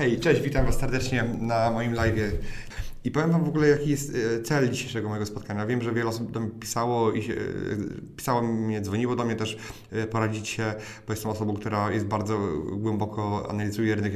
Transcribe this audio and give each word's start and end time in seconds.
Hej, 0.00 0.20
cześć, 0.20 0.42
witam 0.42 0.66
Was 0.66 0.78
serdecznie 0.78 1.24
na 1.40 1.70
moim 1.70 1.94
live. 1.94 2.32
I 3.04 3.10
powiem 3.10 3.30
Wam 3.30 3.44
w 3.44 3.48
ogóle, 3.48 3.68
jaki 3.68 3.90
jest 3.90 4.12
e, 4.14 4.42
cel 4.42 4.70
dzisiejszego 4.70 5.08
mojego 5.08 5.26
spotkania. 5.26 5.66
Wiem, 5.66 5.82
że 5.82 5.92
wiele 5.92 6.08
osób 6.08 6.30
do 6.30 6.40
mnie 6.40 6.50
pisało 6.50 7.12
i 7.12 7.22
się, 7.22 7.32
e, 7.32 7.36
pisało 8.16 8.42
mnie, 8.42 8.80
dzwoniło 8.80 9.16
do 9.16 9.24
mnie 9.24 9.36
też 9.36 9.58
e, 9.90 10.06
poradzić 10.06 10.48
się, 10.48 10.74
bo 11.06 11.12
jestem 11.12 11.30
osobą, 11.30 11.54
która 11.54 11.92
jest 11.92 12.06
bardzo 12.06 12.38
głęboko 12.72 13.50
analizuje 13.50 13.94
rynek 13.94 14.12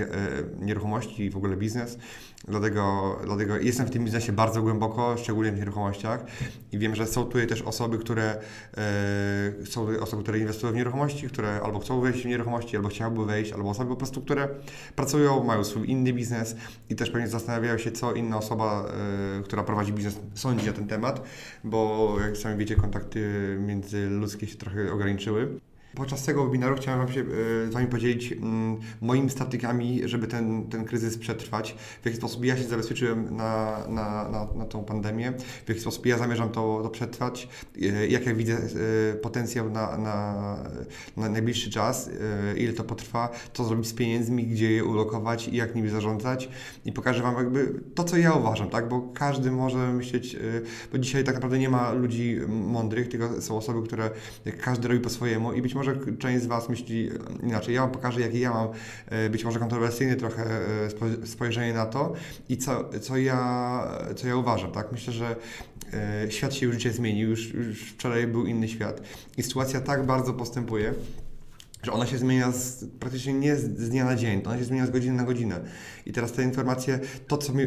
nieruchomości 0.61 1.25
i 1.25 1.31
w 1.31 1.37
ogóle 1.37 1.57
biznes. 1.57 1.99
Dlatego, 2.49 3.17
dlatego 3.25 3.57
jestem 3.57 3.87
w 3.87 3.91
tym 3.91 4.05
biznesie 4.05 4.33
bardzo 4.33 4.63
głęboko, 4.63 5.17
szczególnie 5.19 5.53
w 5.53 5.57
nieruchomościach 5.57 6.25
i 6.73 6.79
wiem, 6.79 6.95
że 6.95 7.07
są 7.07 7.25
tutaj 7.25 7.47
też 7.47 7.63
osoby, 7.63 7.99
które 7.99 8.37
e, 8.77 9.67
są 9.67 9.87
osoby, 10.01 10.23
które 10.23 10.39
inwestują 10.39 10.73
w 10.73 10.77
nieruchomości, 10.77 11.29
które 11.29 11.61
albo 11.65 11.79
chcą 11.79 12.01
wejść 12.01 12.23
w 12.23 12.27
nieruchomości, 12.27 12.77
albo 12.77 12.89
chciałyby 12.89 13.25
wejść, 13.25 13.53
albo 13.53 13.71
osoby 13.71 13.91
po 13.91 13.97
prostu, 13.97 14.21
które 14.21 14.49
pracują, 14.97 15.45
mają 15.45 15.65
swój 15.65 15.91
inny 15.91 16.13
biznes 16.13 16.57
i 16.91 16.97
też 16.97 17.11
pewnie 17.11 17.29
zastanawiają 17.29 17.79
się, 17.79 17.93
co 17.93 18.13
inna 18.13 18.39
osoba, 18.39 18.74
e, 18.83 19.43
która 19.43 19.63
prowadzi 19.63 19.93
biznes, 19.93 20.21
sądzi 20.35 20.67
na 20.67 20.73
ten 20.73 20.87
temat, 20.87 21.23
bo 21.65 22.17
jak 22.21 22.37
sami 22.37 22.57
wiecie, 22.57 22.77
kontakty 22.77 23.21
międzyludzkie 23.61 24.47
się 24.47 24.57
trochę 24.57 24.93
ograniczyły. 24.93 25.61
Podczas 25.95 26.25
tego 26.25 26.45
webinaru 26.45 26.77
chciałem 26.77 27.01
Wam 27.01 27.13
się 27.13 27.21
e, 27.21 27.25
z 27.71 27.73
Wami 27.73 27.87
podzielić 27.87 28.33
mm, 28.33 28.77
moimi 29.01 29.31
strategiami, 29.31 30.01
żeby 30.05 30.27
ten, 30.27 30.69
ten 30.69 30.85
kryzys 30.85 31.19
przetrwać. 31.19 31.77
W 32.03 32.07
jaki 32.07 32.19
sposób 32.19 32.45
ja 32.45 32.57
się 32.57 32.63
zabezpieczyłem 32.65 33.37
na, 33.37 33.79
na, 33.89 34.29
na, 34.29 34.49
na 34.55 34.65
tą 34.65 34.85
pandemię, 34.85 35.33
w 35.67 35.69
jaki 35.69 35.81
sposób 35.81 36.07
ja 36.07 36.19
zamierzam 36.19 36.49
to, 36.51 36.81
to 36.83 36.91
przetrwać, 36.91 37.49
e, 37.83 38.07
jak 38.07 38.27
ja 38.27 38.35
widzę 38.35 38.55
e, 38.55 39.15
potencjał 39.15 39.71
na, 39.71 39.99
na, 39.99 40.57
na 41.17 41.29
najbliższy 41.29 41.71
czas, 41.71 42.11
ile 42.57 42.73
to 42.73 42.85
potrwa, 42.85 43.29
co 43.53 43.65
zrobić 43.65 43.87
z 43.87 43.95
pieniędzmi, 43.95 44.47
gdzie 44.47 44.73
je 44.73 44.85
ulokować 44.85 45.49
i 45.49 45.57
jak 45.57 45.75
nimi 45.75 45.89
zarządzać. 45.89 46.49
I 46.85 46.93
pokażę 46.93 47.23
Wam 47.23 47.37
jakby 47.37 47.81
to, 47.95 48.05
co 48.05 48.17
ja 48.17 48.33
uważam, 48.33 48.71
tak? 48.71 48.89
bo 48.89 49.01
każdy 49.15 49.51
może 49.51 49.93
myśleć, 49.93 50.37
bo 50.93 50.99
dzisiaj 50.99 51.25
tak 51.25 51.35
naprawdę 51.35 51.59
nie 51.59 51.69
ma 51.69 51.93
ludzi 51.93 52.41
mądrych, 52.49 53.09
tylko 53.09 53.41
są 53.43 53.57
osoby, 53.57 53.87
które 53.87 54.11
każdy 54.61 54.89
robi 54.89 55.01
po 55.01 55.11
swojemu 55.11 55.53
i 55.53 55.63
być 55.63 55.75
może 55.75 55.84
może 55.85 56.17
część 56.19 56.43
z 56.45 56.47
Was 56.47 56.69
myśli 56.69 57.11
inaczej. 57.43 57.75
Ja 57.75 57.81
Wam 57.81 57.91
pokażę, 57.91 58.21
jakie 58.21 58.41
ja 58.41 58.51
mam 58.51 58.69
e, 59.07 59.31
być 59.31 59.45
może 59.45 59.59
kontrowersyjne 59.59 60.17
trochę 60.17 60.45
e, 61.23 61.27
spojrzenie 61.27 61.73
na 61.73 61.87
to 61.87 62.13
i 62.49 62.57
co, 62.57 62.91
co, 63.01 63.17
ja, 63.17 63.89
co 64.17 64.29
ja 64.29 64.37
uważam. 64.37 64.73
Tak? 64.73 64.93
Myślę, 64.93 65.13
że 65.13 65.37
e, 65.93 66.31
świat 66.31 66.55
się 66.55 66.67
już 66.67 66.77
dzisiaj 66.77 66.93
zmienił, 66.93 67.31
już, 67.31 67.55
już 67.55 67.83
wczoraj 67.83 68.27
był 68.27 68.47
inny 68.47 68.69
świat 68.69 69.03
i 69.37 69.43
sytuacja 69.43 69.81
tak 69.81 70.07
bardzo 70.07 70.33
postępuje, 70.33 70.95
że 71.83 71.93
ona 71.93 72.07
się 72.07 72.19
zmienia 72.19 72.53
z, 72.53 72.85
praktycznie 73.01 73.33
nie 73.33 73.57
z, 73.57 73.89
dnia 73.91 74.05
na 74.05 74.17
dzień, 74.17 74.41
to 74.41 74.51
ona 74.51 74.59
się 74.59 74.65
zmienia 74.65 74.87
z 74.87 74.91
godziny 74.91 75.17
na 75.17 75.25
godzinę. 75.25 75.61
I 76.07 76.13
teraz 76.13 76.33
te 76.33 76.43
informacje, 76.43 77.01
to 77.29 77.39
co 77.39 77.53
mi, 77.53 77.67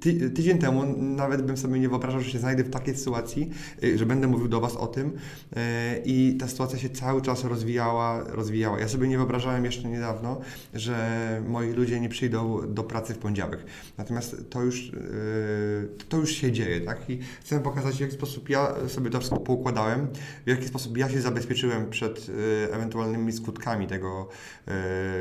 ty, 0.00 0.30
tydzień 0.30 0.58
temu 0.58 0.96
nawet 0.98 1.42
bym 1.42 1.56
sobie 1.56 1.80
nie 1.80 1.88
wyobrażał, 1.88 2.20
że 2.20 2.30
się 2.30 2.38
znajdę 2.38 2.64
w 2.64 2.70
takiej 2.70 2.96
sytuacji, 2.96 3.50
y, 3.84 3.98
że 3.98 4.06
będę 4.06 4.26
mówił 4.26 4.48
do 4.48 4.60
Was 4.60 4.76
o 4.76 4.86
tym 4.86 5.08
y, 5.08 5.56
i 6.04 6.36
ta 6.40 6.48
sytuacja 6.48 6.78
się 6.78 6.90
cały 6.90 7.22
czas 7.22 7.44
rozwijała, 7.44 8.24
rozwijała. 8.24 8.80
Ja 8.80 8.88
sobie 8.88 9.08
nie 9.08 9.16
wyobrażałem 9.16 9.64
jeszcze 9.64 9.88
niedawno, 9.88 10.40
że 10.74 11.42
moi 11.48 11.72
ludzie 11.72 12.00
nie 12.00 12.08
przyjdą 12.08 12.60
do 12.74 12.84
pracy 12.84 13.14
w 13.14 13.18
poniedziałek. 13.18 13.64
Natomiast 13.98 14.50
to 14.50 14.62
już, 14.62 14.88
y, 14.88 15.88
to 16.08 16.16
już 16.16 16.30
się 16.30 16.52
dzieje, 16.52 16.80
tak? 16.80 17.10
I 17.10 17.18
chcę 17.40 17.60
pokazać, 17.60 17.96
w 17.96 18.00
jaki 18.00 18.14
sposób 18.14 18.48
ja 18.48 18.74
sobie 18.88 19.10
to 19.10 19.18
wszystko 19.18 19.40
poukładałem, 19.40 20.06
w 20.46 20.48
jaki 20.48 20.68
sposób 20.68 20.96
ja 20.96 21.08
się 21.08 21.20
zabezpieczyłem 21.20 21.90
przed 21.90 22.26
ewentualnymi 22.70 23.32
skutkami 23.32 23.86
tego 23.86 24.28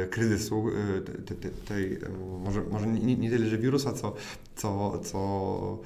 kryzysu, 0.10 0.66
tej, 1.68 1.98
może, 2.44 2.62
może 2.72 2.88
nie, 2.88 3.16
nie 3.16 3.30
tyle, 3.30 3.48
że 3.48 3.58
wirusa, 3.58 3.94
co, 3.94 4.14
co 4.56 4.69
co, 4.70 5.00
co 5.00 5.80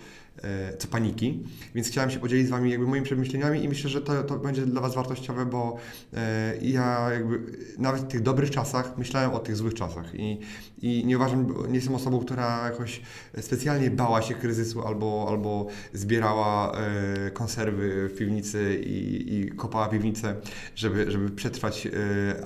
E, 0.43 0.77
co 0.77 0.87
paniki. 0.87 1.43
Więc 1.75 1.87
chciałem 1.87 2.09
się 2.09 2.19
podzielić 2.19 2.47
z 2.47 2.49
Wami 2.49 2.71
jakby 2.71 2.87
moimi 2.87 3.05
przemyśleniami 3.05 3.63
i 3.63 3.69
myślę, 3.69 3.89
że 3.89 4.01
to, 4.01 4.23
to 4.23 4.37
będzie 4.37 4.65
dla 4.65 4.81
Was 4.81 4.95
wartościowe, 4.95 5.45
bo 5.45 5.77
e, 6.13 6.57
ja 6.61 7.11
jakby 7.11 7.39
nawet 7.77 8.01
w 8.01 8.07
tych 8.07 8.21
dobrych 8.21 8.51
czasach 8.51 8.97
myślałem 8.97 9.31
o 9.31 9.39
tych 9.39 9.55
złych 9.55 9.73
czasach 9.73 10.15
i, 10.15 10.39
i 10.81 11.05
nie 11.05 11.17
uważam, 11.17 11.53
nie 11.67 11.75
jestem 11.75 11.95
osobą, 11.95 12.19
która 12.19 12.65
jakoś 12.65 13.01
specjalnie 13.41 13.91
bała 13.91 14.21
się 14.21 14.33
kryzysu 14.33 14.87
albo, 14.87 15.25
albo 15.29 15.67
zbierała 15.93 16.71
e, 16.71 17.31
konserwy 17.31 18.09
w 18.09 18.17
piwnicy 18.17 18.81
i, 18.85 19.33
i 19.35 19.49
kopała 19.49 19.87
piwnicę, 19.87 20.35
żeby, 20.75 21.11
żeby 21.11 21.29
przetrwać 21.29 21.87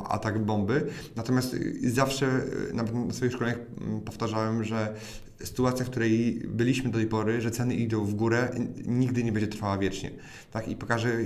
atak 0.04 0.46
bomby. 0.46 0.88
Natomiast 1.16 1.56
zawsze 1.84 2.42
na 2.74 3.14
swoich 3.14 3.34
szkoleniach 3.34 3.60
powtarzałem, 4.06 4.64
że 4.64 4.96
sytuacja, 5.44 5.86
w 5.86 5.90
której 5.90 6.42
byliśmy 6.48 6.90
do 6.90 6.98
tej 6.98 7.08
pory, 7.08 7.42
że 7.42 7.52
ceny 7.52 7.76
idą 7.76 8.06
w 8.06 8.14
górę, 8.14 8.50
nigdy 8.86 9.24
nie 9.24 9.32
będzie 9.32 9.48
trwała 9.48 9.78
wiecznie. 9.78 10.12
Tak? 10.52 10.68
I 10.68 10.76
pokażę, 10.76 11.18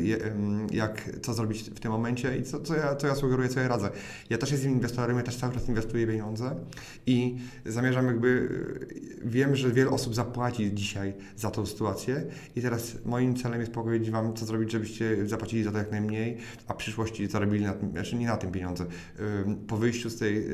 jak, 0.72 1.10
co 1.22 1.34
zrobić 1.34 1.62
w 1.62 1.80
tym 1.80 1.92
momencie 1.92 2.38
i 2.38 2.44
co, 2.44 2.60
co, 2.60 2.76
ja, 2.76 2.96
co 2.96 3.08
ja 3.08 3.16
sugeruję, 3.16 3.50
co 3.50 3.60
ja 3.60 3.68
radzę. 3.68 3.90
Ja 4.30 4.38
też 4.38 4.52
jestem 4.52 4.72
inwestorem, 4.72 5.18
ja 5.18 5.24
też 5.24 5.36
cały 5.36 5.54
czas 5.54 5.70
inwestuję 5.70 6.08
pieniądze 6.08 6.56
i 7.06 7.38
zamierzam 7.66 8.06
jakby, 8.06 8.50
wiem, 9.26 9.56
że 9.56 9.72
wiele 9.72 9.90
osób 9.90 10.16
zapłaci 10.16 10.74
dzisiaj 10.74 11.14
za 11.36 11.52
tą 11.52 11.66
sytuację 11.66 12.26
i 12.56 12.62
teraz 12.62 12.98
moim 13.06 13.36
celem 13.36 13.60
jest 13.60 13.72
powiedzieć 13.72 14.12
Wam, 14.12 14.34
co 14.34 14.46
zrobić, 14.46 14.72
żebyście 14.72 15.28
zapłacili 15.28 15.64
za 15.64 15.72
to 15.72 15.78
jak 15.78 15.92
najmniej, 15.92 16.38
a 16.68 16.74
w 16.74 16.78
przyszłości 16.78 17.28
zarobili 17.28 17.66
na 17.66 17.74
tym, 17.74 17.92
znaczy 17.92 18.16
nie 18.16 18.28
na 18.28 18.38
tym 18.38 18.52
pieniądze. 18.52 18.86
Po 19.68 19.78
wyjściu 19.78 20.10
z 20.10 20.18
tej 20.18 20.46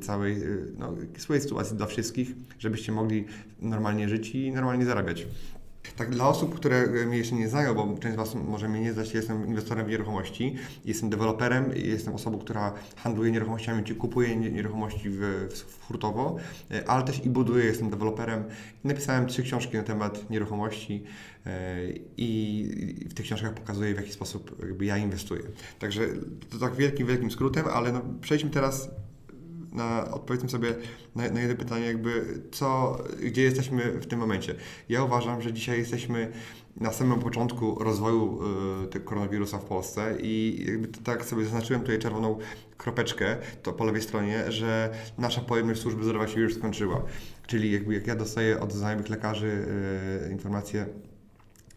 całej 0.00 0.36
no, 0.78 0.94
swojej 1.18 1.42
sytuacji 1.42 1.76
dla 1.76 1.86
wszystkich, 1.86 2.32
żebyście 2.58 2.92
mogli 2.92 3.01
normalnie 3.60 4.08
żyć 4.08 4.34
i 4.34 4.52
normalnie 4.52 4.84
zarabiać. 4.84 5.26
Tak, 5.96 6.10
dla 6.10 6.28
osób, 6.28 6.54
które 6.54 6.86
mnie 7.06 7.18
jeszcze 7.18 7.34
nie 7.34 7.48
znają, 7.48 7.74
bo 7.74 7.98
część 7.98 8.14
z 8.14 8.16
Was 8.16 8.34
może 8.34 8.68
mnie 8.68 8.80
nie 8.80 8.92
znać, 8.92 9.14
jestem 9.14 9.46
inwestorem 9.46 9.86
w 9.86 9.88
nieruchomości, 9.88 10.56
jestem 10.84 11.10
deweloperem, 11.10 11.72
jestem 11.76 12.14
osobą, 12.14 12.38
która 12.38 12.72
handluje 12.96 13.32
nieruchomościami, 13.32 13.84
czy 13.84 13.94
kupuje 13.94 14.36
nieruchomości 14.36 15.10
w, 15.10 15.20
w 15.50 15.86
hurtowo, 15.86 16.36
ale 16.86 17.04
też 17.04 17.24
i 17.24 17.30
buduję, 17.30 17.64
jestem 17.64 17.90
deweloperem. 17.90 18.44
Napisałem 18.84 19.26
trzy 19.26 19.42
książki 19.42 19.76
na 19.76 19.82
temat 19.82 20.30
nieruchomości 20.30 21.04
e, 21.46 21.50
i 22.16 23.06
w 23.10 23.14
tych 23.14 23.26
książkach 23.26 23.54
pokazuję, 23.54 23.94
w 23.94 23.96
jaki 23.96 24.12
sposób 24.12 24.64
ja 24.80 24.96
inwestuję. 24.96 25.42
Także 25.78 26.02
to 26.50 26.58
tak 26.58 26.74
wielkim, 26.74 27.06
wielkim 27.06 27.30
skrótem, 27.30 27.64
ale 27.72 27.92
no, 27.92 28.00
przejdźmy 28.20 28.50
teraz 28.50 28.90
na, 29.72 30.10
odpowiedzmy 30.10 30.48
sobie 30.48 30.74
na, 31.14 31.30
na 31.30 31.40
jedno 31.40 31.56
pytanie, 31.56 31.86
jakby 31.86 32.40
co, 32.50 32.98
gdzie 33.22 33.42
jesteśmy 33.42 33.82
w 33.92 34.06
tym 34.06 34.18
momencie. 34.18 34.54
Ja 34.88 35.04
uważam, 35.04 35.42
że 35.42 35.52
dzisiaj 35.52 35.78
jesteśmy 35.78 36.32
na 36.76 36.92
samym 36.92 37.20
początku 37.20 37.84
rozwoju 37.84 38.40
y, 38.84 38.86
tego 38.86 39.04
koronawirusa 39.04 39.58
w 39.58 39.64
Polsce 39.64 40.16
i 40.20 40.64
jakby 40.66 40.88
tak 40.88 41.24
sobie 41.24 41.44
zaznaczyłem 41.44 41.82
tutaj 41.82 41.98
czerwoną 41.98 42.38
kropeczkę, 42.76 43.36
to 43.62 43.72
po 43.72 43.84
lewej 43.84 44.02
stronie, 44.02 44.52
że 44.52 44.90
nasza 45.18 45.40
pojemność 45.40 45.80
służby 45.80 46.04
zdrowia 46.04 46.28
się 46.28 46.40
już 46.40 46.54
skończyła. 46.54 47.02
Czyli 47.46 47.72
jakby 47.72 47.94
jak 47.94 48.06
ja 48.06 48.14
dostaję 48.16 48.60
od 48.60 48.72
znajomych 48.72 49.08
lekarzy 49.08 49.66
y, 50.26 50.32
informacje, 50.32 50.86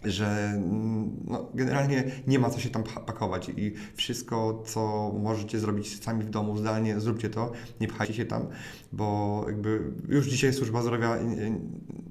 że 0.05 0.51
mm, 0.55 1.11
no, 1.27 1.49
generalnie 1.53 2.03
nie 2.27 2.39
ma 2.39 2.49
co 2.49 2.59
się 2.59 2.69
tam 2.69 2.83
pakować 2.83 3.49
i 3.57 3.73
wszystko, 3.95 4.63
co 4.65 5.11
możecie 5.19 5.59
zrobić 5.59 6.03
sami 6.03 6.23
w 6.23 6.29
domu, 6.29 6.57
zdalnie, 6.57 6.99
zróbcie 6.99 7.29
to, 7.29 7.51
nie 7.81 7.87
pchajcie 7.87 8.13
się 8.13 8.25
tam, 8.25 8.47
bo 8.95 9.43
jakby 9.47 9.79
już 10.09 10.27
dzisiaj 10.27 10.53
służba 10.53 10.81
zdrowia 10.81 11.17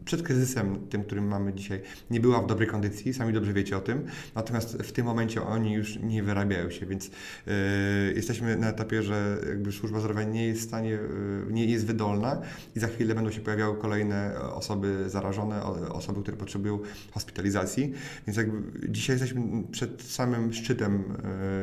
przed 0.05 0.23
kryzysem, 0.23 0.87
tym, 0.91 1.05
którym 1.05 1.29
mamy 1.29 1.55
dzisiaj, 1.55 1.81
nie 2.11 2.21
była 2.21 2.43
w 2.43 2.47
dobrej 2.47 2.69
kondycji, 2.69 3.15
sami 3.15 3.33
dobrze 3.33 3.53
wiecie 3.53 3.77
o 3.77 3.81
tym, 3.81 4.05
natomiast 4.35 4.83
w 4.83 4.93
tym 4.93 5.07
momencie 5.07 5.43
oni 5.43 5.73
już 5.73 5.97
nie 5.97 6.23
wyrabiają 6.23 6.71
się, 6.71 6.87
więc 6.87 7.07
yy, 7.47 7.53
jesteśmy 8.17 8.57
na 8.57 8.69
etapie, 8.69 9.03
że 9.03 9.39
jakby 9.49 9.73
służba 9.73 10.01
zdrowia 10.01 10.23
nie 10.23 10.47
jest 10.47 10.61
w 10.61 10.65
stanie, 10.65 10.91
yy, 10.91 11.47
nie 11.51 11.67
jest 11.67 11.87
wydolna 11.87 12.41
i 12.77 12.81
za 12.81 12.87
chwilę 12.87 13.15
będą 13.15 13.31
się 13.31 13.41
pojawiały 13.41 13.79
kolejne 13.79 14.41
osoby 14.41 15.11
zarażone, 15.11 15.63
osoby, 15.93 16.23
które 16.23 16.37
potrzebują 16.37 16.79
hospitalizacji 17.13 17.93
więc 18.27 18.37
jakby 18.37 18.89
dzisiaj 18.89 19.15
jesteśmy 19.15 19.63
przed 19.71 20.03
samym 20.03 20.53
szczytem 20.53 21.05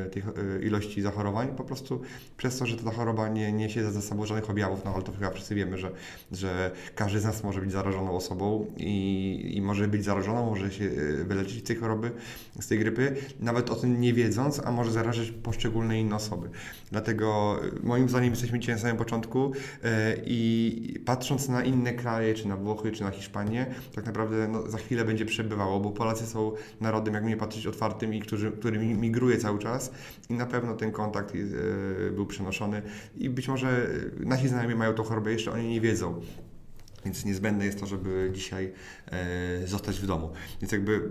e, 0.05 0.09
tych 0.09 0.27
e, 0.27 0.31
ilości 0.63 1.01
zachorowań, 1.01 1.47
po 1.47 1.63
prostu 1.63 2.01
przez 2.37 2.57
to, 2.57 2.65
że 2.65 2.77
to 2.77 2.83
zachorowanie 2.83 3.53
nie 3.53 3.57
niesie 3.57 3.91
za 3.91 4.01
sobą 4.01 4.25
żadnych 4.25 4.49
objawów, 4.49 4.81
no 4.85 4.93
ale 4.93 5.03
to 5.11 5.17
chyba 5.17 5.31
wszyscy 5.31 5.55
wiemy, 5.55 5.77
że, 5.77 5.91
że 6.31 6.71
każdy 6.95 7.19
z 7.19 7.25
nas 7.25 7.43
może 7.43 7.61
być 7.61 7.71
zarażoną 7.71 8.11
osobą 8.11 8.65
i, 8.77 9.51
i 9.55 9.61
może 9.61 9.87
być 9.87 10.03
zarażoną, 10.03 10.45
może 10.45 10.71
się 10.71 10.85
e, 10.85 11.23
wyleczyć 11.23 11.59
z 11.59 11.67
tej 11.67 11.75
choroby, 11.75 12.11
z 12.59 12.67
tej 12.67 12.79
grypy, 12.79 13.15
nawet 13.39 13.69
o 13.69 13.75
tym 13.75 14.01
nie 14.01 14.13
wiedząc, 14.13 14.61
a 14.65 14.71
może 14.71 14.91
zarażać 14.91 15.31
poszczególne 15.31 15.99
inne 15.99 16.15
osoby. 16.15 16.49
Dlatego 16.91 17.59
moim 17.83 18.09
zdaniem 18.09 18.29
jesteśmy 18.29 18.59
dzisiaj 18.59 18.75
na 18.75 18.81
samym 18.81 18.97
początku 18.97 19.51
i 20.25 20.99
patrząc 21.05 21.49
na 21.49 21.63
inne 21.63 21.93
kraje, 21.93 22.33
czy 22.33 22.47
na 22.47 22.57
Włochy, 22.57 22.91
czy 22.91 23.03
na 23.03 23.11
Hiszpanię, 23.11 23.65
tak 23.95 24.05
naprawdę 24.05 24.47
no, 24.47 24.69
za 24.69 24.77
chwilę 24.77 25.05
będzie 25.05 25.25
przebywało, 25.25 25.79
bo 25.79 25.91
Polacy 25.91 26.25
są 26.25 26.51
narodem, 26.81 27.13
jak 27.13 27.23
mnie 27.23 27.37
patrzeć, 27.37 27.67
otwartym 27.67 28.13
i 28.13 28.19
którzy, 28.19 28.51
który 28.51 28.79
migruje 28.79 29.37
cały 29.37 29.59
czas 29.59 29.91
i 30.29 30.33
na 30.33 30.45
pewno 30.45 30.75
ten 30.75 30.91
kontakt 30.91 31.35
e, 31.35 32.11
był 32.11 32.25
przenoszony 32.25 32.81
i 33.17 33.29
być 33.29 33.47
może 33.47 33.87
nasi 34.19 34.47
znajomi 34.47 34.75
mają 34.75 34.93
tą 35.03 35.09
chorobę, 35.09 35.31
jeszcze 35.31 35.51
oni 35.51 35.67
nie 35.67 35.81
wiedzą. 35.81 36.21
Więc 37.05 37.25
niezbędne 37.25 37.65
jest 37.65 37.79
to, 37.79 37.85
żeby 37.85 38.31
dzisiaj 38.33 38.73
e, 39.11 39.67
zostać 39.67 39.99
w 39.99 40.05
domu. 40.05 40.31
Więc 40.61 40.71
jakby 40.71 41.09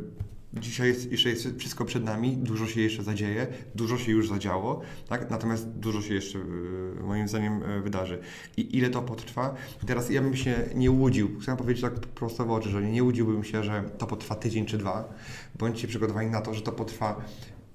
Dzisiaj 0.54 0.88
jest, 0.88 1.12
jeszcze 1.12 1.28
jest 1.28 1.48
wszystko 1.58 1.84
przed 1.84 2.04
nami, 2.04 2.36
dużo 2.36 2.66
się 2.66 2.80
jeszcze 2.80 3.02
zadzieje, 3.02 3.46
dużo 3.74 3.98
się 3.98 4.12
już 4.12 4.28
zadziało, 4.28 4.80
tak? 5.08 5.30
natomiast 5.30 5.68
dużo 5.68 6.02
się 6.02 6.14
jeszcze 6.14 6.38
e, 6.38 7.02
moim 7.02 7.28
zdaniem 7.28 7.62
e, 7.62 7.80
wydarzy. 7.80 8.18
I 8.56 8.76
ile 8.76 8.90
to 8.90 9.02
potrwa? 9.02 9.54
teraz 9.86 10.10
ja 10.10 10.22
bym 10.22 10.36
się 10.36 10.68
nie 10.74 10.90
łudził, 10.90 11.38
chcę 11.40 11.56
powiedzieć 11.56 11.82
tak 11.82 11.94
prosto 11.94 12.46
w 12.46 12.50
oczy, 12.50 12.68
że 12.68 12.82
nie 12.82 13.04
łudziłbym 13.04 13.44
się, 13.44 13.64
że 13.64 13.84
to 13.98 14.06
potrwa 14.06 14.34
tydzień 14.34 14.66
czy 14.66 14.78
dwa. 14.78 15.14
Bądźcie 15.54 15.88
przygotowani 15.88 16.30
na 16.30 16.40
to, 16.40 16.54
że 16.54 16.62
to 16.62 16.72
potrwa 16.72 17.24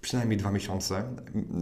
przynajmniej 0.06 0.38
dwa 0.38 0.52
miesiące. 0.52 1.04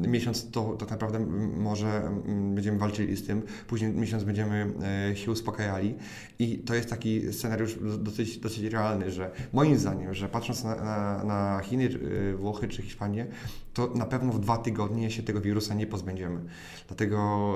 Miesiąc 0.07 0.51
to 0.51 0.63
tak 0.73 0.91
naprawdę 0.91 1.19
może 1.57 2.11
będziemy 2.55 2.77
walczyli 2.77 3.15
z 3.15 3.27
tym, 3.27 3.41
później 3.67 3.91
miesiąc 3.91 4.23
będziemy 4.23 4.73
e, 5.11 5.15
się 5.15 5.31
uspokajali 5.31 5.95
i 6.39 6.57
to 6.57 6.75
jest 6.75 6.89
taki 6.89 7.33
scenariusz 7.33 7.75
dosyć, 7.99 8.37
dosyć 8.37 8.63
realny, 8.63 9.11
że 9.11 9.31
moim 9.53 9.77
zdaniem, 9.77 10.13
że 10.13 10.29
patrząc 10.29 10.63
na, 10.63 10.75
na, 10.75 11.23
na 11.23 11.61
Chiny, 11.63 11.89
e, 12.31 12.35
Włochy 12.35 12.67
czy 12.67 12.81
Hiszpanię, 12.81 13.27
to 13.73 13.91
na 13.95 14.05
pewno 14.05 14.33
w 14.33 14.39
dwa 14.39 14.57
tygodnie 14.57 15.11
się 15.11 15.23
tego 15.23 15.41
wirusa 15.41 15.73
nie 15.73 15.87
pozbędziemy. 15.87 16.39
Dlatego, 16.87 17.53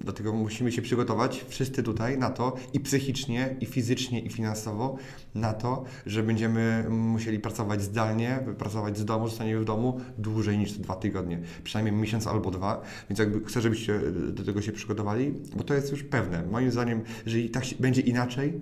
dlatego 0.00 0.32
musimy 0.32 0.72
się 0.72 0.82
przygotować 0.82 1.44
wszyscy 1.48 1.82
tutaj 1.82 2.18
na 2.18 2.30
to 2.30 2.56
i 2.72 2.80
psychicznie, 2.80 3.56
i 3.60 3.66
fizycznie, 3.66 4.20
i 4.20 4.30
finansowo 4.30 4.96
na 5.36 5.52
to, 5.52 5.84
że 6.06 6.22
będziemy 6.22 6.86
musieli 6.90 7.38
pracować 7.38 7.82
zdalnie, 7.82 8.38
pracować 8.58 8.98
z 8.98 9.04
domu, 9.04 9.28
zostaniemy 9.28 9.60
w 9.60 9.64
domu 9.64 10.00
dłużej 10.18 10.58
niż 10.58 10.72
dwa 10.72 10.96
tygodnie, 10.96 11.40
przynajmniej 11.64 11.94
miesiąc 11.94 12.26
albo 12.26 12.50
dwa, 12.50 12.82
więc 13.10 13.18
jakby 13.18 13.44
chcę, 13.44 13.60
żebyście 13.60 14.00
do 14.32 14.44
tego 14.44 14.62
się 14.62 14.72
przygotowali, 14.72 15.34
bo 15.56 15.64
to 15.64 15.74
jest 15.74 15.90
już 15.90 16.02
pewne. 16.02 16.42
Moim 16.50 16.70
zdaniem, 16.70 17.00
jeżeli 17.26 17.50
tak 17.50 17.64
będzie 17.80 18.00
inaczej, 18.00 18.60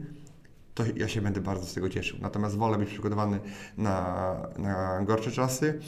to 0.75 0.85
ja 0.97 1.09
się 1.09 1.21
będę 1.21 1.41
bardzo 1.41 1.67
z 1.67 1.75
tego 1.75 1.89
cieszył. 1.89 2.19
Natomiast 2.23 2.57
wolę 2.57 2.79
być 2.79 2.89
przygotowany 2.89 3.41
na, 3.79 4.37
na 4.59 5.01
gorsze 5.05 5.31
czasy 5.31 5.79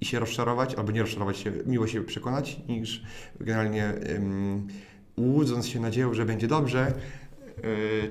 i 0.00 0.04
się 0.04 0.18
rozczarować, 0.18 0.74
albo 0.74 0.92
nie 0.92 1.00
rozczarować 1.00 1.38
się, 1.38 1.52
miło 1.66 1.86
się 1.86 2.04
przekonać, 2.04 2.60
niż 2.68 3.02
generalnie 3.40 3.92
um, 4.12 4.68
łudząc 5.16 5.66
się 5.66 5.80
nadzieją, 5.80 6.14
że 6.14 6.24
będzie 6.24 6.48
dobrze, 6.48 6.92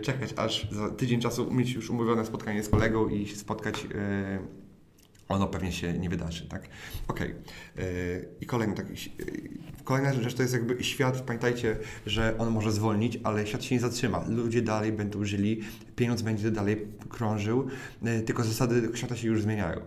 czekać 0.02 0.34
aż 0.36 0.72
za 0.72 0.90
tydzień 0.90 1.22
czasu 1.22 1.52
mieć 1.52 1.74
już 1.74 1.90
umówione 1.90 2.26
spotkanie 2.26 2.64
z 2.64 2.70
kolegą 2.70 3.10
i 3.10 3.28
się 3.28 3.36
spotkać 3.36 3.84
yy, 3.84 3.90
ono 5.30 5.48
pewnie 5.48 5.72
się 5.72 5.94
nie 5.94 6.10
wydarzy, 6.10 6.48
tak? 6.48 6.70
Okej. 7.08 7.36
Okay. 7.76 8.26
I 8.42 8.46
kolejny 8.46 8.76
taki, 8.76 9.12
kolejna 9.84 10.14
rzecz 10.14 10.34
to 10.34 10.42
jest 10.42 10.54
jakby 10.54 10.84
świat, 10.84 11.22
pamiętajcie, 11.22 11.78
że 12.06 12.38
on 12.38 12.50
może 12.50 12.72
zwolnić, 12.72 13.20
ale 13.24 13.48
świat 13.48 13.64
się 13.64 13.76
nie 13.76 13.82
zatrzyma. 13.82 14.26
Ludzie 14.28 14.62
dalej 14.62 14.92
będą 14.92 15.26
żyli, 15.26 15.62
pieniądz 15.96 16.22
będzie 16.22 16.52
dalej 16.52 16.88
krążył, 17.10 17.68
tylko 18.26 18.44
zasady 18.44 18.90
świata 18.94 19.16
się 19.16 19.28
już 19.28 19.42
zmieniają. 19.42 19.82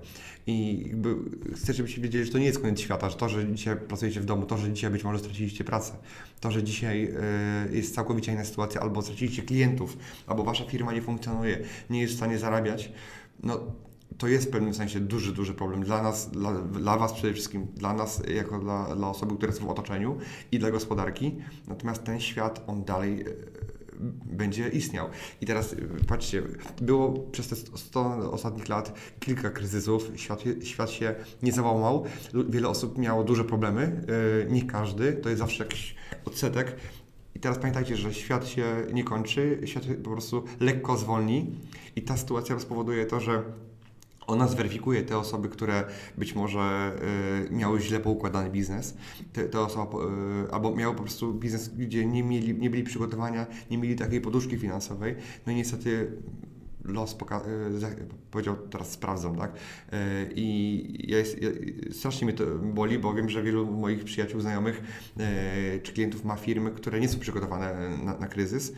I 0.46 0.84
jakby 0.88 1.14
chcę, 1.54 1.72
żebyście 1.72 2.00
wiedzieli, 2.00 2.24
że 2.24 2.32
to 2.32 2.38
nie 2.38 2.44
jest 2.44 2.58
koniec 2.58 2.80
świata, 2.80 3.10
że 3.10 3.16
to, 3.16 3.28
że 3.28 3.54
dzisiaj 3.54 3.76
pracujecie 3.76 4.20
w 4.20 4.24
domu, 4.24 4.46
to, 4.46 4.58
że 4.58 4.72
dzisiaj 4.72 4.90
być 4.90 5.04
może 5.04 5.18
straciliście 5.18 5.64
pracę, 5.64 5.92
to, 6.40 6.50
że 6.50 6.62
dzisiaj 6.62 7.04
e, 7.04 7.76
jest 7.76 7.94
całkowicie 7.94 8.32
inna 8.32 8.44
sytuacja, 8.44 8.80
albo 8.80 9.02
straciliście 9.02 9.42
klientów, 9.42 9.96
albo 10.26 10.44
wasza 10.44 10.64
firma 10.64 10.92
nie 10.92 11.02
funkcjonuje, 11.02 11.58
nie 11.90 12.00
jest 12.00 12.14
w 12.14 12.16
stanie 12.16 12.38
zarabiać, 12.38 12.92
no 13.42 13.60
to 14.18 14.28
jest 14.28 14.46
w 14.46 14.50
pewnym 14.50 14.74
sensie 14.74 15.00
duży, 15.00 15.32
duży 15.32 15.54
problem 15.54 15.84
dla 15.84 16.02
nas, 16.02 16.30
dla, 16.30 16.52
dla 16.52 16.98
Was 16.98 17.12
przede 17.12 17.32
wszystkim, 17.32 17.66
dla 17.74 17.92
nas 17.94 18.22
jako 18.34 18.58
dla, 18.58 18.96
dla 18.96 19.08
osoby, 19.08 19.36
które 19.36 19.52
są 19.52 19.66
w 19.66 19.70
otoczeniu 19.70 20.18
i 20.52 20.58
dla 20.58 20.70
gospodarki. 20.70 21.34
Natomiast 21.68 22.04
ten 22.04 22.20
świat, 22.20 22.64
on 22.66 22.84
dalej 22.84 23.20
e, 23.20 23.24
będzie 24.24 24.68
istniał. 24.68 25.08
I 25.40 25.46
teraz 25.46 25.72
e, 25.72 25.76
patrzcie, 26.06 26.42
było 26.80 27.12
przez 27.12 27.48
te 27.48 27.56
100 27.56 28.32
ostatnich 28.32 28.68
lat 28.68 28.98
kilka 29.20 29.50
kryzysów, 29.50 30.10
świat, 30.16 30.44
świat 30.62 30.90
się 30.90 31.14
nie 31.42 31.52
załamał, 31.52 32.04
wiele 32.48 32.68
osób 32.68 32.98
miało 32.98 33.24
duże 33.24 33.44
problemy, 33.44 34.06
e, 34.42 34.50
nie 34.50 34.62
każdy, 34.62 35.12
to 35.12 35.28
jest 35.28 35.38
zawsze 35.38 35.64
jakiś 35.64 35.94
odsetek. 36.24 36.76
I 37.34 37.40
teraz 37.40 37.58
pamiętajcie, 37.58 37.96
że 37.96 38.14
świat 38.14 38.48
się 38.48 38.64
nie 38.92 39.04
kończy, 39.04 39.60
świat 39.64 39.84
po 40.04 40.10
prostu 40.10 40.44
lekko 40.60 40.96
zwolni 40.96 41.54
i 41.96 42.02
ta 42.02 42.16
sytuacja 42.16 42.58
spowoduje 42.58 43.06
to, 43.06 43.20
że 43.20 43.42
ona 44.26 44.48
zweryfikuje 44.48 45.02
te 45.02 45.18
osoby, 45.18 45.48
które 45.48 45.84
być 46.18 46.34
może 46.34 46.92
y, 47.50 47.54
miały 47.54 47.80
źle 47.80 48.00
poukładany 48.00 48.50
biznes, 48.50 48.96
te, 49.32 49.44
te 49.44 49.60
osoby, 49.60 49.96
y, 50.46 50.52
albo 50.52 50.76
miały 50.76 50.94
po 50.94 51.02
prostu 51.02 51.34
biznes, 51.34 51.68
gdzie 51.68 52.06
nie, 52.06 52.22
mieli, 52.22 52.54
nie 52.54 52.70
byli 52.70 52.82
przygotowania, 52.82 53.46
nie 53.70 53.78
mieli 53.78 53.96
takiej 53.96 54.20
poduszki 54.20 54.58
finansowej. 54.58 55.16
No 55.46 55.52
i 55.52 55.54
niestety 55.54 56.12
los 56.88 57.12
y, 57.12 57.16
powiedział, 58.30 58.56
teraz 58.70 58.90
sprawdzam, 58.90 59.36
tak? 59.36 59.52
Y, 59.52 59.56
I 60.34 61.10
ja 61.10 61.18
jest, 61.18 61.42
ja, 61.42 61.48
strasznie 61.92 62.26
mnie 62.26 62.36
to 62.36 62.44
boli, 62.58 62.98
bo 62.98 63.14
wiem, 63.14 63.28
że 63.28 63.42
wielu 63.42 63.66
moich 63.66 64.04
przyjaciół, 64.04 64.40
znajomych 64.40 64.82
y, 65.76 65.80
czy 65.82 65.92
klientów 65.92 66.24
ma 66.24 66.36
firmy, 66.36 66.70
które 66.70 67.00
nie 67.00 67.08
są 67.08 67.18
przygotowane 67.18 67.98
na, 68.04 68.18
na 68.18 68.26
kryzys 68.26 68.72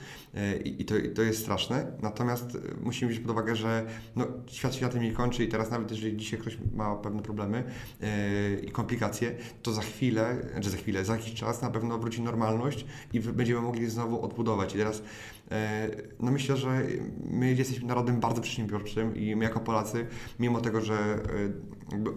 i, 0.64 0.82
i 0.82 0.84
to, 0.84 0.94
to, 1.14 1.22
jest 1.22 1.40
straszne. 1.40 1.92
Natomiast 2.02 2.58
musimy 2.82 3.10
wziąć 3.10 3.26
pod 3.26 3.32
uwagę, 3.32 3.56
że 3.56 3.86
no, 4.16 4.26
świat 4.46 4.74
światem 4.74 5.02
nie 5.02 5.12
kończy 5.12 5.44
i 5.44 5.48
teraz 5.48 5.70
nawet 5.70 5.90
jeżeli 5.90 6.16
dzisiaj 6.16 6.40
ktoś 6.40 6.58
ma 6.74 6.96
pewne 6.96 7.22
problemy 7.22 7.64
i 8.62 8.70
komplikacje, 8.70 9.36
to 9.62 9.72
za 9.72 9.82
chwilę, 9.82 10.36
czy 10.44 10.52
znaczy 10.52 10.70
za 10.70 10.76
chwilę, 10.76 11.04
za 11.04 11.16
jakiś 11.16 11.34
czas 11.34 11.62
na 11.62 11.70
pewno 11.70 11.98
wróci 11.98 12.22
normalność 12.22 12.86
i 13.12 13.20
będziemy 13.20 13.60
mogli 13.60 13.90
znowu 13.90 14.22
odbudować. 14.22 14.74
I 14.74 14.78
teraz 14.78 15.02
E, 15.02 15.37
no 16.20 16.30
myślę, 16.30 16.56
że 16.56 16.82
my 17.30 17.54
jesteśmy 17.54 17.86
narodem 17.86 18.20
bardzo 18.20 18.40
przedsiębiorczym 18.40 19.16
i 19.16 19.36
my 19.36 19.44
jako 19.44 19.60
Polacy, 19.60 20.06
mimo 20.38 20.60
tego, 20.60 20.80
że 20.80 20.94
e, 20.94 21.18
jakby 21.92 22.10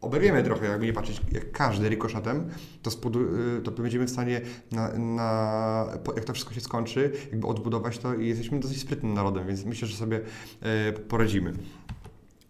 oberwiemy 0.00 0.42
trochę, 0.42 0.66
jakby 0.66 0.86
nie 0.86 0.92
patrzeć, 0.92 1.20
jak 1.32 1.52
każdy 1.52 1.88
rykoszetem, 1.88 2.48
to, 2.82 2.90
e, 2.90 3.62
to 3.62 3.70
będziemy 3.70 4.06
w 4.06 4.10
stanie, 4.10 4.40
na, 4.72 4.98
na, 4.98 5.86
jak 6.16 6.24
to 6.24 6.32
wszystko 6.32 6.54
się 6.54 6.60
skończy, 6.60 7.12
jakby 7.30 7.46
odbudować 7.46 7.98
to 7.98 8.14
i 8.14 8.28
jesteśmy 8.28 8.60
dosyć 8.60 8.80
sprytnym 8.80 9.14
narodem, 9.14 9.46
więc 9.46 9.64
myślę, 9.64 9.88
że 9.88 9.96
sobie 9.96 10.20
poradzimy. 11.08 11.52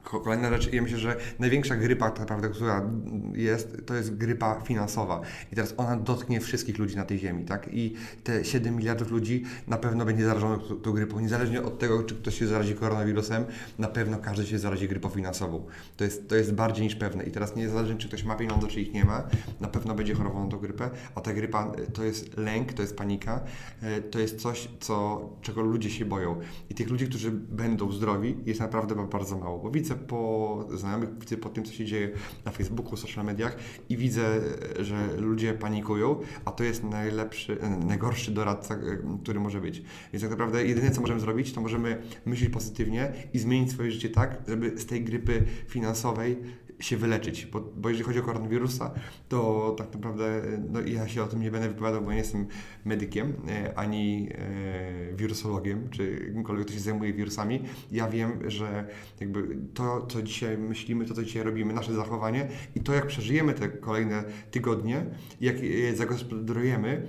Kolejna 0.09 0.51
rzecz, 0.51 0.73
ja 0.73 0.83
myślę, 0.83 0.99
że 0.99 1.17
największa 1.39 1.77
grypa 1.77 2.11
tak 2.11 2.19
naprawdę, 2.19 2.49
która 2.49 2.91
jest, 3.33 3.87
to 3.87 3.95
jest 3.95 4.17
grypa 4.17 4.61
finansowa. 4.61 5.21
I 5.53 5.55
teraz 5.55 5.75
ona 5.77 5.97
dotknie 5.97 6.41
wszystkich 6.41 6.79
ludzi 6.79 6.97
na 6.97 7.05
tej 7.05 7.19
ziemi, 7.19 7.45
tak? 7.45 7.69
I 7.73 7.95
te 8.25 8.45
7 8.45 8.77
miliardów 8.77 9.11
ludzi 9.11 9.45
na 9.67 9.77
pewno 9.77 10.05
będzie 10.05 10.25
zarażonych 10.25 10.69
tą, 10.69 10.77
tą 10.77 10.93
grypą. 10.93 11.21
Niezależnie 11.21 11.63
od 11.63 11.79
tego, 11.79 12.03
czy 12.03 12.15
ktoś 12.15 12.39
się 12.39 12.47
zarazi 12.47 12.75
koronawirusem, 12.75 13.45
na 13.79 13.89
pewno 13.89 14.19
każdy 14.19 14.47
się 14.47 14.59
zarazi 14.59 14.89
grypą 14.89 15.09
finansową. 15.09 15.67
To 15.97 16.05
jest, 16.05 16.29
to 16.29 16.37
jest 16.37 16.53
bardziej 16.53 16.85
niż 16.85 16.95
pewne. 16.95 17.25
I 17.25 17.31
teraz 17.31 17.57
niezależnie, 17.57 17.97
czy 17.97 18.09
ktoś 18.09 18.25
ma 18.25 18.37
pieniądze, 18.37 18.67
czy 18.67 18.81
ich 18.81 18.93
nie 18.93 19.05
ma, 19.05 19.29
na 19.61 19.69
pewno 19.69 19.95
będzie 19.95 20.15
chorował 20.15 20.45
na 20.45 20.51
tą 20.51 20.59
grypę, 20.59 20.91
a 21.15 21.21
ta 21.21 21.33
grypa 21.33 21.73
to 21.95 22.05
jest 22.05 22.37
lęk, 22.37 22.73
to 22.73 22.83
jest 22.83 22.97
panika, 22.97 23.41
e, 23.83 24.01
to 24.01 24.19
jest 24.19 24.41
coś, 24.41 24.69
co, 24.81 25.29
czego 25.43 25.63
ludzie 25.63 25.91
się 25.91 26.05
boją. 26.05 26.41
I 26.71 26.75
tych 26.75 26.91
ludzi, 26.91 27.09
którzy 27.09 27.31
będą 27.31 27.93
zdrowi, 27.93 28.37
jest 28.47 28.61
naprawdę 28.61 29.07
bardzo 29.09 29.39
mało. 29.39 29.59
Bo 29.59 29.71
widzę 29.71 29.98
po 29.99 30.67
znajomych, 30.75 31.19
widzę 31.19 31.37
po 31.37 31.49
tym, 31.49 31.65
co 31.65 31.73
się 31.73 31.85
dzieje 31.85 32.11
na 32.45 32.51
Facebooku, 32.51 32.97
social 32.97 33.25
mediach 33.25 33.57
i 33.89 33.97
widzę, 33.97 34.41
że 34.79 35.17
ludzie 35.17 35.55
panikują, 35.55 36.21
a 36.45 36.53
to 36.53 36.65
jest 36.65 36.85
najlepszy, 36.85 37.59
najgorszy 37.87 38.31
doradca, 38.31 38.75
e, 38.75 38.79
który 39.23 39.41
może 39.41 39.61
być. 39.61 39.83
Więc 40.13 40.23
tak 40.23 40.31
naprawdę 40.31 40.65
jedyne, 40.65 40.91
co 40.91 41.01
możemy 41.01 41.21
zrobić, 41.21 41.53
to 41.53 41.61
możemy 41.61 42.03
myśleć 42.27 42.51
pozytywnie 42.51 43.13
i 43.35 43.39
zmienić 43.39 43.71
swoje 43.71 43.91
życie 43.91 44.09
tak, 44.09 44.43
żeby 44.49 44.79
z 44.79 44.87
tej 44.87 45.05
grypy 45.05 45.45
finansowej 45.69 46.37
się 46.81 46.97
wyleczyć, 46.97 47.47
bo, 47.47 47.61
bo 47.61 47.89
jeżeli 47.89 48.05
chodzi 48.05 48.19
o 48.19 48.23
koronawirusa, 48.23 48.91
to 49.29 49.75
tak 49.79 49.95
naprawdę 49.95 50.43
no, 50.71 50.81
ja 50.81 51.09
się 51.09 51.23
o 51.23 51.27
tym 51.27 51.43
nie 51.43 51.51
będę 51.51 51.69
wypowiadał, 51.69 52.03
bo 52.03 52.13
nie 52.13 52.19
jestem 52.19 52.47
medykiem, 52.85 53.33
e, 53.49 53.79
ani 53.79 54.29
e, 54.33 55.17
wirusologiem, 55.17 55.89
czy 55.91 56.31
kimkolwiek, 56.35 56.67
kto 56.67 56.75
się 56.75 56.81
zajmuje 56.81 57.13
wirusami. 57.13 57.63
Ja 57.93 58.09
wiem, 58.09 58.51
że 58.51 58.89
jakby 59.21 59.57
to, 59.75 60.07
co 60.07 60.23
dzisiaj 60.23 60.59
myślimy, 60.59 61.07
to, 61.07 61.15
co 61.15 61.25
dzisiaj 61.25 61.43
robimy, 61.43 61.73
nasze 61.73 61.95
zachowanie 61.95 62.49
i 62.75 62.81
to, 62.81 62.93
jak 62.93 63.07
przeżyjemy 63.07 63.55
te 63.55 63.69
kolejne 63.69 64.25
tygodnie, 64.51 65.07
jak 65.41 65.63
je 65.63 65.97
zagospodarujemy, 65.97 67.03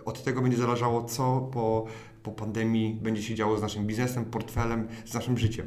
e, 0.00 0.04
od 0.04 0.24
tego 0.24 0.42
będzie 0.42 0.58
zależało, 0.58 1.04
co 1.04 1.50
po, 1.52 1.86
po 2.22 2.32
pandemii 2.32 2.98
będzie 3.02 3.22
się 3.22 3.34
działo 3.34 3.58
z 3.58 3.62
naszym 3.62 3.86
biznesem, 3.86 4.24
portfelem, 4.24 4.88
z 5.04 5.14
naszym 5.14 5.38
życiem. 5.38 5.66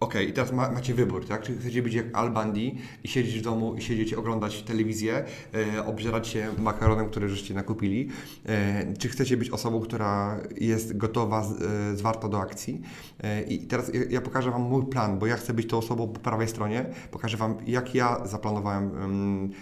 Okej, 0.00 0.22
okay, 0.22 0.30
i 0.30 0.32
teraz 0.32 0.52
ma, 0.52 0.70
macie 0.70 0.94
wybór, 0.94 1.26
tak? 1.26 1.42
Czy 1.42 1.58
chcecie 1.58 1.82
być 1.82 1.94
jak 1.94 2.06
Al 2.12 2.30
Bundy 2.30 2.72
i 3.04 3.08
siedzieć 3.08 3.38
w 3.38 3.42
domu 3.42 3.74
i 3.74 3.82
siedzieć, 3.82 4.14
oglądać 4.14 4.62
telewizję, 4.62 5.24
e, 5.76 5.86
obżerać 5.86 6.28
się 6.28 6.48
makaronem, 6.58 7.08
który 7.08 7.28
żeście 7.28 7.54
nakupili, 7.54 8.08
e, 8.46 8.94
czy 8.98 9.08
chcecie 9.08 9.36
być 9.36 9.50
osobą, 9.50 9.80
która 9.80 10.40
jest 10.56 10.96
gotowa, 10.96 11.44
z, 11.44 11.62
e, 11.62 11.96
zwarta 11.96 12.28
do 12.28 12.40
akcji. 12.40 12.82
E, 13.22 13.42
I 13.42 13.58
teraz 13.58 13.94
ja, 13.94 14.00
ja, 14.10 14.20
pokażę 14.20 14.50
Wam 14.50 14.62
mój 14.62 14.86
plan, 14.86 15.18
bo 15.18 15.26
ja 15.26 15.36
chcę 15.36 15.54
być 15.54 15.68
tą 15.68 15.78
osobą 15.78 16.08
po 16.08 16.20
prawej 16.20 16.48
stronie. 16.48 16.86
Pokażę 17.10 17.36
Wam, 17.36 17.56
jak 17.66 17.94
ja 17.94 18.26
zaplanowałem 18.26 18.90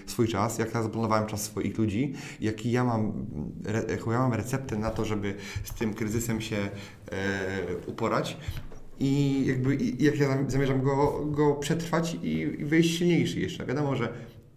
swój 0.07 0.29
czas, 0.29 0.59
jak 0.59 0.75
ja 0.75 0.83
zaplanowałem 0.83 1.27
czas 1.27 1.43
swoich 1.43 1.79
ludzi, 1.79 2.13
jaki 2.41 2.71
ja 2.71 2.85
mam, 2.85 3.27
re, 3.67 3.85
jaką 3.91 4.11
ja 4.11 4.19
mam 4.19 4.33
receptę 4.33 4.79
na 4.79 4.91
to, 4.91 5.05
żeby 5.05 5.35
z 5.65 5.75
tym 5.75 5.95
kryzysem 5.95 6.41
się 6.41 6.57
e, 6.57 6.71
uporać 7.87 8.37
i 9.01 9.43
jakby 9.47 9.77
jak 9.99 10.19
ja 10.19 10.39
zamierzam 10.49 10.83
go, 10.83 11.27
go 11.27 11.55
przetrwać 11.55 12.15
i, 12.23 12.39
i 12.39 12.65
wyjść 12.65 12.99
silniejszy 12.99 13.41
jeszcze. 13.41 13.67
Wiadomo, 13.67 13.97
że 13.97 14.13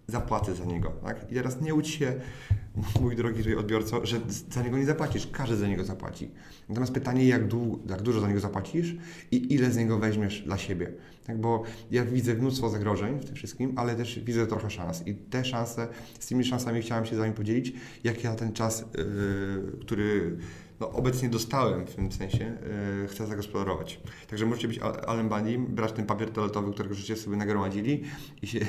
zapłacę 0.07 0.55
za 0.55 0.65
niego. 0.65 0.89
Tak? 0.89 1.31
I 1.31 1.35
teraz 1.35 1.61
nie 1.61 1.73
łudź 1.73 1.87
się, 1.87 2.13
mój 3.01 3.15
drogi 3.15 3.55
odbiorco, 3.55 4.05
że 4.05 4.19
za 4.49 4.63
niego 4.63 4.77
nie 4.77 4.85
zapłacisz. 4.85 5.27
Każdy 5.31 5.55
za 5.55 5.67
niego 5.67 5.83
zapłaci. 5.83 6.31
Natomiast 6.69 6.93
pytanie, 6.93 7.27
jak, 7.27 7.41
jak 7.89 8.01
dużo 8.01 8.19
za 8.19 8.27
niego 8.27 8.39
zapłacisz 8.39 8.95
i 9.31 9.53
ile 9.53 9.71
z 9.71 9.77
niego 9.77 9.99
weźmiesz 9.99 10.41
dla 10.41 10.57
siebie. 10.57 10.91
Tak? 11.27 11.41
Bo 11.41 11.63
ja 11.91 12.05
widzę 12.05 12.33
mnóstwo 12.33 12.69
zagrożeń 12.69 13.19
w 13.19 13.25
tym 13.25 13.35
wszystkim, 13.35 13.73
ale 13.75 13.95
też 13.95 14.19
widzę 14.19 14.47
trochę 14.47 14.69
szans. 14.69 15.07
I 15.07 15.15
te 15.15 15.45
szanse, 15.45 15.87
z 16.19 16.27
tymi 16.27 16.43
szansami 16.43 16.81
chciałem 16.81 17.05
się 17.05 17.15
z 17.15 17.19
Wami 17.19 17.33
podzielić, 17.33 17.73
jak 18.03 18.23
ja 18.23 18.35
ten 18.35 18.53
czas, 18.53 18.85
yy, 18.97 19.79
który 19.81 20.37
no, 20.79 20.91
obecnie 20.91 21.29
dostałem 21.29 21.87
w 21.87 21.95
tym 21.95 22.11
sensie, 22.11 22.57
yy, 23.01 23.07
chcę 23.07 23.27
zagospodarować. 23.27 23.99
Także 24.29 24.45
możecie 24.45 24.67
być 24.67 24.79
Alem 25.07 25.29
brać 25.67 25.91
ten 25.91 26.05
papier 26.05 26.31
toaletowy, 26.31 26.73
którego 26.73 26.95
żeście 26.95 27.15
sobie 27.15 27.37
nagromadzili 27.37 28.03
i 28.41 28.47
się, 28.47 28.59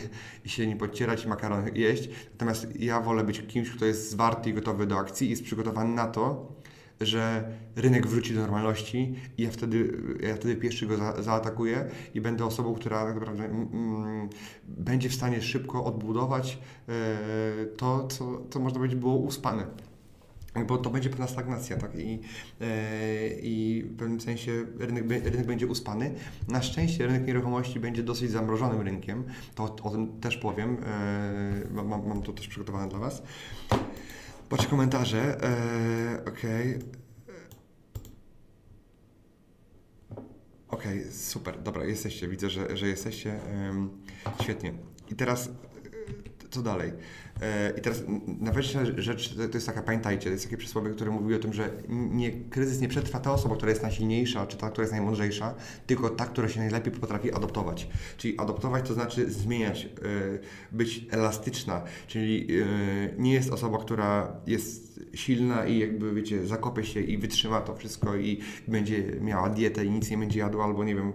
i 0.45 0.49
się 0.49 0.67
nie 0.67 0.77
podcierać 0.77 1.27
makaron 1.27 1.65
jeść. 1.75 2.09
Natomiast 2.33 2.81
ja 2.81 3.01
wolę 3.01 3.25
być 3.25 3.47
kimś, 3.47 3.71
kto 3.71 3.85
jest 3.85 4.11
zwarty 4.11 4.51
i 4.51 4.55
gotowy 4.55 4.87
do 4.87 4.99
akcji 4.99 5.27
i 5.27 5.31
jest 5.31 5.45
przygotowany 5.45 5.95
na 5.95 6.07
to, 6.07 6.53
że 7.01 7.53
rynek 7.77 8.07
wróci 8.07 8.35
do 8.35 8.41
normalności 8.41 9.15
i 9.39 9.43
ja 9.43 9.51
wtedy, 9.51 10.03
ja 10.21 10.35
wtedy 10.35 10.57
pierwszy 10.57 10.87
go 10.87 10.97
za, 10.97 11.23
zaatakuję 11.23 11.91
i 12.15 12.21
będę 12.21 12.45
osobą, 12.45 12.75
która 12.75 13.05
tak 13.05 13.15
naprawdę 13.15 13.45
mm, 13.45 13.69
mm 13.73 14.29
będzie 14.69 15.09
w 15.09 15.15
stanie 15.15 15.43
szybko 15.43 15.85
odbudować 15.85 16.59
e, 16.89 17.67
to, 17.77 18.07
co, 18.07 18.43
co 18.51 18.61
można 18.61 18.79
powiedzieć 18.79 19.01
było 19.01 19.15
uspane 19.17 19.67
bo 20.65 20.79
to 20.79 20.91
będzie 20.91 21.11
pewna 21.11 21.27
stagnacja, 21.27 21.77
tak? 21.77 21.95
I, 21.95 22.21
e, 22.61 23.29
i 23.43 23.85
w 23.91 23.97
pewnym 23.97 24.21
sensie 24.21 24.53
rynek, 24.79 25.05
rynek 25.09 25.47
będzie 25.47 25.67
uspany. 25.67 26.15
Na 26.49 26.63
szczęście 26.63 27.07
rynek 27.07 27.27
nieruchomości 27.27 27.81
będzie 27.81 28.03
dosyć 28.03 28.31
zamrożonym 28.31 28.81
rynkiem, 28.81 29.25
to 29.55 29.77
o 29.83 29.91
tym 29.91 30.21
też 30.21 30.37
powiem, 30.37 30.77
e, 30.87 31.83
mam, 31.83 31.89
mam 32.09 32.23
to 32.23 32.33
też 32.33 32.49
przygotowane 32.49 32.89
dla 32.89 32.99
Was. 32.99 33.23
Patrzę 34.49 34.69
komentarze, 34.69 35.43
e, 35.43 36.25
okej. 36.29 36.75
Okay. 36.77 36.99
Okej, 40.69 41.01
okay, 41.01 41.13
super, 41.13 41.63
dobra, 41.63 41.85
jesteście, 41.85 42.29
widzę, 42.29 42.51
że, 42.51 42.77
że 42.77 42.89
jesteście. 42.89 43.41
świetnie. 44.43 44.73
I 45.11 45.15
teraz 45.15 45.51
co 46.51 46.63
dalej? 46.63 46.93
E, 47.43 47.73
I 47.79 47.81
teraz 47.81 48.03
najważniejsza 48.41 48.93
rzecz 48.97 49.35
to 49.35 49.43
jest 49.55 49.67
taka, 49.67 49.83
pamiętajcie, 49.83 50.25
to 50.25 50.31
jest 50.31 50.45
takie 50.45 50.57
przysłowie, 50.57 50.91
które 50.91 51.11
mówi 51.11 51.35
o 51.35 51.39
tym, 51.39 51.53
że 51.53 51.71
nie, 51.89 52.33
kryzys 52.33 52.81
nie 52.81 52.89
przetrwa. 52.89 53.21
Ta 53.21 53.33
osoba, 53.33 53.57
która 53.57 53.71
jest 53.71 53.83
najsilniejsza, 53.83 54.47
czy 54.47 54.57
ta, 54.57 54.71
która 54.71 54.83
jest 54.83 54.93
najmądrzejsza, 54.93 55.55
tylko 55.87 56.11
ta, 56.11 56.27
która 56.27 56.49
się 56.49 56.61
najlepiej 56.61 56.93
potrafi 56.93 57.33
adoptować. 57.33 57.89
Czyli 58.17 58.39
adoptować 58.39 58.89
to 58.89 58.95
znaczy 58.95 59.31
zmieniać, 59.31 59.85
e, 59.85 59.89
być 60.73 61.07
elastyczna, 61.11 61.83
czyli 62.07 62.47
e, 62.63 62.67
nie 63.19 63.33
jest 63.33 63.53
osoba, 63.53 63.79
która 63.79 64.37
jest 64.47 64.89
silna 65.15 65.67
i 65.67 65.79
jakby, 65.79 66.15
wiecie, 66.15 66.47
zakopie 66.47 66.85
się 66.85 67.01
i 67.01 67.19
wytrzyma 67.19 67.61
to 67.61 67.75
wszystko 67.75 68.17
i 68.17 68.41
będzie 68.69 69.05
miała 69.21 69.49
dietę 69.49 69.85
i 69.85 69.91
nic 69.91 70.11
nie 70.11 70.19
będzie 70.19 70.39
jadła, 70.39 70.65
albo 70.65 70.85
nie 70.85 70.95
wiem, 70.95 71.13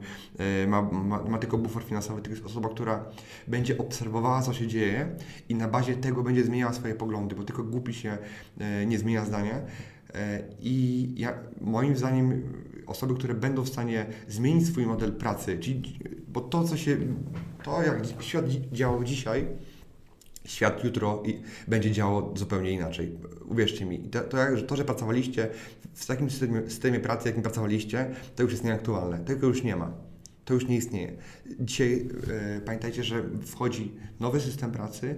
ma, 0.67 0.81
ma, 0.81 1.23
ma 1.23 1.37
tylko 1.37 1.57
bufor 1.57 1.83
finansowy, 1.83 2.21
tylko 2.21 2.35
jest 2.35 2.45
osoba, 2.45 2.69
która 2.69 3.05
będzie 3.47 3.77
obserwowała, 3.77 4.41
co 4.41 4.53
się 4.53 4.67
dzieje 4.67 5.15
i 5.49 5.55
na 5.55 5.67
bazie 5.67 5.95
tego 5.95 6.12
tego 6.13 6.23
będzie 6.23 6.43
zmieniała 6.43 6.73
swoje 6.73 6.95
poglądy, 6.95 7.35
bo 7.35 7.43
tylko 7.43 7.63
głupi 7.63 7.93
się 7.93 8.17
e, 8.59 8.85
nie 8.85 8.99
zmienia 8.99 9.25
zdania. 9.25 9.61
E, 10.13 10.43
I 10.59 11.07
ja, 11.17 11.33
moim 11.61 11.97
zdaniem 11.97 12.41
osoby, 12.85 13.13
które 13.13 13.33
będą 13.33 13.63
w 13.63 13.69
stanie 13.69 14.05
zmienić 14.27 14.67
swój 14.67 14.85
model 14.85 15.13
pracy, 15.13 15.57
czyli, 15.59 15.99
bo 16.27 16.41
to, 16.41 16.63
co 16.63 16.77
się, 16.77 16.97
to 17.63 17.83
jak 17.83 18.03
świat 18.19 18.45
działał 18.71 19.03
dzisiaj, 19.03 19.47
świat 20.45 20.83
jutro 20.83 21.23
będzie 21.67 21.91
działał 21.91 22.37
zupełnie 22.37 22.71
inaczej. 22.71 23.11
Uwierzcie 23.45 23.85
mi. 23.85 23.99
To, 23.99 24.21
to, 24.21 24.37
to, 24.67 24.75
że 24.75 24.85
pracowaliście 24.85 25.49
w 25.93 26.05
takim 26.05 26.29
systemie, 26.29 26.61
systemie 26.61 26.99
pracy, 26.99 27.27
jakim 27.27 27.43
pracowaliście, 27.43 28.15
to 28.35 28.43
już 28.43 28.51
jest 28.51 28.63
nieaktualne. 28.63 29.19
Tego 29.19 29.47
już 29.47 29.63
nie 29.63 29.75
ma 29.75 29.91
to 30.45 30.53
już 30.53 30.67
nie 30.67 30.77
istnieje. 30.77 31.13
Dzisiaj 31.59 32.09
e, 32.57 32.61
pamiętajcie, 32.61 33.03
że 33.03 33.23
wchodzi 33.45 33.91
nowy 34.19 34.39
system 34.39 34.71
pracy 34.71 35.15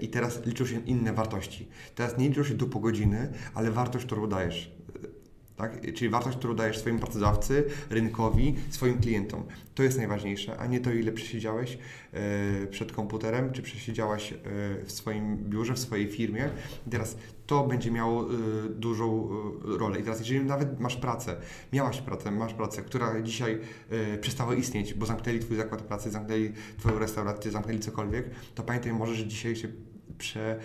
i 0.00 0.08
teraz 0.08 0.46
liczą 0.46 0.66
się 0.66 0.80
inne 0.80 1.12
wartości. 1.12 1.68
Teraz 1.94 2.18
nie 2.18 2.28
liczą 2.28 2.44
się 2.44 2.54
tu 2.54 2.68
po 2.68 2.80
godziny, 2.80 3.32
ale 3.54 3.70
wartość, 3.70 4.06
którą 4.06 4.28
dajesz. 4.28 4.76
Tak? 5.56 5.94
Czyli 5.94 6.10
wartość, 6.10 6.38
którą 6.38 6.54
dajesz 6.54 6.78
swoim 6.78 6.98
pracodawcy, 6.98 7.64
rynkowi, 7.90 8.54
swoim 8.70 8.98
klientom. 8.98 9.44
To 9.74 9.82
jest 9.82 9.98
najważniejsze, 9.98 10.58
a 10.58 10.66
nie 10.66 10.80
to, 10.80 10.92
ile 10.92 11.12
przesiedziałeś 11.12 11.78
e, 12.12 12.66
przed 12.66 12.92
komputerem, 12.92 13.52
czy 13.52 13.62
przesiedziałaś 13.62 14.32
e, 14.32 14.36
w 14.84 14.92
swoim 14.92 15.36
biurze, 15.36 15.74
w 15.74 15.78
swojej 15.78 16.08
firmie. 16.08 16.48
I 16.86 16.90
teraz 16.90 17.16
to 17.46 17.66
będzie 17.66 17.90
miało 17.90 18.24
e, 18.24 18.26
dużą 18.68 19.28
e, 19.74 19.78
rolę. 19.78 20.00
I 20.00 20.02
teraz, 20.02 20.18
jeżeli 20.18 20.44
nawet 20.44 20.80
masz 20.80 20.96
pracę, 20.96 21.36
miałaś 21.72 22.00
pracę, 22.00 22.30
masz 22.30 22.54
pracę, 22.54 22.82
która 22.82 23.22
dzisiaj 23.22 23.60
e, 23.90 24.18
przestała 24.18 24.54
istnieć, 24.54 24.94
bo 24.94 25.06
zamknęli 25.06 25.38
Twój 25.38 25.56
zakład 25.56 25.82
pracy, 25.82 26.10
zamknęli 26.10 26.52
Twoją 26.78 26.98
restaurację, 26.98 27.50
zamknęli 27.50 27.78
cokolwiek, 27.78 28.30
to 28.54 28.62
pamiętaj 28.62 28.92
może, 28.92 29.14
że 29.14 29.26
dzisiaj 29.26 29.56
się 29.56 29.68
prze, 30.18 30.60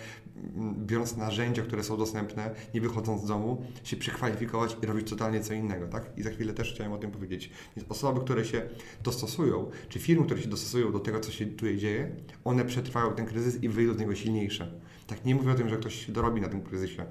biorąc 0.86 1.16
narzędzia, 1.16 1.62
które 1.62 1.84
są 1.84 1.96
dostępne, 1.96 2.54
nie 2.74 2.80
wychodząc 2.80 3.22
z 3.22 3.26
domu, 3.26 3.64
się 3.84 3.96
przekwalifikować 3.96 4.76
i 4.82 4.86
robić 4.86 5.10
totalnie 5.10 5.40
co 5.40 5.54
innego, 5.54 5.88
tak? 5.88 6.10
I 6.16 6.22
za 6.22 6.30
chwilę 6.30 6.52
też 6.52 6.74
chciałem 6.74 6.92
o 6.92 6.98
tym 6.98 7.10
powiedzieć. 7.10 7.50
Więc 7.76 7.90
osoby, 7.90 8.20
które 8.20 8.44
się 8.44 8.68
dostosują, 9.02 9.70
czy 9.88 9.98
firmy, 9.98 10.26
które 10.26 10.42
się 10.42 10.48
dostosują 10.48 10.92
do 10.92 11.00
tego, 11.00 11.20
co 11.20 11.32
się 11.32 11.46
tu 11.46 11.76
dzieje, 11.76 12.16
one 12.44 12.64
przetrwają 12.64 13.14
ten 13.14 13.26
kryzys 13.26 13.62
i 13.62 13.68
wyjdą 13.68 13.94
z 13.94 13.98
niego 13.98 14.14
silniejsze. 14.14 14.80
Tak, 15.06 15.24
nie 15.24 15.34
mówię 15.34 15.52
o 15.52 15.54
tym, 15.54 15.68
że 15.68 15.76
ktoś 15.76 16.10
dorobi 16.10 16.40
na 16.40 16.48
tym 16.48 16.62
kryzysie, 16.62 17.04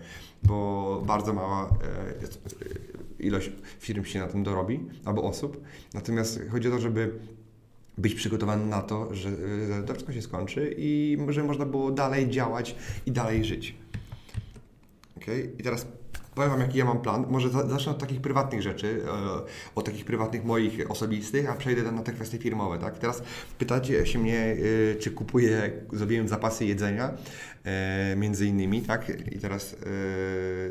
bo 0.44 1.04
bardzo 1.06 1.34
mała 1.34 1.66
e, 1.66 1.68
e, 1.68 3.26
ilość 3.26 3.52
firm 3.80 4.04
się 4.04 4.20
na 4.20 4.28
tym 4.28 4.44
dorobi, 4.44 4.80
albo 5.06 5.24
osób. 5.24 5.64
Natomiast 5.94 6.40
chodzi 6.52 6.68
o 6.68 6.72
to, 6.72 6.80
żeby 6.80 7.20
być 7.98 8.16
przygotowany 8.16 8.66
na 8.66 8.82
to, 8.82 9.16
że, 9.16 9.30
to 9.86 9.94
wszystko 9.94 10.14
się 10.14 10.22
skończy 10.22 10.76
i 10.78 11.18
że 11.30 11.44
można 11.44 11.66
było 11.66 11.92
dalej 11.92 12.30
działać 12.30 12.76
i 13.06 13.12
dalej 13.12 13.46
żyć. 13.46 13.76
Okay? 15.18 15.52
I 15.60 15.64
teraz 15.64 15.88
powiem 16.36 16.50
Wam, 16.50 16.62
jaki 16.62 16.78
ja 16.78 16.86
mam 16.86 17.02
plan. 17.02 17.26
Może 17.30 17.50
zacznę 17.50 17.92
od 17.92 17.98
takich 18.00 18.22
prywatnych 18.22 18.62
rzeczy, 18.62 19.02
e, 19.08 19.76
od 19.76 19.86
takich 19.86 20.06
prywatnych 20.06 20.44
moich 20.46 20.92
osobistych, 20.92 21.50
a 21.50 21.54
przejdę 21.54 21.92
na 21.92 22.02
te 22.02 22.14
kwestie 22.14 22.38
firmowe. 22.38 22.80
Tak? 22.80 23.00
Teraz 23.00 23.24
pytacie 23.60 24.06
się 24.06 24.20
mnie, 24.20 24.58
czy 25.00 25.12
kupuję, 25.12 25.72
zrobiłem 25.94 26.28
zapasy 26.28 26.66
jedzenia, 26.66 27.14
e, 27.64 28.16
między 28.16 28.48
innymi, 28.48 28.82
tak? 28.82 29.12
I 29.32 29.40
teraz 29.40 29.76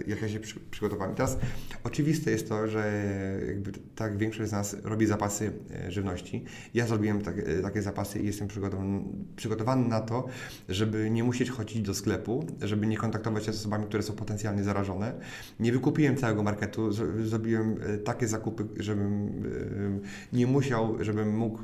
jak 0.07 0.23
ja 0.23 0.29
się 0.29 0.41
przygotowałem. 0.71 1.15
Teraz 1.15 1.39
oczywiste 1.85 2.31
jest 2.31 2.49
to, 2.49 2.69
że 2.69 3.03
jakby 3.47 3.73
tak 3.73 4.19
większość 4.19 4.49
z 4.49 4.53
nas 4.53 4.77
robi 4.85 5.07
zapasy 5.07 5.53
żywności. 5.89 6.45
Ja 6.75 6.87
zrobiłem 6.87 7.23
tak, 7.23 7.35
takie 7.63 7.83
zapasy 7.83 8.19
i 8.19 8.27
jestem 8.27 8.49
przygotowany, 8.49 9.05
przygotowany 9.37 9.89
na 9.89 10.01
to, 10.01 10.27
żeby 10.69 11.11
nie 11.11 11.25
musieć 11.25 11.51
chodzić 11.51 11.83
do 11.83 11.95
sklepu, 11.95 12.47
żeby 12.61 12.87
nie 12.87 12.97
kontaktować 12.97 13.45
się 13.45 13.53
z 13.53 13.57
osobami, 13.57 13.87
które 13.87 14.03
są 14.03 14.13
potencjalnie 14.13 14.65
zarażone, 14.65 15.13
Nie 15.61 15.73
wykupiłem 15.73 16.17
całego 16.17 16.43
marketu, 16.43 16.93
zrobiłem 17.25 17.77
e, 17.83 17.99
takie 17.99 18.29
zakupy, 18.29 18.67
żebym 18.77 19.43
nie 20.33 20.47
musiał, 20.47 21.05
żebym 21.05 21.37
mógł 21.37 21.61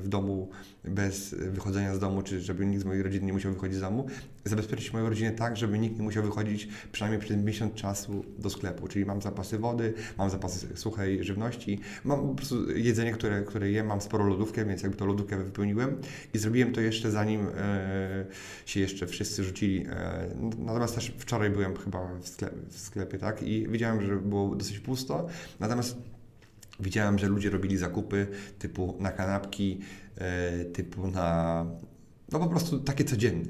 w 0.00 0.08
domu 0.08 0.50
bez 0.88 1.34
wychodzenia 1.34 1.94
z 1.94 1.98
domu, 1.98 2.22
czy 2.22 2.40
żeby 2.40 2.66
nikt 2.66 2.82
z 2.82 2.84
mojej 2.84 3.02
rodziny 3.02 3.26
nie 3.26 3.32
musiał 3.32 3.52
wychodzić 3.52 3.76
z 3.76 3.80
domu, 3.80 4.06
zabezpieczyć 4.44 4.92
moją 4.92 5.08
rodzinę 5.08 5.32
tak, 5.32 5.56
żeby 5.56 5.78
nikt 5.78 5.96
nie 5.96 6.02
musiał 6.02 6.22
wychodzić 6.22 6.68
przynajmniej 6.92 7.20
przez 7.20 7.36
miesiąc 7.36 7.74
czasu 7.74 8.24
do 8.38 8.50
sklepu. 8.50 8.88
Czyli 8.88 9.04
mam 9.04 9.22
zapasy 9.22 9.58
wody, 9.58 9.94
mam 10.18 10.30
zapasy 10.30 10.66
suchej 10.74 11.24
żywności, 11.24 11.80
mam 12.04 12.28
po 12.28 12.34
prostu 12.34 12.70
jedzenie, 12.70 13.12
które, 13.12 13.42
które 13.42 13.70
jem, 13.70 13.86
mam 13.86 14.00
sporo 14.00 14.24
lodówkę, 14.24 14.64
więc 14.64 14.82
jakby 14.82 14.96
to 14.96 15.06
lodówkę 15.06 15.36
wypełniłem 15.36 15.96
i 16.34 16.38
zrobiłem 16.38 16.72
to 16.72 16.80
jeszcze 16.80 17.10
zanim 17.10 17.46
e, 17.56 18.26
się 18.66 18.80
jeszcze 18.80 19.06
wszyscy 19.06 19.44
rzucili. 19.44 19.86
E, 19.90 20.28
natomiast 20.58 20.94
też 20.94 21.12
wczoraj 21.18 21.50
byłem 21.50 21.76
chyba 21.76 22.08
w 22.20 22.28
sklepie, 22.28 22.56
w 22.68 22.78
sklepie, 22.78 23.18
tak? 23.18 23.42
I 23.42 23.68
widziałem, 23.68 24.02
że 24.02 24.16
było 24.16 24.56
dosyć 24.56 24.78
pusto. 24.78 25.26
Natomiast 25.60 25.96
Widziałem, 26.80 27.18
że 27.18 27.28
ludzie 27.28 27.50
robili 27.50 27.76
zakupy 27.76 28.26
typu 28.58 28.96
na 29.00 29.12
kanapki, 29.12 29.80
e, 30.16 30.64
typu 30.64 31.06
na 31.08 31.66
no 32.32 32.38
po 32.38 32.46
prostu 32.46 32.80
takie 32.80 33.04
codzienne. 33.04 33.44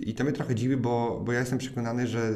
I, 0.00 0.14
to 0.14 0.24
mnie 0.24 0.32
trochę 0.32 0.54
dziwi, 0.54 0.76
bo, 0.76 1.22
bo 1.24 1.32
ja 1.32 1.40
jestem 1.40 1.58
przekonany, 1.58 2.06
że 2.06 2.32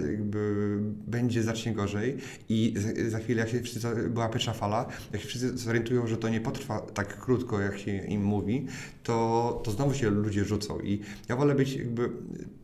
będzie 1.06 1.42
zacznie 1.42 1.74
gorzej 1.74 2.16
i 2.48 2.74
za, 2.76 3.10
za 3.10 3.18
chwilę, 3.18 3.40
jak 3.40 3.50
się 3.50 3.60
wszyscy, 3.60 4.08
była 4.10 4.28
pierwsza 4.28 4.52
fala, 4.52 4.86
jak 5.12 5.22
się 5.22 5.28
wszyscy 5.28 5.58
zorientują, 5.58 6.06
że 6.06 6.16
to 6.16 6.28
nie 6.28 6.40
potrwa 6.40 6.80
tak 6.80 7.20
krótko, 7.20 7.60
jak 7.60 7.78
się 7.78 7.96
im 7.96 8.22
mówi, 8.22 8.66
to, 9.02 9.60
to 9.64 9.70
znowu 9.70 9.94
się 9.94 10.10
ludzie 10.10 10.44
rzucą. 10.44 10.80
I 10.80 11.00
ja 11.28 11.36
wolę 11.36 11.54
być 11.54 11.76
jakby, 11.76 12.10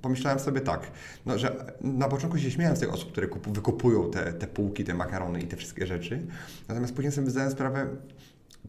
pomyślałem 0.02 0.38
sobie 0.38 0.60
tak, 0.60 0.90
no, 1.26 1.38
że 1.38 1.74
na 1.80 2.08
początku 2.08 2.38
się 2.38 2.50
śmiałem 2.50 2.76
z 2.76 2.80
tych 2.80 2.92
osób, 2.94 3.12
które 3.12 3.26
kup, 3.26 3.48
wykupują 3.54 4.10
te, 4.10 4.32
te 4.32 4.46
półki, 4.46 4.84
te 4.84 4.94
makarony 4.94 5.40
i 5.40 5.46
te 5.46 5.56
wszystkie 5.56 5.86
rzeczy, 5.86 6.26
natomiast 6.68 6.94
później 6.94 7.12
sobie 7.12 7.30
zdałem 7.30 7.50
sprawę, 7.50 7.88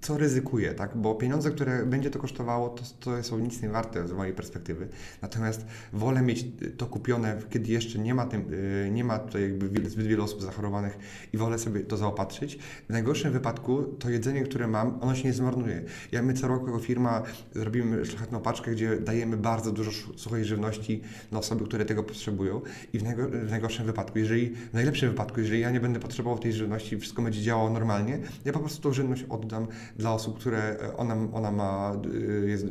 co 0.01 0.17
ryzykuję, 0.17 0.73
tak? 0.73 0.97
Bo 0.97 1.15
pieniądze, 1.15 1.51
które 1.51 1.85
będzie 1.85 2.09
to 2.09 2.19
kosztowało, 2.19 2.69
to, 2.69 2.83
to 2.99 3.23
są 3.23 3.39
nic 3.39 3.61
nie 3.61 3.69
warte 3.69 4.07
z 4.07 4.11
mojej 4.11 4.33
perspektywy. 4.33 4.87
Natomiast 5.21 5.65
wolę 5.93 6.21
mieć 6.21 6.45
to 6.77 6.85
kupione, 6.85 7.37
kiedy 7.49 7.71
jeszcze 7.71 7.99
nie 7.99 8.15
ma, 8.15 8.25
tym, 8.25 8.53
y, 8.53 8.89
nie 8.91 9.03
ma 9.03 9.19
tutaj 9.19 9.41
jakby 9.41 9.89
zbyt 9.89 10.07
wielu 10.07 10.23
osób 10.23 10.41
zachorowanych 10.41 10.97
i 11.33 11.37
wolę 11.37 11.59
sobie 11.59 11.81
to 11.81 11.97
zaopatrzyć. 11.97 12.59
W 12.89 12.89
najgorszym 12.89 13.31
wypadku 13.31 13.83
to 13.83 14.09
jedzenie, 14.09 14.43
które 14.43 14.67
mam, 14.67 14.97
ono 15.01 15.15
się 15.15 15.23
nie 15.23 15.33
zmarnuje. 15.33 15.83
Ja 16.11 16.21
my 16.23 16.33
co 16.33 16.47
roku 16.47 16.67
jako 16.67 16.79
firma 16.79 17.23
zrobimy 17.55 18.05
szlachetną 18.05 18.39
paczkę, 18.39 18.71
gdzie 18.71 19.01
dajemy 19.01 19.37
bardzo 19.37 19.71
dużo 19.71 19.91
suchej 20.15 20.45
żywności 20.45 21.01
na 21.31 21.39
osoby, 21.39 21.65
które 21.65 21.85
tego 21.85 22.03
potrzebują 22.03 22.61
i 22.93 22.99
w 22.99 23.03
najgorszym 23.49 23.85
wypadku, 23.85 24.19
jeżeli, 24.19 24.49
w 24.49 24.73
najlepszym 24.73 25.09
wypadku, 25.09 25.39
jeżeli 25.39 25.61
ja 25.61 25.71
nie 25.71 25.79
będę 25.79 25.99
potrzebował 25.99 26.39
tej 26.39 26.53
żywności, 26.53 26.97
wszystko 26.97 27.21
będzie 27.21 27.41
działało 27.41 27.69
normalnie, 27.69 28.19
ja 28.45 28.53
po 28.53 28.59
prostu 28.59 28.81
tą 28.81 28.93
żywność 28.93 29.25
oddam 29.29 29.67
dla 29.95 30.13
osób, 30.13 30.39
które 30.39 30.59
e, 30.59 30.97
ona, 30.97 31.15
ona 31.33 31.51
ma 31.51 32.01
e, 32.45 32.49
jest 32.49 32.65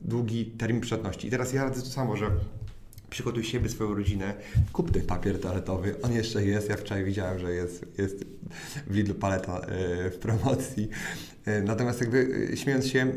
długi 0.00 0.46
termin 0.46 0.80
przydatności. 0.80 1.28
I 1.28 1.30
teraz 1.30 1.52
ja 1.52 1.64
radzę 1.64 1.82
to 1.82 1.88
samo, 1.88 2.16
że 2.16 2.30
przygotuj 3.10 3.44
siebie, 3.44 3.68
swoją 3.68 3.94
rodzinę, 3.94 4.34
kup 4.72 4.90
ten 4.90 5.02
papier 5.02 5.40
toaletowy, 5.40 5.94
on 6.02 6.12
jeszcze 6.12 6.44
jest, 6.44 6.68
ja 6.68 6.76
wczoraj 6.76 7.04
widziałem, 7.04 7.38
że 7.38 7.52
jest, 7.52 7.86
jest 7.98 8.24
w 8.86 8.94
Lidlu 8.94 9.14
paleta 9.14 9.60
e, 9.60 10.10
w 10.10 10.18
promocji, 10.18 10.88
natomiast 11.64 12.00
jakby 12.00 12.48
e, 12.52 12.56
śmiejąc 12.56 12.86
się, 12.86 13.00
e, 13.00 13.12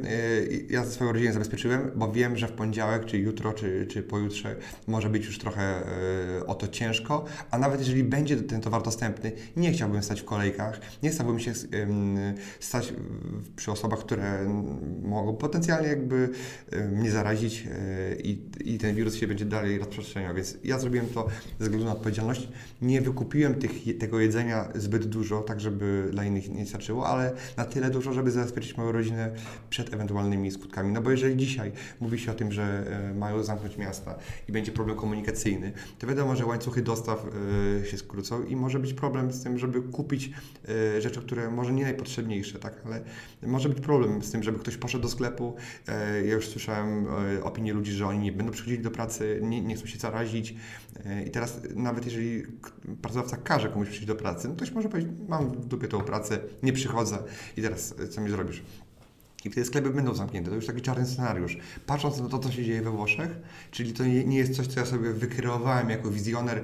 ja 0.69 0.85
ze 0.85 0.91
swoją 0.91 1.11
rodzinę 1.11 1.33
zabezpieczyłem, 1.33 1.91
bo 1.95 2.11
wiem, 2.11 2.37
że 2.37 2.47
w 2.47 2.51
poniedziałek, 2.51 3.05
czy 3.05 3.17
jutro, 3.17 3.53
czy, 3.53 3.87
czy 3.89 4.03
pojutrze 4.03 4.55
może 4.87 5.09
być 5.09 5.25
już 5.25 5.39
trochę 5.39 5.81
o 6.47 6.55
to 6.55 6.67
ciężko, 6.67 7.25
a 7.51 7.57
nawet 7.57 7.79
jeżeli 7.79 8.03
będzie 8.03 8.37
ten 8.37 8.61
towar 8.61 8.83
dostępny, 8.83 9.31
nie 9.55 9.71
chciałbym 9.71 10.03
stać 10.03 10.21
w 10.21 10.25
kolejkach, 10.25 10.81
nie 11.03 11.09
chciałbym 11.09 11.39
się 11.39 11.53
stać 12.59 12.93
przy 13.55 13.71
osobach, 13.71 13.99
które 13.99 14.49
mogą 15.03 15.35
potencjalnie 15.35 15.87
jakby 15.87 16.29
mnie 16.91 17.11
zarazić 17.11 17.67
i, 18.23 18.41
i 18.65 18.77
ten 18.77 18.95
wirus 18.95 19.15
się 19.15 19.27
będzie 19.27 19.45
dalej 19.45 19.79
rozprzestrzeniał, 19.79 20.35
więc 20.35 20.57
ja 20.63 20.79
zrobiłem 20.79 21.07
to 21.07 21.27
ze 21.59 21.63
względu 21.65 21.85
na 21.85 21.91
odpowiedzialność. 21.91 22.47
Nie 22.81 23.01
wykupiłem 23.01 23.55
tych, 23.55 23.97
tego 23.99 24.19
jedzenia 24.19 24.69
zbyt 24.75 25.05
dużo, 25.05 25.41
tak 25.41 25.59
żeby 25.59 26.07
dla 26.11 26.25
innych 26.25 26.49
nie 26.49 26.65
starczyło, 26.65 27.07
ale 27.07 27.33
na 27.57 27.65
tyle 27.65 27.89
dużo, 27.89 28.13
żeby 28.21 28.31
zabezpieczyć 28.31 28.77
moją 28.77 28.91
rodzinę 28.91 29.31
przed 29.69 29.93
ewentualnymi 29.93 30.51
skutkami. 30.51 30.91
No 30.91 31.01
bo 31.01 31.11
jeżeli 31.11 31.37
dzisiaj 31.37 31.71
mówi 31.99 32.19
się 32.19 32.31
o 32.31 32.35
tym, 32.35 32.51
że 32.51 32.63
e, 32.63 33.13
mają 33.13 33.43
zamknąć 33.43 33.77
miasta 33.77 34.15
i 34.49 34.51
będzie 34.51 34.71
problem 34.71 34.97
komunikacyjny, 34.97 35.71
to 35.99 36.07
wiadomo, 36.07 36.35
że 36.35 36.45
łańcuchy 36.45 36.81
dostaw 36.81 37.25
e, 37.81 37.85
się 37.85 37.97
skrócą 37.97 38.43
i 38.43 38.55
może 38.55 38.79
być 38.79 38.93
problem 38.93 39.31
z 39.31 39.43
tym, 39.43 39.57
żeby 39.57 39.81
kupić 39.81 40.31
e, 40.97 41.01
rzeczy, 41.01 41.21
które 41.21 41.51
może 41.51 41.73
nie 41.73 41.83
najpotrzebniejsze, 41.83 42.59
tak, 42.59 42.81
ale 42.85 43.01
może 43.43 43.69
być 43.69 43.79
problem 43.79 44.21
z 44.21 44.31
tym, 44.31 44.43
żeby 44.43 44.59
ktoś 44.59 44.77
poszedł 44.77 45.03
do 45.03 45.09
sklepu. 45.09 45.55
Ja 46.25 46.33
już 46.33 46.47
słyszałem 46.47 47.07
opinie 47.43 47.73
ludzi, 47.73 47.91
że 47.91 48.07
oni 48.07 48.19
nie 48.19 48.31
będą 48.31 48.51
przychodzili 48.51 48.83
do 48.83 48.91
pracy, 48.91 49.39
nie, 49.43 49.61
nie 49.61 49.75
chcą 49.75 49.85
się 49.85 49.99
zarazić 49.99 50.55
i 51.27 51.31
teraz 51.31 51.61
nawet 51.75 52.05
jeżeli 52.05 52.43
pracodawca 53.01 53.37
każe 53.37 53.69
komuś 53.69 53.87
przyjść 53.87 54.05
do 54.05 54.15
pracy, 54.15 54.47
no 54.47 54.55
ktoś 54.55 54.71
może 54.71 54.89
powiedzieć, 54.89 55.11
mam 55.27 55.51
w 55.51 55.65
dupie 55.65 55.87
tą 55.87 56.01
pracę, 56.01 56.39
nie 56.63 56.73
przychodzę 56.73 57.17
i 57.57 57.61
teraz 57.61 57.95
co 58.11 58.21
mi 58.21 58.29
zrobisz? 58.29 58.63
I 59.45 59.49
wtedy 59.49 59.65
sklepy 59.65 59.89
będą 59.89 60.13
zamknięte. 60.13 60.49
To 60.49 60.55
już 60.55 60.65
taki 60.65 60.81
czarny 60.81 61.05
scenariusz. 61.05 61.57
Patrząc 61.85 62.19
na 62.19 62.29
to, 62.29 62.39
co 62.39 62.51
się 62.51 62.63
dzieje 62.63 62.81
we 62.81 62.91
Włoszech, 62.91 63.31
czyli 63.71 63.93
to 63.93 64.05
nie 64.05 64.37
jest 64.37 64.55
coś, 64.55 64.67
co 64.67 64.79
ja 64.79 64.85
sobie 64.85 65.13
wykreowałem 65.13 65.89
jako 65.89 66.11
wizjoner 66.11 66.63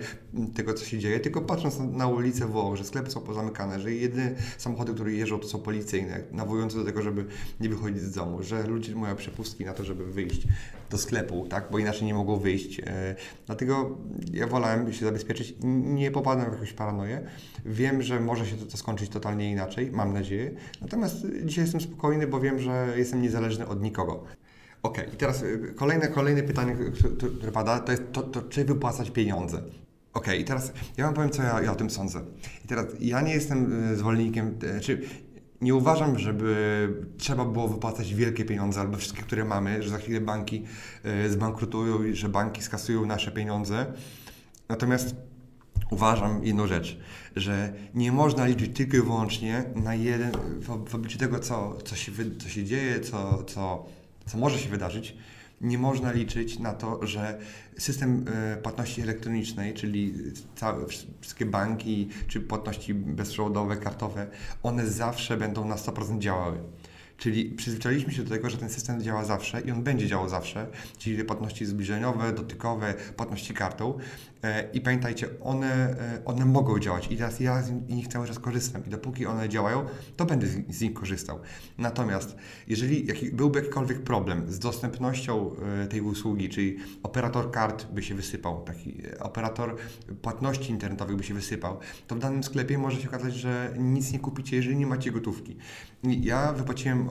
tego, 0.55 0.73
co 0.73 0.86
się 0.86 0.99
dzieje, 0.99 1.19
tylko 1.19 1.41
patrząc 1.41 1.79
na, 1.79 2.07
ulicę 2.07 2.45
Włoch, 2.45 2.75
że 2.75 2.83
sklepy 2.83 3.12
są 3.12 3.21
pozamykane, 3.21 3.79
że 3.79 3.93
jedyne 3.93 4.36
samochody, 4.57 4.93
które 4.93 5.13
jeżdżą, 5.13 5.39
to 5.39 5.47
są 5.47 5.60
policyjne, 5.60 6.23
nawołujące 6.31 6.77
do 6.77 6.83
tego, 6.83 7.01
żeby 7.01 7.25
nie 7.60 7.69
wychodzić 7.69 8.01
z 8.01 8.12
domu, 8.12 8.43
że 8.43 8.63
ludzie 8.63 8.95
mają 8.95 9.15
przepustki 9.15 9.65
na 9.65 9.73
to, 9.73 9.83
żeby 9.83 10.05
wyjść 10.05 10.47
do 10.89 10.97
sklepu, 10.97 11.47
tak, 11.47 11.67
bo 11.71 11.80
inaczej 11.80 12.08
nie 12.08 12.13
mogą 12.13 12.39
wyjść. 12.39 12.80
E, 12.80 13.15
dlatego 13.45 13.97
ja 14.34 14.47
wolałem 14.47 14.93
się 14.93 15.06
zabezpieczyć. 15.06 15.56
Nie 15.63 16.12
popadłem 16.12 16.50
w 16.50 16.54
jakąś 16.54 16.73
paranoję. 16.73 17.28
Wiem, 17.65 18.02
że 18.02 18.19
może 18.19 18.45
się 18.45 18.56
to, 18.56 18.65
to 18.65 18.78
skończyć 18.78 19.10
totalnie 19.10 19.52
inaczej, 19.52 19.91
mam 19.91 20.13
nadzieję. 20.13 20.52
Natomiast 20.82 21.15
dzisiaj 21.43 21.63
jestem 21.63 21.82
spokojny, 21.82 22.28
bo 22.28 22.39
wiem, 22.39 22.60
że 22.60 22.93
jestem 22.97 23.21
niezależny 23.21 23.67
od 23.67 23.82
nikogo. 23.82 24.23
Ok, 24.84 24.97
i 25.13 25.17
teraz 25.17 25.43
y, 25.43 25.73
kolejne, 25.76 26.08
kolejne 26.08 26.43
pytanie, 26.43 26.76
które 27.38 27.52
pada, 27.52 27.80
to 27.80 27.91
jest 27.91 28.04
to, 28.12 28.23
to 28.23 28.41
czy 28.41 28.65
wypłacać 28.65 29.12
pieniądze. 29.12 29.62
Ok, 30.13 30.28
i 30.39 30.43
teraz 30.43 30.73
ja 30.97 31.06
Wam 31.06 31.13
powiem, 31.13 31.30
co 31.30 31.43
ja, 31.43 31.62
ja, 31.62 31.71
o 31.71 31.76
tym 31.76 31.89
sądzę. 31.89 32.21
I 32.65 32.67
teraz 32.67 32.86
ja 33.00 33.21
nie 33.21 33.34
jestem 33.34 33.91
y, 33.91 33.95
zwolennikiem, 33.95 34.60
czy 34.82 35.02
nie 35.61 35.75
uważam, 35.75 36.19
żeby 36.19 36.89
trzeba 37.17 37.45
było 37.45 37.67
wypłacać 37.67 38.13
wielkie 38.13 38.45
pieniądze 38.45 38.81
albo 38.81 38.97
wszystkie, 38.97 39.21
które 39.21 39.45
mamy, 39.45 39.83
że 39.83 39.89
za 39.89 39.97
chwilę 39.97 40.21
banki 40.21 40.63
zbankrutują 41.29 42.03
i 42.03 42.15
że 42.15 42.29
banki 42.29 42.63
skasują 42.63 43.05
nasze 43.05 43.31
pieniądze. 43.31 43.85
Natomiast 44.69 45.15
uważam 45.91 46.43
jedną 46.43 46.67
rzecz, 46.67 46.99
że 47.35 47.73
nie 47.95 48.11
można 48.11 48.45
liczyć 48.45 48.77
tylko 48.77 48.97
i 48.97 49.01
wyłącznie 49.01 49.63
na 49.75 49.95
jeden, 49.95 50.31
w, 50.59 50.89
w 50.89 50.95
obliczu 50.95 51.17
tego, 51.17 51.39
co, 51.39 51.77
co, 51.85 51.95
się, 51.95 52.11
co 52.39 52.49
się 52.49 52.63
dzieje, 52.65 52.99
co, 52.99 53.43
co, 53.43 53.85
co 54.25 54.37
może 54.37 54.59
się 54.59 54.69
wydarzyć, 54.69 55.17
nie 55.61 55.77
można 55.77 56.11
liczyć 56.11 56.59
na 56.59 56.73
to, 56.73 57.07
że 57.07 57.39
system 57.77 58.25
e, 58.53 58.57
płatności 58.57 59.01
elektronicznej, 59.01 59.73
czyli 59.73 60.13
całe, 60.55 60.87
wszystkie 61.21 61.45
banki 61.45 62.09
czy 62.27 62.41
płatności 62.41 62.93
bezprzewodowe, 62.93 63.77
kartowe, 63.77 64.27
one 64.63 64.87
zawsze 64.87 65.37
będą 65.37 65.67
na 65.67 65.75
100% 65.75 66.19
działały. 66.19 66.57
Czyli 67.17 67.45
przyzwyczailiśmy 67.45 68.13
się 68.13 68.23
do 68.23 68.29
tego, 68.29 68.49
że 68.49 68.57
ten 68.57 68.69
system 68.69 69.01
działa 69.01 69.23
zawsze 69.25 69.61
i 69.61 69.71
on 69.71 69.83
będzie 69.83 70.07
działał 70.07 70.29
zawsze, 70.29 70.67
czyli 70.97 71.23
płatności 71.23 71.65
zbliżeniowe, 71.65 72.33
dotykowe, 72.33 72.93
płatności 73.15 73.53
kartą. 73.53 73.97
E, 74.43 74.69
I 74.73 74.82
pamiętajcie, 74.82 75.28
one, 75.41 75.67
e, 75.67 76.26
one 76.26 76.45
mogą 76.45 76.80
działać 76.80 77.12
i 77.12 77.17
teraz 77.17 77.39
ja 77.39 77.62
z 77.62 77.71
nich 77.89 78.08
cały 78.08 78.28
czas 78.28 78.39
korzystam 78.39 78.86
i 78.86 78.89
dopóki 78.89 79.26
one 79.26 79.50
działają, 79.50 79.86
to 80.15 80.26
będę 80.26 80.47
z 80.69 80.82
nich 80.82 80.93
korzystał. 80.93 81.39
Natomiast 81.78 82.36
jeżeli 82.67 83.08
byłby 83.34 83.60
jakikolwiek 83.60 84.04
problem 84.04 84.52
z 84.52 84.60
dostępnością 84.60 85.52
e, 85.84 85.88
tej 85.88 86.02
usługi, 86.02 86.50
czyli 86.50 86.78
operator 87.04 87.52
kart 87.52 87.86
by 87.86 88.04
się 88.04 88.15
wysypał, 88.15 88.63
taki 88.63 88.97
operator 89.19 89.76
płatności 90.21 90.71
internetowych 90.71 91.15
by 91.15 91.23
się 91.23 91.34
wysypał, 91.34 91.80
to 92.08 92.15
w 92.15 92.19
danym 92.19 92.43
sklepie 92.43 92.78
może 92.78 93.02
się 93.02 93.08
okazać, 93.08 93.34
że 93.34 93.73
nic 93.78 94.12
nie 94.12 94.19
kupicie, 94.19 94.58
jeżeli 94.58 94.76
nie 94.76 94.88
macie 94.88 95.12
gotówki. 95.12 95.58
Ja 96.04 96.54
wypłaciłem 96.54 97.10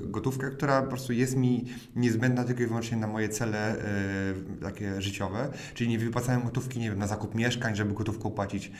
gotówkę, 0.00 0.50
która 0.50 0.82
po 0.82 0.88
prostu 0.88 1.12
jest 1.12 1.36
mi 1.36 1.64
niezbędna 1.96 2.44
tylko 2.44 2.62
i 2.62 2.66
wyłącznie 2.66 2.96
na 2.96 3.06
moje 3.06 3.28
cele 3.28 3.76
takie 4.62 5.02
życiowe, 5.02 5.50
czyli 5.74 5.90
nie 5.90 5.98
wypłacałem 5.98 6.37
gotówki, 6.42 6.78
nie 6.78 6.90
wiem, 6.90 6.98
na 6.98 7.06
zakup 7.06 7.34
mieszkań, 7.34 7.76
żeby 7.76 7.94
gotówką 7.94 8.30
płacić 8.30 8.72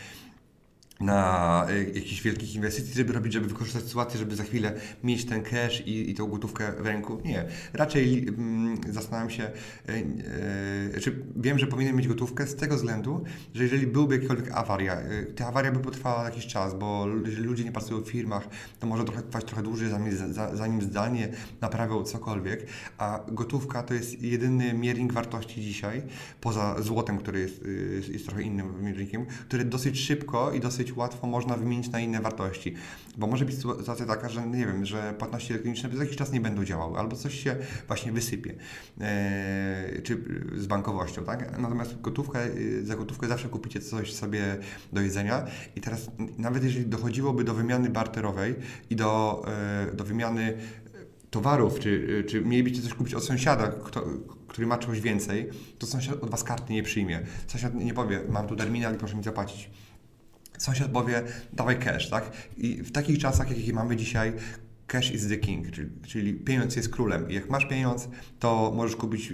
na 1.01 1.67
y, 1.71 1.93
jakichś 1.95 2.23
wielkich 2.23 2.55
inwestycji, 2.55 2.95
żeby 2.95 3.13
robić, 3.13 3.33
żeby 3.33 3.49
wykorzystać 3.49 3.85
sytuację, 3.85 4.19
żeby 4.19 4.37
za 4.37 4.45
chwilę 4.45 4.75
mieć 5.05 5.25
ten 5.25 5.43
cash 5.43 5.81
i, 5.87 6.11
i 6.11 6.15
tą 6.15 6.27
gotówkę 6.27 6.73
w 6.73 6.87
ręku. 6.87 7.21
Nie. 7.25 7.45
Raczej 7.73 8.29
mm, 8.29 8.79
zastanawiam 8.89 9.31
się, 9.31 9.51
y, 9.89 9.93
y, 10.97 11.01
czy 11.01 11.25
wiem, 11.37 11.59
że 11.59 11.67
powinienem 11.67 11.97
mieć 11.97 12.09
gotówkę 12.09 12.47
z 12.47 12.57
tego 12.57 12.77
względu, 12.77 13.25
że 13.55 13.63
jeżeli 13.63 13.87
byłby 13.87 14.15
jakakolwiek 14.15 14.51
awaria, 14.53 15.01
y, 15.01 15.33
ta 15.37 15.47
awaria 15.47 15.73
by 15.73 15.79
potrwała 15.79 16.25
jakiś 16.25 16.47
czas, 16.47 16.75
bo 16.75 17.07
jeżeli 17.27 17.47
ludzie 17.47 17.65
nie 17.65 17.73
pracują 17.73 18.01
w 18.01 18.09
firmach, 18.09 18.49
to 18.81 18.87
może 18.87 19.05
trochę 19.05 19.23
trwać 19.23 19.45
trochę 19.45 19.63
dłużej, 19.63 19.91
zanim, 19.91 20.13
zanim 20.53 20.83
zdalnie 20.83 21.29
naprawią 21.61 22.03
cokolwiek, 22.03 22.67
a 22.99 23.21
gotówka 23.29 23.83
to 23.83 23.95
jest 23.95 24.23
jedyny 24.23 24.75
miernik 24.75 25.13
wartości 25.13 25.63
dzisiaj, 25.63 26.03
poza 26.41 26.83
złotem, 26.83 27.19
który 27.19 27.41
jest, 27.41 27.63
y, 27.63 28.03
jest 28.13 28.27
trochę 28.27 28.43
innym 28.43 28.85
miernikiem, 28.85 29.27
który 29.49 29.65
dosyć 29.65 30.01
szybko 30.01 30.53
i 30.53 30.61
dosyć 30.61 30.88
dosyć 30.89 30.97
łatwo 30.97 31.27
można 31.27 31.57
wymienić 31.57 31.91
na 31.91 32.01
inne 32.01 32.21
wartości. 32.21 32.75
Bo 33.17 33.27
może 33.27 33.45
być 33.45 33.55
sytuacja 33.57 34.07
taka, 34.07 34.29
że 34.29 34.47
nie 34.47 34.67
wiem, 34.67 34.87
że 34.87 35.15
płatności 35.19 35.53
elektroniczne 35.53 35.89
przez 35.89 36.01
jakiś 36.01 36.17
czas 36.17 36.33
nie 36.33 36.41
będą 36.41 36.65
działały, 36.65 36.99
albo 36.99 37.17
coś 37.17 37.45
się 37.45 37.57
właśnie 37.87 38.13
wysypie, 38.13 38.55
e, 39.01 40.03
czy 40.03 40.19
z 40.57 40.67
bankowością, 40.67 41.25
tak? 41.25 41.59
Natomiast 41.59 42.01
gotówkę, 42.01 42.39
e, 42.41 42.83
za 42.83 42.97
gotówkę 42.97 43.29
zawsze 43.29 43.49
kupicie 43.49 43.81
coś 43.81 44.15
sobie 44.15 44.59
do 44.93 45.01
jedzenia 45.01 45.47
i 45.77 45.81
teraz 45.81 46.11
nawet 46.39 46.65
jeżeli 46.65 46.87
dochodziłoby 46.87 47.45
do 47.45 47.55
wymiany 47.55 47.91
barterowej 47.91 48.55
i 48.91 48.97
do, 48.97 49.43
e, 49.49 49.97
do 49.97 50.05
wymiany 50.05 50.55
towarów, 51.31 51.79
czy, 51.79 52.25
czy 52.29 52.41
mielibyście 52.41 52.83
coś 52.83 52.95
kupić 52.95 53.15
od 53.15 53.25
sąsiada, 53.25 53.69
kto, 53.69 54.05
który 54.49 54.67
ma 54.67 54.79
czegoś 54.79 55.01
więcej, 55.01 55.49
to 55.79 55.87
sąsiad 55.87 56.23
od 56.23 56.31
Was 56.31 56.45
karty 56.45 56.73
nie 56.73 56.83
przyjmie. 56.83 57.21
Sąsiad 57.47 57.75
nie 57.75 57.95
powie, 57.95 58.21
mam 58.29 58.47
tu 58.47 58.57
terminal 58.57 58.95
i 58.95 58.99
proszę 58.99 59.17
mi 59.17 59.23
zapłacić 59.23 59.71
Sąsiad 60.59 60.91
powie, 60.91 61.23
dawaj 61.53 61.79
cash, 61.79 62.09
tak? 62.11 62.31
I 62.57 62.83
w 62.83 62.93
takich 62.93 63.19
czasach, 63.19 63.59
jakie 63.59 63.73
mamy 63.73 63.97
dzisiaj, 63.97 64.33
cash 64.89 65.11
is 65.11 65.29
the 65.29 65.37
king, 65.37 65.71
czyli, 65.71 65.91
czyli, 66.07 66.35
pieniądz 66.35 66.77
jest 66.77 66.89
królem. 66.89 67.31
I 67.31 67.35
jak 67.35 67.51
masz 67.51 67.67
pieniądz, 67.67 68.09
to 68.39 68.73
możesz 68.77 68.97
kupić 68.97 69.33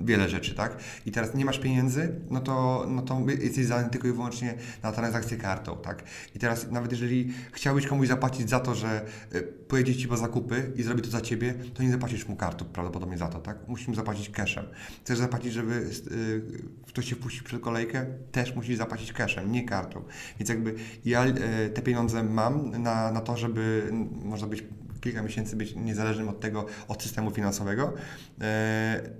wiele 0.00 0.28
rzeczy, 0.28 0.54
tak? 0.54 0.76
I 1.06 1.12
teraz 1.12 1.34
nie 1.34 1.44
masz 1.44 1.58
pieniędzy, 1.58 2.20
no 2.30 2.40
to, 2.40 2.86
no 2.88 3.02
to 3.02 3.20
jesteś 3.40 3.66
zdany 3.66 3.90
tylko 3.90 4.08
i 4.08 4.12
wyłącznie 4.12 4.54
na 4.82 4.92
transakcję 4.92 5.36
kartą, 5.36 5.76
tak? 5.76 6.02
I 6.34 6.38
teraz 6.38 6.70
nawet 6.70 6.90
jeżeli 6.90 7.32
chciałbyś 7.52 7.86
komuś 7.86 8.08
zapłacić 8.08 8.50
za 8.50 8.60
to, 8.60 8.74
że 8.74 9.06
y, 9.34 9.42
pojedzie 9.42 9.96
Ci 9.96 10.08
po 10.08 10.16
zakupy 10.16 10.72
i 10.76 10.82
zrobi 10.82 11.02
to 11.02 11.10
za 11.10 11.20
Ciebie, 11.20 11.54
to 11.74 11.82
nie 11.82 11.90
zapłacisz 11.90 12.28
mu 12.28 12.36
kartą 12.36 12.64
prawdopodobnie 12.64 13.18
za 13.18 13.28
to, 13.28 13.38
tak? 13.40 13.68
Musisz 13.68 13.88
mu 13.88 13.94
zapłacić 13.94 14.30
cashem. 14.30 14.64
Chcesz 15.04 15.18
zapłacić, 15.18 15.52
żeby 15.52 15.74
y, 16.12 16.42
ktoś 16.86 17.08
się 17.08 17.16
wpuścił 17.16 17.44
przed 17.44 17.60
kolejkę, 17.60 18.06
też 18.32 18.54
musisz 18.54 18.76
zapłacić 18.78 19.12
cashem, 19.12 19.52
nie 19.52 19.64
kartą. 19.64 20.02
Więc 20.38 20.48
jakby 20.48 20.74
ja 21.04 21.26
y, 21.26 21.70
te 21.74 21.82
pieniądze 21.82 22.22
mam 22.22 22.82
na, 22.82 23.12
na 23.12 23.20
to, 23.20 23.36
żeby 23.36 23.92
można 24.22 24.46
być 24.46 24.64
kilka 25.02 25.22
miesięcy 25.22 25.56
być 25.56 25.76
niezależnym 25.76 26.28
od 26.28 26.40
tego, 26.40 26.66
od 26.88 27.02
systemu 27.02 27.30
finansowego. 27.30 27.94
E, 28.40 29.10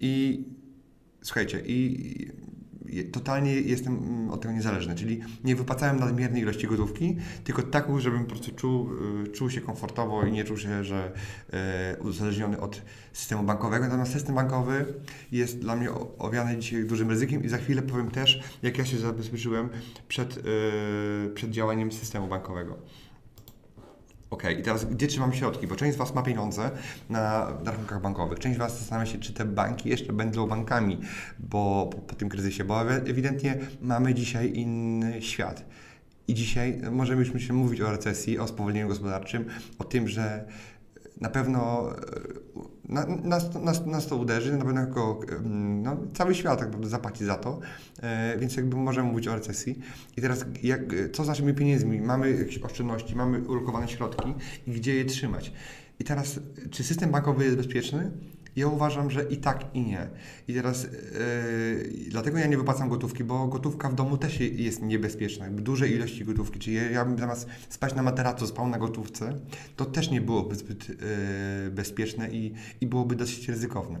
I 0.00 0.44
słuchajcie, 1.22 1.62
i 1.66 2.50
totalnie 3.12 3.54
jestem 3.54 3.96
mm, 3.96 4.30
od 4.30 4.40
tego 4.40 4.54
niezależny, 4.54 4.94
czyli 4.94 5.20
nie 5.44 5.56
wypłacałem 5.56 6.00
nadmiernej 6.00 6.42
ilości 6.42 6.66
gotówki, 6.66 7.16
tylko 7.44 7.62
taką, 7.62 8.00
żebym 8.00 8.24
po 8.24 8.30
prostu 8.30 8.54
czuł, 8.54 8.90
y, 9.24 9.28
czuł 9.28 9.50
się 9.50 9.60
komfortowo 9.60 10.26
i 10.26 10.32
nie 10.32 10.44
czuł 10.44 10.58
się, 10.58 10.84
że 10.84 11.12
e, 11.52 11.96
uzależniony 12.00 12.60
od 12.60 12.82
systemu 13.12 13.42
bankowego. 13.42 13.84
Natomiast 13.84 14.12
system 14.12 14.34
bankowy 14.34 14.94
jest 15.32 15.58
dla 15.58 15.76
mnie 15.76 15.88
owiany 16.18 16.56
dzisiaj 16.56 16.84
dużym 16.84 17.10
ryzykiem 17.10 17.44
i 17.44 17.48
za 17.48 17.58
chwilę 17.58 17.82
powiem 17.82 18.10
też, 18.10 18.40
jak 18.62 18.78
ja 18.78 18.84
się 18.84 18.98
zabezpieczyłem 18.98 19.68
przed, 20.08 20.38
e, 20.38 20.40
przed 21.34 21.50
działaniem 21.50 21.92
systemu 21.92 22.28
bankowego. 22.28 22.78
Ok, 24.30 24.42
i 24.58 24.62
teraz 24.62 24.84
gdzie 24.84 25.06
trzymam 25.06 25.32
środki? 25.32 25.66
Bo 25.66 25.76
część 25.76 25.94
z 25.94 25.98
Was 25.98 26.14
ma 26.14 26.22
pieniądze 26.22 26.70
na, 27.08 27.52
rachunkach 27.64 28.00
bankowych. 28.00 28.38
Część 28.38 28.56
z 28.56 28.58
Was 28.58 28.78
zastanawia 28.78 29.06
się, 29.12 29.18
czy 29.18 29.32
te 29.32 29.44
banki 29.44 29.88
jeszcze 29.88 30.12
będą 30.12 30.46
bankami 30.46 31.00
bo, 31.38 31.90
po, 31.92 31.98
po 31.98 32.14
tym 32.14 32.28
kryzysie, 32.28 32.64
bo 32.64 32.92
ewidentnie 32.92 33.58
mamy 33.80 34.14
dzisiaj 34.14 34.52
inny 34.54 35.22
świat. 35.22 35.64
I 36.28 36.34
dzisiaj 36.34 36.80
możemy 36.90 37.22
już 37.22 37.50
mówić 37.50 37.80
o 37.80 37.90
recesji, 37.90 38.38
o 38.38 38.48
spowolnieniu 38.48 38.88
gospodarczym, 38.88 39.44
o 39.78 39.84
tym, 39.84 40.08
że 40.08 40.44
na 41.20 41.30
pewno 41.30 41.90
na, 42.90 43.06
nas, 43.06 43.54
nas, 43.54 43.86
nas 43.86 44.06
to 44.06 44.16
uderzy, 44.16 44.56
na 44.56 44.64
pewno 44.64 44.80
jako, 44.80 45.20
no, 45.82 45.96
cały 46.14 46.34
świat 46.34 46.58
tak 46.58 46.68
naprawdę 46.68 46.88
zapłaci 46.88 47.24
za 47.24 47.34
to, 47.34 47.60
e, 48.02 48.38
więc 48.38 48.56
jakby 48.56 48.76
możemy 48.76 49.08
mówić 49.08 49.28
o 49.28 49.34
recesji. 49.34 49.78
I 50.16 50.20
teraz 50.20 50.44
jak, 50.62 50.80
co 51.12 51.24
z 51.24 51.28
naszymi 51.28 51.54
pieniędzmi? 51.54 52.00
Mamy 52.00 52.30
jakieś 52.30 52.58
oszczędności, 52.58 53.16
mamy 53.16 53.48
ulokowane 53.48 53.88
środki 53.88 54.34
i 54.66 54.70
gdzie 54.70 54.94
je 54.94 55.04
trzymać? 55.04 55.52
I 56.00 56.04
teraz, 56.04 56.40
czy 56.70 56.84
system 56.84 57.10
bankowy 57.10 57.44
jest 57.44 57.56
bezpieczny? 57.56 58.10
Ja 58.56 58.66
uważam, 58.66 59.10
że 59.10 59.24
i 59.24 59.36
tak, 59.36 59.64
i 59.74 59.82
nie. 59.82 60.08
I 60.48 60.54
teraz 60.54 60.82
yy, 60.82 60.90
dlatego 62.08 62.38
ja 62.38 62.46
nie 62.46 62.56
wypłacam 62.56 62.88
gotówki, 62.88 63.24
bo 63.24 63.48
gotówka 63.48 63.88
w 63.88 63.94
domu 63.94 64.16
też 64.16 64.40
jest 64.40 64.82
niebezpieczna. 64.82 65.50
Duże 65.50 65.88
ilości 65.88 66.24
gotówki, 66.24 66.58
czyli 66.58 66.76
ja, 66.92 67.04
bym 67.04 67.18
zamiast 67.18 67.46
spać 67.68 67.94
na 67.94 68.02
materacu, 68.02 68.46
spał 68.46 68.68
na 68.68 68.78
gotówce, 68.78 69.32
to 69.76 69.84
też 69.84 70.10
nie 70.10 70.20
byłoby 70.20 70.54
zbyt 70.54 70.88
yy, 70.88 70.96
bezpieczne 71.70 72.30
i, 72.30 72.54
i 72.80 72.86
byłoby 72.86 73.16
dosyć 73.16 73.48
ryzykowne. 73.48 74.00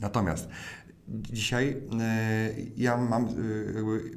Natomiast 0.00 0.48
dzisiaj 1.08 1.66
yy, 1.66 2.66
ja 2.76 2.96
mam, 2.96 3.28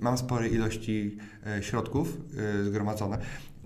mam 0.02 0.18
spore 0.18 0.48
ilości 0.48 1.18
środków 1.62 2.18
zgromadzone, 2.66 3.18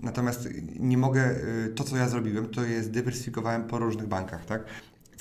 Natomiast 0.02 0.48
nie 0.80 0.98
mogę, 0.98 1.34
to 1.74 1.84
co 1.84 1.96
ja 1.96 2.08
zrobiłem, 2.08 2.48
to 2.48 2.64
jest 2.64 2.90
dywersyfikowałem 2.90 3.64
po 3.64 3.78
różnych 3.78 4.06
bankach, 4.06 4.44
tak? 4.44 4.64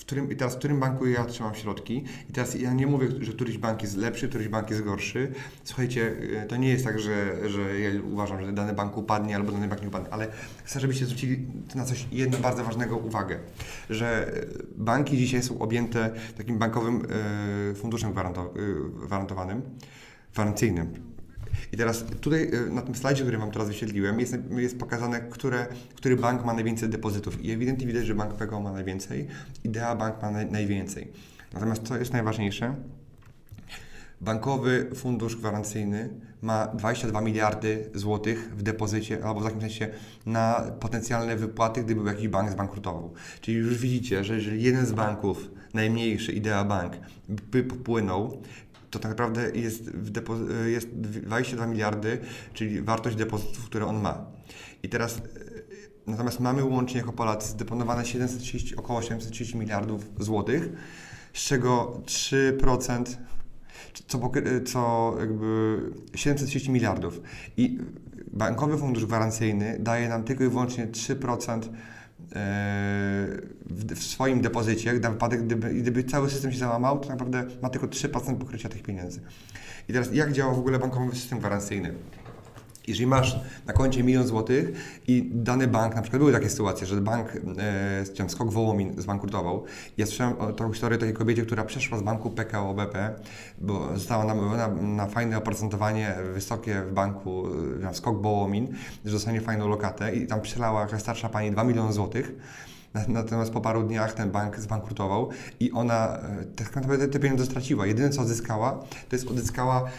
W 0.02 0.06
którym, 0.06 0.32
i 0.32 0.36
teraz 0.36 0.56
w 0.56 0.58
którym 0.58 0.80
banku 0.80 1.08
ja 1.08 1.22
otrzymam 1.22 1.56
środki. 1.56 2.04
I 2.30 2.34
teraz 2.34 2.56
ja 2.56 2.74
nie 2.74 2.88
mówię, 2.88 3.08
że 3.20 3.32
któryś 3.32 3.58
bank 3.58 3.82
jest 3.82 3.98
lepszy, 3.98 4.30
któryś 4.30 4.48
bank 4.48 4.70
jest 4.70 4.84
gorszy. 4.84 5.32
Słuchajcie, 5.64 6.16
e, 6.42 6.46
to 6.46 6.56
nie 6.56 6.70
jest 6.70 6.86
tak, 6.86 7.00
że, 7.00 7.50
że 7.50 7.80
ja 7.80 7.90
uważam, 8.12 8.42
że 8.42 8.54
dany 8.54 8.74
bank 8.74 8.98
upadnie 8.98 9.36
albo 9.36 9.52
dany 9.52 9.68
bank 9.68 9.82
nie 9.82 9.88
upadnie, 9.88 10.14
ale 10.14 10.28
chcę, 10.64 10.80
żebyście 10.80 11.06
zwrócili 11.06 11.46
na 11.76 11.86
coś 11.86 12.08
jedno 12.12 12.38
bardzo 12.38 12.64
ważnego 12.64 12.98
uwagę, 12.98 13.40
że 13.90 14.32
banki 14.78 15.18
dzisiaj 15.18 15.44
są 15.44 15.60
objęte 15.60 16.12
takim 16.38 16.58
bankowym 16.58 17.06
e, 17.72 17.76
funduszem 17.76 18.14
gwarantowanym, 19.06 19.62
gwarancyjnym 20.34 21.11
i 21.72 21.78
teraz 21.78 22.04
tutaj 22.22 22.52
e, 22.54 22.74
na 22.74 22.82
tym 22.82 22.96
slajdzie, 22.96 23.22
który 23.22 23.38
Wam 23.38 23.52
teraz 23.52 23.68
wyświetliłem, 23.68 24.20
jest, 24.20 24.38
jest 24.58 24.80
pokazane, 24.80 25.22
które, 25.22 25.68
który 25.96 26.16
bank 26.16 26.46
ma 26.46 26.54
najwięcej 26.54 26.90
depozytów. 26.90 27.46
I 27.46 27.52
ewidentnie 27.52 27.88
widać, 27.88 28.06
że 28.06 28.16
bank 28.16 28.34
PKO 28.34 28.60
ma 28.60 28.72
najwięcej, 28.72 29.28
Idea 29.64 29.96
Bank 29.96 30.22
ma 30.22 30.32
naj, 30.32 30.52
najwięcej. 30.52 31.12
Natomiast 31.54 31.84
co 31.84 31.98
jest 31.98 32.14
najważniejsze? 32.14 32.76
Bankowy 34.22 34.90
fundusz 34.96 35.36
gwarancyjny 35.36 36.10
ma 36.42 36.68
22 36.68 37.22
miliardy 37.22 37.90
złotych 37.94 38.52
w 38.58 38.64
depozycie, 38.64 39.26
albo 39.26 39.40
w 39.40 39.44
takim 39.44 39.62
sensie 39.62 39.88
na 40.26 40.72
potencjalne 40.80 41.36
wypłaty, 41.36 41.84
gdyby 41.84 42.10
jakiś 42.10 42.28
bank 42.28 42.52
zbankrutował. 42.52 43.14
Czyli 43.42 43.58
już 43.58 43.78
widzicie, 43.78 44.24
że 44.24 44.36
jeżeli 44.36 44.64
jeden 44.64 44.86
z 44.86 44.92
banków, 44.92 45.52
najmniejszy 45.74 46.32
Idea 46.32 46.64
Bank, 46.64 46.94
by 47.30 47.64
popłynął, 47.64 48.42
to 48.92 49.00
tak 49.00 49.10
naprawdę 49.10 49.52
jest, 49.52 49.92
jest 50.66 50.90
22 50.96 51.68
miliardy, 51.68 52.18
czyli 52.54 52.82
wartość 52.82 53.16
depozytów, 53.16 53.66
które 53.66 53.86
on 53.86 54.02
ma. 54.02 54.26
I 54.84 54.90
teraz 54.90 55.18
e, 55.18 55.22
natomiast 56.08 56.40
mamy 56.40 56.64
łącznie 56.64 56.98
jako 56.98 57.14
Polacy 57.14 57.50
zdeponowane 57.50 58.06
730, 58.06 58.76
około 58.76 59.02
730 59.02 59.58
miliardów 59.58 60.10
złotych, 60.20 60.70
z 61.34 61.40
czego 61.40 62.02
3% 62.06 63.04
co, 64.08 64.32
co 64.66 65.16
jakby 65.20 65.80
730 66.16 66.72
miliardów. 66.72 67.22
I 67.58 67.78
Bankowy 68.34 68.78
Fundusz 68.78 69.06
Gwarancyjny 69.06 69.78
daje 69.80 70.10
nam 70.10 70.24
tylko 70.24 70.44
i 70.44 70.50
wyłącznie 70.50 70.88
3% 70.88 71.62
w, 72.36 73.94
w 73.96 74.04
swoim 74.04 74.42
depozycie, 74.42 74.94
na 74.94 75.10
wypadek, 75.10 75.46
gdyby, 75.46 75.74
gdyby 75.74 76.04
cały 76.04 76.30
system 76.30 76.52
się 76.52 76.58
załamał, 76.58 77.00
to 77.00 77.10
naprawdę 77.10 77.46
ma 77.62 77.70
tylko 77.70 77.88
3% 77.88 78.38
pokrycia 78.38 78.70
tych 78.70 78.84
pieniędzy. 78.84 79.22
I 79.90 79.94
teraz 79.94 80.14
jak 80.14 80.32
działa 80.32 80.54
w 80.54 80.60
ogóle 80.60 80.80
bankowy 80.80 81.16
system 81.16 81.40
gwarancyjny? 81.40 81.94
Jeżeli 82.88 83.08
masz 83.08 83.40
na 83.68 83.74
koncie 83.74 84.04
milion 84.04 84.28
złotych 84.28 84.72
i 85.08 85.30
dany 85.34 85.68
bank, 85.68 85.96
na 85.96 86.02
przykład 86.02 86.20
były 86.20 86.32
takie 86.32 86.50
sytuacje, 86.50 86.88
że 86.88 87.02
bank, 87.02 87.28
e, 88.20 88.30
Skok 88.30 88.52
Wołomin 88.52 89.02
zbankrutował. 89.02 89.64
Ja 89.98 90.06
słyszałem 90.06 90.36
tą 90.56 90.72
historię 90.72 90.98
takiej 90.98 91.14
kobiecie, 91.14 91.46
która 91.46 91.64
przeszła 91.64 91.98
z 91.98 92.02
banku 92.02 92.30
PKO 92.30 92.74
BP, 92.74 93.16
bo 93.62 93.90
została 93.94 94.26
namówiona 94.26 94.68
na 94.68 95.08
fajne 95.08 95.38
oprocentowanie 95.38 96.16
wysokie 96.34 96.82
w 96.82 96.94
banku 96.94 97.44
e, 97.90 97.94
Skok 97.94 98.22
Wołomin, 98.22 98.68
że 99.06 99.12
dostanie 99.12 99.42
fajną 99.42 99.68
lokatę 99.68 100.16
i 100.16 100.28
tam 100.28 100.42
przelała 100.42 100.82
jakaś 100.82 101.02
starsza 101.02 101.30
pani 101.30 101.52
2 101.52 101.64
miliony 101.64 101.94
złotych 101.94 102.32
Natomiast 103.08 103.52
po 103.52 103.62
paru 103.62 103.84
dniach 103.84 104.14
ten 104.14 104.32
bank 104.32 104.60
zbankrutował 104.60 105.30
i 105.60 105.72
ona 105.72 106.18
e, 106.18 106.46
tak 106.56 106.76
naprawdę 106.76 107.08
te 107.08 107.20
pieniądze 107.20 107.46
straciła. 107.46 107.86
Jedyne 107.86 108.10
co 108.10 108.22
odzyskała, 108.22 108.72
to 109.10 109.16
jest 109.16 109.28
odzyskała 109.28 109.90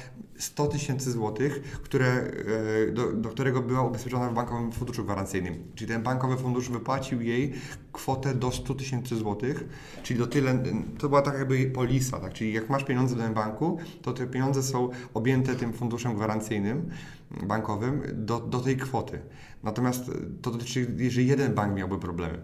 100 0.42 0.66
tysięcy 0.66 1.12
złotych, 1.12 1.62
które, 1.62 2.06
e, 2.88 2.92
do, 2.92 3.12
do, 3.12 3.28
którego 3.28 3.62
była 3.62 3.82
ubezpieczona 3.82 4.28
w 4.28 4.34
bankowym 4.34 4.72
funduszu 4.72 5.04
gwarancyjnym. 5.04 5.64
Czyli 5.74 5.88
ten 5.88 6.02
bankowy 6.02 6.36
fundusz 6.36 6.68
wypłacił 6.68 7.22
jej 7.22 7.52
kwotę 7.92 8.34
do 8.34 8.50
100 8.50 8.74
tysięcy 8.74 9.16
złotych, 9.16 9.64
czyli 10.02 10.18
do 10.18 10.26
tyle, 10.26 10.62
to 10.98 11.08
była 11.08 11.22
tak 11.22 11.38
jakby 11.38 11.66
polisa, 11.66 12.20
tak? 12.20 12.32
czyli 12.32 12.52
jak 12.52 12.70
masz 12.70 12.84
pieniądze 12.84 13.14
w 13.14 13.18
tym 13.18 13.34
banku, 13.34 13.78
to 14.02 14.12
te 14.12 14.26
pieniądze 14.26 14.62
są 14.62 14.90
objęte 15.14 15.54
tym 15.54 15.72
funduszem 15.72 16.14
gwarancyjnym 16.14 16.90
bankowym 17.42 18.02
do, 18.12 18.40
do 18.40 18.60
tej 18.60 18.76
kwoty. 18.76 19.18
Natomiast 19.62 20.10
to 20.42 20.50
dotyczy, 20.50 20.94
jeżeli 20.98 21.26
jeden 21.26 21.54
bank 21.54 21.76
miałby 21.76 21.98
problemy. 21.98 22.38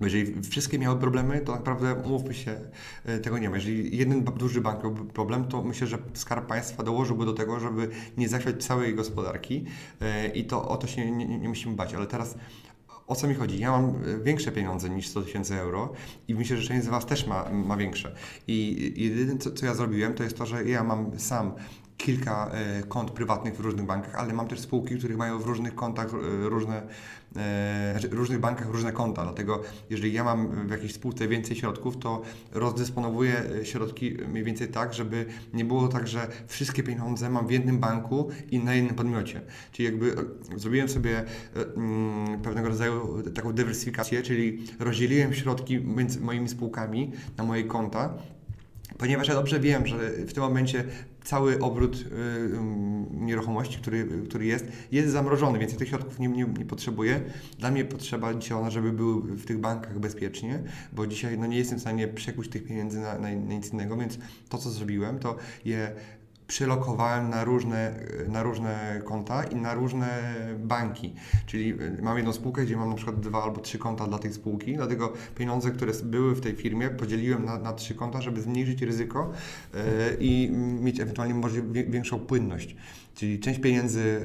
Bo 0.00 0.06
jeżeli 0.06 0.42
wszystkie 0.42 0.78
miały 0.78 1.00
problemy, 1.00 1.40
to 1.40 1.52
naprawdę 1.52 1.94
umówmy 1.94 2.34
się, 2.34 2.56
e, 3.04 3.18
tego 3.18 3.38
nie 3.38 3.50
ma. 3.50 3.56
Jeżeli 3.56 3.96
jeden 3.96 4.24
duży 4.24 4.60
bank 4.60 4.82
miałby 4.82 5.04
problem, 5.04 5.44
to 5.44 5.62
myślę, 5.62 5.86
że 5.86 5.98
Skarb 6.14 6.46
Państwa 6.46 6.82
dołożyłby 6.82 7.24
do 7.24 7.32
tego, 7.32 7.60
żeby 7.60 7.88
nie 8.16 8.28
zachwiać 8.28 8.64
całej 8.64 8.94
gospodarki 8.94 9.64
e, 10.00 10.28
i 10.28 10.44
to 10.44 10.68
o 10.68 10.76
to 10.76 10.86
się 10.86 11.10
nie, 11.10 11.26
nie, 11.26 11.38
nie 11.38 11.48
musimy 11.48 11.76
bać. 11.76 11.94
Ale 11.94 12.06
teraz 12.06 12.36
o 13.06 13.14
co 13.14 13.28
mi 13.28 13.34
chodzi? 13.34 13.58
Ja 13.58 13.70
mam 13.70 13.84
e, 13.84 14.24
większe 14.24 14.52
pieniądze 14.52 14.90
niż 14.90 15.08
100 15.08 15.22
tysięcy 15.22 15.54
euro 15.60 15.92
i 16.28 16.34
myślę, 16.34 16.56
że 16.56 16.68
część 16.68 16.84
z 16.84 16.88
Was 16.88 17.06
też 17.06 17.26
ma, 17.26 17.50
ma 17.50 17.76
większe. 17.76 18.14
I 18.48 18.92
jedyne, 18.96 19.38
co, 19.38 19.52
co 19.52 19.66
ja 19.66 19.74
zrobiłem, 19.74 20.14
to 20.14 20.22
jest 20.22 20.38
to, 20.38 20.46
że 20.46 20.64
ja 20.64 20.84
mam 20.84 21.18
sam 21.18 21.52
kilka 21.96 22.50
kont 22.88 23.10
prywatnych 23.10 23.56
w 23.56 23.60
różnych 23.60 23.86
bankach, 23.86 24.14
ale 24.14 24.32
mam 24.32 24.48
też 24.48 24.60
spółki, 24.60 24.98
które 24.98 25.16
mają 25.16 25.38
w 25.38 25.46
różnych 25.46 25.74
kontach 25.74 26.08
różne 26.42 26.82
E, 27.36 27.90
znaczy 27.92 28.08
w 28.08 28.12
różnych 28.12 28.40
bankach 28.40 28.68
różne 28.68 28.92
konta, 28.92 29.22
dlatego 29.22 29.62
jeżeli 29.90 30.12
ja 30.12 30.24
mam 30.24 30.66
w 30.66 30.70
jakiejś 30.70 30.94
spółce 30.94 31.28
więcej 31.28 31.56
środków, 31.56 31.96
to 31.96 32.22
rozdysponowuję 32.52 33.42
e, 33.60 33.66
środki 33.66 34.16
mniej 34.28 34.44
więcej 34.44 34.68
tak, 34.68 34.94
żeby 34.94 35.26
nie 35.54 35.64
było 35.64 35.88
tak, 35.88 36.08
że 36.08 36.28
wszystkie 36.46 36.82
pieniądze 36.82 37.30
mam 37.30 37.46
w 37.46 37.50
jednym 37.50 37.78
banku 37.78 38.30
i 38.50 38.58
na 38.58 38.74
jednym 38.74 38.94
podmiocie. 38.94 39.40
Czyli 39.72 39.86
jakby 39.86 40.12
e, 40.54 40.58
zrobiłem 40.58 40.88
sobie 40.88 41.24
mm, 41.76 42.42
pewnego 42.42 42.68
rodzaju 42.68 43.22
taką 43.34 43.52
dywersyfikację, 43.52 44.22
czyli 44.22 44.66
rozdzieliłem 44.78 45.34
środki 45.34 45.80
między 45.80 46.20
moimi 46.20 46.48
spółkami 46.48 47.12
na 47.36 47.44
moje 47.44 47.64
konta, 47.64 48.14
ponieważ 48.98 49.28
ja 49.28 49.34
dobrze 49.34 49.60
wiem, 49.60 49.86
że 49.86 50.10
w 50.10 50.32
tym 50.32 50.42
momencie 50.42 50.84
cały 51.24 51.58
obrót 51.58 51.96
y, 51.96 52.04
nieruchomości, 53.10 53.78
który, 53.78 54.08
który 54.28 54.46
jest, 54.46 54.66
jest 54.92 55.12
zamrożony, 55.12 55.58
więc 55.58 55.76
tych 55.76 55.88
środków 55.88 56.18
nie, 56.18 56.28
nie, 56.28 56.44
nie 56.58 56.64
potrzebuję. 56.64 57.20
Dla 57.58 57.70
mnie 57.70 57.84
potrzeba 57.84 58.34
dzisiaj 58.34 58.58
ona, 58.58 58.70
żeby 58.70 58.92
były 58.92 59.22
w 59.22 59.44
tych 59.44 59.58
bankach 59.58 59.98
bezpiecznie, 59.98 60.62
bo 60.92 61.06
dzisiaj 61.06 61.38
no, 61.38 61.46
nie 61.46 61.58
jestem 61.58 61.78
w 61.78 61.80
stanie 61.80 62.08
przekuć 62.08 62.48
tych 62.48 62.64
pieniędzy 62.64 63.00
na, 63.00 63.18
na, 63.18 63.28
na 63.28 63.54
nic 63.54 63.72
innego, 63.72 63.96
więc 63.96 64.18
to, 64.48 64.58
co 64.58 64.70
zrobiłem, 64.70 65.18
to 65.18 65.36
je 65.64 65.94
przylokowałem 66.46 67.30
na 67.30 67.44
różne, 67.44 67.94
na 68.28 68.42
różne 68.42 69.02
konta 69.04 69.44
i 69.44 69.56
na 69.56 69.74
różne 69.74 70.34
banki. 70.58 71.14
Czyli 71.46 71.82
y, 71.82 71.98
mam 72.02 72.16
jedną 72.16 72.32
spółkę, 72.32 72.64
gdzie 72.64 72.76
mam 72.76 72.88
na 72.88 72.94
przykład 72.94 73.20
dwa 73.20 73.42
albo 73.42 73.60
trzy 73.60 73.78
konta 73.78 74.06
dla 74.06 74.18
tej 74.18 74.32
spółki, 74.32 74.76
dlatego 74.76 75.12
pieniądze, 75.34 75.70
które 75.70 75.92
były 76.04 76.34
w 76.34 76.40
tej 76.40 76.54
firmie, 76.54 76.90
podzieliłem 76.90 77.44
na, 77.44 77.58
na 77.58 77.72
trzy 77.72 77.94
konta, 77.94 78.20
żeby 78.20 78.42
zmniejszyć 78.42 78.82
ryzyko 78.82 79.32
yy, 79.74 79.80
i 80.20 80.50
mieć 80.80 81.00
ewentualnie 81.00 81.34
może 81.34 81.62
większą 81.62 82.18
płynność. 82.18 82.76
Czyli 83.14 83.40
część 83.40 83.60
pieniędzy, 83.60 84.20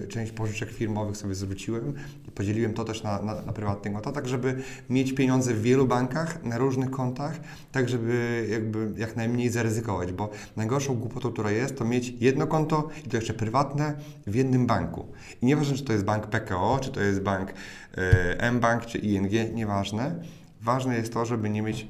yy, 0.00 0.08
część 0.08 0.32
pożyczek 0.32 0.70
firmowych 0.70 1.16
sobie 1.16 1.34
zwróciłem 1.34 1.94
i 2.28 2.30
podzieliłem 2.30 2.74
to 2.74 2.84
też 2.84 3.02
na, 3.02 3.22
na, 3.22 3.42
na 3.42 3.52
prywatne 3.52 3.90
konta, 3.90 4.12
tak 4.12 4.28
żeby 4.28 4.62
mieć 4.90 5.12
pieniądze 5.12 5.54
w 5.54 5.62
wielu 5.62 5.86
bankach, 5.86 6.44
na 6.44 6.58
różnych 6.58 6.90
kontach, 6.90 7.40
tak 7.72 7.88
żeby 7.88 8.46
jakby 8.50 8.92
jak 8.96 9.16
najmniej 9.16 9.50
zaryzykować, 9.50 10.12
bo 10.12 10.30
najgorszą 10.56 10.94
głupotą, 10.94 11.32
która 11.32 11.50
jest, 11.50 11.78
to 11.78 11.84
mieć 11.84 12.14
jedno 12.20 12.46
konto 12.46 12.88
i 13.06 13.08
to 13.08 13.16
jeszcze 13.16 13.34
prywatne 13.34 13.94
w 14.26 14.34
jednym 14.34 14.66
banku. 14.66 15.06
I 15.42 15.46
nieważne, 15.46 15.76
czy 15.76 15.84
to 15.84 15.92
jest 15.92 16.04
bank 16.04 16.26
PKO, 16.26 16.78
czy 16.82 16.90
to 16.90 17.00
jest 17.00 17.20
bank 17.20 17.54
yy, 17.96 18.02
M-Bank, 18.38 18.86
czy 18.86 18.98
ING, 18.98 19.54
nieważne. 19.54 20.14
Ważne 20.60 20.96
jest 20.96 21.12
to, 21.12 21.24
żeby 21.24 21.50
nie 21.50 21.62
mieć 21.62 21.86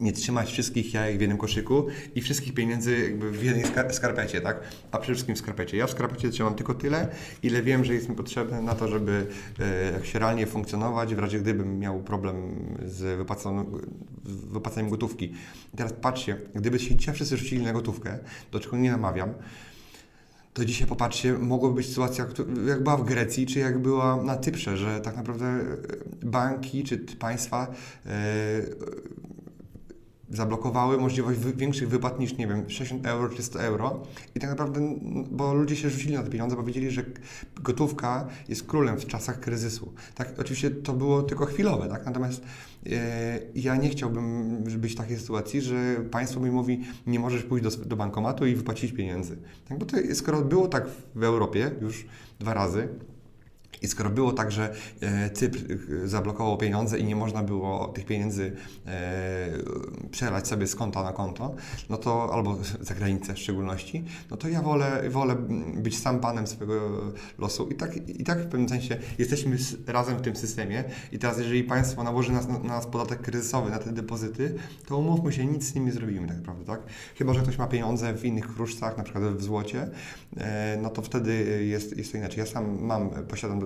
nie 0.00 0.12
trzymać 0.12 0.52
wszystkich 0.52 0.94
jajek 0.94 1.18
w 1.18 1.20
jednym 1.20 1.38
koszyku 1.38 1.86
i 2.14 2.20
wszystkich 2.20 2.54
pieniędzy 2.54 2.98
jakby 2.98 3.30
w 3.30 3.44
jednej 3.44 3.64
skarpecie, 3.90 4.40
tak? 4.40 4.60
A 4.92 4.98
przede 4.98 5.14
wszystkim 5.14 5.36
w 5.36 5.38
skarpecie. 5.38 5.76
Ja 5.76 5.86
w 5.86 5.90
skarpecie 5.90 6.30
trzymam 6.30 6.54
tylko 6.54 6.74
tyle, 6.74 7.08
ile 7.42 7.62
wiem, 7.62 7.84
że 7.84 7.94
jest 7.94 8.08
mi 8.08 8.16
potrzebne 8.16 8.62
na 8.62 8.74
to, 8.74 8.88
żeby 8.88 9.26
e, 10.00 10.06
się 10.06 10.18
realnie 10.18 10.46
funkcjonować, 10.46 11.14
w 11.14 11.18
razie 11.18 11.40
gdybym 11.40 11.78
miał 11.78 12.00
problem 12.00 12.36
z 12.84 13.28
wypłacaniem 14.24 14.90
gotówki. 14.90 15.24
I 15.74 15.76
teraz 15.76 15.92
patrzcie, 15.92 16.36
gdyby 16.54 16.78
się 16.78 16.96
dzisiaj 16.96 17.14
wszyscy 17.14 17.36
rzucili 17.36 17.62
na 17.62 17.72
gotówkę, 17.72 18.18
do 18.52 18.60
czego 18.60 18.76
nie 18.76 18.90
namawiam, 18.90 19.34
to 20.54 20.64
dzisiaj 20.64 20.88
popatrzcie, 20.88 21.32
mogłaby 21.32 21.74
być 21.74 21.88
sytuacja, 21.88 22.26
jak 22.66 22.82
była 22.82 22.96
w 22.96 23.04
Grecji, 23.04 23.46
czy 23.46 23.58
jak 23.58 23.78
była 23.78 24.22
na 24.22 24.36
Cyprze, 24.36 24.76
że 24.76 25.00
tak 25.00 25.16
naprawdę 25.16 25.60
banki 26.22 26.84
czy 26.84 26.98
państwa 26.98 27.66
yy, 28.04 28.10
zablokowały 30.30 30.98
możliwość 30.98 31.40
większych 31.56 31.88
wypłat 31.88 32.20
niż, 32.20 32.36
nie 32.36 32.46
wiem, 32.46 32.70
60 32.70 33.06
euro 33.06 33.28
czy 33.28 33.42
100 33.42 33.62
euro. 33.62 34.02
I 34.34 34.40
tak 34.40 34.50
naprawdę, 34.50 34.80
bo 35.30 35.54
ludzie 35.54 35.76
się 35.76 35.90
rzucili 35.90 36.14
na 36.14 36.22
te 36.22 36.30
pieniądze, 36.30 36.56
bo 36.56 36.62
wiedzieli, 36.62 36.90
że 36.90 37.04
gotówka 37.62 38.28
jest 38.48 38.62
królem 38.66 38.98
w 38.98 39.06
czasach 39.06 39.40
kryzysu. 39.40 39.92
Tak, 40.14 40.34
oczywiście 40.38 40.70
to 40.70 40.92
było 40.92 41.22
tylko 41.22 41.46
chwilowe, 41.46 41.88
tak? 41.88 42.06
Natomiast 42.06 42.42
e, 42.86 43.40
ja 43.54 43.76
nie 43.76 43.88
chciałbym 43.88 44.56
być 44.62 44.92
w 44.92 44.96
takiej 44.96 45.18
sytuacji, 45.18 45.60
że 45.60 45.96
państwo 46.10 46.40
mi 46.40 46.50
mówi, 46.50 46.80
nie 47.06 47.18
możesz 47.18 47.42
pójść 47.42 47.64
do, 47.64 47.84
do 47.84 47.96
bankomatu 47.96 48.46
i 48.46 48.54
wypłacić 48.54 48.92
pieniędzy. 48.92 49.36
Tak? 49.68 49.78
Bo 49.78 49.86
to, 49.86 49.96
skoro 50.14 50.42
było 50.42 50.68
tak 50.68 50.86
w 51.14 51.24
Europie 51.24 51.70
już 51.80 52.06
dwa 52.40 52.54
razy, 52.54 52.88
i 53.82 53.88
skoro 53.88 54.10
było 54.10 54.32
tak, 54.32 54.52
że 54.52 54.74
e, 55.00 55.30
Cypr 55.30 55.58
e, 56.04 56.08
zablokował 56.08 56.58
pieniądze 56.58 56.98
i 56.98 57.04
nie 57.04 57.16
można 57.16 57.42
było 57.42 57.88
tych 57.88 58.06
pieniędzy 58.06 58.52
e, 58.86 59.50
przelać 60.10 60.48
sobie 60.48 60.66
z 60.66 60.74
konta 60.74 61.02
na 61.02 61.12
konto, 61.12 61.54
no 61.90 61.96
to 61.96 62.34
albo 62.34 62.58
za 62.80 62.94
granicę 62.94 63.34
w 63.34 63.38
szczególności, 63.38 64.04
no 64.30 64.36
to 64.36 64.48
ja 64.48 64.62
wolę, 64.62 65.10
wolę 65.10 65.36
być 65.76 65.98
sam 65.98 66.20
panem 66.20 66.46
swojego 66.46 67.00
losu. 67.38 67.68
I 67.68 67.74
tak, 67.74 68.08
I 68.08 68.24
tak 68.24 68.38
w 68.38 68.48
pewnym 68.48 68.68
sensie 68.68 68.96
jesteśmy 69.18 69.56
razem 69.86 70.18
w 70.18 70.20
tym 70.20 70.36
systemie. 70.36 70.84
I 71.12 71.18
teraz, 71.18 71.38
jeżeli 71.38 71.64
państwo 71.64 72.04
nałoży 72.04 72.32
nas, 72.32 72.48
na 72.48 72.58
nas 72.58 72.86
podatek 72.86 73.20
kryzysowy 73.20 73.70
na 73.70 73.78
te 73.78 73.92
depozyty, 73.92 74.54
to 74.86 74.98
umówmy 74.98 75.32
się, 75.32 75.46
nic 75.46 75.64
z 75.64 75.74
nimi 75.74 75.90
zrobimy 75.90 76.28
tak 76.28 76.36
naprawdę, 76.36 76.64
tak? 76.64 76.80
Chyba, 77.16 77.34
że 77.34 77.40
ktoś 77.42 77.58
ma 77.58 77.66
pieniądze 77.66 78.14
w 78.14 78.24
innych 78.24 78.54
kruszcach, 78.54 78.98
na 78.98 79.04
przykład 79.04 79.24
w 79.24 79.42
złocie, 79.42 79.90
no 80.82 80.90
to 80.90 81.02
wtedy 81.02 81.64
jest, 81.66 81.96
jest 81.96 82.12
to 82.12 82.18
inaczej. 82.18 82.38
Ja 82.38 82.46
sam 82.46 82.82
mam, 82.82 83.10
posiadam 83.10 83.60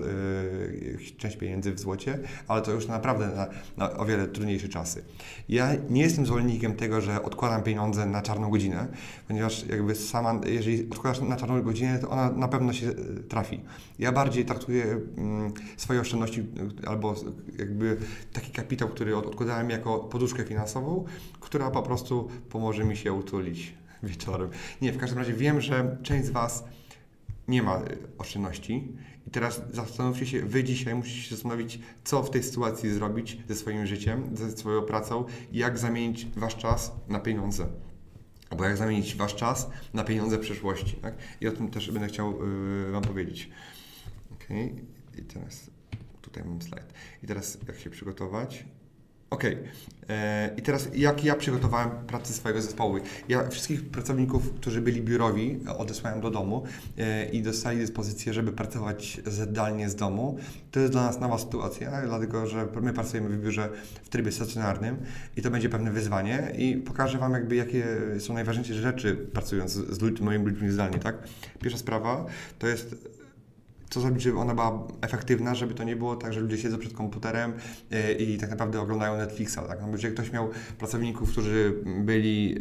część 1.17 1.37
pieniędzy 1.37 1.73
w 1.73 1.79
złocie, 1.79 2.19
ale 2.47 2.61
to 2.61 2.71
już 2.71 2.87
naprawdę 2.87 3.27
na, 3.27 3.47
na 3.77 3.97
o 3.97 4.05
wiele 4.05 4.27
trudniejsze 4.27 4.69
czasy. 4.69 5.03
Ja 5.49 5.69
nie 5.89 6.01
jestem 6.01 6.25
zwolennikiem 6.25 6.75
tego, 6.75 7.01
że 7.01 7.23
odkładam 7.23 7.63
pieniądze 7.63 8.05
na 8.05 8.21
czarną 8.21 8.49
godzinę, 8.49 8.87
ponieważ 9.27 9.65
jakby 9.67 9.95
sama, 9.95 10.41
jeżeli 10.45 10.89
odkładasz 10.89 11.21
na 11.21 11.35
czarną 11.35 11.61
godzinę, 11.61 11.99
to 11.99 12.09
ona 12.09 12.31
na 12.31 12.47
pewno 12.47 12.73
się 12.73 12.87
y, 12.87 13.23
trafi. 13.29 13.61
Ja 13.99 14.11
bardziej 14.11 14.45
traktuję 14.45 14.99
mm, 15.17 15.53
swoje 15.77 16.01
oszczędności 16.01 16.39
y, 16.39 16.87
albo 16.87 17.15
jakby 17.59 17.97
taki 18.33 18.51
kapitał, 18.51 18.89
który 18.89 19.17
odkładałem 19.17 19.69
jako 19.69 19.99
poduszkę 19.99 20.43
finansową, 20.43 21.05
która 21.39 21.71
po 21.71 21.81
prostu 21.81 22.29
pomoże 22.49 22.83
mi 22.83 22.97
się 22.97 23.13
utulić 23.13 23.73
wieczorem. 24.03 24.49
Nie, 24.81 24.93
w 24.93 24.97
każdym 24.97 25.19
razie 25.19 25.33
wiem, 25.33 25.61
że 25.61 25.97
część 26.03 26.25
z 26.25 26.29
Was 26.29 26.63
nie 27.47 27.63
ma 27.63 27.81
oszczędności 28.17 28.87
i 29.27 29.31
teraz 29.31 29.61
zastanówcie 29.71 30.25
się, 30.25 30.41
wy 30.41 30.63
dzisiaj 30.63 30.95
musicie 30.95 31.21
się 31.21 31.35
zastanowić, 31.35 31.79
co 32.03 32.23
w 32.23 32.29
tej 32.29 32.43
sytuacji 32.43 32.93
zrobić 32.93 33.37
ze 33.47 33.55
swoim 33.55 33.85
życiem, 33.85 34.37
ze 34.37 34.51
swoją 34.51 34.81
pracą 34.81 35.25
i 35.51 35.57
jak 35.57 35.77
zamienić 35.77 36.27
wasz 36.35 36.55
czas 36.55 36.91
na 37.07 37.19
pieniądze. 37.19 37.67
Albo 38.49 38.65
jak 38.65 38.77
zamienić 38.77 39.15
wasz 39.15 39.35
czas 39.35 39.69
na 39.93 40.03
pieniądze 40.03 40.37
przyszłości. 40.37 40.95
Tak? 40.95 41.15
I 41.41 41.47
o 41.47 41.51
tym 41.51 41.69
też 41.69 41.91
będę 41.91 42.07
chciał 42.07 42.47
yy, 42.85 42.91
wam 42.91 43.03
powiedzieć. 43.03 43.49
Ok, 44.33 44.45
i 45.17 45.21
teraz 45.21 45.69
tutaj 46.21 46.43
mam 46.43 46.61
slajd. 46.61 46.93
I 47.23 47.27
teraz 47.27 47.57
jak 47.67 47.79
się 47.79 47.89
przygotować. 47.89 48.65
Okej. 49.29 49.53
Okay. 49.53 49.69
E, 50.09 50.49
I 50.57 50.61
teraz 50.61 50.89
jak 50.95 51.23
ja 51.23 51.35
przygotowałem 51.35 51.89
pracę 52.07 52.33
swojego 52.33 52.61
zespołu? 52.61 52.97
Ja 53.29 53.49
wszystkich 53.49 53.89
pracowników, 53.89 54.53
którzy 54.53 54.81
byli 54.81 55.01
biurowi, 55.01 55.59
odesłałem 55.77 56.21
do 56.21 56.31
domu 56.31 56.63
e, 56.97 57.25
i 57.25 57.41
dostali 57.41 57.77
dyspozycję, 57.77 58.33
żeby 58.33 58.51
pracować 58.51 59.21
zdalnie 59.25 59.89
z 59.89 59.95
domu. 59.95 60.37
To 60.71 60.79
jest 60.79 60.91
dla 60.91 61.03
nas 61.03 61.19
nowa 61.19 61.37
sytuacja, 61.37 62.01
dlatego 62.07 62.47
że 62.47 62.67
my 62.81 62.93
pracujemy 62.93 63.29
w 63.29 63.43
biurze 63.43 63.69
w 64.03 64.09
trybie 64.09 64.31
stacjonarnym 64.31 64.97
i 65.37 65.41
to 65.41 65.51
będzie 65.51 65.69
pewne 65.69 65.91
wyzwanie 65.91 66.51
i 66.57 66.77
pokażę 66.77 67.17
Wam 67.17 67.33
jakby 67.33 67.55
jakie 67.55 67.85
są 68.19 68.33
najważniejsze 68.33 68.73
rzeczy 68.73 69.15
pracując 69.15 69.71
z 69.71 70.01
ludźmi, 70.01 70.25
moimi 70.25 70.45
ludźmi 70.45 70.69
zdalnie, 70.69 70.99
tak? 70.99 71.15
Pierwsza 71.61 71.79
sprawa 71.79 72.25
to 72.59 72.67
jest 72.67 73.14
co 73.95 74.01
zrobić, 74.01 74.23
żeby 74.23 74.39
ona 74.39 74.53
była 74.53 74.87
efektywna, 75.01 75.55
żeby 75.55 75.73
to 75.73 75.83
nie 75.83 75.95
było 75.95 76.15
tak, 76.15 76.33
że 76.33 76.39
ludzie 76.39 76.57
siedzą 76.57 76.77
przed 76.77 76.93
komputerem 76.93 77.53
e, 77.91 78.13
i 78.13 78.37
tak 78.37 78.49
naprawdę 78.49 78.81
oglądają 78.81 79.17
Netflixa. 79.17 79.55
Tak? 79.67 79.81
No, 79.81 79.87
jeżeli 79.91 80.13
ktoś 80.13 80.31
miał 80.31 80.49
pracowników, 80.77 81.31
którzy 81.31 81.73
byli, 81.85 82.57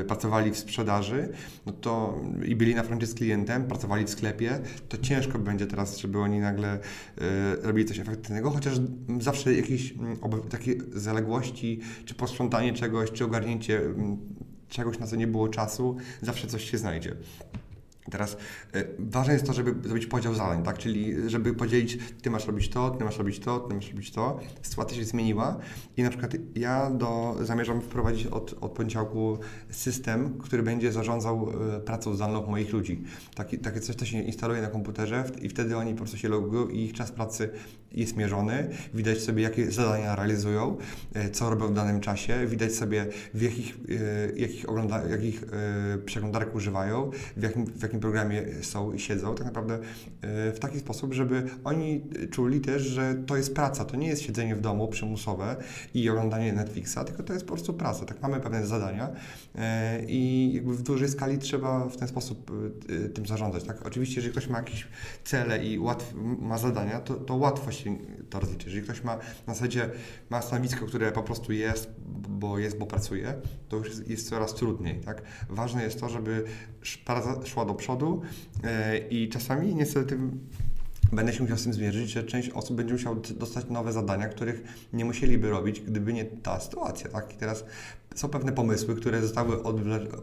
e, 0.00 0.04
pracowali 0.04 0.50
w 0.50 0.58
sprzedaży 0.58 1.28
no 1.66 1.72
to, 1.72 2.20
i 2.44 2.56
byli 2.56 2.74
na 2.74 2.82
froncie 2.82 3.06
z 3.06 3.14
klientem, 3.14 3.64
pracowali 3.64 4.04
w 4.04 4.10
sklepie, 4.10 4.58
to 4.88 4.98
ciężko 4.98 5.38
będzie 5.38 5.66
teraz, 5.66 5.98
żeby 5.98 6.18
oni 6.18 6.38
nagle 6.38 6.78
robili 7.62 7.88
coś 7.88 7.98
efektywnego, 7.98 8.50
chociaż 8.50 8.80
zawsze 9.20 9.54
jakieś 9.54 9.94
takie 10.50 10.74
zaległości, 10.92 11.80
czy 12.04 12.14
posprzątanie 12.14 12.72
czegoś, 12.72 13.10
czy 13.10 13.24
ogarnięcie 13.24 13.80
czegoś, 14.68 14.98
na 14.98 15.06
co 15.06 15.16
nie 15.16 15.26
było 15.26 15.48
czasu, 15.48 15.96
zawsze 16.22 16.46
coś 16.46 16.70
się 16.70 16.78
znajdzie. 16.78 17.14
Teraz 18.10 18.36
y, 18.76 18.88
ważne 18.98 19.32
jest 19.32 19.46
to, 19.46 19.52
żeby 19.52 19.88
zrobić 19.88 20.06
podział 20.06 20.34
zadań, 20.34 20.62
tak? 20.62 20.78
Czyli 20.78 21.30
żeby 21.30 21.54
podzielić, 21.54 21.98
ty 22.22 22.30
masz 22.30 22.46
robić 22.46 22.68
to, 22.68 22.90
ty 22.90 23.04
masz 23.04 23.18
robić 23.18 23.38
to, 23.38 23.60
ty 23.60 23.74
masz 23.74 23.90
robić 23.90 24.10
to. 24.10 24.40
Sytuacja 24.62 24.96
się 24.96 25.04
zmieniła 25.04 25.58
i 25.96 26.02
na 26.02 26.10
przykład 26.10 26.32
ja 26.54 26.90
do, 26.90 27.36
zamierzam 27.40 27.80
wprowadzić 27.80 28.26
od, 28.26 28.54
od 28.60 28.72
poniedziałku 28.72 29.38
system, 29.70 30.38
który 30.38 30.62
będzie 30.62 30.92
zarządzał 30.92 31.48
y, 31.76 31.80
pracą 31.80 32.14
zdalną 32.14 32.46
moich 32.46 32.72
ludzi. 32.72 33.02
Taki, 33.34 33.58
takie 33.58 33.80
coś, 33.80 33.96
co 33.96 34.04
się 34.04 34.22
instaluje 34.22 34.62
na 34.62 34.68
komputerze 34.68 35.24
i 35.42 35.48
wtedy 35.48 35.76
oni 35.76 35.92
po 35.92 35.98
prostu 35.98 36.16
się 36.16 36.28
logują 36.28 36.68
i 36.68 36.80
ich 36.80 36.92
czas 36.92 37.12
pracy 37.12 37.50
jest 37.92 38.16
mierzony. 38.16 38.68
Widać 38.94 39.20
sobie, 39.20 39.42
jakie 39.42 39.70
zadania 39.70 40.16
realizują, 40.16 40.76
y, 41.16 41.30
co 41.30 41.50
robią 41.50 41.66
w 41.66 41.74
danym 41.74 42.00
czasie. 42.00 42.46
Widać 42.46 42.72
sobie, 42.72 43.06
w 43.34 43.42
jakich, 43.42 43.78
jakich, 44.36 44.68
ogląda, 44.68 45.08
jakich 45.08 45.44
przeglądarek 46.04 46.54
używają, 46.54 47.10
w 47.36 47.42
jakim, 47.42 47.66
w 47.66 47.82
jakim 47.82 47.91
takim 47.92 48.00
programie 48.00 48.42
są 48.62 48.92
i 48.92 48.98
siedzą, 48.98 49.34
tak 49.34 49.46
naprawdę 49.46 49.74
e, 49.74 50.52
w 50.52 50.58
taki 50.58 50.78
sposób, 50.78 51.12
żeby 51.12 51.46
oni 51.64 52.02
czuli 52.30 52.60
też, 52.60 52.82
że 52.82 53.14
to 53.26 53.36
jest 53.36 53.54
praca, 53.54 53.84
to 53.84 53.96
nie 53.96 54.08
jest 54.08 54.22
siedzenie 54.22 54.56
w 54.56 54.60
domu 54.60 54.88
przymusowe 54.88 55.56
i 55.94 56.10
oglądanie 56.10 56.52
Netflixa, 56.52 56.98
tylko 57.06 57.22
to 57.22 57.32
jest 57.32 57.44
po 57.46 57.52
prostu 57.52 57.74
praca. 57.74 58.04
Tak 58.04 58.22
mamy 58.22 58.40
pewne 58.40 58.66
zadania 58.66 59.08
e, 59.54 60.04
i 60.04 60.52
jakby 60.54 60.74
w 60.74 60.82
dużej 60.82 61.08
skali 61.08 61.38
trzeba 61.38 61.88
w 61.88 61.96
ten 61.96 62.08
sposób 62.08 62.50
e, 63.04 63.08
tym 63.08 63.26
zarządzać. 63.26 63.64
Tak? 63.64 63.86
Oczywiście, 63.86 64.16
jeżeli 64.16 64.32
ktoś 64.32 64.48
ma 64.48 64.58
jakieś 64.58 64.86
cele 65.24 65.64
i 65.64 65.78
łatw, 65.78 66.14
ma 66.38 66.58
zadania, 66.58 67.00
to, 67.00 67.14
to 67.14 67.34
łatwo 67.34 67.72
się 67.72 67.96
to 68.30 68.40
rozliczy. 68.40 68.66
Jeżeli 68.66 68.84
ktoś 68.84 69.04
ma 69.04 69.18
na 69.46 69.54
zasadzie 69.54 69.90
ma 70.30 70.42
stanowisko, 70.42 70.86
które 70.86 71.12
po 71.12 71.22
prostu 71.22 71.52
jest, 71.52 71.90
bo 72.28 72.58
jest, 72.58 72.78
bo 72.78 72.86
pracuje, 72.86 73.34
to 73.68 73.76
już 73.76 73.88
jest, 73.88 74.08
jest 74.08 74.28
coraz 74.28 74.54
trudniej. 74.54 75.00
Tak? 75.00 75.22
Ważne 75.50 75.82
jest 75.82 76.00
to, 76.00 76.08
żeby 76.08 76.44
praca 77.04 77.46
szła 77.46 77.64
do 77.64 77.74
przodu 77.82 78.22
e, 78.64 78.98
i 78.98 79.28
czasami 79.28 79.74
niestety 79.74 80.18
będę 81.12 81.32
się 81.32 81.42
musiał 81.42 81.58
z 81.58 81.62
tym 81.62 81.72
zmierzyć, 81.72 82.10
że 82.10 82.24
część 82.24 82.50
osób 82.50 82.76
będzie 82.76 82.92
musiała 82.94 83.16
dostać 83.36 83.66
nowe 83.70 83.92
zadania, 83.92 84.28
których 84.28 84.62
nie 84.92 85.04
musieliby 85.04 85.50
robić, 85.50 85.80
gdyby 85.80 86.12
nie 86.12 86.24
ta 86.24 86.60
sytuacja. 86.60 87.10
Tak? 87.10 87.34
I 87.34 87.36
teraz 87.36 87.64
są 88.14 88.28
pewne 88.28 88.52
pomysły, 88.52 88.96
które 88.96 89.22
zostały 89.22 89.62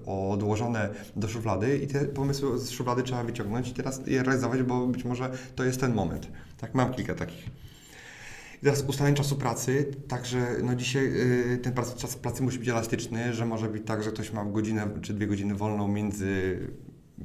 odłożone 0.05 0.89
do 1.15 1.27
szuflady 1.27 1.77
i 1.77 1.87
te 1.87 2.05
pomysły 2.05 2.59
z 2.59 2.69
szuflady 2.69 3.03
trzeba 3.03 3.23
wyciągnąć 3.23 3.69
i 3.69 3.73
teraz 3.73 4.01
je 4.07 4.23
realizować, 4.23 4.63
bo 4.63 4.87
być 4.87 5.05
może 5.05 5.31
to 5.55 5.63
jest 5.63 5.79
ten 5.79 5.93
moment. 5.93 6.27
Tak, 6.57 6.75
mam 6.75 6.93
kilka 6.93 7.15
takich. 7.15 7.45
I 8.61 8.65
teraz 8.65 8.83
ustalenie 8.87 9.17
czasu 9.17 9.35
pracy, 9.35 9.91
także 10.07 10.55
no 10.63 10.75
dzisiaj 10.75 11.05
y, 11.53 11.59
ten 11.63 11.73
czas 11.97 12.15
pracy 12.15 12.43
musi 12.43 12.59
być 12.59 12.69
elastyczny, 12.69 13.33
że 13.33 13.45
może 13.45 13.69
być 13.69 13.83
tak, 13.85 14.03
że 14.03 14.11
ktoś 14.11 14.33
ma 14.33 14.45
godzinę 14.45 14.87
czy 15.01 15.13
dwie 15.13 15.27
godziny 15.27 15.55
wolną 15.55 15.87
między 15.87 16.59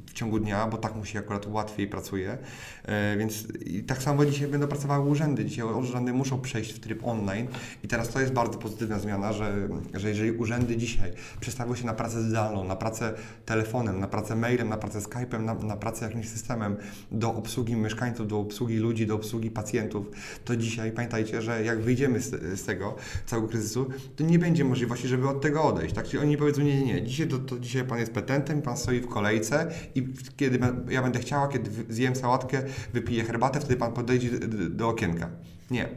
w 0.05 0.13
ciągu 0.13 0.39
dnia, 0.39 0.67
bo 0.67 0.77
tak 0.77 0.95
mu 0.95 1.05
się 1.05 1.19
akurat 1.19 1.47
łatwiej 1.47 1.87
pracuje. 1.87 2.37
E, 2.83 3.17
więc 3.17 3.47
i 3.65 3.83
tak 3.83 4.03
samo 4.03 4.25
dzisiaj 4.25 4.47
będą 4.47 4.67
pracowały 4.67 5.09
urzędy. 5.09 5.45
Dzisiaj 5.45 5.65
urzędy 5.65 6.13
muszą 6.13 6.41
przejść 6.41 6.73
w 6.73 6.79
tryb 6.79 7.07
online 7.07 7.47
i 7.83 7.87
teraz 7.87 8.09
to 8.09 8.19
jest 8.19 8.33
bardzo 8.33 8.57
pozytywna 8.57 8.99
zmiana, 8.99 9.33
że, 9.33 9.69
że 9.93 10.09
jeżeli 10.09 10.31
urzędy 10.31 10.77
dzisiaj 10.77 11.13
przestawią 11.39 11.75
się 11.75 11.85
na 11.85 11.93
pracę 11.93 12.21
zdalną, 12.21 12.63
na 12.63 12.75
pracę 12.75 13.13
telefonem, 13.45 13.99
na 13.99 14.07
pracę 14.07 14.35
mailem, 14.35 14.69
na 14.69 14.77
pracę 14.77 14.99
Skype'em, 14.99 15.41
na, 15.41 15.53
na 15.53 15.77
pracę 15.77 16.05
jakimś 16.05 16.29
systemem 16.29 16.75
do 17.11 17.35
obsługi 17.35 17.75
mieszkańców, 17.75 18.27
do 18.27 18.39
obsługi 18.39 18.77
ludzi, 18.77 19.07
do 19.07 19.15
obsługi 19.15 19.51
pacjentów, 19.51 20.07
to 20.45 20.55
dzisiaj 20.55 20.91
pamiętajcie, 20.91 21.41
że 21.41 21.63
jak 21.63 21.81
wyjdziemy 21.81 22.21
z, 22.21 22.59
z 22.59 22.65
tego 22.65 22.95
całego 23.25 23.47
kryzysu, 23.47 23.89
to 24.15 24.23
nie 24.23 24.39
będzie 24.39 24.65
możliwości, 24.65 25.07
żeby 25.07 25.29
od 25.29 25.41
tego 25.41 25.63
odejść. 25.63 25.95
Tak? 25.95 26.05
Czyli 26.05 26.23
oni 26.23 26.37
powiedzą, 26.37 26.61
nie, 26.61 26.79
nie, 26.79 26.93
nie, 26.93 27.03
dzisiaj, 27.03 27.27
to, 27.27 27.37
to 27.37 27.59
dzisiaj 27.59 27.83
pan 27.83 27.99
jest 27.99 28.11
petentem, 28.11 28.61
pan 28.61 28.77
stoi 28.77 28.99
w 28.99 29.07
kolejce 29.07 29.71
i 29.95 30.07
kiedy 30.37 30.59
ja 30.89 31.01
będę 31.01 31.19
chciała, 31.19 31.47
kiedy 31.47 31.93
zjem 31.93 32.15
sałatkę, 32.15 32.63
wypiję 32.93 33.23
herbatę, 33.23 33.59
wtedy 33.59 33.75
Pan 33.75 33.93
podejdzie 33.93 34.29
do 34.69 34.89
okienka. 34.89 35.29
Nie. 35.71 35.89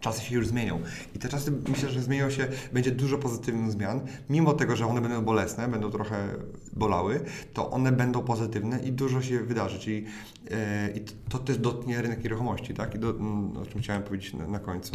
Czasy 0.00 0.24
się 0.24 0.34
już 0.34 0.46
zmienią. 0.46 0.80
I 1.14 1.18
te 1.18 1.28
czasy 1.28 1.52
myślę, 1.68 1.90
że 1.90 2.02
zmienią 2.02 2.30
się, 2.30 2.48
będzie 2.72 2.90
dużo 2.90 3.18
pozytywnych 3.18 3.70
zmian. 3.70 4.00
Mimo 4.30 4.52
tego, 4.52 4.76
że 4.76 4.86
one 4.86 5.00
będą 5.00 5.24
bolesne, 5.24 5.68
będą 5.68 5.90
trochę 5.90 6.28
bolały, 6.72 7.20
to 7.54 7.70
one 7.70 7.92
będą 7.92 8.22
pozytywne 8.22 8.80
i 8.82 8.92
dużo 8.92 9.22
się 9.22 9.40
wydarzy. 9.40 9.78
Czyli 9.78 10.04
yy, 10.44 11.04
to 11.28 11.38
też 11.38 11.58
dotknie 11.58 12.02
rynek 12.02 12.24
nieruchomości, 12.24 12.74
tak? 12.74 12.94
I 12.94 12.98
do, 12.98 13.10
mm, 13.10 13.56
o 13.56 13.66
czym 13.66 13.80
chciałem 13.80 14.02
powiedzieć 14.02 14.34
na, 14.34 14.46
na 14.46 14.58
końcu. 14.58 14.92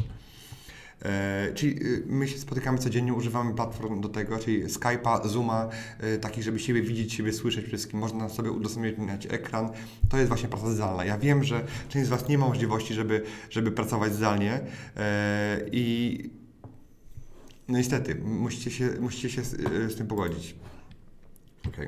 E, 1.02 1.52
czyli 1.54 1.86
y, 1.86 2.04
my 2.06 2.28
się 2.28 2.38
spotykamy 2.38 2.78
codziennie, 2.78 3.14
używamy 3.14 3.56
platform 3.56 4.02
do 4.02 4.10
tego, 4.10 4.40
czyli 4.40 4.66
Skype'a, 4.66 5.28
Zooma, 5.28 5.70
e, 6.00 6.18
takich, 6.18 6.44
żeby 6.44 6.60
siebie 6.60 6.82
widzieć, 6.82 7.14
siebie 7.14 7.34
słyszeć 7.34 7.66
wszystkim. 7.66 8.00
Można 8.00 8.30
sobie 8.30 8.52
udostępniać 8.52 9.26
ekran. 9.26 9.70
To 10.10 10.18
jest 10.18 10.28
właśnie 10.28 10.50
praca 10.50 10.70
zdalna. 10.70 11.06
Ja 11.06 11.18
wiem, 11.18 11.44
że 11.44 11.66
część 11.90 12.06
z 12.06 12.10
Was 12.10 12.30
nie 12.30 12.38
ma 12.38 12.48
możliwości, 12.48 12.94
żeby, 12.94 13.24
żeby 13.50 13.72
pracować 13.72 14.14
zdalnie 14.14 14.60
e, 14.98 15.62
i 15.72 16.30
no 17.68 17.78
niestety, 17.78 18.16
musicie 18.16 18.72
się, 18.72 18.90
musicie 19.00 19.30
się 19.30 19.44
z, 19.44 19.52
z 19.92 19.96
tym 19.96 20.08
pogodzić. 20.08 20.56
Okay. 21.68 21.88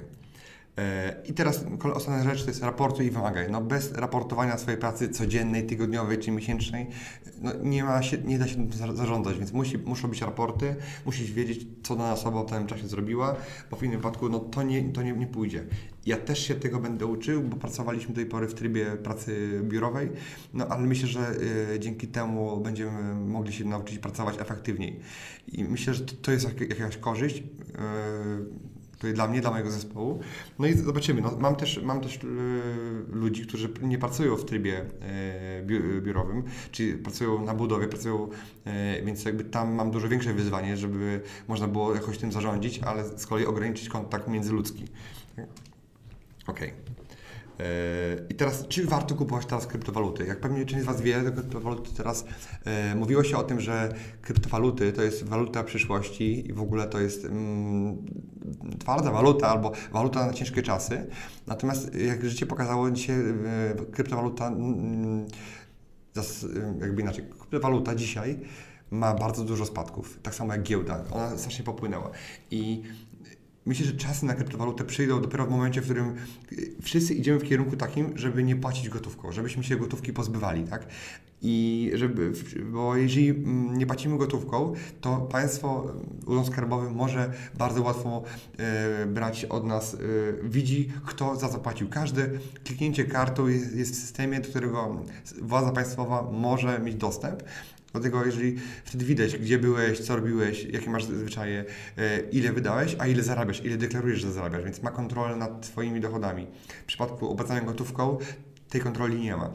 I 1.25 1.33
teraz 1.33 1.65
ostatnia 1.93 2.23
rzecz 2.23 2.43
to 2.43 2.49
jest 2.49 2.63
raportuj 2.63 3.05
i 3.05 3.09
wymagaj. 3.09 3.51
No 3.51 3.61
bez 3.61 3.91
raportowania 3.91 4.57
swojej 4.57 4.79
pracy 4.79 5.09
codziennej, 5.09 5.65
tygodniowej 5.65 6.17
czy 6.17 6.31
miesięcznej 6.31 6.87
no 7.41 7.51
nie, 7.63 7.83
ma 7.83 8.01
się, 8.01 8.17
nie 8.17 8.39
da 8.39 8.47
się 8.47 8.67
zarządzać, 8.93 9.37
więc 9.37 9.53
musi, 9.53 9.77
muszą 9.77 10.07
być 10.07 10.21
raporty, 10.21 10.75
musisz 11.05 11.31
wiedzieć, 11.31 11.67
co 11.83 11.95
dana 11.95 12.13
osoba 12.13 12.43
w 12.43 12.49
danym 12.49 12.67
czasie 12.67 12.87
zrobiła, 12.87 13.35
bo 13.71 13.77
w 13.77 13.83
innym 13.83 13.97
wypadku 13.97 14.29
no, 14.29 14.39
to, 14.39 14.63
nie, 14.63 14.83
to 14.83 15.01
nie, 15.01 15.13
nie 15.13 15.27
pójdzie. 15.27 15.63
Ja 16.05 16.17
też 16.17 16.47
się 16.47 16.55
tego 16.55 16.79
będę 16.79 17.05
uczył, 17.05 17.41
bo 17.41 17.57
pracowaliśmy 17.57 18.13
do 18.13 18.15
tej 18.15 18.25
pory 18.25 18.47
w 18.47 18.53
trybie 18.53 18.85
pracy 18.85 19.61
biurowej, 19.63 20.09
no 20.53 20.67
ale 20.67 20.87
myślę, 20.87 21.07
że 21.07 21.35
y, 21.75 21.79
dzięki 21.79 22.07
temu 22.07 22.57
będziemy 22.61 23.15
mogli 23.15 23.53
się 23.53 23.65
nauczyć 23.65 23.99
pracować 23.99 24.35
efektywniej. 24.39 24.99
I 25.47 25.63
myślę, 25.63 25.93
że 25.93 26.05
to, 26.05 26.13
to 26.21 26.31
jest 26.31 26.45
jak, 26.45 26.79
jakaś 26.79 26.97
korzyść. 26.97 27.37
Y, 27.37 27.43
tutaj 28.97 29.13
dla 29.13 29.27
mnie, 29.27 29.41
dla 29.41 29.51
mojego 29.51 29.71
zespołu. 29.71 30.19
No 30.59 30.67
i 30.67 30.73
zobaczymy. 30.73 31.21
No, 31.21 31.31
mam 31.39 31.55
też, 31.55 31.81
mam 31.83 32.01
też 32.01 32.19
yy, 32.23 32.29
ludzi, 33.09 33.47
którzy 33.47 33.69
nie 33.81 33.97
pracują 33.97 34.35
w 34.35 34.45
trybie 34.45 34.85
yy, 35.67 36.01
biurowym, 36.01 36.43
czyli 36.71 36.93
pracują 36.93 37.45
na 37.45 37.53
budowie, 37.53 37.87
pracują, 37.87 38.29
yy, 38.65 38.71
więc 39.05 39.25
jakby 39.25 39.43
tam 39.43 39.73
mam 39.73 39.91
dużo 39.91 40.09
większe 40.09 40.33
wyzwanie, 40.33 40.77
żeby 40.77 41.21
można 41.47 41.67
było 41.67 41.95
jakoś 41.95 42.17
tym 42.17 42.31
zarządzić, 42.31 42.79
ale 42.79 43.17
z 43.17 43.25
kolei 43.25 43.45
ograniczyć 43.45 43.89
kontakt 43.89 44.27
międzyludzki. 44.27 44.85
Okej. 46.47 46.71
Okay. 46.71 47.06
I 48.29 48.35
teraz, 48.35 48.67
czy 48.67 48.85
warto 48.85 49.15
kupować 49.15 49.45
teraz 49.45 49.67
kryptowaluty? 49.67 50.25
Jak 50.25 50.39
pewnie 50.39 50.65
część 50.65 50.83
z 50.83 50.85
Was 50.85 51.01
wie, 51.01 51.23
kryptowaluty 51.35 51.89
teraz 51.97 52.25
e, 52.65 52.95
mówiło 52.95 53.23
się 53.23 53.37
o 53.37 53.43
tym, 53.43 53.61
że 53.61 53.93
kryptowaluty 54.21 54.93
to 54.93 55.01
jest 55.01 55.23
waluta 55.23 55.63
przyszłości 55.63 56.49
i 56.49 56.53
w 56.53 56.61
ogóle 56.61 56.87
to 56.87 56.99
jest 56.99 57.25
mm, 57.25 58.05
twarda 58.79 59.11
waluta 59.11 59.47
albo 59.47 59.71
waluta 59.91 60.25
na 60.25 60.33
ciężkie 60.33 60.61
czasy. 60.63 61.07
Natomiast 61.47 61.95
jak 61.95 62.25
życie 62.25 62.45
pokazało, 62.45 62.91
dzisiaj 62.91 63.15
e, 63.19 63.35
kryptowaluta, 63.91 64.47
mm, 64.47 65.27
jakby 66.81 67.01
inaczej, 67.01 67.25
kryptowaluta 67.39 67.95
dzisiaj 67.95 68.39
ma 68.91 69.13
bardzo 69.13 69.43
dużo 69.43 69.65
spadków, 69.65 70.19
tak 70.23 70.35
samo 70.35 70.53
jak 70.53 70.63
giełda. 70.63 71.03
Ona 71.11 71.37
strasznie 71.37 71.65
popłynęła. 71.65 72.09
I 72.51 72.83
Myślę, 73.67 73.85
że 73.85 73.93
czasy 73.93 74.25
na 74.25 74.33
kryptowalutę 74.33 74.83
przyjdą 74.83 75.21
dopiero 75.21 75.45
w 75.45 75.49
momencie, 75.49 75.81
w 75.81 75.83
którym 75.83 76.15
y, 76.51 76.75
wszyscy 76.81 77.13
idziemy 77.13 77.39
w 77.39 77.43
kierunku 77.43 77.77
takim, 77.77 78.17
żeby 78.17 78.43
nie 78.43 78.55
płacić 78.55 78.89
gotówką, 78.89 79.31
żebyśmy 79.31 79.63
się 79.63 79.75
gotówki 79.75 80.13
pozbywali, 80.13 80.63
tak? 80.63 80.87
I 81.41 81.91
żeby, 81.93 82.31
bo 82.71 82.95
jeżeli 82.95 83.29
mm, 83.29 83.77
nie 83.77 83.85
płacimy 83.85 84.17
gotówką, 84.17 84.73
to 85.01 85.17
państwo, 85.17 85.93
urząd 86.25 86.47
skarbowy 86.47 86.91
może 86.91 87.33
bardzo 87.57 87.81
łatwo 87.81 88.23
e, 88.57 89.05
brać 89.05 89.45
od 89.45 89.65
nas, 89.65 89.93
e, 89.93 89.97
widzi 90.43 90.91
kto 91.05 91.35
za 91.35 91.49
co 91.49 91.59
płacił. 91.59 91.89
Każde 91.89 92.29
kliknięcie 92.63 93.05
kartą 93.05 93.47
jest, 93.47 93.75
jest 93.75 93.91
w 93.91 93.95
systemie, 93.95 94.39
do 94.39 94.49
którego 94.49 95.01
władza 95.41 95.71
państwowa 95.71 96.31
może 96.31 96.79
mieć 96.79 96.95
dostęp. 96.95 97.43
Dlatego 97.99 98.25
jeżeli 98.25 98.55
wtedy 98.85 99.05
widać, 99.05 99.37
gdzie 99.37 99.59
byłeś, 99.59 99.99
co 99.99 100.15
robiłeś, 100.15 100.63
jakie 100.63 100.89
masz 100.89 101.05
zwyczaje, 101.05 101.65
e, 101.97 102.19
ile 102.19 102.53
wydałeś, 102.53 102.95
a 102.99 103.07
ile 103.07 103.23
zarabiasz, 103.23 103.65
ile 103.65 103.77
deklarujesz, 103.77 104.19
że 104.19 104.31
zarabiasz, 104.31 104.63
więc 104.63 104.83
ma 104.83 104.91
kontrolę 104.91 105.35
nad 105.35 105.61
Twoimi 105.61 106.01
dochodami. 106.01 106.47
W 106.83 106.85
przypadku 106.85 107.29
opłacania 107.29 107.61
gotówką 107.61 108.17
tej 108.69 108.81
kontroli 108.81 109.21
nie 109.21 109.35
ma. 109.35 109.49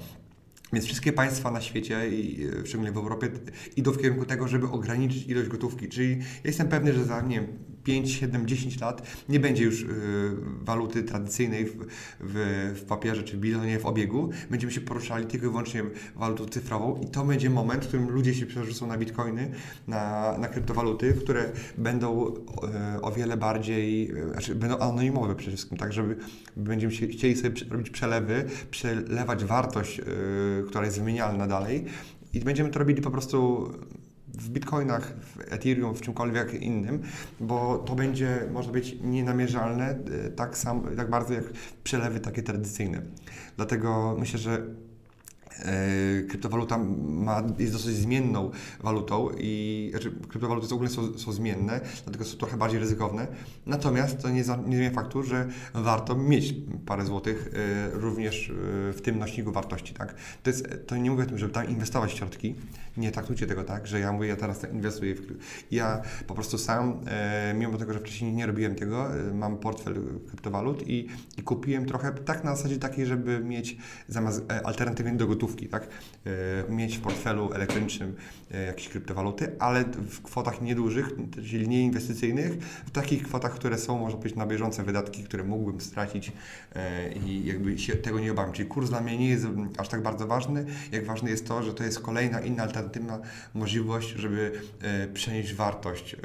Więc 0.73 0.85
wszystkie 0.85 1.13
państwa 1.13 1.51
na 1.51 1.61
świecie, 1.61 2.09
i 2.09 2.49
szczególnie 2.65 2.93
w 2.93 2.97
Europie, 2.97 3.31
idą 3.77 3.93
w 3.93 3.99
kierunku 3.99 4.25
tego, 4.25 4.49
żeby 4.49 4.67
ograniczyć 4.67 5.27
ilość 5.27 5.49
gotówki. 5.49 5.89
Czyli 5.89 6.19
jestem 6.45 6.69
pewny, 6.69 6.93
że 6.93 7.05
za 7.05 7.21
nie 7.21 7.41
wiem, 7.41 7.47
5, 7.85 8.11
7, 8.11 8.47
10 8.47 8.81
lat 8.81 9.03
nie 9.29 9.41
będzie 9.41 9.65
już 9.65 9.83
y, 9.83 9.87
waluty 10.61 11.03
tradycyjnej 11.03 11.67
w, 11.67 11.77
w, 12.21 12.75
w, 12.77 12.85
papierze 12.85 13.23
czy 13.23 13.37
bilonie 13.37 13.79
w 13.79 13.87
obiegu. 13.87 14.31
Będziemy 14.51 14.73
się 14.73 14.81
poruszali 14.81 15.27
tylko 15.27 15.47
i 15.47 15.49
wyłącznie 15.49 15.83
walutą 16.17 16.47
cyfrową 16.47 17.01
i 17.01 17.07
to 17.07 17.25
będzie 17.25 17.51
moment, 17.51 17.85
w 17.85 17.89
którym 17.89 18.11
ludzie 18.11 18.35
się 18.35 18.47
przerzucą 18.47 18.87
na 18.87 18.99
bitcoiny, 18.99 19.51
na, 19.89 20.35
na 20.39 20.49
kryptowaluty, 20.49 21.13
które 21.13 21.53
będą 21.79 22.35
y, 22.97 23.03
o 23.03 23.13
wiele 23.13 23.37
bardziej, 23.37 24.11
y, 24.19 24.29
znaczy 24.31 24.55
będą 24.55 24.79
anonimowe 24.79 25.35
przede 25.35 25.57
wszystkim, 25.57 25.79
tak, 25.79 25.93
żeby 25.93 26.17
będziemy 26.57 26.93
chcieli 26.93 27.37
sobie 27.37 27.55
robić 27.71 27.91
przelewy, 27.91 28.45
przelewać 28.71 29.45
wartość, 29.45 30.01
która 30.69 30.85
jest 30.85 30.99
wymienialna 30.99 31.47
dalej 31.47 31.85
i 32.33 32.41
będziemy 32.41 32.71
to 32.71 32.79
robili 32.79 33.03
po 33.03 33.11
prostu 33.11 33.71
w 34.35 34.49
bitcoinach, 34.49 35.13
w 35.21 35.53
Ethereum, 35.53 35.95
w 35.95 36.01
czymkolwiek 36.01 36.55
innym, 36.55 37.03
bo 37.41 37.79
to 37.79 37.95
będzie, 37.95 38.49
może 38.53 38.73
być 38.73 38.97
nienamierzalne 39.01 39.91
e, 39.91 40.31
tak, 40.31 40.59
sam, 40.59 40.97
tak 40.97 41.11
bardzo 41.11 41.35
jak 41.35 41.45
przelewy 41.85 42.21
takie 42.21 42.43
tradycyjne. 42.43 43.03
Dlatego 43.57 44.17
myślę, 44.19 44.39
że 44.39 44.63
kryptowaluta 46.29 46.79
ma, 46.79 47.43
jest 47.59 47.73
dosyć 47.73 47.97
zmienną 47.97 48.51
walutą 48.81 49.29
i 49.39 49.89
znaczy, 49.91 50.13
kryptowaluty 50.29 50.69
w 50.69 50.73
ogóle 50.73 50.89
są, 50.91 51.19
są 51.19 51.33
zmienne, 51.33 51.81
dlatego 52.05 52.25
są 52.25 52.37
trochę 52.37 52.57
bardziej 52.57 52.81
ryzykowne. 52.81 53.27
Natomiast 53.67 54.23
to 54.23 54.31
nie, 54.31 54.45
za, 54.45 54.57
nie 54.57 54.77
zmienia 54.77 54.91
faktu, 54.91 55.23
że 55.23 55.49
warto 55.75 56.17
mieć 56.17 56.55
parę 56.87 57.07
złotych 57.07 57.51
e, 57.55 57.91
również 57.91 58.51
e, 58.51 58.93
w 58.93 59.01
tym 59.03 59.19
nośniku 59.19 59.53
wartości. 59.53 59.95
Tak? 59.95 60.15
To, 60.43 60.51
jest, 60.51 60.69
to 60.87 60.97
nie 60.97 61.11
mówię 61.11 61.23
o 61.23 61.27
tym, 61.27 61.39
żeby 61.39 61.53
tam 61.53 61.69
inwestować 61.69 62.13
środki. 62.13 62.55
Nie 62.97 63.13
traktujcie 63.13 63.47
tego 63.47 63.65
tak, 63.65 63.87
że 63.87 64.01
ja 64.01 64.13
mówię, 64.13 64.29
ja 64.29 64.37
teraz 64.37 64.73
inwestuję 64.73 65.15
w 65.15 65.21
Ja 65.71 66.03
po 66.27 66.35
prostu 66.35 66.59
sam, 66.59 67.01
mimo 67.55 67.79
tego, 67.79 67.93
że 67.93 68.01
wcześniej 68.01 68.33
nie 68.33 68.47
robiłem 68.47 68.75
tego, 68.75 69.09
mam 69.35 69.57
portfel 69.57 69.95
kryptowalut 70.29 70.89
i, 70.89 71.09
i 71.39 71.43
kupiłem 71.43 71.87
trochę 71.87 72.13
tak 72.13 72.45
na 72.45 72.57
zasadzie 72.57 72.79
takiej, 72.79 73.07
żeby 73.07 73.41
mieć 73.45 73.77
zamiast 74.09 74.53
alternatywnie 74.65 75.13
do 75.13 75.27
gotówki 75.27 75.52
tak? 75.57 75.89
E, 76.27 76.73
mieć 76.73 76.97
w 76.97 77.01
portfelu 77.01 77.53
elektronicznym 77.53 78.17
e, 78.51 78.63
jakieś 78.63 78.89
kryptowaluty, 78.89 79.57
ale 79.59 79.85
w 79.85 80.23
kwotach 80.23 80.63
niedużych, 80.63 81.11
czyli 81.51 81.69
nieinwestycyjnych, 81.69 82.53
w 82.87 82.91
takich 82.91 83.23
kwotach, 83.23 83.55
które 83.55 83.79
są, 83.79 83.99
można 83.99 84.19
powiedzieć, 84.19 84.39
na 84.39 84.47
bieżące 84.47 84.83
wydatki, 84.83 85.25
które 85.25 85.45
mógłbym 85.45 85.81
stracić 85.81 86.33
e, 86.75 87.13
i 87.13 87.47
jakby 87.47 87.79
się 87.79 87.97
tego 87.97 88.21
nie 88.21 88.33
obawiam. 88.33 88.53
Czyli 88.53 88.69
kurs 88.69 88.91
dla 88.91 89.01
mnie 89.01 89.19
nie 89.19 89.29
jest 89.29 89.47
aż 89.79 89.89
tak 89.89 90.03
bardzo 90.03 90.27
ważny, 90.27 90.65
jak 90.93 91.07
ważne 91.07 91.31
jest 91.31 91.49
to, 91.49 91.63
że 91.63 91.75
to 91.75 91.85
jest 91.85 92.01
kolejna 92.01 92.41
inna 92.41 92.63
alternatywna 92.63 93.19
możliwość, 93.55 94.09
żeby 94.09 94.61
przenieść 95.15 95.55
wartość 95.55 96.17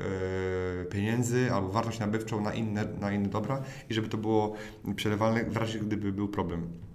pieniędzy 0.91 1.51
albo 1.53 1.69
wartość 1.69 1.99
nabywczą 1.99 2.41
na 2.41 2.53
inne, 2.53 2.85
na 2.99 3.11
inne 3.11 3.29
dobra 3.29 3.63
i 3.89 3.93
żeby 3.93 4.07
to 4.07 4.17
było 4.17 4.55
przelewalne 4.95 5.43
w 5.43 5.57
razie 5.57 5.79
gdyby 5.79 6.11
był 6.11 6.27
problem. 6.27 6.86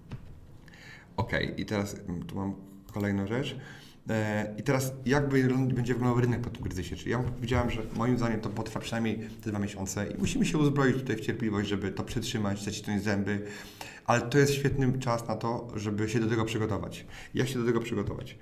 Ok, 1.23 1.33
i 1.57 1.66
teraz 1.66 1.97
mm, 2.09 2.23
tu 2.23 2.37
mam 2.37 2.55
kolejną 2.93 3.27
rzecz. 3.27 3.57
E, 4.11 4.55
I 4.59 4.62
teraz 4.62 4.93
jak 5.07 5.29
będzie 5.29 5.95
wyglądał 5.95 6.20
rynek 6.20 6.41
po 6.41 6.51
tym 6.51 6.62
kryzysie? 6.62 6.97
Czyli 6.97 7.11
ja 7.11 7.18
powiedziałem, 7.18 7.70
że 7.70 7.83
moim 7.95 8.18
zdaniem 8.18 8.41
to 8.41 8.51
potrwa 8.51 8.81
przynajmniej 8.81 9.29
te 9.43 9.51
dwa 9.51 9.59
miesiące 9.59 10.07
i 10.07 10.18
musimy 10.18 10.47
się 10.47 10.59
uzbroić 10.59 10.97
tutaj 10.97 11.16
w 11.16 11.20
cierpliwość, 11.20 11.68
żeby 11.68 11.91
to 11.91 12.03
przetrzymać, 12.03 12.64
zacisnąć 12.64 13.03
zęby, 13.03 13.47
ale 14.07 14.20
to 14.23 14.39
jest 14.39 14.55
świetny 14.55 14.99
czas 14.99 15.29
na 15.29 15.37
to, 15.37 15.68
żeby 15.77 16.09
się 16.09 16.20
do 16.20 16.27
tego 16.27 16.45
przygotować. 16.45 17.07
Jak 17.35 17.49
się 17.49 17.59
do 17.59 17.64
tego 17.64 17.81
przygotować? 17.81 18.39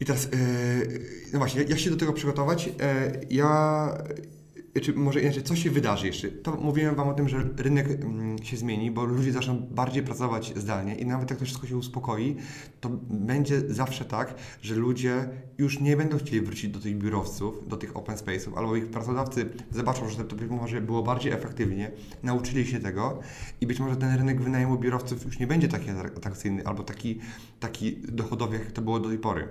I 0.00 0.04
teraz, 0.04 0.26
e, 0.26 0.28
no 1.32 1.38
właśnie, 1.38 1.62
jak 1.62 1.78
się 1.78 1.90
do 1.90 1.96
tego 1.96 2.12
przygotować? 2.12 2.70
E, 2.80 3.12
ja 3.30 3.94
czy 4.82 4.92
może 4.92 5.20
inaczej, 5.20 5.42
co 5.42 5.56
się 5.56 5.70
wydarzy 5.70 6.06
jeszcze? 6.06 6.28
To 6.28 6.52
mówiłem 6.52 6.94
Wam 6.94 7.08
o 7.08 7.14
tym, 7.14 7.28
że 7.28 7.48
rynek 7.56 7.90
mm, 7.90 8.42
się 8.42 8.56
zmieni, 8.56 8.90
bo 8.90 9.04
ludzie 9.04 9.32
zaczną 9.32 9.58
bardziej 9.70 10.02
pracować 10.02 10.52
zdalnie 10.56 10.94
i 10.94 11.06
nawet 11.06 11.30
jak 11.30 11.38
to 11.38 11.44
wszystko 11.44 11.66
się 11.66 11.76
uspokoi, 11.76 12.36
to 12.80 12.88
będzie 13.10 13.60
zawsze 13.68 14.04
tak, 14.04 14.34
że 14.62 14.74
ludzie 14.74 15.28
już 15.58 15.80
nie 15.80 15.96
będą 15.96 16.18
chcieli 16.18 16.40
wrócić 16.40 16.70
do 16.70 16.80
tych 16.80 16.98
biurowców, 16.98 17.68
do 17.68 17.76
tych 17.76 17.96
open 17.96 18.16
space'ów, 18.16 18.58
albo 18.58 18.76
ich 18.76 18.86
pracodawcy 18.86 19.48
zobaczą, 19.70 20.08
że 20.08 20.24
to 20.24 20.36
może 20.50 20.80
było 20.80 21.02
bardziej 21.02 21.32
efektywnie, 21.32 21.90
nauczyli 22.22 22.66
się 22.66 22.80
tego 22.80 23.20
i 23.60 23.66
być 23.66 23.80
może 23.80 23.96
ten 23.96 24.16
rynek 24.16 24.40
wynajmu 24.40 24.78
biurowców 24.78 25.24
już 25.24 25.38
nie 25.38 25.46
będzie 25.46 25.68
taki 25.68 25.90
atrakcyjny 25.90 26.66
albo 26.66 26.82
taki, 26.82 27.20
taki 27.60 27.96
dochodowy, 27.96 28.56
jak 28.56 28.72
to 28.72 28.82
było 28.82 29.00
do 29.00 29.08
tej 29.08 29.18
pory. 29.18 29.48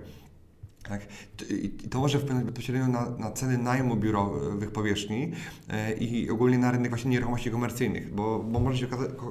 Tak? 0.83 1.01
I 1.49 1.69
to 1.69 1.99
może 1.99 2.19
wpłynąć 2.19 2.45
bezpośrednio 2.45 2.87
na, 2.87 3.09
na 3.09 3.31
ceny 3.31 3.57
najmu 3.57 3.95
biurowych 3.95 4.71
powierzchni 4.71 5.31
e, 5.69 5.93
i 5.93 6.29
ogólnie 6.29 6.57
na 6.57 6.71
rynek 6.71 6.89
właśnie 6.89 7.11
nieruchomości 7.11 7.51
komercyjnych, 7.51 8.13
bo, 8.13 8.39
bo 8.39 8.59
może 8.59 8.77
się 8.77 8.87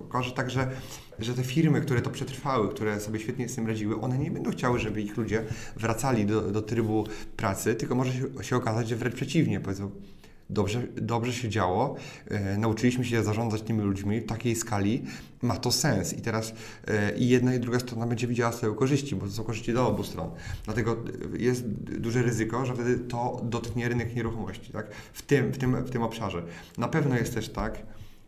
okazać 0.08 0.32
tak, 0.32 0.50
że, 0.50 0.70
że 1.18 1.34
te 1.34 1.44
firmy, 1.44 1.80
które 1.80 2.02
to 2.02 2.10
przetrwały, 2.10 2.68
które 2.68 3.00
sobie 3.00 3.20
świetnie 3.20 3.48
z 3.48 3.54
tym 3.54 3.66
radziły, 3.66 4.00
one 4.00 4.18
nie 4.18 4.30
będą 4.30 4.50
chciały, 4.50 4.78
żeby 4.78 5.02
ich 5.02 5.16
ludzie 5.16 5.44
wracali 5.76 6.26
do, 6.26 6.40
do 6.40 6.62
trybu 6.62 7.06
pracy, 7.36 7.74
tylko 7.74 7.94
może 7.94 8.12
się, 8.12 8.44
się 8.44 8.56
okazać, 8.56 8.88
że 8.88 8.96
wręcz 8.96 9.14
przeciwnie, 9.14 9.60
powiedzą, 9.60 9.90
dobrze, 10.50 10.82
dobrze 10.96 11.32
się 11.32 11.48
działo, 11.48 11.96
e, 12.26 12.58
nauczyliśmy 12.58 13.04
się 13.04 13.22
zarządzać 13.22 13.62
tymi 13.62 13.80
ludźmi 13.80 14.20
w 14.20 14.26
takiej 14.26 14.56
skali, 14.56 15.04
ma 15.42 15.56
to 15.56 15.72
sens 15.72 16.12
i 16.12 16.22
teraz 16.22 16.52
e, 16.86 17.16
i 17.16 17.28
jedna 17.28 17.54
i 17.54 17.60
druga 17.60 17.78
strona 17.78 18.06
będzie 18.06 18.26
widziała 18.26 18.52
swoje 18.52 18.74
korzyści, 18.74 19.16
bo 19.16 19.26
to 19.26 19.32
są 19.32 19.44
korzyści 19.44 19.72
do 19.72 19.88
obu 19.88 20.04
stron. 20.04 20.30
Dlatego 20.64 20.92
e, 21.34 21.38
jest 21.38 21.68
duże 21.78 22.22
ryzyko, 22.22 22.66
że 22.66 22.74
wtedy 22.74 22.98
to 22.98 23.40
dotknie 23.44 23.88
rynek 23.88 24.16
nieruchomości, 24.16 24.72
tak? 24.72 24.90
w, 25.12 25.22
tym, 25.22 25.52
w, 25.52 25.58
tym, 25.58 25.84
w 25.84 25.90
tym 25.90 26.02
obszarze. 26.02 26.42
Na 26.78 26.88
pewno 26.88 27.16
jest 27.16 27.34
też 27.34 27.48
tak, 27.48 27.82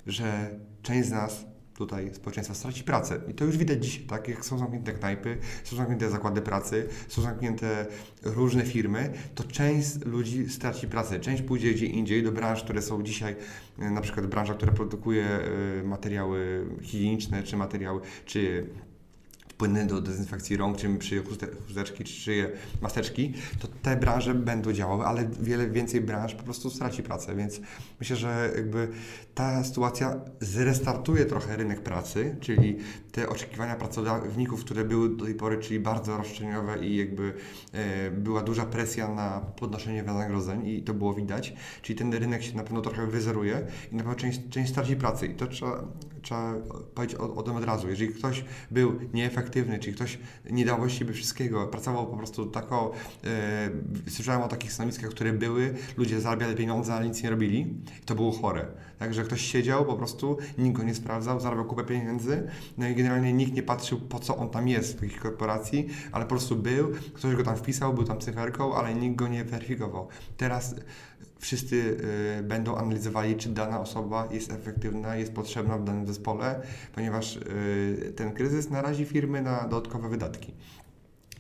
że 0.07 0.51
część 0.83 1.09
z 1.09 1.11
nas 1.11 1.49
tutaj 1.81 2.14
społeczeństwa 2.14 2.55
straci 2.55 2.85
pracę. 2.85 3.20
I 3.28 3.35
to 3.35 3.45
już 3.45 3.57
widać 3.57 3.85
dzisiaj, 3.85 4.05
tak? 4.05 4.28
Jak 4.28 4.45
są 4.45 4.59
zamknięte 4.59 4.93
knajpy, 4.93 5.39
są 5.64 5.76
zamknięte 5.76 6.11
zakłady 6.11 6.43
pracy, 6.43 6.89
są 7.09 7.22
zamknięte 7.22 7.87
różne 8.22 8.62
firmy, 8.62 9.12
to 9.35 9.45
część 9.45 10.05
ludzi 10.05 10.49
straci 10.49 10.89
pracę. 10.89 11.20
Część 11.20 11.43
pójdzie 11.43 11.74
gdzie 11.74 11.87
indziej, 11.87 12.22
do 12.22 12.33
branż, 12.33 12.62
które 12.62 12.83
są 12.83 13.03
dzisiaj, 13.03 13.37
e, 13.78 13.91
na 13.91 14.01
przykład 14.01 14.26
branża, 14.26 14.55
która 14.55 14.72
produkuje 14.72 15.24
e, 15.24 15.83
materiały 15.85 16.66
higieniczne, 16.83 17.43
czy 17.43 17.57
materiały, 17.57 18.01
czy 18.26 18.66
płyny 19.61 19.86
do 19.86 20.00
dezynfekcji 20.00 20.56
rąk, 20.56 20.76
czy 20.76 20.98
szyję 21.00 21.22
chusteczki, 21.66 22.04
czy 22.04 22.52
maseczki, 22.80 23.34
to 23.58 23.68
te 23.82 23.96
branże 23.96 24.34
będą 24.34 24.72
działały, 24.72 25.04
ale 25.04 25.28
wiele 25.40 25.70
więcej 25.70 26.00
branż 26.00 26.34
po 26.34 26.42
prostu 26.42 26.70
straci 26.70 27.02
pracę, 27.02 27.36
więc 27.36 27.61
myślę, 28.00 28.16
że 28.16 28.52
jakby 28.56 28.88
ta 29.34 29.64
sytuacja 29.64 30.20
zrestartuje 30.40 31.24
trochę 31.26 31.56
rynek 31.56 31.80
pracy, 31.80 32.36
czyli 32.40 32.78
te 33.12 33.28
oczekiwania 33.28 33.76
pracowników, 33.76 34.64
które 34.64 34.84
były 34.84 35.16
do 35.16 35.24
tej 35.24 35.34
pory, 35.34 35.58
czyli 35.58 35.80
bardzo 35.80 36.16
roszczeniowe 36.16 36.86
i 36.86 36.96
jakby 36.96 37.34
e, 37.72 38.11
była 38.11 38.42
duża 38.42 38.66
presja 38.66 39.08
na 39.08 39.40
podnoszenie 39.40 40.02
wynagrodzeń 40.02 40.66
i 40.66 40.82
to 40.82 40.94
było 40.94 41.14
widać, 41.14 41.54
czyli 41.82 41.98
ten 41.98 42.14
rynek 42.14 42.42
się 42.42 42.56
na 42.56 42.62
pewno 42.62 42.80
trochę 42.80 43.06
wyzeruje 43.06 43.66
i 43.92 43.96
na 43.96 44.02
pewno 44.02 44.14
część, 44.14 44.40
część 44.50 44.70
straci 44.70 44.96
pracy 44.96 45.26
i 45.26 45.34
to 45.34 45.46
trzeba, 45.46 45.84
trzeba 46.23 46.55
powiedzieć 46.95 47.16
o, 47.16 47.43
tym 47.43 47.57
od 47.57 47.64
razu. 47.64 47.89
Jeżeli 47.89 48.14
ktoś 48.14 48.45
był 48.71 48.93
nieefektywny, 49.12 49.79
czyli 49.79 49.97
ktoś 49.97 50.18
nie 50.51 50.64
dał 50.64 50.79
właściwie 50.79 51.12
wszystkiego, 51.12 51.66
pracował 51.66 52.07
po 52.07 52.16
prostu 52.16 52.47
tako, 52.47 52.93
e, 53.25 54.11
słyszałem 54.11 54.43
o 54.43 54.49
takich 54.49 54.73
stanowiskach, 54.73 55.11
które 55.11 55.33
były, 55.33 55.75
ludzie 55.97 56.21
zarabiali 56.21 56.57
pieniądze, 56.57 56.95
ale 56.95 57.09
nic 57.09 57.23
nie 57.23 57.31
robili 57.31 57.75
to 58.07 58.14
było 58.14 58.33
chore. 58.33 58.66
Także 58.99 59.25
ktoś 59.25 59.41
siedział 59.41 59.85
po 59.85 59.95
prostu, 59.95 60.39
nikt 60.59 60.77
go 60.77 60.83
nie 60.83 60.95
sprawdzał, 60.95 61.41
zarabiał 61.41 61.64
kupę 61.64 61.85
pieniędzy, 61.85 62.49
no 62.79 62.89
i 62.89 62.95
generalnie 62.95 63.33
nikt 63.33 63.53
nie 63.53 63.62
patrzył, 63.62 64.01
po 64.01 64.18
co 64.18 64.37
on 64.37 64.51
tam 64.51 64.68
jest 64.68 64.97
w 64.97 65.01
takich 65.01 65.21
korporacji, 65.21 65.89
ale 66.12 66.25
po 66.25 66.29
prostu 66.29 66.57
był, 66.57 66.89
ktoś 67.14 67.37
go 67.37 67.43
tam 67.43 67.57
wpisał, 67.57 67.95
był 67.95 68.05
tam 68.05 68.21
cyferką, 68.21 68.75
ale 68.75 68.95
nikt 68.95 69.16
go 69.16 69.29
nie 69.29 69.45
weryfikował. 69.45 70.09
Teraz 70.37 70.75
wszyscy 71.41 71.97
y, 72.41 72.43
będą 72.43 72.76
analizowali, 72.76 73.36
czy 73.36 73.49
dana 73.49 73.80
osoba 73.80 74.28
jest 74.30 74.53
efektywna, 74.53 75.16
jest 75.16 75.32
potrzebna 75.32 75.78
w 75.78 75.84
danym 75.84 76.07
zespole, 76.07 76.61
ponieważ 76.95 77.36
y, 77.36 78.12
ten 78.16 78.32
kryzys 78.32 78.70
narazi 78.70 79.05
firmy 79.05 79.43
na 79.43 79.68
dodatkowe 79.68 80.09
wydatki. 80.09 80.53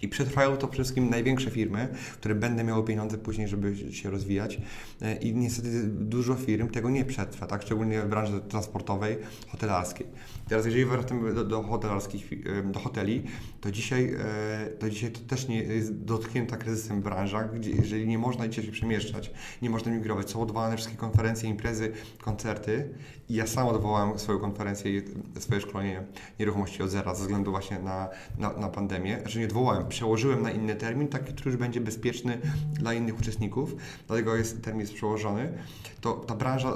I 0.02 0.08
przetrwają 0.08 0.56
to 0.56 0.68
przede 0.68 0.84
wszystkim 0.84 1.10
największe 1.10 1.50
firmy, 1.50 1.88
które 2.14 2.34
będą 2.34 2.64
miały 2.64 2.84
pieniądze 2.84 3.18
później, 3.18 3.48
żeby 3.48 3.92
się 3.92 4.10
rozwijać. 4.10 4.60
E, 5.02 5.16
I 5.16 5.34
niestety 5.34 5.82
dużo 5.86 6.34
firm 6.34 6.68
tego 6.68 6.90
nie 6.90 7.04
przetrwa, 7.04 7.46
tak? 7.46 7.62
szczególnie 7.62 8.02
w 8.02 8.08
branży 8.08 8.40
transportowej, 8.40 9.18
hotelarskiej. 9.48 10.06
Teraz 10.50 10.66
jeżeli 10.66 10.84
wracamy 10.84 11.34
do, 11.34 11.44
do 11.44 11.62
hotelarskich, 11.62 12.32
e, 12.32 12.62
do 12.62 12.80
hoteli, 12.80 13.22
to 13.60 13.70
dzisiaj, 13.70 14.14
e, 14.18 14.66
to 14.78 14.90
dzisiaj 14.90 15.10
to 15.10 15.20
też 15.20 15.48
nie 15.48 15.62
jest 15.62 16.04
dotknięta 16.04 16.56
kryzysem 16.56 17.02
branża, 17.02 17.44
gdzie 17.44 17.70
jeżeli 17.70 18.06
nie 18.06 18.18
można 18.18 18.48
dzisiaj 18.48 18.64
się 18.64 18.72
przemieszczać, 18.72 19.30
nie 19.62 19.70
można 19.70 19.92
migrować, 19.92 20.30
są 20.30 20.42
odwołane 20.42 20.76
wszystkie 20.76 20.96
konferencje, 20.96 21.48
imprezy, 21.48 21.92
koncerty 22.20 22.88
i 23.30 23.34
ja 23.34 23.46
sam 23.46 23.68
odwołałem 23.68 24.18
swoją 24.18 24.38
konferencję 24.38 24.98
i 24.98 25.02
swoje 25.40 25.60
szkolenie 25.60 26.02
nieruchomości 26.38 26.82
od 26.82 26.90
zera 26.90 27.14
ze 27.14 27.22
względu 27.22 27.50
właśnie 27.50 27.78
na, 27.78 28.08
na, 28.38 28.52
na 28.52 28.68
pandemię. 28.68 29.18
Znaczy 29.20 29.38
nie 29.38 29.44
odwołałem, 29.44 29.88
przełożyłem 29.88 30.42
na 30.42 30.50
inny 30.50 30.74
termin, 30.74 31.08
taki, 31.08 31.32
który 31.32 31.50
już 31.50 31.60
będzie 31.60 31.80
bezpieczny 31.80 32.38
dla 32.72 32.94
innych 32.94 33.18
uczestników, 33.18 33.76
dlatego 34.06 34.36
jest 34.36 34.62
termin 34.62 34.80
jest 34.80 34.94
przełożony. 34.94 35.52
To 36.00 36.12
ta 36.12 36.34
branża 36.34 36.72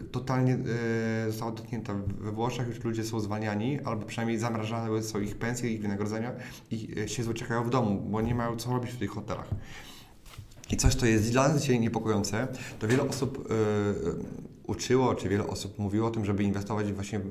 y, 0.00 0.04
totalnie 0.04 0.58
y, 1.28 1.30
została 1.30 1.52
dotknięta. 1.52 1.94
We 2.20 2.32
Włoszech 2.32 2.68
już 2.68 2.84
ludzie 2.84 3.04
są 3.08 3.20
zwalniani, 3.20 3.80
albo 3.84 4.06
przynajmniej 4.06 4.38
zamrażane 4.38 5.02
są 5.02 5.20
ich 5.20 5.36
pensje, 5.36 5.70
ich 5.70 5.80
wynagrodzenia 5.82 6.32
i 6.70 6.98
y, 6.98 7.08
się 7.08 7.30
uciekają 7.30 7.64
w 7.64 7.70
domu, 7.70 8.02
bo 8.10 8.20
nie 8.20 8.34
mają 8.34 8.56
co 8.56 8.70
robić 8.70 8.90
w 8.90 8.98
tych 8.98 9.10
hotelach. 9.10 9.48
I 10.70 10.76
coś, 10.76 10.94
co 10.94 11.06
jest 11.06 11.30
dla 11.32 11.48
nas 11.48 11.60
dzisiaj 11.60 11.80
niepokojące, 11.80 12.48
to 12.78 12.88
wiele 12.88 13.02
osób 13.02 13.48
uczyło, 14.68 15.14
czy 15.14 15.28
wiele 15.28 15.46
osób 15.46 15.78
mówiło 15.78 16.08
o 16.08 16.10
tym, 16.10 16.24
żeby 16.24 16.42
inwestować 16.42 16.92
właśnie 16.92 17.18
w, 17.18 17.30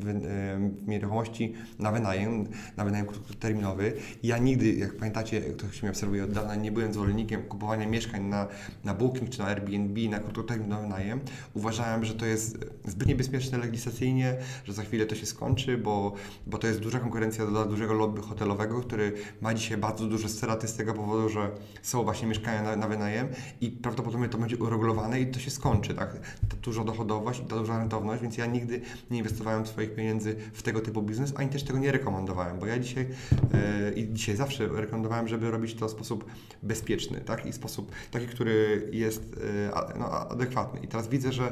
w 0.83 0.87
nieruchomości 0.87 1.53
na 1.79 1.91
wynajem, 1.91 2.47
na 2.77 2.85
wynajem 2.85 3.07
krótkoterminowy. 3.07 3.93
Ja 4.23 4.37
nigdy, 4.37 4.73
jak 4.73 4.95
pamiętacie, 4.95 5.41
ktoś 5.41 5.81
mnie 5.81 5.89
obserwuje 5.91 6.23
od 6.23 6.31
dawna, 6.31 6.55
nie 6.55 6.71
byłem 6.71 6.93
zwolennikiem 6.93 7.43
kupowania 7.43 7.87
mieszkań 7.87 8.23
na, 8.23 8.47
na 8.83 8.93
Booking 8.93 9.29
czy 9.29 9.39
na 9.39 9.45
Airbnb, 9.45 10.09
na 10.09 10.19
krótkoterminowy 10.19 10.81
wynajem. 10.81 11.19
Uważałem, 11.53 12.05
że 12.05 12.13
to 12.13 12.25
jest 12.25 12.57
zbyt 12.85 13.07
niebezpieczne 13.07 13.57
legislacyjnie, 13.57 14.35
że 14.65 14.73
za 14.73 14.83
chwilę 14.83 15.05
to 15.05 15.15
się 15.15 15.25
skończy, 15.25 15.77
bo, 15.77 16.13
bo 16.47 16.57
to 16.57 16.67
jest 16.67 16.79
duża 16.79 16.99
konkurencja 16.99 17.45
dla 17.45 17.65
dużego 17.65 17.93
lobby 17.93 18.21
hotelowego, 18.21 18.81
który 18.81 19.13
ma 19.41 19.53
dzisiaj 19.53 19.77
bardzo 19.77 20.07
duże 20.07 20.29
straty 20.29 20.67
z 20.67 20.75
tego 20.75 20.93
powodu, 20.93 21.29
że 21.29 21.51
są 21.81 22.03
właśnie 22.03 22.27
mieszkania 22.27 22.63
na, 22.63 22.75
na 22.75 22.87
wynajem 22.87 23.27
i 23.61 23.71
prawdopodobnie 23.71 24.29
to 24.29 24.37
będzie 24.37 24.57
uregulowane 24.57 25.21
i 25.21 25.27
to 25.31 25.39
się 25.39 25.51
skończy, 25.51 25.93
tak? 25.93 26.19
Ta 26.49 26.57
dużo 26.61 26.83
dochodowa 26.83 27.26
rentowność 27.27 27.39
i 27.39 27.45
ta 27.49 27.55
duża 27.55 27.77
rentowność, 27.77 28.21
więc 28.21 28.37
ja 28.37 28.45
nigdy 28.45 28.81
nie 29.11 29.17
inwestowałem 29.17 29.65
swoich 29.65 29.95
pieniędzy 29.95 30.35
w 30.53 30.61
tego 30.61 30.81
typu 30.81 31.01
biznes, 31.01 31.33
ani 31.35 31.49
też 31.49 31.63
tego 31.63 31.79
nie 31.79 31.91
rekomendowałem, 31.91 32.59
bo 32.59 32.65
ja 32.65 32.79
dzisiaj 32.79 33.07
yy, 33.07 33.91
i 33.95 34.13
dzisiaj 34.13 34.35
zawsze 34.35 34.67
rekomendowałem, 34.67 35.27
żeby 35.27 35.51
robić 35.51 35.73
to 35.75 35.87
w 35.87 35.91
sposób 35.91 36.25
bezpieczny, 36.63 37.21
tak? 37.21 37.45
I 37.45 37.53
sposób 37.53 37.91
taki, 38.11 38.27
który 38.27 38.89
jest 38.91 39.21
yy, 39.31 39.99
no, 39.99 40.29
adekwatny. 40.29 40.79
I 40.79 40.87
teraz 40.87 41.07
widzę, 41.07 41.31
że 41.31 41.51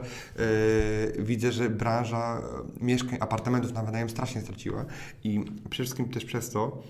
yy, 1.15 1.23
widzę, 1.23 1.51
że 1.51 1.69
branża 1.69 2.41
mieszkań, 2.81 3.17
apartamentów 3.19 3.73
na 3.73 3.83
wynajem 3.83 4.09
strasznie 4.09 4.41
straciła 4.41 4.85
i 5.23 5.45
przede 5.69 5.83
wszystkim 5.83 6.09
też 6.09 6.25
przez 6.25 6.49
to, 6.49 6.83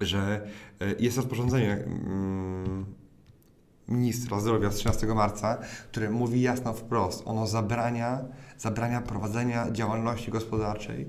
że 0.00 0.48
jest 0.98 1.16
rozporządzenie 1.16 1.72
mm, 1.72 2.84
ministra 3.88 4.40
zdrowia 4.40 4.70
z 4.70 4.74
13 4.74 5.06
marca, 5.06 5.58
które 5.90 6.10
mówi 6.10 6.40
jasno 6.40 6.72
wprost, 6.72 7.22
ono 7.24 7.46
zabrania, 7.46 8.24
zabrania 8.58 9.00
prowadzenia 9.00 9.70
działalności 9.70 10.30
gospodarczej 10.30 11.06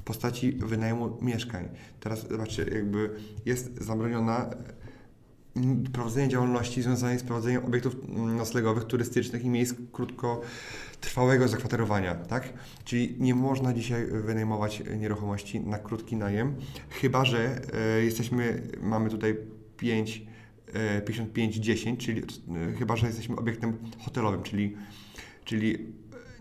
w 0.00 0.02
postaci 0.04 0.52
wynajmu 0.52 1.18
mieszkań. 1.20 1.68
Teraz 2.00 2.28
zobaczcie, 2.28 2.64
jakby 2.64 3.10
jest 3.44 3.84
zabroniona 3.84 4.50
mm, 5.56 5.84
prowadzenie 5.84 6.28
działalności 6.28 6.82
związanej 6.82 7.18
z 7.18 7.22
prowadzeniem 7.22 7.64
obiektów 7.64 7.96
mm, 8.08 8.36
noclegowych, 8.36 8.84
turystycznych 8.84 9.44
i 9.44 9.50
miejsc 9.50 9.74
krótkotrwałego 9.92 11.48
zakwaterowania, 11.48 12.14
tak? 12.14 12.52
Czyli 12.84 13.16
nie 13.18 13.34
można 13.34 13.72
dzisiaj 13.72 14.06
wynajmować 14.06 14.82
nieruchomości 14.96 15.60
na 15.60 15.78
krótki 15.78 16.16
najem, 16.16 16.54
chyba 16.90 17.24
że 17.24 17.60
e, 17.74 18.04
jesteśmy, 18.04 18.62
mamy 18.80 19.10
tutaj 19.10 19.36
pięć 19.76 20.26
5510, 21.06 22.04
czyli 22.04 22.22
e, 22.22 22.72
chyba, 22.78 22.96
że 22.96 23.06
jesteśmy 23.06 23.36
obiektem 23.36 23.78
hotelowym, 24.04 24.42
czyli, 24.42 24.76
czyli 25.44 25.78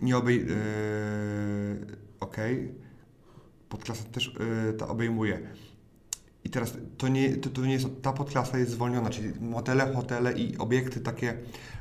nie 0.02 0.18
obej... 0.18 0.46
Yy, 0.46 2.06
ok, 2.20 2.38
podklasa 3.70 4.04
też 4.04 4.36
ta 4.78 4.88
obejmuje. 4.88 5.40
I 6.44 6.50
teraz 6.50 6.74
to 6.98 7.08
nie, 7.08 7.36
to, 7.36 7.50
to 7.50 7.66
nie 7.66 7.74
jest, 7.74 7.88
ta 8.02 8.14
podklasa 8.14 8.58
jest 8.58 8.72
zwolniona, 8.72 9.10
czyli 9.10 9.40
motele, 9.40 9.94
hotele 9.94 10.34
i 10.34 10.58
obiekty 10.58 11.00
takie 11.00 11.38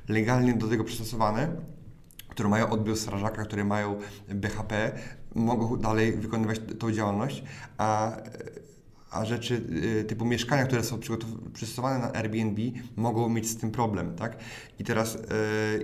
legalnie 0.08 0.54
do 0.54 0.68
tego 0.68 0.84
przystosowane, 0.84 1.56
które 2.28 2.48
mają 2.48 2.70
odbiór 2.70 2.96
strażaka, 2.96 3.44
które 3.44 3.64
mają 3.64 3.98
BHP, 4.28 4.92
mogą 5.34 5.76
dalej 5.76 6.12
wykonywać 6.12 6.60
tą 6.78 6.92
działalność, 6.92 7.44
a 7.78 8.16
a 9.14 9.24
rzeczy 9.24 9.62
y, 10.00 10.04
typu 10.04 10.24
mieszkania, 10.24 10.64
które 10.64 10.84
są 10.84 10.98
przystosowane 11.52 11.98
na 11.98 12.12
Airbnb, 12.12 12.62
mogą 12.96 13.28
mieć 13.28 13.50
z 13.50 13.56
tym 13.56 13.70
problem, 13.70 14.16
tak? 14.16 14.36
I 14.78 14.84
teraz, 14.84 15.18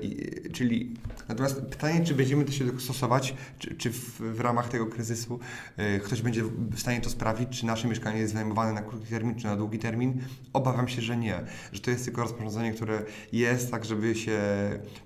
yy, 0.02 0.50
czyli 0.52 0.94
natomiast 1.28 1.62
pytanie, 1.62 2.04
czy 2.04 2.14
będziemy 2.14 2.44
to 2.44 2.52
się 2.52 2.80
stosować, 2.80 3.34
czy, 3.58 3.74
czy 3.74 3.90
w, 3.90 4.20
w, 4.20 4.40
ramach 4.40 4.68
tego 4.68 4.86
kryzysu 4.86 5.40
yy, 5.76 6.00
ktoś 6.00 6.22
będzie 6.22 6.42
w 6.44 6.80
stanie 6.80 7.00
to 7.00 7.10
sprawdzić, 7.10 7.60
czy 7.60 7.66
nasze 7.66 7.88
mieszkanie 7.88 8.20
jest 8.20 8.32
wynajmowane 8.32 8.72
na 8.72 8.82
krótki 8.82 9.10
termin, 9.10 9.34
czy 9.34 9.46
na 9.46 9.56
długi 9.56 9.78
termin? 9.78 10.22
Obawiam 10.52 10.88
się, 10.88 11.02
że 11.02 11.16
nie, 11.16 11.40
że 11.72 11.80
to 11.80 11.90
jest 11.90 12.04
tylko 12.04 12.22
rozporządzenie, 12.22 12.72
które 12.72 13.02
jest 13.32 13.70
tak, 13.70 13.84
żeby 13.84 14.14
się 14.14 14.40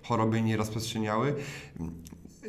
choroby 0.02 0.42
nie 0.42 0.56
rozprzestrzeniały. 0.56 1.34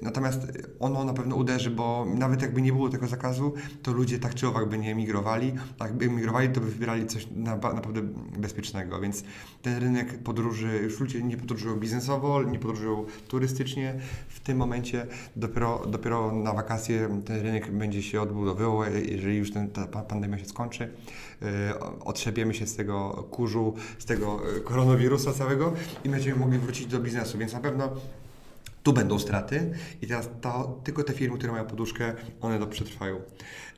Natomiast 0.02 0.40
ono 0.80 1.04
na 1.04 1.14
pewno 1.14 1.36
uderzy, 1.36 1.70
bo 1.70 2.06
nawet 2.16 2.42
jakby 2.42 2.62
nie 2.62 2.74
było 2.74 2.90
tego 2.90 3.08
zakazu, 3.08 3.54
to 3.84 3.94
ludzie 3.94 4.20
tak 4.20 4.36
czy 4.36 4.48
owak 4.48 4.70
by 4.70 4.78
nie 4.78 4.92
emigrowali. 4.92 5.54
Jakby 5.80 6.06
emigrowali, 6.06 6.50
to 6.50 6.62
by 6.62 6.72
wybierali 6.72 7.08
coś 7.08 7.28
naprawdę 7.74 8.02
bezpiecznego. 8.38 9.00
Więc 9.00 9.24
ten 9.62 9.80
rynek 9.80 10.24
podróży, 10.24 10.80
już 10.84 11.00
ludzie 11.00 11.24
nie 11.24 11.38
podróżują 11.38 11.76
biznesowo, 11.76 12.44
nie 12.44 12.60
podróżują 12.60 13.06
turystycznie. 13.28 14.00
W 14.30 14.40
tym 14.40 14.58
momencie 14.58 15.08
dopiero, 15.36 15.86
dopiero 15.88 16.32
na 16.32 16.54
wakacje 16.54 17.22
ten 17.26 17.42
rynek 17.42 17.72
będzie 17.72 18.04
się 18.04 18.22
odbudowywał, 18.22 18.84
jeżeli 19.06 19.38
już 19.38 19.52
ten, 19.52 19.70
ta 19.70 19.88
pandemia 19.88 20.38
się 20.38 20.46
skończy. 20.46 20.90
Yy, 21.42 21.48
otrzepiemy 22.00 22.54
się 22.54 22.68
z 22.68 22.76
tego 22.76 23.28
kurzu, 23.32 23.74
z 24.00 24.06
tego 24.06 24.42
koronawirusa 24.64 25.34
całego 25.34 25.74
i 26.04 26.10
będziemy 26.10 26.40
mogli 26.40 26.60
wrócić 26.60 26.86
do 26.86 27.00
biznesu. 27.00 27.38
Więc 27.38 27.54
na 27.54 27.60
pewno 27.60 27.90
tu 28.86 28.94
będą 28.94 29.20
straty 29.20 29.72
i 30.02 30.08
teraz 30.08 30.30
to, 30.42 30.82
tylko 30.84 31.04
te 31.04 31.14
firmy, 31.14 31.38
które 31.38 31.52
mają 31.52 31.66
poduszkę, 31.66 32.14
one 32.42 32.60
to 32.60 32.68
przetrwają. 32.68 33.22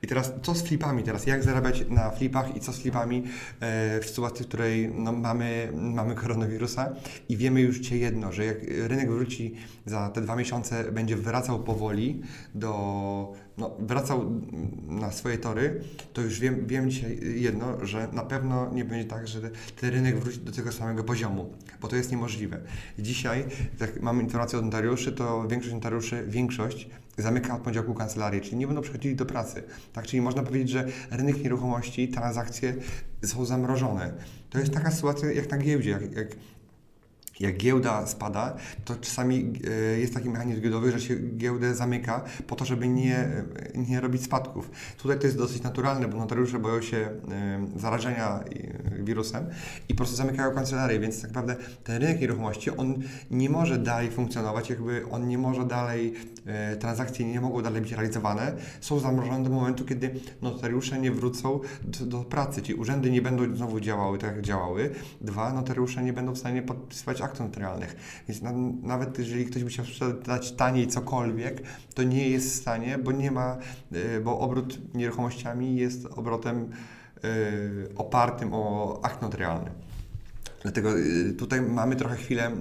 I 0.02 0.08
teraz 0.08 0.34
co 0.42 0.56
z 0.56 0.62
flipami? 0.62 1.04
Teraz 1.04 1.26
jak 1.26 1.44
zarabiać 1.44 1.86
na 1.90 2.12
flipach 2.12 2.56
i 2.56 2.60
co 2.60 2.74
z 2.74 2.78
flipami 2.78 3.24
e, 3.60 4.00
w 4.00 4.06
sytuacji, 4.06 4.46
w 4.46 4.48
której 4.48 4.92
no, 4.94 5.12
mamy, 5.12 5.72
mamy 5.74 6.16
koronawirusa 6.16 6.96
i 7.30 7.38
wiemy 7.38 7.62
już 7.62 7.78
dzisiaj 7.78 8.00
jedno, 8.00 8.32
że 8.32 8.46
jak 8.46 8.58
rynek 8.64 9.12
wróci 9.12 9.56
za 9.86 10.10
te 10.10 10.22
dwa 10.22 10.36
miesiące, 10.36 10.92
będzie 10.92 11.16
wracał 11.16 11.64
powoli 11.64 12.22
do, 12.56 13.34
no, 13.58 13.76
wracał 13.80 14.42
na 14.88 15.12
swoje 15.12 15.38
tory, 15.38 15.82
to 16.14 16.22
już 16.22 16.40
wiem, 16.40 16.68
wiem 16.68 16.90
dzisiaj 16.90 17.20
jedno, 17.42 17.86
że 17.86 18.08
na 18.14 18.24
pewno 18.24 18.74
nie 18.74 18.86
będzie 18.86 19.06
tak, 19.06 19.28
że 19.28 19.42
ten 19.82 19.90
rynek 19.90 20.20
wróci 20.20 20.40
do 20.40 20.52
tego 20.52 20.72
samego 20.72 21.04
poziomu, 21.04 21.54
bo 21.82 21.88
to 21.88 21.96
jest 21.96 22.12
niemożliwe. 22.12 22.62
Dzisiaj, 23.00 23.46
jak 23.80 24.02
mamy 24.02 24.24
informację 24.24 24.60
od 24.60 24.66
notariuszy, 24.66 25.12
to 25.12 25.48
większość 25.48 25.74
notariuszy, 25.74 26.24
większość 26.28 26.90
zamyka 27.18 27.56
od 27.56 27.62
poniedziałku 27.62 27.94
kancelarię, 27.94 28.42
czyli 28.42 28.58
nie 28.58 28.68
będą 28.68 28.82
przychodzili 28.82 29.16
do 29.16 29.26
pracy. 29.26 29.64
Tak? 29.94 30.08
Czyli 30.08 30.22
można 30.22 30.44
powiedzieć, 30.44 30.70
że 30.70 30.88
rynek 31.12 31.44
nieruchomości, 31.44 32.08
transakcje 32.08 32.76
są 33.24 33.46
zamrożone. 33.46 34.14
To 34.50 34.60
jest 34.60 34.74
taka 34.74 34.92
sytuacja 34.92 35.32
jak 35.32 35.52
na 35.52 35.58
giełdzie. 35.58 35.90
Jak, 35.90 36.12
jak 36.12 36.36
jak 37.40 37.58
giełda 37.58 38.08
spada, 38.08 38.58
to 38.86 38.96
czasami 38.96 39.54
e, 39.96 40.00
jest 40.00 40.14
taki 40.14 40.30
mechanizm 40.30 40.62
giełdowy, 40.62 40.92
że 40.92 41.02
się 41.02 41.16
giełdę 41.16 41.76
zamyka 41.76 42.24
po 42.48 42.56
to, 42.56 42.66
żeby 42.66 42.88
nie, 42.88 43.30
nie 43.76 44.02
robić 44.02 44.24
spadków. 44.24 44.72
Tutaj 44.98 45.20
to 45.20 45.26
jest 45.26 45.38
dosyć 45.38 45.64
naturalne, 45.64 46.08
bo 46.08 46.18
notariusze 46.18 46.60
boją 46.60 46.82
się 46.82 46.98
e, 46.98 47.68
zarażenia 47.76 48.40
e, 48.40 49.04
wirusem 49.04 49.46
i 49.90 49.94
po 49.94 49.98
prostu 49.98 50.16
zamykają 50.16 50.52
kancelarię, 50.52 51.00
więc 51.00 51.22
tak 51.22 51.32
naprawdę 51.32 51.56
ten 51.84 52.02
rynek 52.02 52.22
nieruchomości, 52.22 52.78
on 52.78 52.96
nie 53.32 53.50
może 53.50 53.78
dalej 53.78 54.12
funkcjonować, 54.12 54.70
jakby 54.70 55.10
on 55.12 55.28
nie 55.28 55.38
może 55.38 55.66
dalej, 55.66 56.14
transakcje 56.80 57.26
nie 57.26 57.42
mogą 57.42 57.62
dalej 57.62 57.82
być 57.82 57.92
realizowane, 57.92 58.54
są 58.82 59.00
zamrożone 59.00 59.44
do 59.44 59.50
momentu, 59.50 59.86
kiedy 59.86 60.20
notariusze 60.42 61.00
nie 61.00 61.12
wrócą 61.12 61.60
do, 61.84 62.06
do 62.06 62.24
pracy, 62.24 62.62
czyli 62.62 62.80
urzędy 62.80 63.12
nie 63.12 63.22
będą 63.22 63.56
znowu 63.56 63.80
działały 63.80 64.18
tak, 64.18 64.36
jak 64.36 64.46
działały. 64.46 64.90
Dwa, 65.22 65.54
notariusze 65.54 66.04
nie 66.04 66.14
będą 66.14 66.32
w 66.32 66.38
stanie 66.38 66.62
podpisywać 66.62 67.22
aktów 67.28 67.40
notarialnych. 67.40 67.96
Więc 68.28 68.42
na, 68.42 68.52
nawet 68.82 69.20
jeżeli 69.20 69.46
ktoś 69.46 69.64
by 69.64 69.70
chciał 69.70 69.86
sprzedać 69.86 70.52
taniej 70.52 70.88
cokolwiek, 70.88 71.62
to 71.94 72.04
nie 72.04 72.30
jest 72.30 72.48
w 72.50 72.56
stanie, 72.56 72.98
bo 72.98 73.12
nie 73.12 73.32
ma, 73.32 73.58
y, 73.94 74.22
bo 74.22 74.40
obrót 74.40 74.94
nieruchomościami 74.94 75.76
jest 75.76 76.06
obrotem 76.06 76.72
opartym 77.96 78.54
o 78.54 79.00
akt 79.04 79.22
notarialny. 79.22 79.72
Dlatego 80.62 80.98
y, 80.98 81.34
tutaj 81.34 81.62
mamy 81.62 81.96
trochę 81.96 82.16
chwilę 82.16 82.52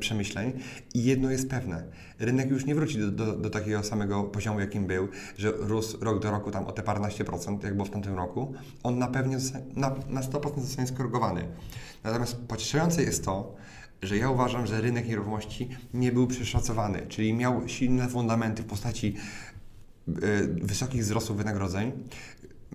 przemyśleń 0.00 0.52
i 0.94 1.04
jedno 1.04 1.30
jest 1.30 1.50
pewne. 1.50 1.84
Rynek 2.18 2.50
już 2.50 2.66
nie 2.66 2.74
wróci 2.74 2.98
do, 2.98 3.10
do, 3.10 3.36
do, 3.36 3.50
takiego 3.50 3.82
samego 3.82 4.24
poziomu, 4.24 4.60
jakim 4.60 4.86
był, 4.86 5.08
że 5.38 5.52
rósł 5.52 6.04
rok 6.04 6.22
do 6.22 6.30
roku 6.30 6.50
tam 6.50 6.66
o 6.66 6.72
te 6.72 6.82
paręnaście 6.82 7.24
procent, 7.24 7.64
jak 7.64 7.74
było 7.74 7.84
w 7.84 7.90
tamtym 7.90 8.16
roku. 8.16 8.54
On 8.82 8.98
na 8.98 9.06
pewno 9.06 9.38
na, 9.76 9.94
na 10.08 10.20
100% 10.20 10.60
zostanie 10.60 10.88
skorygowany. 10.88 11.48
Natomiast 12.04 12.36
pocieszające 12.36 13.02
jest 13.02 13.24
to, 13.24 13.56
że 14.02 14.16
ja 14.16 14.30
uważam, 14.30 14.66
że 14.66 14.80
rynek 14.80 15.08
nieruchomości 15.08 15.68
nie 15.94 16.12
był 16.12 16.26
przeszacowany, 16.26 17.06
czyli 17.08 17.34
miał 17.34 17.68
silne 17.68 18.08
fundamenty 18.08 18.62
w 18.62 18.66
postaci 18.66 19.14
y, 20.08 20.12
wysokich 20.62 21.02
wzrostów 21.02 21.36
wynagrodzeń, 21.36 21.92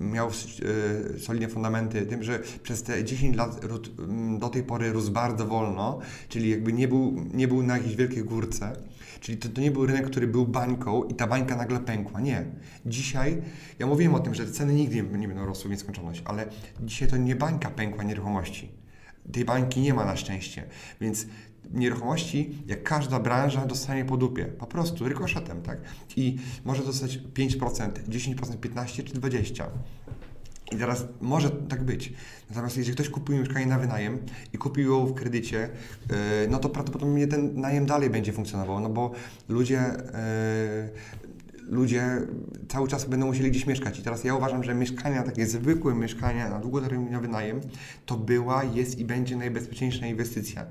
miał 0.02 0.30
e, 0.30 1.20
solidne 1.20 1.48
fundamenty 1.48 2.06
tym, 2.06 2.24
że 2.24 2.40
przez 2.64 2.84
te 2.84 3.04
10 3.04 3.36
lat 3.36 3.66
do 4.40 4.50
tej 4.50 4.64
pory 4.64 4.94
rósł 4.94 5.12
bardzo 5.12 5.48
wolno, 5.48 6.00
czyli 6.30 6.50
jakby 6.50 6.74
nie 6.74 6.88
był, 6.88 7.16
nie 7.34 7.48
był 7.48 7.64
na 7.64 7.78
jakiejś 7.78 7.96
wielkiej 7.96 8.24
górce. 8.24 8.74
Czyli 9.20 9.38
to, 9.38 9.50
to 9.50 9.62
nie 9.62 9.72
był 9.72 9.86
rynek, 9.86 10.06
który 10.06 10.28
był 10.28 10.48
bańką 10.48 11.04
i 11.04 11.16
ta 11.16 11.28
bańka 11.28 11.56
nagle 11.56 11.80
pękła. 11.80 12.22
Nie. 12.22 12.46
Dzisiaj, 12.86 13.42
ja 13.80 13.88
mówiłem 13.88 14.16
o 14.16 14.20
tym, 14.20 14.36
że 14.36 14.52
ceny 14.52 14.74
nigdy 14.74 14.96
nie, 14.96 15.04
nie 15.04 15.28
będą 15.28 15.46
rosły 15.46 15.68
w 15.68 15.72
nieskończoność, 15.72 16.22
ale 16.26 16.46
dzisiaj 16.82 17.08
to 17.08 17.18
nie 17.18 17.36
bańka 17.36 17.70
pękła 17.70 18.04
nieruchomości. 18.04 18.83
Tej 19.32 19.46
bańki 19.46 19.82
nie 19.82 19.94
ma 19.94 20.06
na 20.06 20.16
szczęście. 20.16 20.64
Więc 21.02 21.26
nieruchomości, 21.74 22.64
jak 22.68 22.84
każda 22.84 23.20
branża, 23.20 23.66
dostanie 23.66 24.06
po 24.06 24.18
dupie. 24.18 24.46
Po 24.46 24.68
prostu, 24.68 25.08
rykoszetem, 25.08 25.62
tak? 25.62 25.82
I 26.16 26.38
może 26.66 26.84
dostać 26.84 27.20
5%, 27.34 27.92
10%, 28.10 28.36
15% 28.36 29.04
czy 29.04 29.14
20%. 29.14 29.66
I 30.72 30.78
teraz 30.78 31.06
może 31.22 31.50
tak 31.50 31.84
być. 31.84 32.14
Natomiast 32.50 32.78
jeżeli 32.78 32.96
ktoś 32.96 33.10
kupuje 33.10 33.40
mieszkanie 33.40 33.66
na 33.66 33.80
wynajem 33.80 34.20
i 34.54 34.58
kupił 34.58 34.92
ją 34.92 35.06
w 35.06 35.14
kredycie, 35.14 35.70
e, 36.10 36.48
no 36.50 36.60
to 36.60 36.70
prawdopodobnie 36.70 37.28
ten 37.28 37.62
najem 37.62 37.86
dalej 37.86 38.10
będzie 38.10 38.34
funkcjonował, 38.34 38.80
no 38.80 38.90
bo 38.90 39.12
ludzie 39.50 39.80
e, 39.80 40.90
ludzie 41.70 42.22
cały 42.68 42.88
czas 42.88 43.06
będą 43.06 43.26
musieli 43.26 43.52
gdzieś 43.52 43.68
mieszkać. 43.68 44.00
I 44.00 44.04
teraz 44.04 44.24
ja 44.24 44.36
uważam, 44.36 44.64
że 44.64 44.76
mieszkania, 44.76 45.24
takie 45.24 45.46
zwykłe 45.46 45.96
mieszkania 45.96 46.50
na 46.50 46.60
długoterminowy 46.60 47.28
najem, 47.28 47.62
to 48.06 48.18
była, 48.18 48.64
jest 48.64 49.00
i 49.00 49.06
będzie 49.06 49.36
najbezpieczniejsza 49.36 50.06
inwestycja. 50.06 50.66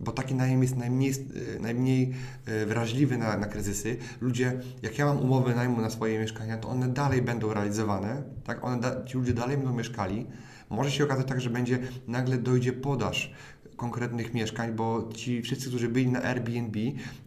Bo 0.00 0.12
taki 0.12 0.34
najem 0.34 0.62
jest 0.62 0.76
najmniej, 0.76 1.12
najmniej 1.60 2.14
e, 2.46 2.66
wrażliwy 2.66 3.18
na, 3.18 3.36
na 3.36 3.46
kryzysy. 3.46 3.96
Ludzie, 4.20 4.60
jak 4.82 4.98
ja 4.98 5.06
mam 5.06 5.18
umowy 5.18 5.54
najmu 5.54 5.80
na 5.80 5.90
swoje 5.90 6.18
mieszkania, 6.18 6.56
to 6.56 6.68
one 6.68 6.88
dalej 6.88 7.22
będą 7.22 7.54
realizowane, 7.54 8.22
tak? 8.44 8.64
One 8.64 8.80
ci 9.06 9.18
ludzie 9.18 9.34
dalej 9.34 9.56
będą 9.56 9.74
mieszkali. 9.74 10.26
Może 10.70 10.90
się 10.90 11.04
okazać 11.04 11.26
tak, 11.26 11.40
że 11.40 11.50
będzie 11.50 11.78
nagle 12.06 12.38
dojdzie 12.38 12.72
podaż 12.72 13.32
konkretnych 13.78 14.34
mieszkań, 14.34 14.72
bo 14.72 15.08
ci 15.14 15.42
wszyscy, 15.42 15.68
którzy 15.68 15.88
byli 15.88 16.08
na 16.08 16.22
Airbnb, 16.22 16.78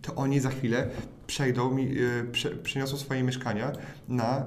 to 0.01 0.15
oni 0.15 0.39
za 0.39 0.49
chwilę 0.49 0.89
przejdą, 1.27 1.77
e, 1.77 2.23
prze, 2.31 2.49
przeniosą 2.49 2.97
swoje 2.97 3.23
mieszkania 3.23 3.71
na 4.07 4.45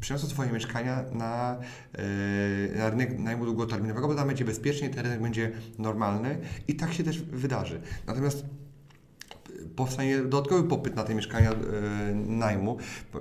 przeniosą 0.00 0.26
swoje 0.26 0.52
mieszkania 0.52 1.04
na, 1.12 1.58
e, 1.92 2.78
na 2.78 2.90
rynek 2.90 3.18
najmu 3.18 3.44
długoterminowego, 3.44 4.08
bo 4.08 4.14
tam 4.14 4.28
będzie 4.28 4.44
bezpiecznie, 4.44 4.90
ten 4.90 5.04
rynek 5.04 5.22
będzie 5.22 5.52
normalny 5.78 6.38
i 6.68 6.74
tak 6.74 6.92
się 6.92 7.04
też 7.04 7.22
wydarzy. 7.22 7.80
Natomiast 8.06 8.44
powstanie 9.76 10.18
dodatkowy 10.18 10.68
popyt 10.68 10.96
na 10.96 11.04
te 11.04 11.14
mieszkania 11.14 11.50
e, 11.50 11.54
najmu, 12.14 12.78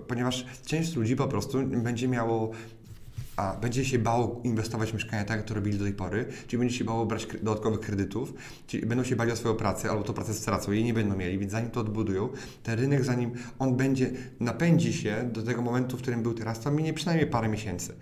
ponieważ 0.07 0.45
część 0.65 0.95
ludzi 0.95 1.15
po 1.15 1.27
prostu 1.27 1.67
będzie 1.67 2.07
miało 2.07 2.51
a 3.39 3.57
będzie 3.57 3.85
się 3.85 3.99
bało 3.99 4.41
inwestować 4.43 4.91
w 4.91 4.93
mieszkania 4.93 5.23
tak, 5.23 5.37
jak 5.37 5.45
to 5.45 5.53
robili 5.53 5.77
do 5.77 5.83
tej 5.83 5.93
pory, 5.93 6.25
czyli 6.47 6.59
będzie 6.59 6.77
się 6.77 6.85
bało 6.85 7.05
brać 7.05 7.27
dodatkowych 7.41 7.79
kredytów, 7.79 8.33
czyli 8.67 8.85
będą 8.85 9.03
się 9.03 9.15
bali 9.15 9.31
o 9.31 9.35
swoją 9.35 9.55
pracę, 9.55 9.89
albo 9.89 10.03
to 10.03 10.13
pracę 10.13 10.33
stracą, 10.33 10.71
jej 10.71 10.83
nie 10.83 10.93
będą 10.93 11.15
mieli, 11.15 11.37
więc 11.37 11.51
zanim 11.51 11.69
to 11.71 11.79
odbudują, 11.79 12.29
ten 12.63 12.79
rynek, 12.79 13.03
zanim 13.03 13.31
on 13.59 13.77
będzie, 13.77 14.11
napędzi 14.39 14.93
się 14.93 15.29
do 15.33 15.43
tego 15.43 15.61
momentu, 15.61 15.97
w 15.97 16.01
którym 16.01 16.23
był 16.23 16.33
teraz, 16.33 16.59
to 16.59 16.71
minie 16.71 16.93
przynajmniej 16.93 17.27
parę 17.27 17.47
miesięcy. 17.47 17.95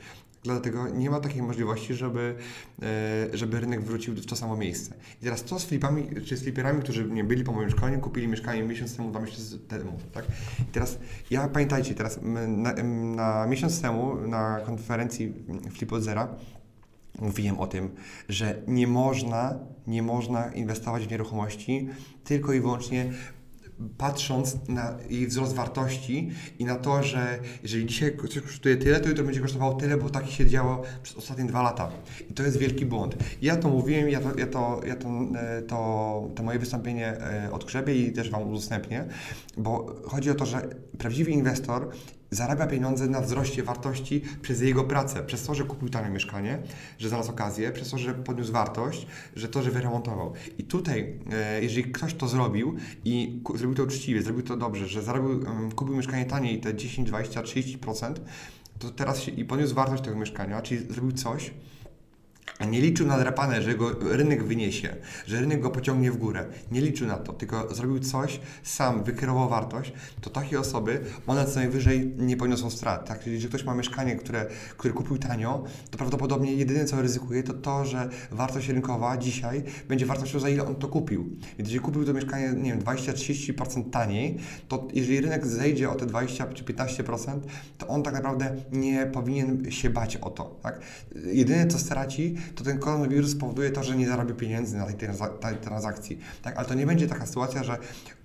Dlatego 0.48 0.90
nie 0.90 1.10
ma 1.10 1.20
takiej 1.20 1.42
możliwości, 1.42 1.94
żeby, 1.94 2.36
e, 2.82 3.38
żeby 3.38 3.60
rynek 3.60 3.82
wrócił 3.82 4.14
w 4.14 4.26
to 4.26 4.36
samo 4.36 4.58
miejsce. 4.58 4.96
I 5.22 5.24
teraz 5.24 5.44
co 5.44 5.60
z 5.60 5.66
flipami, 5.66 6.08
czy 6.26 6.38
z 6.38 6.44
fliperami, 6.44 6.82
którzy 6.82 7.06
nie 7.06 7.24
byli 7.24 7.44
po 7.44 7.52
moim 7.52 7.70
szkoleniu, 7.70 8.00
kupili 8.00 8.28
mieszkanie 8.28 8.64
miesiąc 8.64 8.96
temu, 8.96 9.10
dwa 9.10 9.20
miesiące 9.20 9.58
temu, 9.58 10.00
tak? 10.14 10.26
I 10.60 10.72
teraz, 10.72 11.00
ja 11.30 11.48
pamiętajcie, 11.48 11.94
teraz 11.94 12.20
na, 12.48 12.74
na 13.16 13.48
miesiąc 13.48 13.82
temu 13.82 14.16
na 14.28 14.60
konferencji 14.66 15.34
Flip 15.72 15.94
od 15.94 16.04
Zera 16.04 16.28
mówiłem 17.20 17.60
o 17.60 17.68
tym, 17.68 17.90
że 18.30 18.62
nie 18.68 18.88
można, 18.88 19.60
nie 19.88 20.04
można 20.04 20.54
inwestować 20.54 21.08
w 21.08 21.12
nieruchomości 21.12 21.90
tylko 22.24 22.54
i 22.54 22.60
wyłącznie 22.60 23.14
patrząc 23.98 24.58
na 24.68 24.98
jej 25.10 25.28
wzrost 25.28 25.54
wartości 25.54 26.32
i 26.60 26.66
na 26.66 26.76
to, 26.76 27.04
że 27.04 27.40
jeżeli 27.64 27.86
dzisiaj 27.86 28.18
coś 28.30 28.42
kosztuje 28.42 28.78
tyle, 28.78 29.00
to 29.00 29.10
jutro 29.10 29.24
będzie 29.24 29.42
kosztowało 29.42 29.74
tyle, 29.74 29.98
bo 29.98 30.10
tak 30.10 30.28
się 30.28 30.46
działo 30.46 30.84
przez 31.04 31.18
ostatnie 31.18 31.46
dwa 31.46 31.62
lata. 31.62 31.92
I 32.30 32.34
to 32.34 32.44
jest 32.44 32.58
wielki 32.58 32.86
błąd. 32.86 33.16
Ja 33.42 33.56
to 33.56 33.70
mówiłem, 33.70 34.10
ja 34.10 34.20
to, 34.22 34.40
ja 34.40 34.48
to, 34.48 34.82
ja 34.86 34.96
to, 34.96 35.10
e, 35.36 35.62
to, 35.62 36.30
to 36.36 36.44
moje 36.44 36.60
wystąpienie 36.60 37.08
e, 37.08 37.52
odgrzebię 37.52 37.96
i 37.96 38.12
też 38.12 38.30
Wam 38.30 38.50
udostępnię, 38.50 39.06
bo 39.58 39.96
chodzi 40.04 40.32
o 40.32 40.36
to, 40.36 40.46
że 40.46 40.68
prawdziwy 40.98 41.32
inwestor 41.32 41.90
zarabia 42.32 42.68
pieniądze 42.68 43.08
na 43.08 43.22
wzroście 43.22 43.64
wartości 43.64 44.22
przez 44.42 44.62
jego 44.62 44.84
pracę, 44.84 45.24
przez 45.24 45.44
to, 45.44 45.56
że 45.56 45.64
kupił 45.64 45.90
tanie 45.90 46.10
mieszkanie, 46.10 46.60
że 47.00 47.10
znalazł 47.10 47.32
okazję, 47.32 47.72
przez 47.72 47.90
to, 47.90 47.98
że 47.98 48.14
podniósł 48.14 48.52
wartość, 48.52 49.08
że 49.36 49.48
to, 49.48 49.64
że 49.64 49.72
wyremontował. 49.72 50.34
I 50.58 50.64
tutaj, 50.64 51.20
e, 51.32 51.64
jeżeli 51.64 51.92
ktoś 51.92 52.14
to 52.14 52.28
zrobił 52.28 52.76
i 53.06 53.42
zrobił 53.56 53.76
to 53.76 53.84
uczciwie, 53.84 54.22
zrobił 54.22 54.44
to 54.44 54.58
dobrze, 54.58 54.88
że 54.88 55.02
zarobił, 55.02 55.46
kupił 55.76 55.96
mieszkanie 55.96 56.26
taniej 56.26 56.60
te 56.60 56.76
10, 56.76 57.08
20, 57.08 57.42
30%, 57.42 58.14
to 58.80 58.90
teraz 58.90 59.22
się, 59.22 59.32
i 59.32 59.46
podniósł 59.46 59.76
wartość 59.76 60.04
tego 60.04 60.18
mieszkania, 60.18 60.62
czyli 60.62 60.94
zrobił 60.94 61.12
coś, 61.12 61.52
nie 62.66 62.82
liczył 62.82 63.08
na 63.08 63.20
drapane, 63.20 63.62
że 63.62 63.76
go 63.76 63.92
rynek 64.02 64.44
wyniesie, 64.44 64.96
że 65.28 65.40
rynek 65.40 65.62
go 65.62 65.70
pociągnie 65.70 66.12
w 66.12 66.18
górę. 66.18 66.46
Nie 66.72 66.82
liczył 66.82 67.08
na 67.08 67.18
to, 67.18 67.34
tylko 67.34 67.76
zrobił 67.76 68.00
coś, 68.00 68.40
sam 68.64 69.04
wykierował 69.04 69.50
wartość, 69.50 69.94
to 70.22 70.30
takie 70.30 70.60
osoby, 70.60 71.02
one 71.28 71.46
co 71.46 71.56
najwyżej 71.56 72.14
nie 72.18 72.38
poniosą 72.38 72.70
strat. 72.70 73.08
Tak? 73.08 73.28
Jeżeli 73.28 73.50
ktoś 73.50 73.64
ma 73.64 73.76
mieszkanie, 73.76 74.16
które, 74.16 74.46
które 74.78 74.94
kupił 74.94 75.18
tanio, 75.18 75.64
to 75.92 75.98
prawdopodobnie 75.98 76.54
jedyne 76.54 76.86
co 76.86 77.02
ryzykuje, 77.02 77.44
to 77.44 77.54
to, 77.54 77.86
że 77.86 78.10
wartość 78.32 78.68
rynkowa 78.68 79.18
dzisiaj 79.18 79.64
będzie 79.88 80.06
wartością 80.06 80.40
za 80.40 80.50
ile 80.50 80.68
on 80.68 80.76
to 80.76 80.88
kupił. 80.88 81.24
Więc 81.58 81.70
jeżeli 81.70 81.80
kupił 81.80 82.06
to 82.06 82.14
mieszkanie, 82.14 82.54
nie 82.58 82.70
wiem, 82.70 82.80
20-30% 82.80 83.90
taniej, 83.90 84.38
to 84.68 84.88
jeżeli 84.94 85.22
rynek 85.22 85.46
zejdzie 85.46 85.90
o 85.90 85.96
te 85.96 86.06
20 86.06 86.48
czy 86.48 86.64
15%, 86.64 87.40
to 87.78 87.88
on 87.88 88.04
tak 88.04 88.14
naprawdę 88.14 88.56
nie 88.72 89.06
powinien 89.06 89.72
się 89.72 89.90
bać 89.90 90.18
o 90.18 90.30
to. 90.30 90.60
Tak? 90.64 90.80
Jedyne 91.26 91.68
co 91.68 91.80
straci, 91.80 92.36
to 92.56 92.64
ten 92.64 92.80
koronawirus 92.80 93.32
spowoduje 93.32 93.72
to, 93.72 93.84
że 93.84 93.98
nie 93.98 94.08
zarobi 94.08 94.34
pieniędzy 94.34 94.78
na 94.78 94.86
tej, 95.40 95.58
transakcji. 95.62 96.20
Tak? 96.42 96.58
Ale 96.58 96.66
to 96.66 96.74
nie 96.74 96.86
będzie 96.86 97.08
taka 97.08 97.26
sytuacja, 97.26 97.64
że 97.64 97.78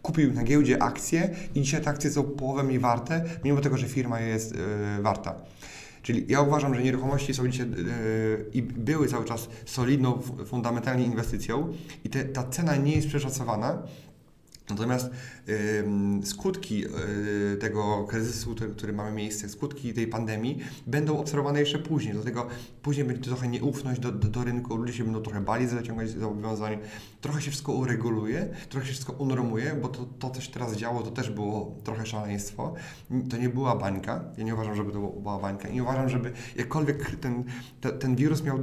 kupił 0.02 0.32
na 0.32 0.42
giełdzie 0.42 0.82
akcje 0.82 1.30
i 1.54 1.62
dzisiaj 1.62 1.82
te 1.82 1.90
akcje 1.90 2.10
są 2.10 2.22
połowę 2.22 2.62
mniej 2.62 2.78
warte, 2.78 3.24
mimo 3.44 3.60
tego, 3.60 3.76
że 3.76 3.88
firma 3.88 4.20
jest 4.20 4.54
yy, 4.54 5.02
warta. 5.02 5.34
Czyli 6.02 6.24
ja 6.28 6.40
uważam, 6.40 6.74
że 6.74 6.82
nieruchomości 6.82 7.34
są 7.34 7.48
dzisiaj 7.48 7.70
yy, 7.70 8.46
i 8.52 8.62
były 8.62 9.08
cały 9.08 9.24
czas 9.24 9.48
solidną, 9.66 10.20
fundamentalnie 10.46 11.04
inwestycją 11.04 11.72
i 12.04 12.08
te, 12.08 12.24
ta 12.24 12.44
cena 12.44 12.76
nie 12.76 12.96
jest 12.96 13.08
przeszacowana, 13.08 13.82
Natomiast 14.70 15.10
skutki 16.24 16.84
y, 16.86 17.56
tego 17.56 18.04
kryzysu, 18.04 18.54
który, 18.54 18.70
który, 18.70 18.92
mamy 18.92 19.12
miejsce, 19.12 19.48
skutki 19.48 19.94
tej 19.94 20.06
pandemii 20.06 20.58
będą 20.86 21.18
obserwowane 21.18 21.60
jeszcze 21.60 21.78
później. 21.78 22.14
Dlatego 22.14 22.46
później 22.82 23.06
będzie 23.06 23.22
trochę 23.22 23.48
nieufność 23.48 24.00
do, 24.00 24.12
do, 24.12 24.28
do 24.28 24.44
rynku, 24.44 24.76
ludzie 24.76 24.92
się 24.92 25.04
będą 25.04 25.20
trochę 25.20 25.40
bali 25.40 25.68
zaciągać 25.68 26.10
zobowiązań, 26.10 26.78
trochę 27.20 27.42
się 27.42 27.50
wszystko 27.50 27.72
ureguluje, 27.72 28.48
trochę 28.68 28.86
się 28.86 28.92
wszystko 28.92 29.12
unormuje, 29.12 29.76
bo 29.82 29.88
to, 29.88 30.06
to 30.18 30.30
co 30.30 30.40
się 30.40 30.52
teraz 30.52 30.76
działo, 30.76 31.02
to 31.02 31.10
też 31.10 31.30
było 31.30 31.76
trochę 31.84 32.06
szaleństwo. 32.06 32.74
To 33.30 33.36
nie 33.36 33.48
była 33.48 33.76
bańka. 33.76 34.24
Ja 34.38 34.44
nie 34.44 34.54
uważam, 34.54 34.76
żeby 34.76 34.92
to 34.92 34.98
była 34.98 35.38
bańka. 35.38 35.68
I 35.68 35.74
nie 35.74 35.82
uważam, 35.82 36.08
żeby 36.08 36.32
jakkolwiek 36.56 37.16
ten, 37.16 37.44
te, 37.80 37.92
ten 37.92 38.16
wirus 38.16 38.42
miał 38.42 38.58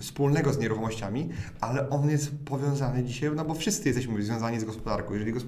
wspólnego 0.00 0.52
z 0.52 0.58
nieruchomościami, 0.58 1.28
ale 1.60 1.90
on 1.90 2.10
jest 2.10 2.30
powiązany 2.44 3.04
dzisiaj, 3.04 3.30
no 3.36 3.44
bo 3.44 3.54
wszyscy 3.54 3.88
jesteśmy 3.88 4.22
związani 4.22 4.60
z 4.60 4.64
gospodarką. 4.64 5.12
Jeżeli 5.12 5.32
gospodarka 5.32 5.43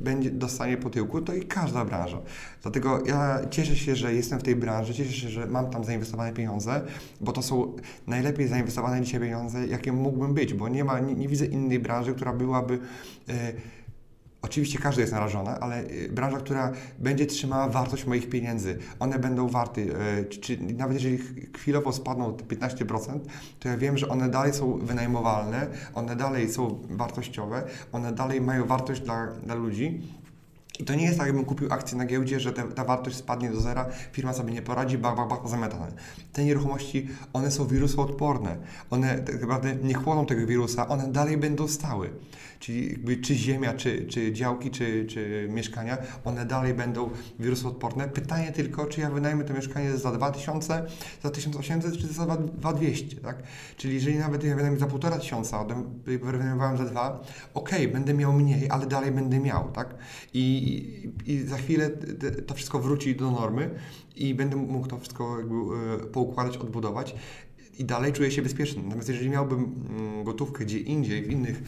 będzie, 0.00 0.30
dostanie 0.30 0.76
po 0.76 0.90
tyłku, 0.90 1.20
to 1.20 1.34
i 1.34 1.42
każda 1.42 1.84
branża. 1.84 2.18
Dlatego 2.62 3.06
ja 3.06 3.38
cieszę 3.50 3.76
się, 3.76 3.96
że 3.96 4.14
jestem 4.14 4.38
w 4.38 4.42
tej 4.42 4.56
branży, 4.56 4.94
cieszę 4.94 5.12
się, 5.12 5.28
że 5.28 5.46
mam 5.46 5.70
tam 5.70 5.84
zainwestowane 5.84 6.32
pieniądze, 6.32 6.80
bo 7.20 7.32
to 7.32 7.42
są 7.42 7.76
najlepiej 8.06 8.48
zainwestowane 8.48 9.02
dzisiaj 9.02 9.20
pieniądze, 9.20 9.66
jakie 9.66 9.92
mógłbym 9.92 10.34
być, 10.34 10.54
bo 10.54 10.68
nie 10.68 10.84
ma, 10.84 11.00
nie, 11.00 11.14
nie 11.14 11.28
widzę 11.28 11.46
innej 11.46 11.78
branży, 11.78 12.14
która 12.14 12.32
byłaby 12.32 12.78
e, 13.28 13.52
Oczywiście 14.42 14.78
każdy 14.78 15.00
jest 15.00 15.12
narażony, 15.12 15.50
ale 15.50 15.84
y, 15.84 16.08
branża, 16.12 16.38
która 16.38 16.72
będzie 16.98 17.26
trzymała 17.26 17.68
wartość 17.68 18.06
moich 18.06 18.28
pieniędzy, 18.28 18.78
one 18.98 19.18
będą 19.18 19.48
warte, 19.48 19.80
y, 19.80 20.24
czy, 20.24 20.58
nawet 20.60 20.94
jeżeli 20.94 21.18
chwilowo 21.56 21.92
spadną 21.92 22.36
15%, 22.36 23.18
to 23.60 23.68
ja 23.68 23.76
wiem, 23.76 23.98
że 23.98 24.08
one 24.08 24.28
dalej 24.28 24.54
są 24.54 24.78
wynajmowalne, 24.78 25.66
one 25.94 26.16
dalej 26.16 26.52
są 26.52 26.78
wartościowe, 26.90 27.62
one 27.92 28.12
dalej 28.12 28.40
mają 28.40 28.66
wartość 28.66 29.00
dla, 29.00 29.26
dla 29.26 29.54
ludzi 29.54 30.02
i 30.78 30.84
to 30.84 30.94
nie 30.94 31.04
jest 31.04 31.18
tak, 31.18 31.26
jakbym 31.26 31.44
kupił 31.44 31.72
akcję 31.72 31.98
na 31.98 32.06
giełdzie, 32.06 32.40
że 32.40 32.52
te, 32.52 32.62
ta 32.62 32.84
wartość 32.84 33.16
spadnie 33.16 33.50
do 33.50 33.60
zera, 33.60 33.86
firma 34.12 34.32
sobie 34.32 34.52
nie 34.52 34.62
poradzi, 34.62 34.98
bach, 34.98 35.16
bach, 35.16 35.28
bach, 35.28 35.48
zamiatane. 35.48 35.92
Te 36.32 36.44
nieruchomości, 36.44 37.08
one 37.32 37.50
są 37.50 37.66
wirusoodporne. 37.66 38.56
One 38.90 39.18
tak 39.18 39.40
naprawdę 39.40 39.74
nie 39.76 39.94
chłoną 39.94 40.26
tego 40.26 40.46
wirusa, 40.46 40.88
one 40.88 41.12
dalej 41.12 41.36
będą 41.36 41.68
stały. 41.68 42.10
Czyli 42.62 42.90
jakby, 42.90 43.16
czy 43.16 43.34
ziemia, 43.34 43.74
czy, 43.74 44.06
czy 44.06 44.32
działki, 44.32 44.70
czy, 44.70 45.06
czy 45.06 45.48
mieszkania, 45.50 45.98
one 46.24 46.46
dalej 46.46 46.74
będą 46.74 47.10
wirusoodporne. 47.38 48.08
Pytanie 48.08 48.52
tylko, 48.52 48.86
czy 48.86 49.00
ja 49.00 49.10
wynajmę 49.10 49.44
to 49.44 49.54
mieszkanie 49.54 49.96
za 49.96 50.12
2000, 50.12 50.86
za 51.22 51.30
1800, 51.30 51.98
czy 51.98 52.06
za 52.06 52.26
2200, 52.26 53.16
tak? 53.16 53.42
Czyli 53.76 53.94
jeżeli 53.94 54.18
nawet 54.18 54.44
ja 54.44 54.56
wynajmę 54.56 54.78
za 54.78 54.86
1500, 54.86 55.54
a 55.54 55.64
wynajmowałem 56.04 56.76
za 56.76 56.84
2, 56.84 57.20
ok, 57.54 57.70
będę 57.92 58.14
miał 58.14 58.32
mniej, 58.32 58.70
ale 58.70 58.86
dalej 58.86 59.10
będę 59.10 59.40
miał, 59.40 59.70
tak? 59.72 59.94
I 60.34 61.12
i, 61.26 61.38
za 61.38 61.56
chwilę 61.56 61.90
to 62.46 62.54
wszystko 62.54 62.78
wróci 62.78 63.16
do 63.16 63.30
normy 63.30 63.70
i 64.16 64.34
będę 64.34 64.56
mógł 64.56 64.86
to 64.86 64.98
wszystko 64.98 65.38
jakby 65.38 65.54
e, 65.54 66.06
poukładać, 66.06 66.56
odbudować 66.56 67.14
i 67.78 67.84
dalej 67.84 68.12
czuję 68.12 68.30
się 68.30 68.42
bezpieczny. 68.42 68.82
Natomiast 68.82 69.08
jeżeli 69.08 69.30
miałbym 69.30 69.74
mm, 69.90 70.24
gotówkę 70.24 70.64
gdzie 70.64 70.78
indziej, 70.78 71.22
w 71.22 71.30
innych 71.30 71.62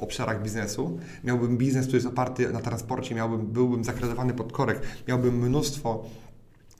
obszarach 0.00 0.42
biznesu, 0.42 0.98
miałbym 1.24 1.58
biznes, 1.58 1.86
który 1.86 1.96
jest 1.96 2.08
oparty 2.08 2.52
na 2.52 2.60
transporcie, 2.60 3.14
miałbym, 3.14 3.46
byłbym 3.46 3.84
zakredytowany 3.84 4.34
pod 4.34 4.52
korek, 4.52 4.80
miałbym 5.08 5.38
mnóstwo 5.38 6.04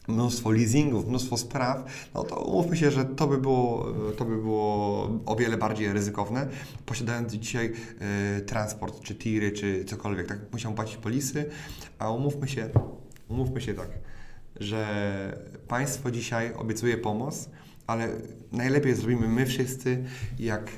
mnóstwo 0.09 0.51
leasingów, 0.51 1.09
mnóstwo 1.09 1.37
spraw, 1.37 2.09
no 2.15 2.25
to 2.25 2.41
umówmy 2.45 2.77
się, 2.77 2.91
że 2.91 3.05
to 3.05 3.27
by 3.27 3.39
było, 3.39 3.93
to 4.17 4.25
by 4.25 4.37
było 4.37 5.11
o 5.27 5.37
wiele 5.37 5.57
bardziej 5.57 5.93
ryzykowne. 5.93 6.49
Posiadając 6.87 7.33
dzisiaj 7.33 7.73
y, 8.39 8.41
transport, 8.41 9.01
czy 9.01 9.15
tiry, 9.15 9.53
czy 9.53 9.85
cokolwiek, 9.85 10.27
tak 10.27 10.39
musiał 10.53 10.73
płacić 10.73 10.97
polisy, 10.97 11.51
a 11.99 12.11
umówmy 12.11 12.49
się, 12.49 12.71
umówmy 13.29 13.61
się 13.61 13.75
tak, 13.75 13.89
że 14.61 15.39
państwo 15.69 16.11
dzisiaj 16.11 16.55
obiecuje 16.55 16.99
pomoc, 16.99 17.49
ale 17.87 18.09
najlepiej 18.53 18.95
zrobimy 18.95 19.29
my 19.29 19.47
wszyscy, 19.47 20.05
jak 20.39 20.71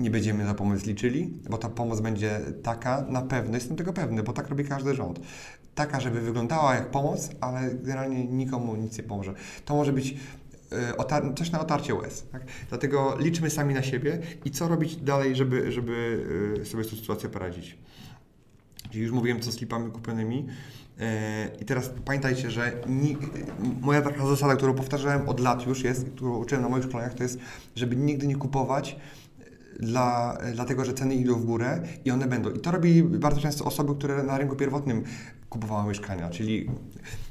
nie 0.00 0.10
będziemy 0.10 0.46
za 0.46 0.54
pomoc 0.54 0.86
liczyli, 0.86 1.34
bo 1.50 1.58
ta 1.58 1.68
pomoc 1.68 2.00
będzie 2.00 2.40
taka, 2.62 3.02
na 3.08 3.22
pewno, 3.22 3.54
jestem 3.54 3.76
tego 3.76 3.92
pewny, 3.92 4.22
bo 4.22 4.32
tak 4.32 4.48
robi 4.48 4.64
każdy 4.64 4.94
rząd, 4.94 5.20
taka, 5.74 6.00
żeby 6.00 6.20
wyglądała 6.20 6.74
jak 6.74 6.90
pomoc, 6.90 7.30
ale 7.40 7.74
generalnie 7.74 8.24
nikomu 8.24 8.76
nic 8.76 8.98
nie 8.98 9.04
pomoże. 9.04 9.34
To 9.64 9.74
może 9.74 9.92
być 9.92 10.16
e, 10.72 11.34
coś 11.34 11.50
na 11.50 11.60
otarcie 11.60 11.94
łez. 11.94 12.24
Tak? 12.32 12.42
Dlatego 12.68 13.16
liczmy 13.18 13.50
sami 13.50 13.74
na 13.74 13.82
siebie 13.82 14.18
i 14.44 14.50
co 14.50 14.68
robić 14.68 14.96
dalej, 14.96 15.36
żeby, 15.36 15.72
żeby 15.72 16.24
e, 16.60 16.64
sobie 16.64 16.84
z 16.84 16.90
tą 16.90 16.96
sytuacją 16.96 17.30
poradzić. 17.30 17.78
Czyli 18.90 19.02
już 19.02 19.12
mówiłem, 19.12 19.40
co 19.40 19.52
z 19.52 19.60
lipami 19.60 19.90
kupionymi. 19.90 20.46
E, 21.00 21.48
I 21.60 21.64
teraz 21.64 21.90
pamiętajcie, 22.04 22.50
że 22.50 22.72
moja 23.80 24.02
taka 24.02 24.26
zasada, 24.26 24.56
którą 24.56 24.74
powtarzałem 24.74 25.28
od 25.28 25.40
lat 25.40 25.66
już 25.66 25.84
jest, 25.84 26.10
którą 26.10 26.36
uczyłem 26.36 26.62
na 26.62 26.68
moich 26.68 26.84
szkoleniach, 26.84 27.14
to 27.14 27.22
jest, 27.22 27.38
żeby 27.76 27.96
nigdy 27.96 28.26
nie 28.26 28.36
kupować 28.36 28.96
dla, 29.80 30.38
dlatego, 30.54 30.84
że 30.84 30.94
ceny 30.94 31.14
idą 31.14 31.34
w 31.34 31.44
górę 31.44 31.82
i 32.04 32.10
one 32.10 32.26
będą. 32.26 32.50
I 32.50 32.60
to 32.60 32.70
robi 32.70 33.02
bardzo 33.02 33.40
często 33.40 33.64
osoby, 33.64 33.94
które 33.94 34.22
na 34.22 34.38
rynku 34.38 34.56
pierwotnym 34.56 35.04
kupowały 35.48 35.88
mieszkania, 35.88 36.30
czyli 36.30 36.70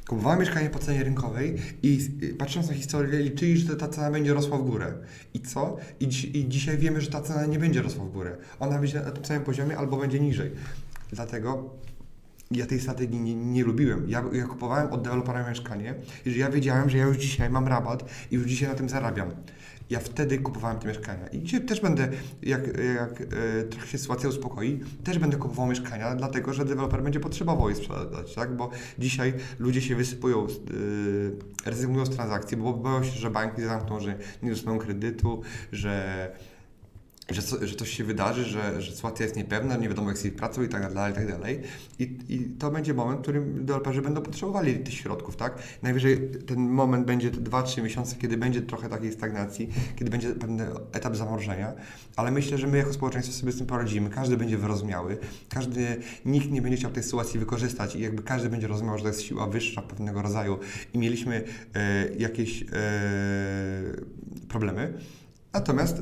kupowały 0.07 0.39
mieszkanie 0.39 0.69
po 0.69 0.79
cenie 0.79 1.03
rynkowej 1.03 1.55
i 1.83 1.99
patrząc 2.37 2.67
na 2.67 2.73
historię 2.73 3.19
liczyli, 3.19 3.57
że 3.57 3.75
ta 3.75 3.87
cena 3.87 4.11
będzie 4.11 4.33
rosła 4.33 4.57
w 4.57 4.65
górę. 4.65 4.93
I 5.33 5.39
co? 5.39 5.77
I, 5.99 6.05
I 6.33 6.49
dzisiaj 6.49 6.77
wiemy, 6.77 7.01
że 7.01 7.09
ta 7.09 7.21
cena 7.21 7.45
nie 7.45 7.59
będzie 7.59 7.81
rosła 7.81 8.05
w 8.05 8.11
górę. 8.11 8.37
Ona 8.59 8.79
będzie 8.79 9.01
na 9.01 9.11
tym 9.11 9.25
samym 9.25 9.43
poziomie 9.43 9.77
albo 9.77 9.97
będzie 9.97 10.19
niżej. 10.19 10.51
Dlatego 11.11 11.69
ja 12.51 12.65
tej 12.65 12.79
strategii 12.79 13.19
nie, 13.19 13.35
nie 13.35 13.63
lubiłem. 13.63 14.09
Ja, 14.09 14.23
ja, 14.33 14.47
kupowałem 14.47 14.91
od 14.91 15.01
dewelopera 15.01 15.49
mieszkanie 15.49 15.95
i 16.25 16.37
ja 16.37 16.49
wiedziałem, 16.49 16.89
że 16.89 16.97
ja 16.97 17.05
już 17.05 17.17
dzisiaj 17.17 17.49
mam 17.49 17.67
rabat 17.67 18.03
i 18.31 18.35
już 18.35 18.45
dzisiaj 18.45 18.69
na 18.69 18.75
tym 18.75 18.89
zarabiam 18.89 19.31
ja 19.89 19.99
wtedy 19.99 20.37
kupowałem 20.37 20.79
te 20.79 20.87
mieszkania. 20.87 21.27
I 21.27 21.41
dzisiaj 21.41 21.61
też 21.61 21.81
będę, 21.81 22.09
jak, 22.43 22.67
jak 22.95 23.21
e, 23.21 23.63
trochę 23.63 23.87
się 23.87 23.97
sytuacja 23.97 24.29
uspokoi, 24.29 24.79
też 25.03 25.19
będę 25.19 25.37
kupował 25.37 25.67
mieszkania, 25.67 26.15
dlatego 26.15 26.53
że 26.53 26.65
deweloper 26.65 27.03
będzie 27.03 27.19
potrzebował 27.19 27.69
je 27.69 27.75
sprzedać, 27.75 28.35
tak? 28.35 28.55
Bo 28.55 28.69
dzisiaj 28.99 29.33
ludzie 29.59 29.81
się 29.81 29.95
wysypują, 29.95 30.45
e, 30.45 31.69
rezygnują 31.69 32.05
z 32.05 32.09
transakcji, 32.09 32.57
bo 32.57 32.73
boją 32.73 33.03
się, 33.03 33.11
że 33.11 33.29
banki 33.29 33.61
zamkną, 33.61 33.99
że 33.99 34.15
nie 34.43 34.49
dostaną 34.49 34.77
kredytu, 34.77 35.41
że 35.71 36.31
że, 37.31 37.67
że 37.67 37.75
coś 37.75 37.89
się 37.89 38.03
wydarzy, 38.03 38.43
że, 38.43 38.81
że 38.81 38.91
sytuacja 38.91 39.25
jest 39.25 39.35
niepewna, 39.35 39.77
nie 39.77 39.89
wiadomo 39.89 40.09
jak 40.09 40.17
z 40.17 40.23
jej 40.23 40.33
pracą 40.33 40.63
i 40.63 40.69
tak 40.69 40.93
dalej, 40.93 41.11
i 41.11 41.15
tak 41.15 41.27
dalej. 41.27 41.61
I, 41.99 42.03
I 42.29 42.39
to 42.59 42.71
będzie 42.71 42.93
moment, 42.93 43.19
w 43.19 43.21
którym 43.21 43.65
deweloperzy 43.65 44.01
będą 44.01 44.21
potrzebowali 44.21 44.79
tych 44.79 44.93
środków, 44.93 45.35
tak? 45.35 45.57
Najwyżej 45.83 46.31
ten 46.47 46.59
moment 46.59 47.05
będzie 47.05 47.31
2-3 47.31 47.83
miesiące, 47.83 48.15
kiedy 48.15 48.37
będzie 48.37 48.61
trochę 48.61 48.89
takiej 48.89 49.11
stagnacji, 49.11 49.69
kiedy 49.95 50.11
będzie 50.11 50.29
pewien 50.29 50.61
etap 50.91 51.15
zamrożenia, 51.15 51.73
ale 52.15 52.31
myślę, 52.31 52.57
że 52.57 52.67
my 52.67 52.77
jako 52.77 52.93
społeczeństwo 52.93 53.33
sobie 53.33 53.51
z 53.51 53.57
tym 53.57 53.67
poradzimy, 53.67 54.09
każdy 54.09 54.37
będzie 54.37 54.57
wyrozumiały, 54.57 55.17
każdy, 55.49 55.97
nikt 56.25 56.51
nie 56.51 56.61
będzie 56.61 56.77
chciał 56.77 56.91
tej 56.91 57.03
sytuacji 57.03 57.39
wykorzystać 57.39 57.95
i 57.95 58.01
jakby 58.01 58.23
każdy 58.23 58.49
będzie 58.49 58.67
rozumiał, 58.67 58.97
że 58.97 59.03
to 59.03 59.07
jest 59.07 59.21
siła 59.21 59.47
wyższa 59.47 59.81
pewnego 59.81 60.21
rodzaju 60.21 60.59
i 60.93 60.97
mieliśmy 60.97 61.43
e, 61.73 62.09
jakieś 62.17 62.61
e, 62.61 62.65
problemy. 64.47 64.93
Natomiast 65.53 66.01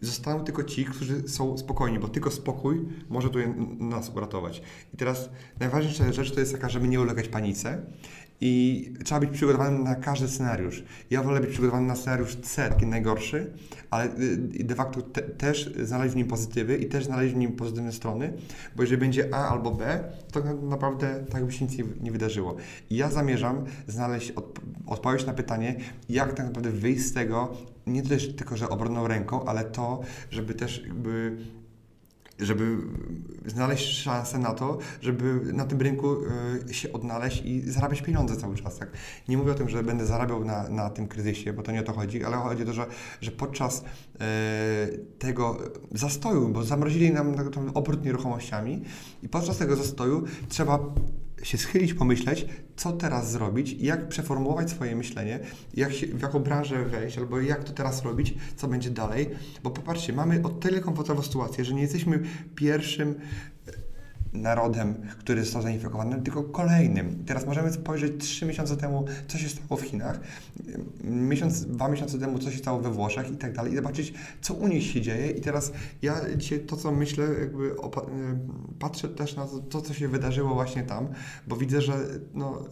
Zostaną 0.00 0.44
tylko 0.44 0.64
ci, 0.64 0.84
którzy 0.84 1.28
są 1.28 1.58
spokojni, 1.58 1.98
bo 1.98 2.08
tylko 2.08 2.30
spokój 2.30 2.88
może 3.08 3.30
tu 3.30 3.38
nas 3.78 4.08
uratować. 4.08 4.62
I 4.94 4.96
teraz 4.96 5.30
najważniejsza 5.60 6.12
rzecz 6.12 6.34
to 6.34 6.40
jest 6.40 6.52
taka, 6.52 6.68
żeby 6.68 6.88
nie 6.88 7.00
ulegać 7.00 7.28
panice 7.28 7.82
i 8.40 8.92
trzeba 9.04 9.20
być 9.20 9.30
przygotowanym 9.30 9.84
na 9.84 9.94
każdy 9.94 10.28
scenariusz. 10.28 10.84
Ja 11.10 11.22
wolę 11.22 11.40
być 11.40 11.50
przygotowany 11.50 11.86
na 11.86 11.96
scenariusz 11.96 12.36
C, 12.36 12.68
taki 12.68 12.86
najgorszy, 12.86 13.52
ale 13.90 14.04
y, 14.04 14.64
de 14.64 14.74
facto 14.74 15.02
te, 15.02 15.22
też 15.22 15.74
znaleźć 15.82 16.14
w 16.14 16.16
nim 16.16 16.26
pozytywy 16.26 16.76
i 16.76 16.86
też 16.86 17.04
znaleźć 17.04 17.34
w 17.34 17.36
nim 17.36 17.52
pozytywne 17.52 17.92
strony, 17.92 18.32
bo 18.76 18.82
jeżeli 18.82 19.00
będzie 19.00 19.34
A 19.34 19.48
albo 19.48 19.70
B, 19.70 20.04
to 20.32 20.40
naprawdę 20.54 21.24
tak 21.30 21.44
by 21.46 21.52
się 21.52 21.64
nic 21.64 21.78
nie, 22.00 22.12
wydarzyło. 22.12 22.56
I 22.90 22.96
ja 22.96 23.10
zamierzam 23.10 23.64
znaleźć 23.88 24.30
od, 24.30 24.60
odpowiedź 24.86 25.26
na 25.26 25.32
pytanie, 25.32 25.76
jak 26.08 26.34
tak 26.34 26.46
naprawdę 26.46 26.70
wyjść 26.70 27.04
z 27.04 27.12
tego, 27.12 27.56
nie 27.86 28.02
tylko, 28.36 28.56
że 28.56 28.68
obronną 28.68 29.08
ręką, 29.08 29.44
ale 29.44 29.64
to, 29.64 30.00
żeby 30.30 30.54
też 30.54 30.82
jakby 30.86 31.36
żeby 32.40 32.76
znaleźć 33.46 34.02
szansę 34.02 34.38
na 34.38 34.54
to, 34.54 34.78
żeby 35.00 35.40
na 35.52 35.64
tym 35.64 35.80
rynku 35.80 36.16
y, 36.68 36.74
się 36.74 36.92
odnaleźć 36.92 37.42
i 37.44 37.70
zarabiać 37.70 38.02
pieniądze 38.02 38.36
cały 38.36 38.56
czas. 38.56 38.78
Tak? 38.78 38.90
Nie 39.28 39.36
mówię 39.36 39.52
o 39.52 39.54
tym, 39.54 39.68
że 39.68 39.82
będę 39.82 40.06
zarabiał 40.06 40.44
na, 40.44 40.68
na 40.68 40.90
tym 40.90 41.08
kryzysie, 41.08 41.52
bo 41.52 41.62
to 41.62 41.72
nie 41.72 41.80
o 41.80 41.82
to 41.82 41.92
chodzi, 41.92 42.24
ale 42.24 42.36
chodzi 42.36 42.62
o 42.62 42.66
to, 42.66 42.72
że, 42.72 42.86
że 43.20 43.30
podczas 43.30 43.78
y, 43.80 44.98
tego 45.18 45.58
zastoju, 45.92 46.48
bo 46.48 46.64
zamrozili 46.64 47.10
nam 47.10 47.34
obrót 47.74 48.04
nieruchomościami 48.04 48.84
i 49.22 49.28
podczas 49.28 49.58
tego 49.58 49.76
zastoju 49.76 50.24
trzeba 50.48 50.78
się 51.42 51.58
schylić, 51.58 51.94
pomyśleć, 51.94 52.46
co 52.76 52.92
teraz 52.92 53.30
zrobić, 53.30 53.72
jak 53.72 54.08
przeformułować 54.08 54.70
swoje 54.70 54.96
myślenie, 54.96 55.40
jak 55.74 55.92
się, 55.92 56.06
w 56.06 56.22
jaką 56.22 56.38
branżę 56.38 56.84
wejść, 56.84 57.18
albo 57.18 57.40
jak 57.40 57.64
to 57.64 57.72
teraz 57.72 58.02
robić, 58.02 58.34
co 58.56 58.68
będzie 58.68 58.90
dalej. 58.90 59.30
Bo 59.62 59.70
popatrzcie, 59.70 60.12
mamy 60.12 60.42
o 60.42 60.48
tyle 60.48 60.80
komfortową 60.80 61.22
sytuację, 61.22 61.64
że 61.64 61.74
nie 61.74 61.82
jesteśmy 61.82 62.22
pierwszym 62.54 63.14
narodem, 64.32 64.94
który 65.18 65.44
został 65.44 65.62
zainfekowany, 65.62 66.22
tylko 66.22 66.42
kolejnym. 66.42 67.24
Teraz 67.26 67.46
możemy 67.46 67.72
spojrzeć 67.72 68.12
trzy 68.18 68.46
miesiące 68.46 68.76
temu, 68.76 69.04
co 69.28 69.38
się 69.38 69.48
stało 69.48 69.76
w 69.76 69.82
Chinach, 69.82 70.20
miesiąc, 71.04 71.66
dwa 71.66 71.88
miesiące 71.88 72.18
temu, 72.18 72.38
co 72.38 72.50
się 72.50 72.58
stało 72.58 72.80
we 72.80 72.90
Włoszech 72.90 73.30
i 73.30 73.36
tak 73.36 73.52
dalej, 73.52 73.72
i 73.72 73.76
zobaczyć, 73.76 74.14
co 74.40 74.54
u 74.54 74.68
nich 74.68 74.84
się 74.84 75.00
dzieje. 75.00 75.30
I 75.30 75.40
teraz 75.40 75.72
ja 76.02 76.20
dzisiaj 76.36 76.60
to, 76.60 76.76
co 76.76 76.92
myślę, 76.92 77.24
jakby 77.40 77.74
patrzę 78.78 79.08
też 79.08 79.36
na 79.36 79.46
to, 79.70 79.82
co 79.82 79.94
się 79.94 80.08
wydarzyło 80.08 80.54
właśnie 80.54 80.82
tam, 80.82 81.08
bo 81.46 81.56
widzę, 81.56 81.82
że 81.82 81.94
no, 82.34 82.64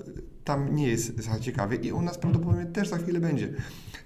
tam 0.45 0.75
nie 0.75 0.89
jest 0.89 1.25
za 1.25 1.41
ciekawie 1.41 1.77
i 1.77 1.93
u 1.93 2.03
nas 2.03 2.19
prawdopodobnie 2.19 2.67
też 2.67 2.89
za 2.89 2.99
chwilę 2.99 3.21
będzie. 3.21 3.53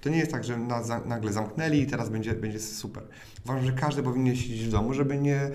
To 0.03 0.09
nie 0.09 0.17
jest 0.17 0.31
tak, 0.31 0.43
że 0.43 0.57
nas 0.57 0.87
nagle 1.05 1.33
zamknęli 1.33 1.81
i 1.81 1.87
teraz 1.87 2.09
będzie, 2.09 2.33
będzie 2.33 2.59
super. 2.59 3.03
Uważam, 3.45 3.65
że 3.65 3.71
każdy 3.71 4.03
powinien 4.03 4.35
siedzieć 4.35 4.65
w 4.65 4.71
domu, 4.71 4.93
żeby 4.93 5.17
nie 5.17 5.49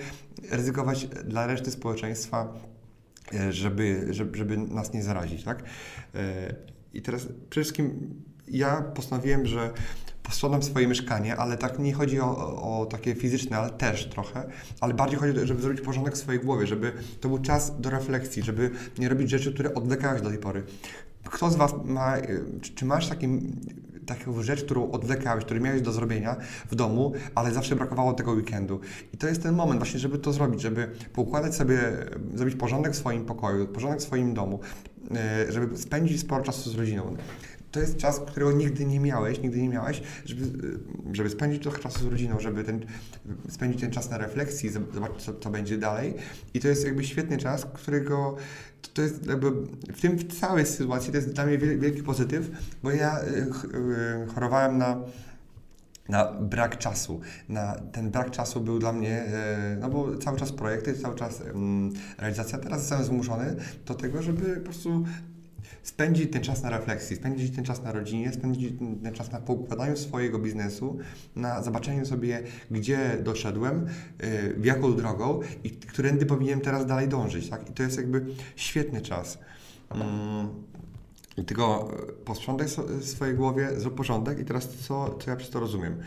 ryzykować 0.51 1.07
dla 1.07 1.47
reszty 1.47 1.71
społeczeństwa, 1.71 2.53
e, 3.33 3.53
żeby, 3.53 4.07
żeby, 4.09 4.57
nas 4.57 4.93
nie 4.93 5.03
zarazić. 5.03 5.43
Tak? 5.43 5.63
E, 6.15 6.55
I 6.93 7.01
teraz 7.01 7.21
przede 7.49 7.63
wszystkim 7.63 8.13
ja 8.47 8.81
postanowiłem, 8.81 9.45
że 9.45 9.73
posprzątam 10.23 10.63
swoje 10.63 10.87
mieszkanie, 10.87 11.35
ale 11.35 11.57
tak 11.57 11.79
nie 11.79 11.93
chodzi 11.93 12.19
o, 12.19 12.37
o, 12.81 12.85
takie 12.85 13.15
fizyczne, 13.15 13.57
ale 13.57 13.69
też 13.69 14.09
trochę, 14.09 14.49
ale 14.79 14.93
bardziej 14.93 15.19
chodzi 15.19 15.31
o 15.31 15.35
to, 15.41 15.47
żeby 15.47 15.61
zrobić 15.61 15.81
porządek 15.81 16.13
w 16.13 16.17
swojej 16.17 16.41
głowie, 16.41 16.67
żeby 16.67 16.93
to 17.21 17.29
był 17.29 17.37
czas 17.37 17.81
do 17.81 17.89
refleksji, 17.89 18.43
żeby 18.43 18.71
nie 18.97 19.09
robić 19.09 19.29
rzeczy, 19.29 19.53
które 19.53 19.73
odwlekałeś 19.73 20.21
do 20.21 20.29
tej 20.29 20.37
pory. 20.37 20.63
Kto 21.23 21.51
z 21.51 21.55
Was 21.55 21.73
ma, 21.85 22.17
czy, 22.61 22.73
czy 22.73 22.85
masz 22.85 23.07
taki 23.07 23.27
taką 24.09 24.43
rzecz, 24.43 24.63
którą 24.63 24.91
odwlekałeś, 24.91 25.45
którą 25.45 25.59
miałeś 25.59 25.81
do 25.81 25.91
zrobienia 25.91 26.35
w 26.71 26.75
domu, 26.75 27.13
ale 27.35 27.51
zawsze 27.51 27.75
brakowało 27.75 28.13
tego 28.13 28.31
weekendu. 28.31 28.79
I 29.13 29.17
to 29.17 29.27
jest 29.27 29.43
ten 29.43 29.55
moment 29.55 29.79
właśnie, 29.79 29.99
żeby 29.99 30.17
to 30.17 30.33
zrobić, 30.33 30.61
żeby 30.61 30.87
poukładać 31.13 31.55
sobie, 31.55 31.79
zrobić 32.35 32.55
porządek 32.55 32.93
w 32.93 32.95
swoim 32.95 33.25
pokoju, 33.25 33.67
porządek 33.67 33.99
w 33.99 34.03
swoim 34.03 34.33
domu, 34.33 34.59
e, 35.15 35.51
żeby 35.51 35.77
spędzić 35.77 36.19
sporo 36.21 36.43
czasu 36.43 36.69
z 36.69 36.75
rodziną 36.75 37.15
to 37.71 37.79
jest 37.79 37.97
czas, 37.97 38.19
którego 38.19 38.51
nigdy 38.51 38.85
nie 38.85 38.99
miałeś, 38.99 39.41
nigdy 39.41 39.61
nie 39.61 39.69
miałeś, 39.69 40.01
żeby, 40.25 40.79
żeby 41.11 41.29
spędzić 41.29 41.63
trochę 41.63 41.79
czasu 41.79 41.99
z 41.99 42.05
rodziną, 42.05 42.39
żeby 42.39 42.63
ten, 42.63 42.85
spędzić 43.49 43.81
ten 43.81 43.91
czas 43.91 44.09
na 44.09 44.17
refleksji, 44.17 44.69
zobaczyć, 44.69 45.21
co, 45.21 45.33
co 45.33 45.49
będzie 45.49 45.77
dalej. 45.77 46.13
I 46.53 46.59
to 46.59 46.67
jest 46.67 46.85
jakby 46.85 47.03
świetny 47.03 47.37
czas, 47.37 47.65
którego 47.73 48.35
to, 48.93 49.01
jest 49.01 49.25
jakby 49.27 49.51
w 49.93 50.01
tym 50.01 50.17
w 50.17 50.39
całej 50.39 50.65
sytuacji 50.65 51.11
to 51.11 51.17
jest 51.17 51.33
dla 51.33 51.45
mnie 51.45 51.57
wielki 51.57 52.03
pozytyw, 52.03 52.51
bo 52.83 52.91
ja 52.91 53.19
y, 53.19 53.25
y, 54.23 54.27
chorowałem 54.27 54.77
na 54.77 54.97
na 56.09 56.33
brak 56.33 56.77
czasu. 56.77 57.19
Na 57.49 57.75
ten 57.91 58.11
brak 58.11 58.31
czasu 58.31 58.61
był 58.61 58.79
dla 58.79 58.93
mnie, 58.93 59.23
e, 59.23 59.77
no 59.79 59.89
bo 59.89 60.17
cały 60.17 60.39
czas 60.39 60.51
projekty, 60.51 60.93
cały 60.93 61.15
czas 61.15 61.43
realizacja. 62.17 62.57
Teraz 62.57 62.79
jestem 62.81 63.03
zmuszony 63.03 63.55
do 63.85 63.93
tego, 63.93 64.21
żeby 64.21 64.55
po 64.55 64.63
prostu 64.63 65.05
spędzić 65.83 66.31
ten 66.31 66.41
czas 66.41 66.63
na 66.63 66.69
refleksji, 66.69 67.15
spędzić 67.15 67.55
ten 67.55 67.65
czas 67.65 67.83
na 67.83 67.91
rodzinie, 67.91 68.33
spędzić 68.33 68.73
ten 69.03 69.13
czas 69.13 69.31
na 69.31 69.39
poukładaniu 69.39 69.97
swojego 69.97 70.39
biznesu, 70.39 70.97
na 71.35 71.63
zobaczeniu 71.63 72.05
sobie, 72.05 72.43
gdzie 72.71 73.17
doszedłem, 73.23 73.87
y, 74.23 74.53
w 74.57 74.65
jaką 74.65 74.95
drogą 74.95 75.39
i 75.63 75.71
którędy 75.71 76.25
powinienem 76.25 76.61
teraz 76.61 76.85
dalej 76.85 77.07
dążyć. 77.07 77.49
Tak? 77.49 77.69
I 77.69 77.73
to 77.73 77.83
jest 77.83 77.97
jakby 77.97 78.25
świetny 78.55 79.01
czas. 79.01 79.37
Um, 79.91 80.69
tylko 81.43 81.91
posprzątaj 82.25 82.67
w 82.99 83.05
swojej 83.05 83.35
głowie, 83.35 83.69
zrób 83.77 83.95
porządek 83.95 84.39
i 84.39 84.45
teraz 84.45 84.69
co, 84.69 85.17
co 85.19 85.29
ja 85.29 85.35
przez 85.35 85.49
to 85.49 85.59
rozumiem. 85.59 85.97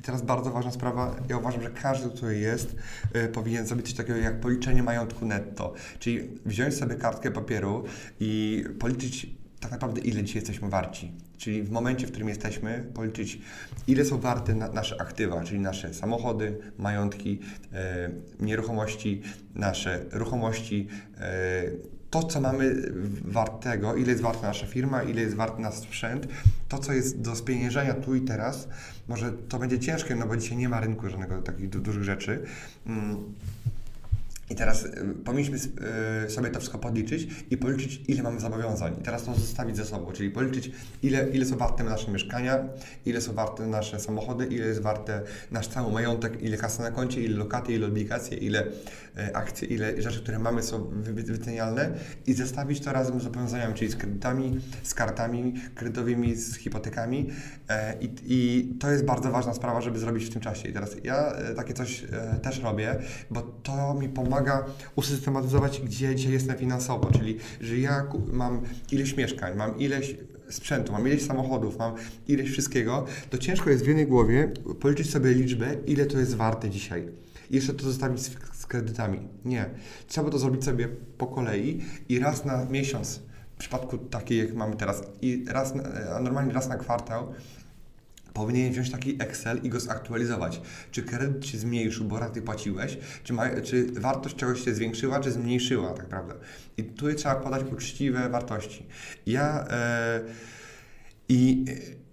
I 0.00 0.02
teraz 0.02 0.22
bardzo 0.22 0.50
ważna 0.50 0.70
sprawa, 0.70 1.16
ja 1.28 1.38
uważam, 1.38 1.62
że 1.62 1.70
każdy, 1.70 2.10
który 2.10 2.38
jest, 2.38 2.76
y, 3.16 3.28
powinien 3.28 3.66
zrobić 3.66 3.86
coś 3.86 3.94
takiego 3.94 4.18
jak 4.18 4.40
policzenie 4.40 4.82
majątku 4.82 5.26
netto. 5.26 5.72
Czyli 5.98 6.28
wziąć 6.46 6.74
sobie 6.74 6.94
kartkę 6.94 7.30
papieru 7.30 7.84
i 8.20 8.64
policzyć 8.78 9.38
tak 9.60 9.70
naprawdę 9.70 10.00
ile 10.00 10.22
dzisiaj 10.22 10.42
jesteśmy 10.42 10.68
warci. 10.68 11.12
Czyli 11.38 11.62
w 11.62 11.70
momencie, 11.70 12.06
w 12.06 12.10
którym 12.10 12.28
jesteśmy, 12.28 12.90
policzyć 12.94 13.38
ile 13.86 14.04
są 14.04 14.20
warte 14.20 14.54
na, 14.54 14.68
nasze 14.68 15.00
aktywa, 15.00 15.44
czyli 15.44 15.60
nasze 15.60 15.94
samochody, 15.94 16.58
majątki, 16.78 17.40
e, 17.72 18.10
nieruchomości, 18.40 19.22
nasze 19.54 20.04
ruchomości, 20.12 20.88
e, 21.20 21.62
to, 22.10 22.22
co 22.22 22.40
mamy 22.40 22.92
wartego, 23.24 23.94
ile 23.94 24.10
jest 24.10 24.22
warta 24.22 24.46
nasza 24.46 24.66
firma, 24.66 25.02
ile 25.02 25.20
jest 25.20 25.36
warty 25.36 25.62
nasz 25.62 25.74
sprzęt, 25.74 26.28
to, 26.68 26.78
co 26.78 26.92
jest 26.92 27.20
do 27.20 27.36
spieniężenia 27.36 27.94
tu 27.94 28.14
i 28.14 28.20
teraz, 28.20 28.68
może 29.08 29.32
to 29.32 29.58
będzie 29.58 29.78
ciężkie, 29.78 30.14
no 30.14 30.26
bo 30.26 30.36
dzisiaj 30.36 30.56
nie 30.56 30.68
ma 30.68 30.80
rynku 30.80 31.10
żadnego 31.10 31.42
takich 31.42 31.68
dużych 31.68 32.04
rzeczy. 32.04 32.42
Mm 32.86 33.34
i 34.50 34.54
teraz 34.54 34.84
y, 34.84 35.14
powinniśmy 35.24 35.58
y, 36.26 36.30
sobie 36.30 36.50
to 36.50 36.58
wszystko 36.58 36.78
podliczyć 36.78 37.28
i 37.50 37.56
policzyć, 37.56 38.00
ile 38.08 38.22
mamy 38.22 38.40
zobowiązań. 38.40 38.96
I 39.00 39.02
teraz 39.02 39.24
to 39.24 39.34
zostawić 39.34 39.76
ze 39.76 39.84
sobą, 39.84 40.12
czyli 40.12 40.30
policzyć, 40.30 40.70
ile, 41.02 41.28
ile 41.28 41.44
są 41.44 41.56
warte 41.56 41.84
nasze 41.84 42.10
mieszkania, 42.10 42.58
ile 43.06 43.20
są 43.20 43.32
warte 43.32 43.66
nasze 43.66 44.00
samochody, 44.00 44.46
ile 44.46 44.66
jest 44.66 44.80
warte 44.80 45.22
nasz 45.50 45.68
cały 45.68 45.92
majątek, 45.92 46.42
ile 46.42 46.56
kasy 46.56 46.82
na 46.82 46.90
koncie, 46.90 47.20
ile 47.20 47.36
lokaty, 47.36 47.72
ile 47.72 47.86
obligacje, 47.86 48.38
ile 48.38 48.66
y, 48.66 49.34
akcje, 49.34 49.68
ile 49.68 50.02
rzeczy, 50.02 50.22
które 50.22 50.38
mamy 50.38 50.62
są 50.62 50.90
wycenialne 51.04 51.90
i 52.26 52.34
zestawić 52.34 52.80
to 52.80 52.92
razem 52.92 53.20
z 53.20 53.22
zobowiązaniami, 53.22 53.74
czyli 53.74 53.90
z 53.90 53.96
kredytami, 53.96 54.60
z 54.82 54.94
kartami 54.94 55.54
kredytowymi, 55.74 56.36
z 56.36 56.56
hipotekami. 56.56 57.30
E, 57.68 57.94
I, 58.00 58.14
I 58.26 58.68
to 58.80 58.90
jest 58.90 59.04
bardzo 59.04 59.30
ważna 59.30 59.54
sprawa, 59.54 59.80
żeby 59.80 59.98
zrobić 59.98 60.24
w 60.24 60.32
tym 60.32 60.42
czasie. 60.42 60.68
I 60.68 60.72
teraz 60.72 60.96
ja 61.04 61.32
takie 61.56 61.74
coś 61.74 62.04
też 62.42 62.62
robię, 62.62 62.96
bo 63.30 63.42
to 63.42 63.94
mi 63.94 64.08
pomaga 64.08 64.37
pomaga 64.38 64.64
usystematyzować, 64.96 65.80
gdzie 65.80 66.14
dzisiaj 66.14 66.32
jestem 66.32 66.58
finansowo, 66.58 67.10
czyli 67.12 67.38
że 67.60 67.78
ja 67.78 68.06
mam 68.32 68.60
ileś 68.92 69.16
mieszkań, 69.16 69.56
mam 69.56 69.78
ileś 69.78 70.16
sprzętu, 70.50 70.92
mam 70.92 71.06
ileś 71.08 71.26
samochodów, 71.26 71.78
mam 71.78 71.94
ileś 72.28 72.50
wszystkiego, 72.50 73.06
to 73.30 73.38
ciężko 73.38 73.70
jest 73.70 73.84
w 73.84 73.86
jednej 73.86 74.06
głowie 74.06 74.52
policzyć 74.80 75.10
sobie 75.10 75.32
liczbę, 75.32 75.76
ile 75.86 76.06
to 76.06 76.18
jest 76.18 76.34
warte 76.34 76.70
dzisiaj. 76.70 77.08
I 77.50 77.54
jeszcze 77.54 77.74
to 77.74 77.84
zostawić 77.84 78.20
z, 78.20 78.66
kredytami. 78.66 79.28
Nie. 79.44 79.70
Trzeba 80.06 80.30
to 80.30 80.38
zrobić 80.38 80.64
sobie 80.64 80.88
po 81.18 81.26
kolei 81.26 81.80
i 82.08 82.18
raz 82.18 82.44
na 82.44 82.64
miesiąc, 82.64 83.20
w 83.54 83.58
przypadku 83.58 83.98
takiej 83.98 84.38
jak 84.38 84.54
mamy 84.54 84.76
teraz, 84.76 85.02
i 85.22 85.44
raz, 85.48 85.74
a 86.16 86.20
normalnie 86.20 86.52
raz 86.52 86.68
na 86.68 86.76
kwartał, 86.76 87.34
powinien 88.46 88.72
wziąć 88.72 88.90
taki 88.90 89.16
Excel 89.22 89.60
i 89.62 89.68
go 89.68 89.80
zaktualizować. 89.80 90.60
Czy 90.90 91.02
kredyt 91.02 91.46
się 91.46 91.58
zmniejszył, 91.58 92.04
bo 92.04 92.18
raty 92.18 92.42
płaciłeś, 92.42 92.98
czy, 93.24 93.32
ma, 93.32 93.60
czy 93.64 93.86
wartość 93.92 94.36
czegoś 94.36 94.64
się 94.64 94.74
zwiększyła, 94.74 95.20
czy 95.20 95.32
zmniejszyła 95.32 95.92
tak 95.92 96.10
naprawdę. 96.10 96.44
I 96.76 96.84
tu 96.84 97.14
trzeba 97.14 97.34
podać 97.34 97.62
uczciwe 97.72 98.28
wartości. 98.28 98.86
Ja... 99.26 99.66
E, 99.70 100.20
i 101.28 101.64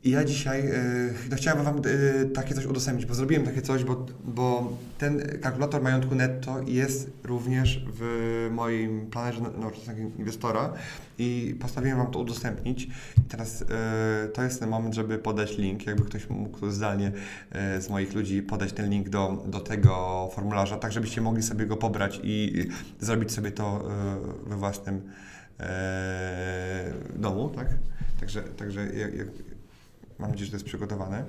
ja 0.05 0.23
dzisiaj 0.23 0.67
e, 0.67 0.73
no 1.29 1.37
chciałem 1.37 1.65
Wam 1.65 1.77
e, 1.77 2.25
takie 2.25 2.55
coś 2.55 2.65
udostępnić, 2.65 3.05
bo 3.05 3.13
zrobiłem 3.13 3.43
takie 3.43 3.61
coś, 3.61 3.83
bo, 3.83 4.05
bo 4.25 4.77
ten 4.97 5.39
kalkulator 5.41 5.81
majątku 5.81 6.15
netto 6.15 6.61
jest 6.67 7.11
również 7.23 7.85
w 7.87 8.47
moim 8.51 9.09
planerze 9.09 9.41
nowoczesnego 9.41 10.01
inwestora 10.19 10.73
i 11.17 11.55
postanowiłem 11.59 11.97
Wam 11.97 12.11
to 12.11 12.19
udostępnić. 12.19 12.83
I 13.17 13.21
teraz 13.29 13.61
e, 13.61 14.27
to 14.33 14.43
jest 14.43 14.59
ten 14.59 14.69
moment, 14.69 14.95
żeby 14.95 15.17
podać 15.17 15.57
link, 15.57 15.87
jakby 15.87 16.03
ktoś 16.03 16.29
mógł 16.29 16.69
zdalnie 16.69 17.11
z 17.79 17.89
moich 17.89 18.13
ludzi 18.13 18.41
podać 18.41 18.73
ten 18.73 18.89
link 18.89 19.09
do, 19.09 19.43
do 19.47 19.59
tego 19.59 20.29
formularza, 20.33 20.77
tak 20.77 20.91
żebyście 20.91 21.21
mogli 21.21 21.43
sobie 21.43 21.65
go 21.65 21.77
pobrać 21.77 22.19
i 22.23 22.67
zrobić 22.99 23.31
sobie 23.31 23.51
to 23.51 23.89
we 24.47 24.55
własnym 24.55 25.01
domu, 27.15 27.49
tak? 27.49 27.67
Także, 28.19 28.41
także 28.41 28.85
jak, 28.85 29.15
jak, 29.15 29.27
mam 30.19 30.29
nadzieję, 30.29 30.45
że 30.45 30.51
to 30.51 30.55
jest 30.55 30.65
przygotowane. 30.65 31.23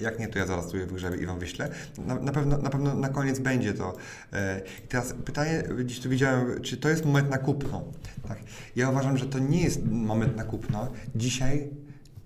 Jak 0.00 0.18
nie, 0.18 0.28
to 0.28 0.38
ja 0.38 0.46
zaraz 0.46 0.68
tu 0.68 0.76
je 0.76 0.86
wygrzebię 0.86 1.16
i 1.16 1.26
Wam 1.26 1.38
wyślę. 1.38 1.70
Na, 1.98 2.14
na, 2.14 2.32
pewno, 2.32 2.58
na 2.58 2.70
pewno 2.70 2.94
na 2.94 3.08
koniec 3.08 3.38
będzie 3.38 3.74
to. 3.74 3.96
E, 4.32 4.62
I 4.84 4.88
teraz 4.88 5.14
pytanie, 5.24 5.62
gdzieś 5.78 6.00
tu 6.00 6.08
widziałem, 6.08 6.62
czy 6.62 6.76
to 6.76 6.88
jest 6.88 7.04
moment 7.04 7.30
na 7.30 7.38
kupno? 7.38 7.84
Tak. 8.28 8.38
Ja 8.76 8.90
uważam, 8.90 9.18
że 9.18 9.26
to 9.26 9.38
nie 9.38 9.62
jest 9.62 9.86
moment 9.86 10.36
na 10.36 10.44
kupno. 10.44 10.88
Dzisiaj 11.14 11.70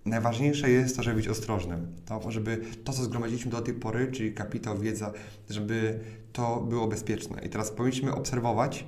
najważniejsze 0.04 0.70
jest 0.70 0.96
to, 0.96 1.02
żeby 1.02 1.16
być 1.16 1.28
ostrożnym. 1.28 1.86
To, 2.06 2.30
żeby 2.30 2.60
to, 2.84 2.92
co 2.92 3.04
zgromadziliśmy 3.04 3.50
do 3.50 3.60
tej 3.60 3.74
pory, 3.74 4.12
czyli 4.12 4.34
kapitał, 4.34 4.78
wiedza, 4.78 5.12
żeby 5.50 6.00
to 6.32 6.60
było 6.60 6.88
bezpieczne. 6.88 7.42
I 7.42 7.48
teraz 7.48 7.70
powinniśmy 7.70 8.14
obserwować, 8.14 8.86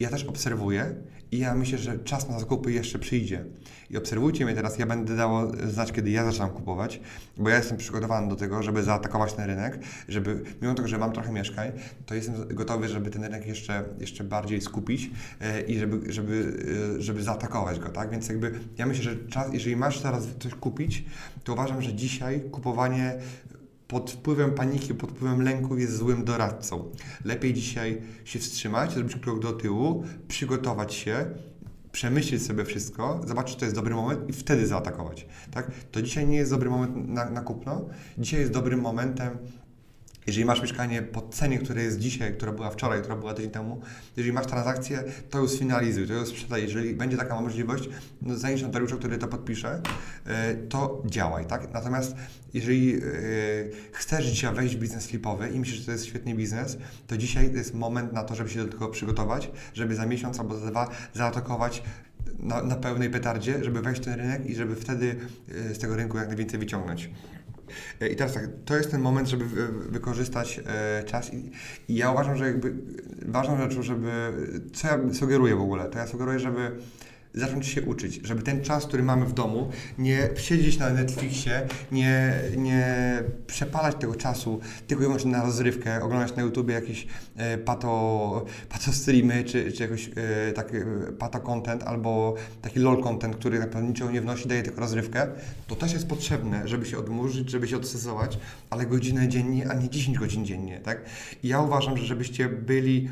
ja 0.00 0.10
też 0.10 0.24
obserwuję 0.24 0.94
i 1.32 1.38
ja 1.38 1.54
myślę, 1.54 1.78
że 1.78 1.98
czas 1.98 2.28
na 2.28 2.38
zakupy 2.38 2.72
jeszcze 2.72 2.98
przyjdzie. 2.98 3.44
I 3.90 3.96
obserwujcie 3.96 4.44
mnie 4.44 4.54
teraz, 4.54 4.78
ja 4.78 4.86
będę 4.86 5.16
dało 5.16 5.52
znać, 5.66 5.92
kiedy 5.92 6.10
ja 6.10 6.24
zaczynam 6.24 6.50
kupować, 6.50 7.00
bo 7.36 7.48
ja 7.48 7.56
jestem 7.56 7.76
przygotowany 7.76 8.28
do 8.28 8.36
tego, 8.36 8.62
żeby 8.62 8.82
zaatakować 8.82 9.32
ten 9.32 9.46
rynek, 9.46 9.78
żeby, 10.08 10.44
mimo 10.62 10.74
tego, 10.74 10.88
że 10.88 10.98
mam 10.98 11.12
trochę 11.12 11.32
mieszkań, 11.32 11.72
to 12.06 12.14
jestem 12.14 12.34
gotowy, 12.48 12.88
żeby 12.88 13.10
ten 13.10 13.24
rynek 13.24 13.46
jeszcze, 13.46 13.84
jeszcze 14.00 14.24
bardziej 14.24 14.60
skupić 14.60 15.10
e, 15.40 15.60
i 15.60 15.78
żeby, 15.78 16.12
żeby, 16.12 16.56
e, 16.98 17.02
żeby 17.02 17.22
zaatakować 17.22 17.78
go, 17.78 17.88
tak? 17.88 18.10
Więc 18.10 18.28
jakby 18.28 18.60
ja 18.78 18.86
myślę, 18.86 19.04
że 19.04 19.16
czas, 19.16 19.52
jeżeli 19.52 19.76
masz 19.76 20.00
teraz 20.00 20.28
coś 20.38 20.54
kupić, 20.54 21.04
to 21.44 21.52
uważam, 21.52 21.82
że 21.82 21.94
dzisiaj 21.94 22.40
kupowanie 22.40 23.18
pod 23.88 24.10
wpływem 24.10 24.54
paniki, 24.54 24.94
pod 24.94 25.10
wpływem 25.10 25.42
lęku 25.42 25.76
jest 25.76 25.96
złym 25.96 26.24
doradcą. 26.24 26.90
Lepiej 27.24 27.54
dzisiaj 27.54 28.02
się 28.24 28.38
wstrzymać, 28.38 28.92
zrobić 28.92 29.16
krok 29.16 29.40
do 29.40 29.52
tyłu, 29.52 30.04
przygotować 30.28 30.94
się, 30.94 31.26
przemyśleć 31.92 32.42
sobie 32.42 32.64
wszystko, 32.64 33.20
zobaczyć, 33.26 33.54
czy 33.54 33.60
to 33.60 33.64
jest 33.64 33.76
dobry 33.76 33.94
moment 33.94 34.28
i 34.28 34.32
wtedy 34.32 34.66
zaatakować. 34.66 35.26
Tak? 35.50 35.70
To 35.92 36.02
dzisiaj 36.02 36.26
nie 36.26 36.36
jest 36.36 36.50
dobry 36.50 36.70
moment 36.70 37.08
na, 37.08 37.30
na 37.30 37.40
kupno. 37.40 37.88
Dzisiaj 38.18 38.40
jest 38.40 38.52
dobrym 38.52 38.80
momentem 38.80 39.38
jeżeli 40.28 40.44
masz 40.44 40.62
mieszkanie 40.62 41.02
po 41.02 41.28
cenie, 41.28 41.58
która 41.58 41.82
jest 41.82 41.98
dzisiaj, 41.98 42.34
która 42.34 42.52
była 42.52 42.70
wczoraj, 42.70 43.00
która 43.00 43.16
była 43.16 43.34
tydzień 43.34 43.50
temu, 43.50 43.80
jeżeli 44.16 44.32
masz 44.32 44.46
transakcję, 44.46 45.04
to 45.30 45.38
już 45.38 45.50
sfinalizuj, 45.50 46.06
to 46.06 46.12
już 46.12 46.28
sprzedaj. 46.28 46.62
Jeżeli 46.62 46.94
będzie 46.94 47.16
taka 47.16 47.40
możliwość, 47.40 47.88
no 48.22 48.36
zanieś 48.36 48.62
notariusza, 48.62 48.96
który 48.96 49.18
to 49.18 49.28
podpisze, 49.28 49.80
e, 50.26 50.54
to 50.54 51.02
działaj, 51.06 51.46
tak? 51.46 51.72
Natomiast 51.72 52.16
jeżeli 52.54 52.94
e, 52.94 53.00
chcesz 53.92 54.26
dzisiaj 54.26 54.54
wejść 54.54 54.76
w 54.76 54.78
biznes 54.78 55.06
flipowy 55.06 55.50
i 55.50 55.60
myślisz, 55.60 55.78
że 55.78 55.86
to 55.86 55.92
jest 55.92 56.06
świetny 56.06 56.34
biznes, 56.34 56.78
to 57.06 57.16
dzisiaj 57.16 57.50
to 57.50 57.56
jest 57.56 57.74
moment 57.74 58.12
na 58.12 58.24
to, 58.24 58.34
żeby 58.34 58.50
się 58.50 58.64
do 58.64 58.72
tego 58.72 58.88
przygotować, 58.88 59.50
żeby 59.74 59.94
za 59.94 60.06
miesiąc 60.06 60.40
albo 60.40 60.58
za 60.58 60.70
dwa 60.70 60.88
zaatakować 61.14 61.82
na, 62.38 62.62
na 62.62 62.76
pełnej 62.76 63.10
petardzie, 63.10 63.64
żeby 63.64 63.82
wejść 63.82 64.00
w 64.00 64.04
ten 64.04 64.14
rynek 64.14 64.46
i 64.46 64.54
żeby 64.54 64.76
wtedy 64.76 65.16
e, 65.70 65.74
z 65.74 65.78
tego 65.78 65.96
rynku 65.96 66.18
jak 66.18 66.28
najwięcej 66.28 66.60
wyciągnąć. 66.60 67.10
E, 68.00 68.08
I 68.08 68.16
teraz 68.16 68.34
tak, 68.34 68.48
to 68.64 68.76
jest 68.76 68.90
ten 68.90 69.00
moment, 69.00 69.28
żeby 69.28 69.44
wykorzystać 69.88 70.60
e, 70.66 71.04
czas 71.04 71.34
i, 71.34 71.50
i 71.88 71.94
ja 71.94 72.10
uważam, 72.10 72.36
że 72.36 72.46
jakby 72.46 72.74
ważną 73.26 73.58
rzeczą, 73.58 73.82
żeby, 73.82 74.32
co 74.72 74.88
ja 74.88 74.98
sugeruję 75.12 75.56
w 75.56 75.60
ogóle, 75.60 75.84
to 75.84 75.98
ja 75.98 76.06
sugeruję, 76.06 76.38
żeby 76.38 76.70
zacząć 77.34 77.66
się 77.66 77.82
uczyć, 77.82 78.20
żeby 78.24 78.42
ten 78.42 78.64
czas, 78.64 78.86
który 78.86 79.02
mamy 79.02 79.26
w 79.26 79.32
domu, 79.32 79.70
nie 79.98 80.28
siedzieć 80.36 80.78
na 80.78 80.90
Netflixie, 80.90 81.66
nie, 81.92 82.34
nie 82.56 83.22
przepalać 83.46 83.96
tego 83.96 84.14
czasu 84.14 84.60
tylko 84.86 85.02
i 85.02 85.06
wyłącznie 85.06 85.30
na 85.30 85.42
rozrywkę, 85.42 86.02
oglądać 86.02 86.36
na 86.36 86.42
YouTubie 86.42 86.74
jakieś 86.74 87.06
e, 87.36 87.58
pato, 87.58 88.44
pato 88.68 88.92
streamy, 88.92 89.44
czy, 89.44 89.72
czy 89.72 89.82
jakoś 89.82 90.10
e, 90.16 90.52
taki 90.52 90.76
e, 90.76 90.84
pato 91.18 91.40
content, 91.40 91.82
albo 91.82 92.34
taki 92.62 92.80
lol 92.80 93.02
content, 93.02 93.36
który 93.36 93.58
naprawdę 93.58 93.88
niczego 93.88 94.10
nie 94.10 94.20
wnosi, 94.20 94.48
daje 94.48 94.62
tylko 94.62 94.80
rozrywkę, 94.80 95.26
to 95.66 95.76
też 95.76 95.92
jest 95.92 96.06
potrzebne, 96.06 96.68
żeby 96.68 96.86
się 96.86 96.98
odmurzyć, 96.98 97.50
żeby 97.50 97.68
się 97.68 97.76
odstresować, 97.76 98.38
ale 98.70 98.86
godzinę 98.86 99.28
dziennie, 99.28 99.70
a 99.70 99.74
nie 99.74 99.88
10 99.90 100.18
godzin 100.18 100.46
dziennie, 100.46 100.80
tak? 100.80 101.04
I 101.42 101.48
ja 101.48 101.60
uważam, 101.60 101.96
że 101.96 102.06
żebyście 102.06 102.48
byli 102.48 103.10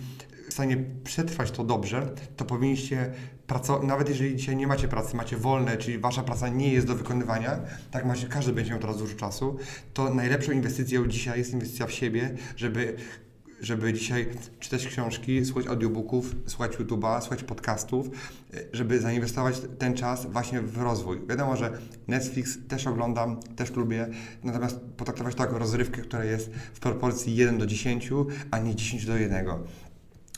w 0.48 0.52
stanie 0.52 0.84
przetrwać 1.04 1.50
to 1.50 1.64
dobrze, 1.64 2.08
to 2.36 2.44
powinniście 2.44 3.12
pracować, 3.46 3.88
nawet 3.88 4.08
jeżeli 4.08 4.36
dzisiaj 4.36 4.56
nie 4.56 4.66
macie 4.66 4.88
pracy, 4.88 5.16
macie 5.16 5.36
wolne, 5.36 5.76
czyli 5.76 5.98
wasza 5.98 6.22
praca 6.22 6.48
nie 6.48 6.72
jest 6.72 6.86
do 6.86 6.94
wykonywania, 6.94 7.60
tak 7.90 8.04
macie, 8.04 8.26
każdy 8.26 8.52
będzie 8.52 8.70
miał 8.70 8.80
teraz 8.80 8.98
dużo 8.98 9.16
czasu, 9.16 9.56
to 9.94 10.14
najlepszą 10.14 10.52
inwestycją 10.52 11.06
dzisiaj 11.06 11.38
jest 11.38 11.52
inwestycja 11.52 11.86
w 11.86 11.92
siebie, 11.92 12.34
żeby 12.56 12.96
żeby 13.60 13.92
dzisiaj 13.92 14.26
czytać 14.60 14.86
książki, 14.86 15.44
słuchać 15.44 15.66
audiobooków, 15.66 16.36
słuchać 16.46 16.72
YouTube'a, 16.72 17.20
słuchać 17.20 17.42
podcastów, 17.42 18.10
żeby 18.72 19.00
zainwestować 19.00 19.62
ten 19.78 19.94
czas 19.94 20.26
właśnie 20.26 20.60
w 20.60 20.78
rozwój. 20.78 21.26
Wiadomo, 21.28 21.56
że 21.56 21.78
Netflix 22.08 22.58
też 22.68 22.86
oglądam, 22.86 23.40
też 23.42 23.70
lubię, 23.70 24.08
natomiast 24.44 24.80
potraktować 24.96 25.34
to 25.34 25.44
jako 25.44 25.58
rozrywkę, 25.58 26.02
która 26.02 26.24
jest 26.24 26.50
w 26.74 26.80
proporcji 26.80 27.36
1 27.36 27.58
do 27.58 27.66
10, 27.66 28.10
a 28.50 28.58
nie 28.58 28.74
10 28.74 29.06
do 29.06 29.16
1 29.16 29.46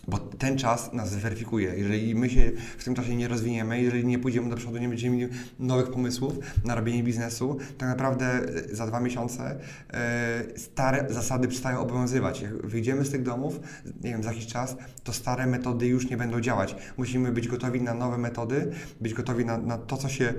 bo 0.08 0.18
ten 0.18 0.58
czas 0.58 0.92
nas 0.92 1.10
zweryfikuje. 1.10 1.74
Jeżeli 1.76 2.14
my 2.14 2.30
się 2.30 2.52
w 2.78 2.84
tym 2.84 2.94
czasie 2.94 3.16
nie 3.16 3.28
rozwiniemy, 3.28 3.82
jeżeli 3.82 4.06
nie 4.06 4.18
pójdziemy 4.18 4.50
do 4.50 4.56
przodu, 4.56 4.78
nie 4.78 4.88
będziemy 4.88 5.16
mieli 5.16 5.32
nowych 5.58 5.90
pomysłów 5.90 6.38
na 6.64 6.74
robienie 6.74 7.02
biznesu, 7.02 7.58
tak 7.78 7.88
naprawdę 7.88 8.26
e, 8.26 8.74
za 8.76 8.86
dwa 8.86 9.00
miesiące 9.00 9.60
e, 9.90 10.58
stare 10.58 11.06
zasady 11.10 11.48
przestają 11.48 11.80
obowiązywać. 11.80 12.40
Jak 12.40 12.66
wyjdziemy 12.66 13.04
z 13.04 13.10
tych 13.10 13.22
domów, 13.22 13.60
nie 13.84 14.10
wiem, 14.10 14.22
za 14.22 14.32
jakiś 14.32 14.46
czas, 14.46 14.76
to 15.04 15.12
stare 15.12 15.46
metody 15.46 15.86
już 15.86 16.10
nie 16.10 16.16
będą 16.16 16.40
działać. 16.40 16.76
Musimy 16.96 17.32
być 17.32 17.48
gotowi 17.48 17.82
na 17.82 17.94
nowe 17.94 18.18
metody, 18.18 18.70
być 19.00 19.14
gotowi 19.14 19.44
na, 19.44 19.58
na 19.58 19.78
to, 19.78 19.96
co 19.96 20.08
się 20.08 20.24
e, 20.24 20.34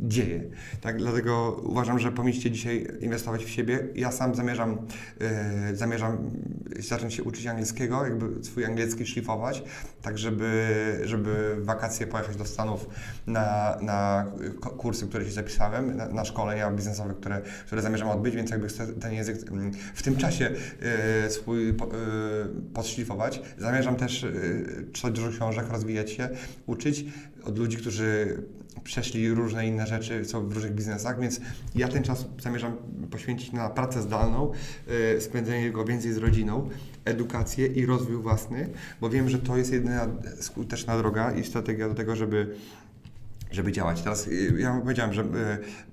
dzieje. 0.00 0.44
Tak, 0.80 0.98
dlatego 0.98 1.62
uważam, 1.64 1.98
że 1.98 2.12
powinniście 2.12 2.50
dzisiaj 2.50 2.86
inwestować 3.00 3.44
w 3.44 3.48
siebie. 3.48 3.88
Ja 3.94 4.12
sam 4.12 4.34
zamierzam, 4.34 4.78
zamierzam 5.74 6.18
zacząć 6.78 7.14
się 7.14 7.22
uczyć 7.22 7.46
angielskiego, 7.46 8.04
jakby 8.04 8.44
swój 8.56 8.64
angielski 8.64 9.06
szlifować, 9.06 9.62
tak 10.02 10.18
żeby, 10.18 11.00
żeby 11.04 11.56
wakacje 11.60 12.06
pojechać 12.06 12.36
do 12.36 12.44
Stanów 12.44 12.86
na, 13.26 13.76
na 13.82 14.26
kursy, 14.78 15.06
które 15.06 15.24
się 15.24 15.30
zapisałem, 15.30 15.96
na, 15.96 16.08
na 16.08 16.24
szkolenia 16.24 16.70
biznesowe, 16.70 17.14
które, 17.14 17.42
które 17.66 17.82
zamierzam 17.82 18.08
odbyć, 18.08 18.36
więc 18.36 18.50
jakby 18.50 18.68
chcę 18.68 18.86
ten 18.86 19.12
język 19.12 19.50
mm, 19.50 19.72
w 19.94 20.02
tym 20.02 20.16
czasie 20.16 20.50
y, 21.26 21.30
swój 21.30 21.68
y, 21.68 21.74
podszlifować. 22.74 23.40
Zamierzam 23.58 23.96
też 23.96 24.22
y, 24.22 24.86
czytać 24.92 25.12
dużo 25.12 25.30
książek, 25.30 25.68
rozwijać 25.70 26.10
się, 26.10 26.28
uczyć 26.66 27.04
od 27.46 27.58
ludzi, 27.58 27.76
którzy 27.76 28.42
przeszli 28.84 29.30
różne 29.30 29.66
inne 29.66 29.86
rzeczy, 29.86 30.24
są 30.24 30.48
w 30.48 30.52
różnych 30.52 30.74
biznesach, 30.74 31.20
więc 31.20 31.40
ja 31.74 31.88
ten 31.88 32.02
czas 32.02 32.26
zamierzam 32.42 32.76
poświęcić 33.10 33.52
na 33.52 33.70
pracę 33.70 34.02
zdalną, 34.02 34.52
spędzenie 35.20 35.70
go 35.70 35.84
więcej 35.84 36.12
z 36.12 36.16
rodziną, 36.16 36.68
edukację 37.04 37.66
i 37.66 37.86
rozwój 37.86 38.16
własny, 38.16 38.68
bo 39.00 39.10
wiem, 39.10 39.28
że 39.28 39.38
to 39.38 39.56
jest 39.56 39.72
jedyna 39.72 40.08
skuteczna 40.40 40.98
droga 40.98 41.32
i 41.32 41.44
strategia 41.44 41.88
do 41.88 41.94
tego, 41.94 42.16
żeby 42.16 42.54
żeby 43.56 43.72
działać. 43.72 44.02
Teraz 44.02 44.26
y, 44.26 44.54
ja 44.58 44.80
powiedziałem, 44.80 45.12
że 45.12 45.22
y, 45.22 45.26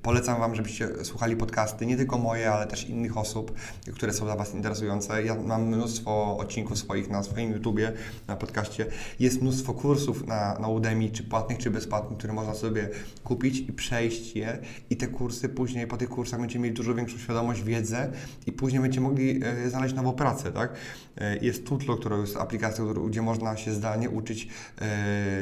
polecam 0.02 0.40
Wam, 0.40 0.56
żebyście 0.56 1.06
słuchali 1.06 1.36
podcasty, 1.36 1.86
nie 1.86 1.98
tylko 1.98 2.18
moje, 2.18 2.52
ale 2.52 2.68
też 2.68 2.90
innych 2.90 3.18
osób, 3.18 3.54
które 3.94 4.14
są 4.14 4.26
dla 4.26 4.36
Was 4.36 4.54
interesujące. 4.54 5.24
Ja 5.24 5.36
mam 5.36 5.68
mnóstwo 5.68 6.38
odcinków 6.38 6.78
swoich 6.78 7.10
na 7.10 7.24
swoim 7.24 7.52
YouTubie, 7.52 7.94
na 8.28 8.36
podcaście. 8.36 8.86
Jest 9.20 9.42
mnóstwo 9.42 9.74
kursów 9.74 10.28
na, 10.28 10.60
na 10.60 10.68
Udemy, 10.68 11.10
czy 11.10 11.24
płatnych, 11.24 11.58
czy 11.58 11.72
bezpłatnych, 11.72 12.18
które 12.18 12.34
można 12.34 12.54
sobie 12.54 12.90
kupić 13.24 13.60
i 13.60 13.74
przejść 13.74 14.36
je. 14.36 14.58
I 14.90 14.98
te 14.98 15.08
kursy 15.08 15.50
później, 15.50 15.88
po 15.88 15.98
tych 15.98 16.10
kursach 16.10 16.40
będziecie 16.40 16.60
mieli 16.60 16.76
dużo 16.76 16.96
większą 16.96 17.18
świadomość, 17.18 17.64
wiedzę 17.64 18.12
i 18.48 18.52
później 18.52 18.82
będziecie 18.82 19.02
mogli 19.02 19.44
y, 19.66 19.70
znaleźć 19.70 19.96
nową 19.96 20.14
pracę, 20.14 20.52
tak? 20.52 20.74
Jest 21.42 21.66
Tutlo, 21.66 21.98
która 21.98 22.18
jest 22.18 22.38
aplikacją, 22.38 22.94
gdzie 22.94 23.22
można 23.22 23.58
się 23.58 23.74
zdalnie 23.74 24.10
uczyć 24.10 24.48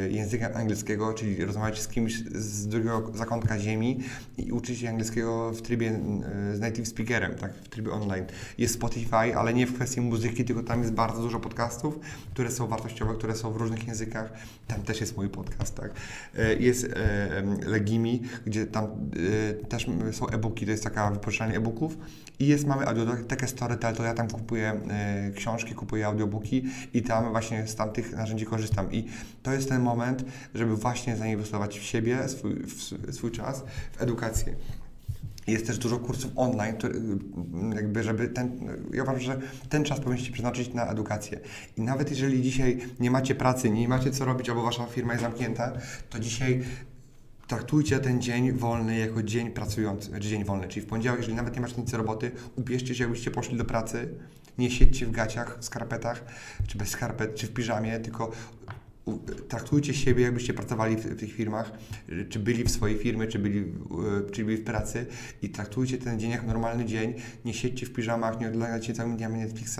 języka 0.10 0.54
angielskiego, 0.54 1.14
czyli 1.14 1.46
rozmawiać 1.46 1.82
z 1.82 1.88
kimś 1.88 2.11
z 2.32 2.68
drugiego 2.68 3.12
zakątka 3.16 3.60
ziemi 3.60 4.00
i 4.38 4.52
uczyć 4.52 4.80
się 4.80 4.90
angielskiego 4.90 5.52
w 5.52 5.62
trybie 5.62 5.90
e, 5.90 6.56
z 6.56 6.60
native 6.60 6.88
speakerem, 6.88 7.36
tak, 7.36 7.54
w 7.54 7.70
trybie 7.70 7.92
online. 7.92 8.26
Jest 8.58 8.74
Spotify, 8.74 9.36
ale 9.38 9.54
nie 9.54 9.68
w 9.68 9.74
kwestii 9.74 10.02
muzyki, 10.02 10.46
tylko 10.46 10.64
tam 10.64 10.82
jest 10.82 10.94
bardzo 10.94 11.22
dużo 11.22 11.40
podcastów, 11.40 12.00
które 12.34 12.52
są 12.52 12.68
wartościowe, 12.68 13.14
które 13.14 13.36
są 13.36 13.52
w 13.52 13.56
różnych 13.56 13.88
językach. 13.88 14.34
Tam 14.68 14.82
też 14.82 15.02
jest 15.02 15.18
mój 15.18 15.30
podcast, 15.30 15.76
tak. 15.76 15.92
E, 16.38 16.56
jest 16.56 16.84
e, 16.84 17.70
Legimi, 17.70 18.22
gdzie 18.46 18.68
tam 18.68 18.88
też 19.70 19.88
są 20.12 20.28
e-booki, 20.28 20.66
to 20.66 20.72
jest 20.72 20.84
taka 20.84 21.12
wypożyczalnia 21.12 21.56
e-booków 21.56 21.98
i 22.42 22.48
jest, 22.48 22.66
mamy 22.68 22.88
audiotekę 22.88 23.48
Storytel, 23.48 23.96
to 23.96 24.04
ja 24.04 24.14
tam 24.14 24.28
kupuję 24.28 24.82
książki, 25.36 25.76
kupuję 25.76 26.06
audiobooki 26.06 26.66
i 26.94 27.02
tam 27.02 27.32
właśnie 27.32 27.68
z 27.68 27.76
tamtych 27.76 28.14
narzędzi 28.14 28.46
korzystam 28.46 28.92
i 28.92 29.08
to 29.44 29.54
jest 29.54 29.70
ten 29.70 29.82
moment, 29.82 30.26
żeby 30.56 30.76
właśnie 30.76 31.18
zainwestować 31.18 31.80
w 31.80 31.84
siebie, 31.84 32.30
swój, 32.30 32.54
w 33.08 33.16
swój 33.16 33.32
czas, 33.32 33.64
w 33.92 34.02
edukację. 34.02 34.56
Jest 35.48 35.68
też 35.68 35.78
dużo 35.78 36.00
kursów 36.00 36.32
online, 36.36 36.76
który, 36.76 37.02
jakby, 37.76 38.04
żeby 38.04 38.28
ten, 38.28 38.60
ja 38.94 39.04
uważam, 39.04 39.22
że 39.22 39.40
ten 39.70 39.84
czas 39.84 40.00
powinniście 40.00 40.34
przeznaczyć 40.34 40.74
na 40.74 40.88
edukację. 40.88 41.40
I 41.78 41.82
nawet 41.82 42.10
jeżeli 42.10 42.42
dzisiaj 42.42 42.78
nie 43.00 43.12
macie 43.12 43.36
pracy, 43.36 43.70
nie 43.70 43.88
macie 43.88 44.12
co 44.12 44.26
robić, 44.26 44.50
albo 44.50 44.64
wasza 44.64 44.86
firma 44.86 45.14
jest 45.14 45.24
zamknięta, 45.24 45.72
to 46.10 46.20
dzisiaj 46.20 46.64
traktujcie 47.52 48.00
ten 48.00 48.22
dzień 48.22 48.52
wolny 48.52 48.98
jako 48.98 49.24
dzień 49.24 49.52
pracujący, 49.52 50.12
czy 50.12 50.28
dzień 50.28 50.44
wolny, 50.44 50.68
czyli 50.68 50.86
w 50.86 50.90
poniedziałek, 50.90 51.20
jeżeli 51.20 51.36
nawet 51.38 51.56
nie 51.56 51.62
macie 51.62 51.82
nic 51.82 51.94
roboty, 51.94 52.32
ubierzcie 52.56 52.96
się, 52.96 53.04
jakbyście 53.04 53.32
poszli 53.32 53.58
do 53.58 53.66
pracy, 53.66 54.14
nie 54.58 54.72
siedźcie 54.72 55.06
w 55.06 55.12
gaciach, 55.12 55.58
skarpetach, 55.60 56.24
czy 56.68 56.78
bez 56.78 56.90
skarpet, 56.90 57.36
czy 57.36 57.48
w 57.48 57.54
piżamie, 57.54 58.00
tylko 58.00 58.32
traktujcie 59.48 59.94
siebie, 59.94 60.24
jakbyście 60.24 60.54
pracowali 60.54 60.96
w, 60.96 61.06
w, 61.06 61.20
tych 61.20 61.34
firmach, 61.34 61.72
czy 62.30 62.40
byli 62.40 62.64
w 62.64 62.72
swojej 62.72 62.98
firmie, 62.98 63.28
czy 63.28 63.40
byli, 63.40 63.66
czy 64.32 64.46
byli 64.46 64.58
w 64.58 64.64
pracy 64.64 65.06
i 65.42 65.50
traktujcie 65.50 65.98
ten 65.98 66.20
dzień 66.20 66.32
jak 66.32 66.48
normalny 66.48 66.86
dzień. 66.86 67.14
Nie 67.46 67.54
siedźcie 67.54 67.86
w 67.86 67.94
piżamach, 67.94 68.40
nie 68.40 68.48
oglądajcie 68.48 68.94
całymi 68.94 69.18
dniami 69.18 69.40
Netflixa, 69.40 69.80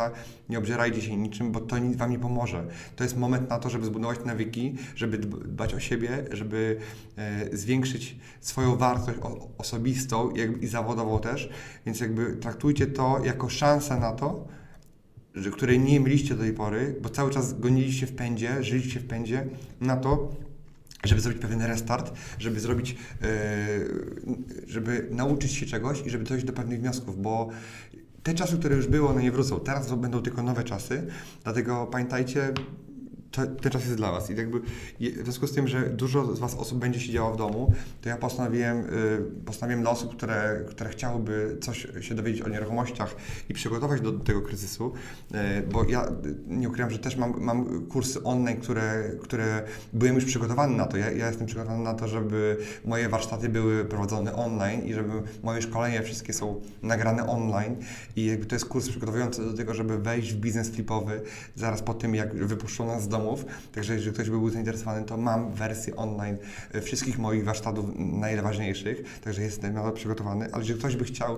nie 0.50 0.58
obżerajcie 0.58 1.02
się 1.02 1.18
niczym, 1.18 1.52
bo 1.52 1.60
to 1.60 1.78
nic 1.78 1.98
Wam 1.98 2.12
nie 2.12 2.20
pomoże. 2.20 2.68
To 2.96 3.04
jest 3.04 3.18
moment 3.18 3.50
na 3.50 3.60
to, 3.60 3.70
żeby 3.70 3.86
zbudować 3.86 4.20
nawyki, 4.26 4.76
żeby 4.96 5.18
dbać 5.18 5.74
o 5.74 5.80
siebie, 5.80 6.26
żeby 6.32 6.78
e, 7.18 7.58
zwiększyć 7.58 8.16
swoją 8.42 8.76
wartość 8.76 9.20
o, 9.22 9.50
osobistą 9.58 10.36
jak, 10.36 10.64
i 10.64 10.68
zawodową 10.68 11.20
też, 11.20 11.50
więc 11.86 12.00
jakby 12.00 12.36
traktujcie 12.36 12.88
to 12.88 13.22
jako 13.26 13.50
szansę 13.50 14.00
na 14.00 14.12
to, 14.12 14.48
że, 15.36 15.52
której 15.52 15.80
nie 15.80 16.00
mieliście 16.00 16.36
do 16.36 16.42
tej 16.42 16.54
pory, 16.54 16.96
bo 17.02 17.10
cały 17.10 17.32
czas 17.32 17.60
goniliście 17.60 18.08
w 18.08 18.14
pędzie, 18.14 18.64
żyliście 18.64 19.00
w 19.00 19.08
pędzie 19.08 19.48
na 19.82 19.98
to, 19.98 20.36
żeby 21.04 21.22
zrobić 21.22 21.42
pewien 21.42 21.62
restart, 21.62 22.14
żeby 22.40 22.60
zrobić, 22.60 22.92
yy, 22.92 23.28
żeby 24.68 25.08
nauczyć 25.12 25.52
się 25.52 25.66
czegoś 25.66 26.06
i 26.06 26.10
żeby 26.10 26.24
dojść 26.24 26.46
do 26.46 26.54
pewnych 26.54 26.80
wniosków, 26.80 27.22
bo 27.22 27.50
te 28.24 28.34
czasy, 28.34 28.58
które 28.58 28.76
już 28.76 28.88
były, 28.88 29.10
one 29.10 29.24
nie 29.24 29.32
wrócą. 29.32 29.60
Teraz 29.60 29.94
będą 29.94 30.22
tylko 30.22 30.44
nowe 30.44 30.64
czasy, 30.64 31.08
dlatego 31.44 31.88
pamiętajcie, 31.92 32.54
ten 33.32 33.72
czas 33.72 33.86
jest 33.86 33.96
dla 33.96 34.12
Was. 34.12 34.30
I 34.30 34.36
jakby 34.36 34.60
w 35.00 35.24
związku 35.24 35.48
z 35.48 35.52
tym, 35.52 35.68
że 35.68 35.90
dużo 35.90 36.36
z 36.36 36.40
Was 36.40 36.56
osób 36.56 36.80
będzie 36.80 37.00
siedziało 37.00 37.34
w 37.34 37.38
domu, 37.38 37.74
to 38.02 38.10
ja 38.10 38.18
postanowiłem, 38.18 38.78
y, 38.80 39.46
postanowiłem 39.46 39.82
dla 39.82 39.92
osób, 39.92 40.16
które, 40.16 40.66
które 40.70 40.90
chciałyby 40.90 41.58
coś 41.62 41.88
się 42.02 42.16
dowiedzieć 42.16 42.42
o 42.42 42.50
nieruchomościach 42.50 43.16
i 43.50 43.54
przygotować 43.54 44.02
do, 44.02 44.12
tego 44.12 44.42
kryzysu, 44.42 44.94
y, 45.32 45.38
bo 45.72 45.84
ja 45.84 46.08
nie 46.48 46.70
ukrywam, 46.70 46.92
że 46.92 47.00
też 47.00 47.16
mam, 47.16 47.42
mam 47.42 47.86
kursy 47.86 48.24
online, 48.24 48.58
które, 48.58 49.12
które 49.22 49.64
byłem 49.94 50.16
już 50.16 50.26
przygotowany 50.26 50.78
na 50.78 50.86
to. 50.86 50.98
Ja, 50.98 51.12
ja 51.12 51.28
jestem 51.28 51.48
przygotowany 51.48 51.84
na 51.84 51.94
to, 51.94 52.08
żeby 52.08 52.58
moje 52.86 53.10
warsztaty 53.10 53.50
były 53.50 53.86
prowadzone 53.86 54.36
online 54.36 54.86
i 54.86 54.94
żeby 54.94 55.14
moje 55.44 55.62
szkolenia 55.62 56.02
wszystkie 56.02 56.34
są 56.34 56.62
nagrane 56.84 57.30
online 57.30 57.76
i 58.16 58.26
jakby 58.26 58.46
to 58.46 58.56
jest 58.56 58.66
kurs 58.66 58.90
przygotowujący 58.90 59.46
do 59.46 59.54
tego, 59.54 59.74
żeby 59.74 59.98
wejść 59.98 60.34
w 60.34 60.38
biznes 60.38 60.70
flipowy 60.70 61.22
zaraz 61.56 61.82
po 61.82 61.94
tym, 61.94 62.16
jak 62.16 62.36
wypuszczono 62.36 62.94
nas 62.94 63.04
z 63.04 63.08
domu 63.08 63.21
domów. 63.22 63.46
Także 63.72 63.94
jeżeli 63.94 64.14
ktoś 64.14 64.30
by 64.30 64.38
był 64.38 64.50
zainteresowany, 64.50 65.06
to 65.06 65.18
mam 65.18 65.52
wersję 65.52 65.96
online 65.96 66.38
wszystkich 66.82 67.20
moich 67.20 67.44
warsztatów 67.44 67.86
najważniejszych. 67.98 69.20
Także 69.22 69.42
jestem 69.42 69.74
na 69.74 69.84
to 69.84 69.92
przygotowany. 69.92 70.46
Ale 70.52 70.62
jeżeli 70.62 70.80
ktoś 70.80 70.96
by 70.96 71.06
chciał 71.06 71.38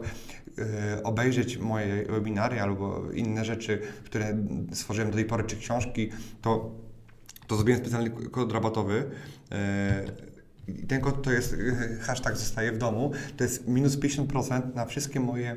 obejrzeć 1.03 1.57
moje 1.57 2.05
webinary 2.05 2.61
albo 2.61 3.11
inne 3.11 3.45
rzeczy, 3.45 3.81
które 4.05 4.37
stworzyłem 4.73 5.11
do 5.11 5.15
tej 5.15 5.25
pory, 5.25 5.43
czy 5.43 5.57
książki, 5.57 6.09
to, 6.41 6.71
to 7.47 7.55
zrobiłem 7.55 7.81
specjalny 7.81 8.09
kod 8.09 8.51
rabatowy. 8.51 9.11
I 10.67 10.87
ten 10.87 11.01
kod 11.01 11.23
to 11.23 11.31
jest 11.31 11.55
hashtag 12.01 12.37
zostaje 12.37 12.71
w 12.71 12.77
domu. 12.77 13.11
To 13.37 13.43
jest 13.43 13.67
minus 13.67 13.97
50% 13.97 14.75
na 14.75 14.85
wszystkie 14.85 15.19
moje 15.19 15.55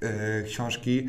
e, 0.00 0.42
książki, 0.42 1.08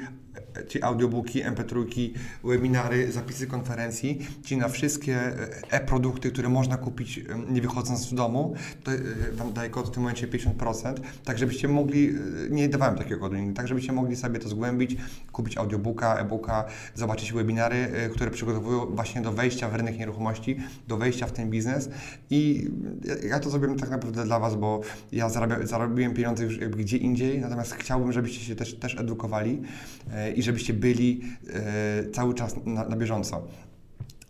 czy 0.67 0.83
audiobooki, 0.83 1.43
mp3, 1.43 2.09
webinary, 2.43 3.11
zapisy 3.11 3.47
konferencji, 3.47 4.27
czy 4.45 4.57
na 4.57 4.67
wszystkie 4.69 5.15
e, 5.15 5.33
e-produkty, 5.69 6.31
które 6.31 6.49
można 6.49 6.77
kupić 6.77 7.17
e, 7.17 7.23
nie 7.49 7.61
wychodząc 7.61 7.99
z 7.99 8.13
domu, 8.13 8.55
to 8.83 8.91
e, 8.91 8.97
Wam 9.33 9.53
daję 9.53 9.69
kod 9.69 9.87
w 9.87 9.91
tym 9.91 10.03
momencie 10.03 10.27
50%, 10.27 10.93
tak 11.25 11.37
żebyście 11.37 11.67
mogli, 11.67 12.13
nie 12.49 12.69
dawałem 12.69 12.95
takiego 12.95 13.19
kodu, 13.19 13.35
tak 13.55 13.67
żebyście 13.67 13.91
mogli 13.91 14.15
sobie 14.15 14.39
to 14.39 14.49
zgłębić, 14.49 14.97
kupić 15.31 15.57
audiobooka, 15.57 16.15
e-booka, 16.15 16.65
zobaczyć 16.95 17.33
webinary, 17.33 17.87
które 18.11 18.31
przygotowują 18.31 18.85
właśnie 18.85 19.21
do 19.21 19.31
wejścia 19.31 19.69
w 19.69 19.75
rynek 19.75 19.99
nieruchomości, 19.99 20.57
do 20.87 20.97
wejścia 20.97 21.27
w 21.27 21.31
ten 21.31 21.49
biznes. 21.49 21.89
I 22.29 22.69
ja 23.29 23.39
to 23.39 23.49
zrobiłem 23.49 23.79
tak 23.79 23.89
naprawdę 23.89 24.23
dla 24.23 24.39
Was, 24.39 24.55
bo 24.55 24.81
ja 25.11 25.29
zarabia, 25.29 25.65
zarobiłem 25.65 26.13
pieniądze 26.13 26.43
już 26.43 26.57
gdzie 26.57 26.97
indziej, 26.97 27.39
natomiast 27.39 27.73
chciałbym, 27.73 28.11
żebyście 28.11 28.45
się 28.45 28.55
też, 28.55 28.75
też 28.75 28.99
edukowali 28.99 29.61
i 30.39 30.43
żebyście 30.43 30.73
byli 30.73 31.21
e, 31.53 32.09
cały 32.11 32.33
czas 32.33 32.55
na, 32.65 32.89
na 32.89 32.95
bieżąco. 32.95 33.47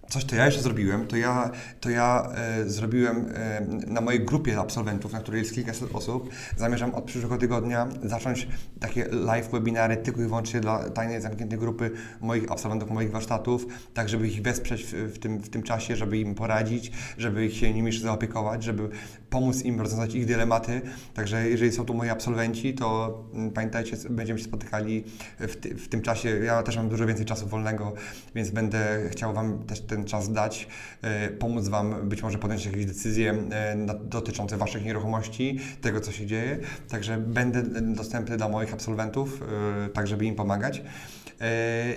Coś, 0.09 0.23
co 0.23 0.35
ja 0.35 0.45
jeszcze 0.45 0.61
zrobiłem, 0.61 1.07
to 1.07 1.17
ja, 1.17 1.51
to 1.79 1.89
ja 1.89 2.31
e, 2.35 2.69
zrobiłem 2.69 3.25
e, 3.35 3.61
na 3.87 4.01
mojej 4.01 4.25
grupie 4.25 4.59
absolwentów, 4.59 5.13
na 5.13 5.19
której 5.19 5.41
jest 5.41 5.55
kilkaset 5.55 5.95
osób. 5.95 6.29
Zamierzam 6.57 6.95
od 6.95 7.03
przyszłego 7.03 7.37
tygodnia 7.37 7.87
zacząć 8.03 8.47
takie 8.79 9.05
live 9.11 9.51
webinary 9.51 9.97
tylko 9.97 10.21
i 10.21 10.25
wyłącznie 10.25 10.59
dla 10.59 10.89
tajnej, 10.89 11.21
zamkniętej 11.21 11.59
grupy 11.59 11.91
moich 12.21 12.51
absolwentów, 12.51 12.89
moich 12.89 13.11
warsztatów, 13.11 13.65
tak 13.93 14.09
żeby 14.09 14.27
ich 14.27 14.41
wesprzeć 14.41 14.83
w, 14.83 14.93
w, 14.93 15.19
tym, 15.19 15.39
w 15.39 15.49
tym 15.49 15.63
czasie, 15.63 15.95
żeby 15.95 16.17
im 16.17 16.35
poradzić, 16.35 16.91
żeby 17.17 17.45
ich 17.45 17.57
się 17.57 17.73
nimi 17.73 17.99
zaopiekować, 17.99 18.63
żeby 18.63 18.89
pomóc 19.29 19.65
im 19.65 19.81
rozwiązać 19.81 20.15
ich 20.15 20.25
dylematy. 20.25 20.81
Także 21.13 21.49
jeżeli 21.49 21.71
są 21.71 21.85
tu 21.85 21.93
moi 21.93 22.09
absolwenci, 22.09 22.73
to 22.73 23.19
mm, 23.33 23.51
pamiętajcie, 23.51 23.97
będziemy 24.09 24.39
się 24.39 24.45
spotykali 24.45 25.03
w, 25.39 25.55
ty, 25.55 25.75
w 25.75 25.87
tym 25.87 26.01
czasie. 26.01 26.29
Ja 26.29 26.63
też 26.63 26.77
mam 26.77 26.89
dużo 26.89 27.05
więcej 27.05 27.25
czasu 27.25 27.47
wolnego, 27.47 27.93
więc 28.35 28.49
będę 28.49 29.09
chciał 29.11 29.33
Wam 29.33 29.63
też 29.63 29.81
ten 29.81 29.98
czas 30.05 30.31
dać, 30.31 30.67
e, 31.01 31.29
pomóc 31.29 31.67
Wam 31.67 32.09
być 32.09 32.23
może 32.23 32.37
podjąć 32.37 32.65
jakieś 32.65 32.85
decyzje 32.85 33.31
e, 33.51 33.77
dotyczące 34.03 34.57
Waszych 34.57 34.85
nieruchomości, 34.85 35.59
tego 35.81 36.01
co 36.01 36.11
się 36.11 36.25
dzieje. 36.25 36.59
Także 36.89 37.17
będę 37.17 37.63
dostępny 37.81 38.37
dla 38.37 38.49
moich 38.49 38.73
absolwentów, 38.73 39.43
e, 39.85 39.89
tak 39.89 40.07
żeby 40.07 40.25
im 40.25 40.35
pomagać. 40.35 40.81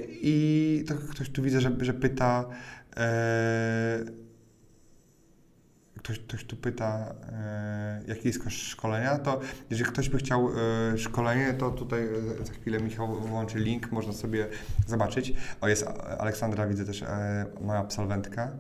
I 0.09 0.85
to 0.89 0.95
ktoś 0.95 1.31
tu 1.31 1.43
widzę, 1.43 1.61
że, 1.61 1.73
że 1.81 1.95
pyta, 1.95 2.45
ktoś, 6.03 6.19
ktoś 6.19 6.45
tu 6.45 6.57
pyta, 6.57 7.15
e, 7.33 8.03
jaki 8.07 8.29
jest 8.29 8.45
koszt 8.45 8.57
szkolenia, 8.57 9.19
to 9.19 9.41
jeżeli 9.71 9.91
ktoś 9.91 10.09
by 10.09 10.19
chciał 10.19 10.49
e, 10.95 10.99
szkolenie, 10.99 11.55
to 11.55 11.71
tutaj 11.71 12.03
e, 12.41 12.45
za 12.45 12.53
chwilę 12.53 12.81
Michał 12.81 13.21
włączy 13.21 13.59
link, 13.59 13.93
można 13.93 14.13
sobie 14.13 14.49
zobaczyć. 14.87 15.35
O, 15.61 15.69
jest 15.69 15.87
Aleksandra, 16.19 16.67
widzę 16.67 16.85
też 16.85 17.03
e, 17.03 17.47
moja 17.61 17.81
absolwentka. 17.81 18.53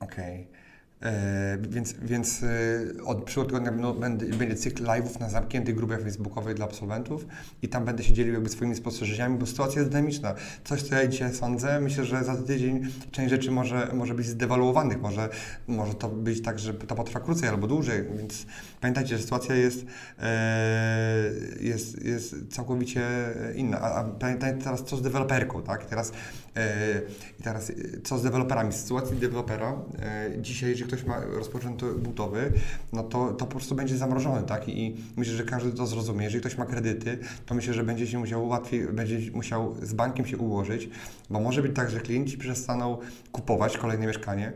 Okej. 0.00 0.46
Okay. 0.48 0.57
E, 1.02 1.58
więc 1.60 1.92
więc 2.02 2.42
e, 2.42 3.04
od 3.04 3.24
przyszłego 3.24 3.48
tygodnia 3.48 3.92
będzie, 4.38 4.56
cykl 4.56 4.84
live'ów 4.84 5.20
na 5.20 5.28
zamkniętej 5.28 5.74
grupie 5.74 5.98
facebookowej 5.98 6.54
dla 6.54 6.64
absolwentów 6.64 7.26
i 7.62 7.68
tam 7.68 7.84
będę 7.84 8.02
się 8.02 8.12
dzielił 8.12 8.34
jakby 8.34 8.48
swoimi 8.48 8.76
spostrzeżeniami, 8.76 9.38
bo 9.38 9.46
sytuacja 9.46 9.78
jest 9.78 9.90
dynamiczna. 9.90 10.34
Coś, 10.64 10.82
co 10.82 10.94
ja 10.94 11.06
dzisiaj 11.06 11.34
sądzę, 11.34 11.80
myślę, 11.80 12.04
że 12.04 12.24
za 12.24 12.36
tydzień 12.36 12.86
część 13.10 13.30
rzeczy 13.30 13.50
może, 13.50 13.90
może 13.94 14.14
być 14.14 14.26
zdewaluowanych, 14.26 15.00
może, 15.00 15.28
może 15.68 15.94
to 15.94 16.08
być 16.08 16.42
tak, 16.42 16.58
że 16.58 16.74
to 16.74 16.94
potrwa 16.94 17.20
krócej 17.20 17.48
albo 17.48 17.66
dłużej, 17.66 18.04
więc 18.16 18.46
pamiętajcie, 18.80 19.16
że 19.16 19.22
sytuacja 19.22 19.54
jest, 19.54 19.86
e, 20.18 21.30
jest, 21.60 22.04
jest 22.04 22.36
całkowicie 22.50 23.08
inna. 23.54 23.80
A, 23.80 23.94
a 23.94 24.04
pamiętajcie 24.04 24.62
teraz, 24.62 24.84
co 24.84 24.96
z 24.96 25.02
deweloperką, 25.02 25.62
tak? 25.62 25.84
Teraz, 25.84 26.12
e, 26.54 27.00
teraz 27.42 27.72
co 28.04 28.18
z 28.18 28.22
deweloperami? 28.22 28.72
Sytuacja 28.72 29.16
dewelopera 29.16 29.76
e, 30.02 30.30
dzisiaj, 30.42 30.70
jeżeli 30.70 30.87
ktoś 30.88 31.04
ma 31.04 31.20
rozpoczęty 31.20 31.92
budowy, 31.92 32.52
no 32.92 33.02
to, 33.02 33.32
to 33.32 33.46
po 33.46 33.46
prostu 33.46 33.74
będzie 33.74 33.96
zamrożony, 33.96 34.42
tak? 34.46 34.68
I 34.68 34.96
myślę, 35.16 35.34
że 35.34 35.44
każdy 35.44 35.72
to 35.72 35.86
zrozumie. 35.86 36.24
Jeżeli 36.24 36.40
ktoś 36.40 36.58
ma 36.58 36.66
kredyty, 36.66 37.18
to 37.46 37.54
myślę, 37.54 37.74
że 37.74 37.84
będzie 37.84 38.06
się 38.06 38.18
musiał 38.18 38.48
łatwiej, 38.48 38.86
będzie 38.86 39.30
musiał 39.32 39.76
z 39.82 39.92
bankiem 39.92 40.26
się 40.26 40.36
ułożyć, 40.36 40.88
bo 41.30 41.40
może 41.40 41.62
być 41.62 41.76
tak, 41.76 41.90
że 41.90 42.00
klienci 42.00 42.38
przestaną 42.38 42.98
kupować 43.32 43.78
kolejne 43.78 44.06
mieszkanie, 44.06 44.52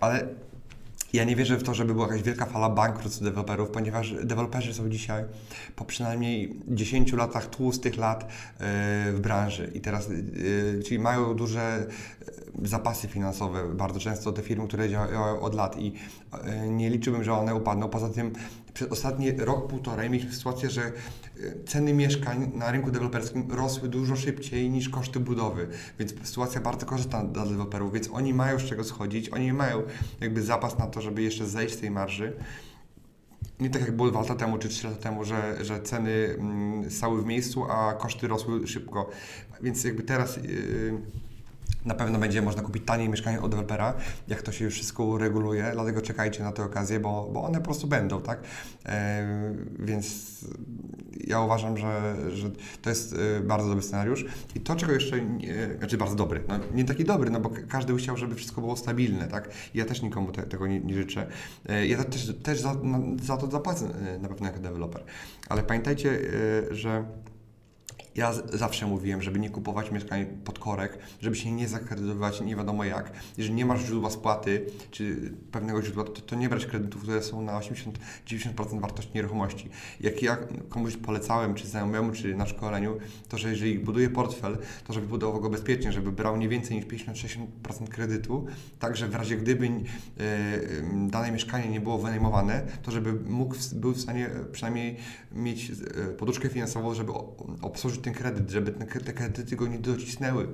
ale 0.00 0.28
ja 1.12 1.24
nie 1.24 1.36
wierzę 1.36 1.56
w 1.56 1.62
to, 1.62 1.74
żeby 1.74 1.94
była 1.94 2.06
jakaś 2.06 2.22
wielka 2.22 2.46
fala 2.46 2.70
bankructw 2.70 3.22
deweloperów, 3.22 3.70
ponieważ 3.70 4.14
deweloperzy 4.24 4.74
są 4.74 4.90
dzisiaj 4.90 5.24
po 5.76 5.84
przynajmniej 5.84 6.60
10 6.68 7.12
latach 7.12 7.46
tłustych 7.46 7.96
lat 7.96 8.24
e, 8.24 8.26
w 9.12 9.20
branży 9.20 9.70
i 9.74 9.80
teraz, 9.80 10.08
e, 10.10 10.82
czyli 10.82 10.98
mają 10.98 11.34
duże 11.34 11.86
zapasy 12.62 13.08
finansowe, 13.08 13.74
bardzo 13.74 14.00
często 14.00 14.32
te 14.32 14.42
firmy, 14.42 14.68
które 14.68 14.88
działają 14.88 15.40
od 15.40 15.54
lat 15.54 15.78
i 15.78 15.92
nie 16.68 16.90
liczyłbym, 16.90 17.24
że 17.24 17.32
one 17.32 17.54
upadną. 17.54 17.88
Poza 17.88 18.08
tym 18.08 18.32
przez 18.74 18.88
ostatni 18.88 19.32
rok, 19.32 19.66
półtorej 19.68 20.10
mieliśmy 20.10 20.32
sytuację, 20.32 20.70
że 20.70 20.92
ceny 21.66 21.94
mieszkań 21.94 22.50
na 22.54 22.70
rynku 22.70 22.90
deweloperskim 22.90 23.52
rosły 23.52 23.88
dużo 23.88 24.16
szybciej 24.16 24.70
niż 24.70 24.88
koszty 24.88 25.20
budowy, 25.20 25.68
więc 25.98 26.14
sytuacja 26.22 26.60
bardzo 26.60 26.86
korzystna 26.86 27.24
dla 27.24 27.44
deweloperów, 27.44 27.92
więc 27.92 28.08
oni 28.12 28.34
mają 28.34 28.58
z 28.58 28.62
czego 28.62 28.84
schodzić, 28.84 29.28
oni 29.28 29.52
mają 29.52 29.82
jakby 30.20 30.42
zapas 30.42 30.78
na 30.78 30.86
to, 30.86 31.00
żeby 31.00 31.22
jeszcze 31.22 31.46
zejść 31.46 31.74
z 31.74 31.78
tej 31.78 31.90
marży. 31.90 32.36
Nie 33.60 33.70
tak 33.70 33.82
jak 33.82 33.96
było 33.96 34.10
dwa 34.10 34.20
lata 34.20 34.34
temu 34.34 34.58
czy 34.58 34.68
trzy 34.68 34.86
lata 34.86 35.02
temu, 35.02 35.24
że, 35.24 35.64
że 35.64 35.82
ceny 35.82 36.10
mm, 36.38 36.90
stały 36.90 37.22
w 37.22 37.26
miejscu, 37.26 37.64
a 37.64 37.92
koszty 37.92 38.28
rosły 38.28 38.66
szybko. 38.66 39.10
Więc 39.60 39.84
jakby 39.84 40.02
teraz 40.02 40.36
yy, 40.36 41.00
na 41.84 41.94
pewno 41.94 42.18
będzie 42.18 42.42
można 42.42 42.62
kupić 42.62 42.84
taniej 42.86 43.08
mieszkanie 43.08 43.40
od 43.40 43.50
dewelopera, 43.50 43.94
jak 44.28 44.42
to 44.42 44.52
się 44.52 44.64
już 44.64 44.74
wszystko 44.74 45.04
ureguluje, 45.04 45.70
dlatego 45.72 46.02
czekajcie 46.02 46.42
na 46.42 46.52
te 46.52 46.64
okazje, 46.64 47.00
bo, 47.00 47.30
bo 47.32 47.42
one 47.42 47.58
po 47.58 47.64
prostu 47.64 47.86
będą, 47.86 48.22
tak? 48.22 48.40
E, 48.86 49.54
więc 49.78 50.38
ja 51.26 51.40
uważam, 51.40 51.76
że, 51.76 52.14
że 52.32 52.50
to 52.82 52.90
jest 52.90 53.14
e, 53.38 53.40
bardzo 53.40 53.68
dobry 53.68 53.82
scenariusz. 53.82 54.24
I 54.54 54.60
to, 54.60 54.76
czego 54.76 54.92
jeszcze, 54.92 55.22
nie, 55.22 55.68
znaczy 55.78 55.98
bardzo 55.98 56.16
dobry, 56.16 56.44
no 56.48 56.54
nie 56.74 56.84
taki 56.84 57.04
dobry, 57.04 57.30
no 57.30 57.40
bo 57.40 57.50
każdy 57.68 57.92
by 57.92 57.98
chciał, 57.98 58.16
żeby 58.16 58.34
wszystko 58.34 58.60
było 58.60 58.76
stabilne, 58.76 59.28
tak? 59.28 59.50
Ja 59.74 59.84
też 59.84 60.02
nikomu 60.02 60.32
te, 60.32 60.42
tego 60.42 60.66
nie, 60.66 60.80
nie, 60.80 60.94
życzę. 60.94 61.26
E, 61.68 61.86
ja 61.86 62.04
też, 62.04 62.32
też 62.42 62.60
za, 62.60 62.74
na, 62.74 63.00
za 63.22 63.36
to 63.36 63.50
zapłacę 63.50 63.86
e, 64.14 64.18
na 64.18 64.28
pewno 64.28 64.46
jako 64.46 64.58
deweloper. 64.60 65.04
Ale 65.48 65.62
pamiętajcie, 65.62 66.10
e, 66.70 66.74
że 66.74 67.04
ja 68.18 68.32
zawsze 68.52 68.86
mówiłem, 68.86 69.22
żeby 69.22 69.38
nie 69.38 69.50
kupować 69.50 69.90
mieszkań 69.90 70.26
pod 70.44 70.58
korek, 70.58 70.98
żeby 71.20 71.36
się 71.36 71.52
nie 71.52 71.68
zakredytować 71.68 72.40
nie 72.40 72.56
wiadomo 72.56 72.84
jak. 72.84 73.12
Jeżeli 73.36 73.54
nie 73.54 73.66
masz 73.66 73.80
źródła 73.80 74.10
spłaty, 74.10 74.66
czy 74.90 75.32
pewnego 75.52 75.82
źródła, 75.82 76.04
to, 76.04 76.20
to 76.20 76.36
nie 76.36 76.48
brać 76.48 76.66
kredytów, 76.66 77.02
które 77.02 77.22
są 77.22 77.42
na 77.42 77.60
80-90% 77.60 78.80
wartości 78.80 79.10
nieruchomości. 79.14 79.68
Jak 80.00 80.22
ja 80.22 80.36
komuś 80.68 80.96
polecałem, 80.96 81.54
czy 81.54 81.66
znajomemu, 81.66 82.12
czy 82.12 82.34
na 82.34 82.46
szkoleniu, 82.46 82.98
to 83.28 83.38
że 83.38 83.50
jeżeli 83.50 83.78
buduje 83.78 84.10
portfel, 84.10 84.58
to 84.86 84.92
żeby 84.92 85.06
budował 85.06 85.40
go 85.40 85.50
bezpiecznie, 85.50 85.92
żeby 85.92 86.12
brał 86.12 86.36
nie 86.36 86.48
więcej 86.48 86.76
niż 86.76 86.86
50-60% 86.86 87.46
kredytu, 87.90 88.46
tak 88.78 88.96
że 88.96 89.08
w 89.08 89.14
razie 89.14 89.36
gdyby 89.36 89.66
e, 89.66 89.70
dane 91.08 91.32
mieszkanie 91.32 91.68
nie 91.68 91.80
było 91.80 91.98
wynajmowane, 91.98 92.62
to 92.82 92.90
żeby 92.90 93.12
mógł, 93.30 93.54
był 93.72 93.92
w 93.92 94.00
stanie 94.00 94.30
przynajmniej 94.52 94.96
mieć 95.32 95.70
e, 95.70 96.08
poduszkę 96.08 96.48
finansową, 96.48 96.94
żeby 96.94 97.12
obsłużyć 97.62 98.07
ten 98.08 98.14
kredyt, 98.14 98.50
żeby 98.50 98.72
ten, 98.72 98.88
te 98.88 99.12
kredyty 99.12 99.56
go 99.56 99.66
nie 99.66 99.78
docisnęły. 99.78 100.48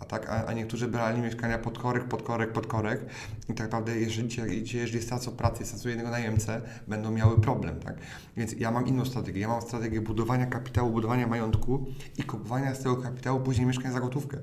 A 0.00 0.04
tak, 0.04 0.28
a, 0.28 0.46
a 0.46 0.52
niektórzy 0.52 0.88
brali 0.88 1.22
mieszkania 1.22 1.58
pod 1.58 1.78
korek, 1.78 2.04
pod 2.04 2.22
korek, 2.22 2.52
pod 2.52 2.66
korek 2.66 3.00
i 3.48 3.54
tak 3.54 3.66
naprawdę 3.66 4.00
jeżeli, 4.00 4.28
jeżeli 4.74 5.02
stracą 5.02 5.30
pracę 5.30 5.62
i 5.62 5.66
stracą 5.66 5.88
jednego 5.88 6.10
najemcę, 6.10 6.60
będą 6.88 7.10
miały 7.10 7.40
problem, 7.40 7.80
tak? 7.80 7.96
Więc 8.36 8.52
ja 8.52 8.70
mam 8.70 8.86
inną 8.86 9.04
strategię. 9.04 9.40
Ja 9.40 9.48
mam 9.48 9.62
strategię 9.62 10.00
budowania 10.00 10.46
kapitału, 10.46 10.90
budowania 10.90 11.26
majątku 11.26 11.86
i 12.18 12.22
kupowania 12.22 12.74
z 12.74 12.82
tego 12.82 12.96
kapitału 12.96 13.40
później 13.40 13.66
mieszkań 13.66 13.92
za 13.92 14.00
gotówkę. 14.00 14.38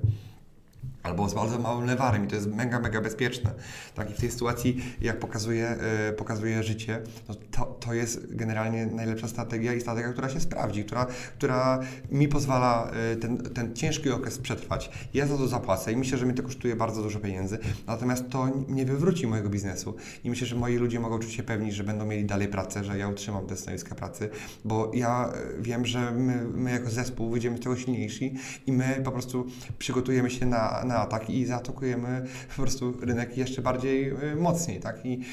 Albo 1.02 1.28
z 1.28 1.34
bardzo 1.34 1.58
małym 1.58 1.86
lewarem 1.86 2.24
i 2.24 2.28
to 2.28 2.36
jest 2.36 2.54
mega, 2.54 2.80
mega 2.80 3.00
bezpieczne. 3.00 3.50
Tak? 3.94 4.10
I 4.10 4.14
w 4.14 4.20
tej 4.20 4.30
sytuacji, 4.30 4.96
jak 5.00 5.18
pokazuje, 5.18 5.68
e, 5.68 6.12
pokazuje 6.12 6.62
życie, 6.62 7.02
no 7.28 7.34
to, 7.50 7.64
to 7.64 7.94
jest 7.94 8.36
generalnie 8.36 8.86
najlepsza 8.86 9.28
strategia 9.28 9.74
i 9.74 9.80
strategia, 9.80 10.12
która 10.12 10.28
się 10.28 10.40
sprawdzi, 10.40 10.84
która, 10.84 11.06
która 11.38 11.80
mi 12.10 12.28
pozwala 12.28 12.90
e, 12.90 13.16
ten, 13.16 13.38
ten 13.38 13.74
ciężki 13.74 14.10
okres 14.10 14.38
przetrwać. 14.38 14.90
Ja 15.14 15.26
za 15.26 15.36
to 15.36 15.48
zapłacę 15.48 15.92
i 15.92 15.96
myślę, 15.96 16.18
że 16.18 16.26
mi 16.26 16.34
to 16.34 16.42
kosztuje 16.42 16.76
bardzo 16.76 17.02
dużo 17.02 17.18
pieniędzy, 17.18 17.58
natomiast 17.86 18.28
to 18.28 18.48
nie 18.68 18.84
wywróci 18.84 19.26
mojego 19.26 19.48
biznesu 19.48 19.94
i 20.24 20.30
myślę, 20.30 20.46
że 20.46 20.56
moi 20.56 20.76
ludzie 20.76 21.00
mogą 21.00 21.18
czuć 21.18 21.32
się 21.32 21.42
pewni, 21.42 21.72
że 21.72 21.84
będą 21.84 22.06
mieli 22.06 22.24
dalej 22.24 22.48
pracę, 22.48 22.84
że 22.84 22.98
ja 22.98 23.08
utrzymam 23.08 23.46
te 23.46 23.56
stanowiska 23.56 23.94
pracy, 23.94 24.30
bo 24.64 24.90
ja 24.94 25.32
e, 25.32 25.62
wiem, 25.62 25.86
że 25.86 26.10
my, 26.10 26.44
my 26.54 26.70
jako 26.70 26.90
zespół 26.90 27.30
wyjdziemy 27.30 27.56
z 27.56 27.60
tego 27.60 27.76
silniejsi 27.76 28.34
i 28.66 28.72
my 28.72 29.00
po 29.04 29.12
prostu 29.12 29.46
przygotujemy 29.78 30.30
się 30.30 30.46
na, 30.46 30.84
na 30.88 30.96
atak 30.96 31.30
i 31.30 31.46
zaatakujemy 31.46 32.26
po 32.56 32.62
prostu 32.62 33.00
rynek 33.00 33.36
jeszcze 33.36 33.62
bardziej 33.62 34.10
y, 34.10 34.36
mocniej, 34.36 34.80
tak? 34.80 35.06
I, 35.06 35.24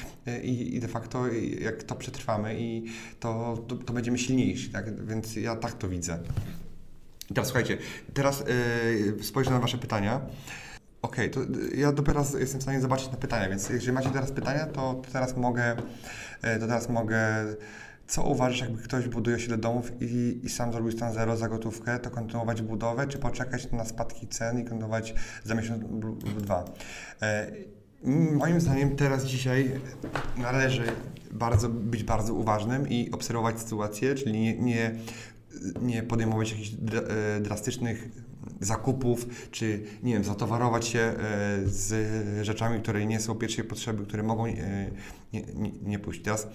i, 0.42 0.76
i 0.76 0.80
de 0.80 0.88
facto 0.88 1.28
jak 1.60 1.82
to 1.82 1.94
przetrwamy 1.94 2.54
i 2.58 2.84
to, 3.20 3.58
to, 3.68 3.76
to 3.76 3.92
będziemy 3.92 4.18
silniejsi, 4.18 4.70
tak? 4.70 5.06
Więc 5.06 5.36
ja 5.36 5.56
tak 5.56 5.72
to 5.72 5.88
widzę. 5.88 6.18
I 7.30 7.34
teraz 7.34 7.48
słuchajcie, 7.48 7.78
teraz 8.14 8.44
yy, 9.18 9.24
spojrzę 9.24 9.50
na 9.50 9.60
Wasze 9.60 9.78
pytania. 9.78 10.20
Okej, 11.02 11.30
okay, 11.30 11.46
to 11.46 11.52
ja 11.76 11.92
dopiero 11.92 12.24
jestem 12.38 12.60
w 12.60 12.62
stanie 12.62 12.80
zobaczyć 12.80 13.10
na 13.10 13.16
pytania, 13.16 13.48
więc 13.48 13.68
jeżeli 13.68 13.92
macie 13.92 14.10
teraz 14.10 14.32
pytania, 14.32 14.66
to, 14.66 15.02
teraz 15.12 15.36
mogę, 15.36 15.72
y, 15.72 16.60
to 16.60 16.66
teraz 16.66 16.88
mogę 16.88 17.44
co 18.06 18.22
uważasz, 18.24 18.60
jakby 18.60 18.82
ktoś 18.82 19.08
buduje 19.08 19.38
się 19.38 19.48
do 19.48 19.56
domów 19.56 19.92
i, 20.00 20.40
i 20.42 20.48
sam 20.48 20.72
zrobił 20.72 20.92
stan 20.92 21.12
zero 21.12 21.36
za 21.36 21.48
gotówkę, 21.48 21.98
to 21.98 22.10
kontynuować 22.10 22.62
budowę, 22.62 23.06
czy 23.06 23.18
poczekać 23.18 23.72
na 23.72 23.84
spadki 23.84 24.28
cen 24.28 24.58
i 24.58 24.64
kontynuować 24.64 25.14
za 25.44 25.54
miesiąc 25.54 25.82
lub 26.02 26.42
dwa? 26.42 26.64
E, 27.22 27.52
moim 28.32 28.60
zdaniem 28.60 28.96
teraz, 28.96 29.24
dzisiaj 29.24 29.80
należy 30.36 30.82
bardzo, 31.32 31.68
być 31.68 32.04
bardzo 32.04 32.34
uważnym 32.34 32.88
i 32.88 33.10
obserwować 33.10 33.60
sytuację, 33.60 34.14
czyli 34.14 34.40
nie, 34.40 34.58
nie, 34.58 34.94
nie 35.82 36.02
podejmować 36.02 36.50
jakichś 36.50 36.70
e, 36.70 37.40
drastycznych 37.40 38.08
zakupów, 38.60 39.50
czy 39.50 39.82
nie 40.02 40.14
wiem, 40.14 40.24
zatowarować 40.24 40.86
się 40.86 40.98
e, 40.98 41.14
z 41.64 42.46
rzeczami, 42.46 42.80
które 42.80 43.06
nie 43.06 43.20
są 43.20 43.34
pierwszej 43.34 43.64
potrzeby, 43.64 44.06
które 44.06 44.22
mogą 44.22 44.46
e, 44.46 44.52
nie, 45.32 45.42
nie, 45.54 45.72
nie 45.82 45.98
pójść. 45.98 46.22
Teraz 46.22 46.48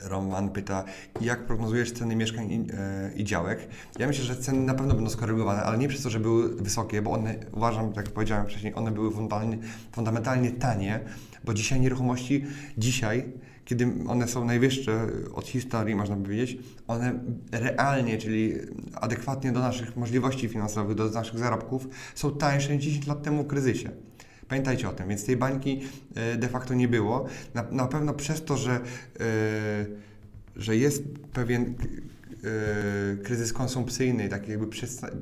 Roman 0.00 0.50
pyta, 0.50 0.84
jak 1.20 1.46
prognozujesz 1.46 1.92
ceny 1.92 2.16
mieszkań 2.16 2.52
i, 2.52 2.54
e, 2.54 3.12
i, 3.16 3.24
działek? 3.24 3.68
Ja 3.98 4.06
myślę, 4.06 4.24
że 4.24 4.36
ceny 4.36 4.58
na 4.58 4.74
pewno 4.74 4.94
będą 4.94 5.10
skorygowane, 5.10 5.62
ale 5.62 5.78
nie 5.78 5.88
przez 5.88 6.02
to, 6.02 6.10
że 6.10 6.20
były 6.20 6.56
wysokie, 6.56 7.02
bo 7.02 7.10
one, 7.10 7.34
uważam, 7.52 7.92
tak 7.92 8.04
jak 8.04 8.14
powiedziałem 8.14 8.46
wcześniej, 8.46 8.74
one 8.74 8.90
były 8.90 9.10
fundamentalnie, 9.10 9.58
fundamentalnie 9.92 10.50
tanie, 10.50 11.00
bo 11.44 11.54
dzisiaj 11.54 11.80
nieruchomości, 11.80 12.44
dzisiaj, 12.78 13.24
kiedy 13.64 13.88
one 14.08 14.28
są 14.28 14.44
najwyższe 14.44 15.06
od 15.34 15.48
historii, 15.48 15.94
można 15.94 16.16
powiedzieć, 16.16 16.58
one 16.86 17.20
realnie, 17.52 18.18
czyli 18.18 18.54
adekwatnie 18.94 19.52
do 19.52 19.60
naszych 19.60 19.96
możliwości 19.96 20.48
finansowych, 20.48 20.96
do 20.96 21.10
naszych 21.10 21.38
zarobków, 21.38 21.88
są 22.14 22.30
tańsze 22.30 22.76
niż 22.76 22.84
10 22.84 23.06
lat 23.06 23.22
temu 23.22 23.42
w 23.42 23.46
kryzysie. 23.46 23.90
Pamiętajcie 24.48 24.88
o 24.88 24.92
tym, 24.92 25.08
więc 25.08 25.24
tej 25.24 25.36
bańki 25.36 25.80
e, 26.14 26.36
de 26.36 26.48
facto 26.48 26.74
nie 26.74 26.88
było. 26.88 27.26
Na, 27.54 27.62
na 27.70 27.86
pewno 27.86 28.14
przez 28.14 28.44
to, 28.44 28.56
że, 28.56 28.72
e, 28.72 28.80
że 30.56 30.76
jest 30.76 31.02
pewien 31.32 31.62
e, 31.64 33.16
kryzys 33.16 33.52
konsumpcyjny, 33.52 34.28
tak 34.28 34.48
jakby 34.48 34.66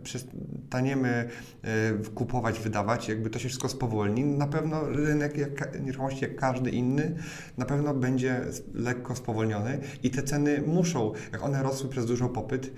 przestaniemy 0.02 1.28
kupować, 2.14 2.60
wydawać, 2.60 3.08
jakby 3.08 3.30
to 3.30 3.38
się 3.38 3.48
wszystko 3.48 3.68
spowolni, 3.68 4.24
na 4.24 4.46
pewno 4.46 4.88
rynek 4.88 5.34
nieruchomości 5.80 6.22
jak 6.22 6.36
każdy 6.36 6.70
inny 6.70 7.16
na 7.56 7.64
pewno 7.64 7.94
będzie 7.94 8.40
lekko 8.74 9.16
spowolniony 9.16 9.78
i 10.02 10.10
te 10.10 10.22
ceny 10.22 10.62
muszą, 10.66 11.12
jak 11.32 11.42
one 11.42 11.62
rosły 11.62 11.90
przez 11.90 12.06
dużo 12.06 12.28
popyt, 12.28 12.72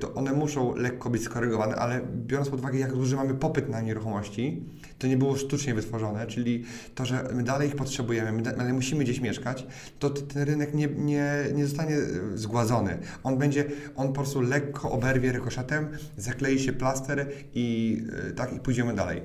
to 0.00 0.14
one 0.14 0.32
muszą 0.32 0.74
lekko 0.74 1.10
być 1.10 1.22
skorygowane, 1.22 1.76
ale 1.76 2.00
biorąc 2.26 2.48
pod 2.48 2.60
uwagę 2.60 2.78
jak 2.78 2.92
duży 2.92 3.16
mamy 3.16 3.34
popyt 3.34 3.68
na 3.68 3.80
nieruchomości, 3.80 4.64
to 5.02 5.06
nie 5.08 5.16
było 5.16 5.36
sztucznie 5.36 5.74
wytworzone, 5.74 6.26
czyli 6.26 6.64
to, 6.94 7.04
że 7.06 7.28
my 7.34 7.42
dalej 7.42 7.68
ich 7.68 7.76
potrzebujemy, 7.76 8.32
my 8.32 8.42
dalej 8.42 8.72
musimy 8.72 9.04
gdzieś 9.04 9.20
mieszkać, 9.20 9.66
to 9.98 10.10
ten 10.10 10.42
rynek 10.42 10.74
nie, 10.74 10.86
nie, 10.86 11.32
nie 11.54 11.66
zostanie 11.66 11.96
e, 11.96 12.38
zgładzony. 12.38 12.98
On 13.22 13.38
będzie, 13.38 13.64
on 13.96 14.08
po 14.08 14.12
prostu 14.12 14.40
lekko 14.40 14.90
oberwie 14.90 15.32
rykoszetem, 15.32 15.88
zaklei 16.16 16.58
się 16.58 16.72
plaster 16.72 17.26
i 17.54 17.98
e, 18.28 18.32
tak 18.32 18.56
i 18.56 18.60
pójdziemy 18.60 18.94
dalej. 18.94 19.22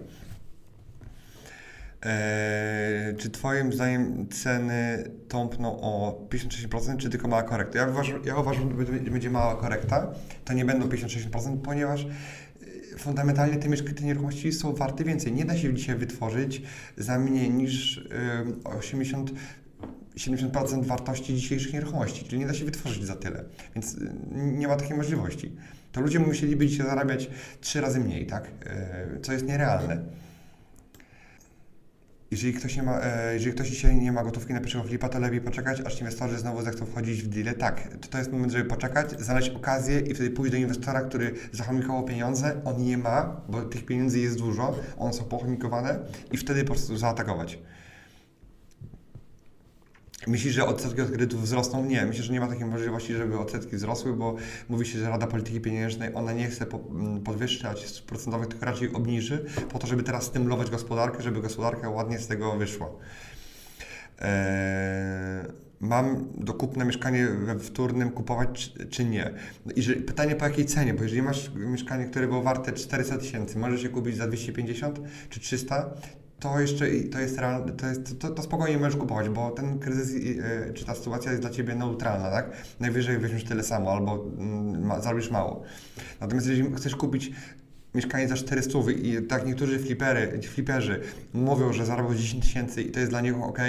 Eee, 2.02 3.16
czy 3.16 3.30
Twoim 3.30 3.74
zdaniem 3.74 4.28
ceny 4.30 5.12
tąpną 5.28 5.82
o 5.82 6.22
56%, 6.30 6.98
czy 6.98 7.10
tylko 7.10 7.28
mała 7.28 7.44
korekta? 7.44 7.80
Ja 7.80 7.88
uważam, 7.88 8.20
ja 8.26 8.36
uważam 8.36 8.86
że 8.86 9.12
będzie 9.12 9.30
mała 9.30 9.56
korekta, 9.56 10.08
to 10.46 10.54
nie 10.54 10.66
będą 10.66 10.88
56%, 10.88 11.58
ponieważ 11.62 12.08
fundamentalnie 12.98 13.58
te, 13.58 13.94
te 13.94 14.04
nieruchomości 14.04 14.52
są 14.52 14.74
warte 14.74 15.04
więcej. 15.04 15.34
Nie 15.34 15.46
da 15.46 15.58
się 15.58 15.74
dzisiaj 15.74 15.96
wytworzyć 15.96 16.62
za 16.98 17.20
mniej 17.20 17.50
niż 17.50 18.08
80 18.64 19.32
70% 20.18 20.86
wartości 20.86 21.36
dzisiejszych 21.36 21.74
nieruchomości, 21.74 22.26
czyli 22.26 22.40
nie 22.40 22.48
da 22.48 22.54
się 22.54 22.66
wytworzyć 22.66 23.06
za 23.06 23.16
tyle, 23.16 23.44
więc 23.76 23.96
y, 23.96 24.14
nie 24.36 24.68
ma 24.68 24.76
takiej 24.76 24.98
możliwości. 24.98 25.52
To 25.92 26.02
ludzie 26.02 26.20
musieliby 26.20 26.68
dzisiaj 26.68 26.88
zarabiać 26.88 27.30
trzy 27.62 27.82
razy 27.82 28.00
mniej, 28.00 28.26
tak? 28.26 28.48
Y, 29.18 29.22
co 29.22 29.34
jest 29.34 29.46
nierealne. 29.46 30.04
Jeżeli 32.32 32.54
ktoś, 32.54 32.76
nie 32.76 32.84
ma, 32.84 33.00
e, 33.02 33.34
jeżeli 33.34 33.56
ktoś 33.56 33.70
dzisiaj 33.70 33.96
nie 33.96 34.12
ma 34.12 34.24
gotówki 34.24 34.54
na 34.54 34.60
pierwszego 34.60 34.84
flipa, 34.84 35.10
to 35.10 35.20
lepiej 35.20 35.42
poczekać, 35.42 35.82
aż 35.82 36.00
inwestorzy 36.00 36.38
znowu 36.38 36.62
zechcą 36.62 36.86
wchodzić 36.86 37.22
w 37.22 37.28
deal. 37.28 37.56
Tak, 37.56 37.88
to, 38.02 38.08
to 38.08 38.18
jest 38.18 38.32
moment, 38.32 38.52
żeby 38.52 38.70
poczekać, 38.70 39.22
znaleźć 39.22 39.50
okazję 39.50 40.00
i 40.00 40.14
wtedy 40.14 40.32
pójść 40.32 40.52
do 40.52 40.58
inwestora, 40.58 41.02
który 41.02 41.34
zachomikował 41.52 42.04
pieniądze, 42.04 42.62
on 42.66 42.84
nie 42.84 42.98
ma, 42.98 43.42
bo 43.50 43.62
tych 43.62 43.86
pieniędzy 43.86 44.20
jest 44.20 44.38
dużo, 44.38 44.76
one 44.98 45.14
są 45.14 45.24
pochomikowane 45.24 46.00
i 46.32 46.38
wtedy 46.38 46.64
po 46.64 46.74
prostu 46.74 46.98
zaatakować. 46.98 47.60
Myślisz, 50.28 50.54
że 50.54 50.66
odsetki 50.66 51.02
od 51.02 51.08
kredytów 51.08 51.42
wzrosną? 51.42 51.86
Nie, 51.86 52.06
myślę, 52.06 52.24
że 52.24 52.34
nie 52.34 52.40
ma 52.40 52.48
takiej 52.48 52.66
możliwości, 52.66 53.14
żeby 53.14 53.40
odsetki 53.40 53.76
wzrosły, 53.76 54.14
bo 54.14 54.36
mówi 54.70 54.86
się, 54.86 55.00
że 55.00 55.10
Rada 55.10 55.28
Polityki 55.28 55.62
Pieniężnej, 55.62 56.14
ona 56.14 56.34
nie 56.34 56.48
chce 56.48 56.66
mm, 56.66 57.22
podwyższać 57.22 58.04
procentowych, 58.08 58.48
tylko 58.48 58.66
raczej 58.66 58.94
obniży, 58.94 59.46
po 59.70 59.80
to, 59.80 59.88
żeby 59.88 60.04
teraz 60.04 60.24
stymulować 60.24 60.70
gospodarkę, 60.70 61.24
żeby 61.24 61.42
gospodarka 61.42 61.90
ładnie 61.90 62.20
z 62.20 62.28
tego 62.28 62.58
wyszła. 62.58 62.90
Eee, 64.20 65.46
mam 65.80 66.28
do 66.38 66.54
kupna 66.54 66.86
mieszkanie 66.86 67.28
we 67.28 67.60
wtórnym 67.60 68.12
kupować 68.12 68.50
czy, 68.54 68.86
czy 68.86 69.06
nie? 69.06 69.34
I 69.76 69.82
że, 69.82 69.94
pytanie 69.94 70.36
po 70.36 70.46
jakiej 70.46 70.66
cenie, 70.66 70.94
bo 70.94 71.04
jeżeli 71.04 71.22
masz 71.22 71.52
mieszkanie, 71.56 72.06
które 72.06 72.28
było 72.28 72.42
warte 72.42 72.74
400 72.74 73.18
tysięcy, 73.18 73.60
możesz 73.60 73.84
je 73.84 73.90
kupić 73.90 74.18
za 74.18 74.28
250 74.28 75.00
czy 75.30 75.40
300, 75.40 75.90
to 76.40 76.60
jeszcze 76.60 76.86
to 77.12 77.20
jest, 77.20 77.38
to, 77.78 77.88
jest 77.88 78.20
to, 78.20 78.30
to 78.30 78.44
spokojnie 78.44 78.78
możesz 78.78 78.96
kupować, 78.96 79.30
bo 79.30 79.52
ten 79.52 79.80
kryzys 79.80 80.24
e, 80.40 80.74
czy 80.74 80.86
ta 80.86 80.96
sytuacja 80.96 81.32
jest 81.32 81.44
dla 81.44 81.52
Ciebie 81.52 81.76
neutralna, 81.76 82.32
tak? 82.32 82.52
Najwyżej 82.80 83.18
weźmiesz 83.18 83.44
tyle 83.44 83.64
samo 83.64 83.92
albo 83.92 84.26
mm, 84.38 85.02
zarobisz 85.02 85.32
mało. 85.32 85.64
Natomiast 86.22 86.48
jeżeli 86.48 86.76
chcesz 86.76 86.96
kupić 86.96 87.32
mieszkanie 87.96 88.28
za 88.28 88.36
400 88.36 88.80
i 89.04 89.22
tak 89.22 89.46
niektórzy 89.46 89.80
flipery, 89.80 90.42
fliperzy 90.42 91.02
mówią, 91.34 91.74
że 91.74 91.86
zarobią 91.86 92.16
10 92.16 92.44
tysięcy 92.44 92.82
i 92.82 92.92
to 92.92 93.00
jest 93.00 93.12
dla 93.12 93.22
nich 93.22 93.44
ok, 93.44 93.60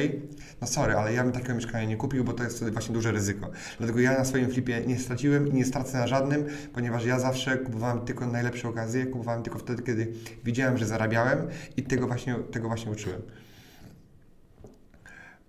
no 0.60 0.66
sorry, 0.66 0.94
ale 0.94 1.12
ja 1.12 1.24
bym 1.24 1.32
takiego 1.32 1.54
mieszkania 1.54 1.84
nie 1.84 1.96
kupił, 1.96 2.24
bo 2.24 2.32
to 2.32 2.44
jest 2.44 2.70
właśnie 2.70 2.94
duże 2.94 3.12
ryzyko. 3.12 3.50
Dlatego 3.78 4.00
ja 4.00 4.18
na 4.18 4.24
swoim 4.24 4.50
flipie 4.50 4.82
nie 4.86 4.98
straciłem 4.98 5.48
i 5.48 5.52
nie 5.52 5.64
stracę 5.64 5.98
na 5.98 6.06
żadnym, 6.06 6.44
ponieważ 6.72 7.04
ja 7.04 7.20
zawsze 7.20 7.58
kupowałem 7.58 8.00
tylko 8.00 8.26
najlepsze 8.26 8.68
okazje, 8.68 9.06
kupowałem 9.06 9.42
tylko 9.42 9.58
wtedy, 9.58 9.82
kiedy 9.82 10.12
widziałem, 10.44 10.78
że 10.78 10.86
zarabiałem 10.86 11.38
i 11.76 11.82
tego 11.82 12.06
właśnie, 12.06 12.34
tego 12.34 12.68
właśnie 12.68 12.92
uczyłem. 12.92 13.22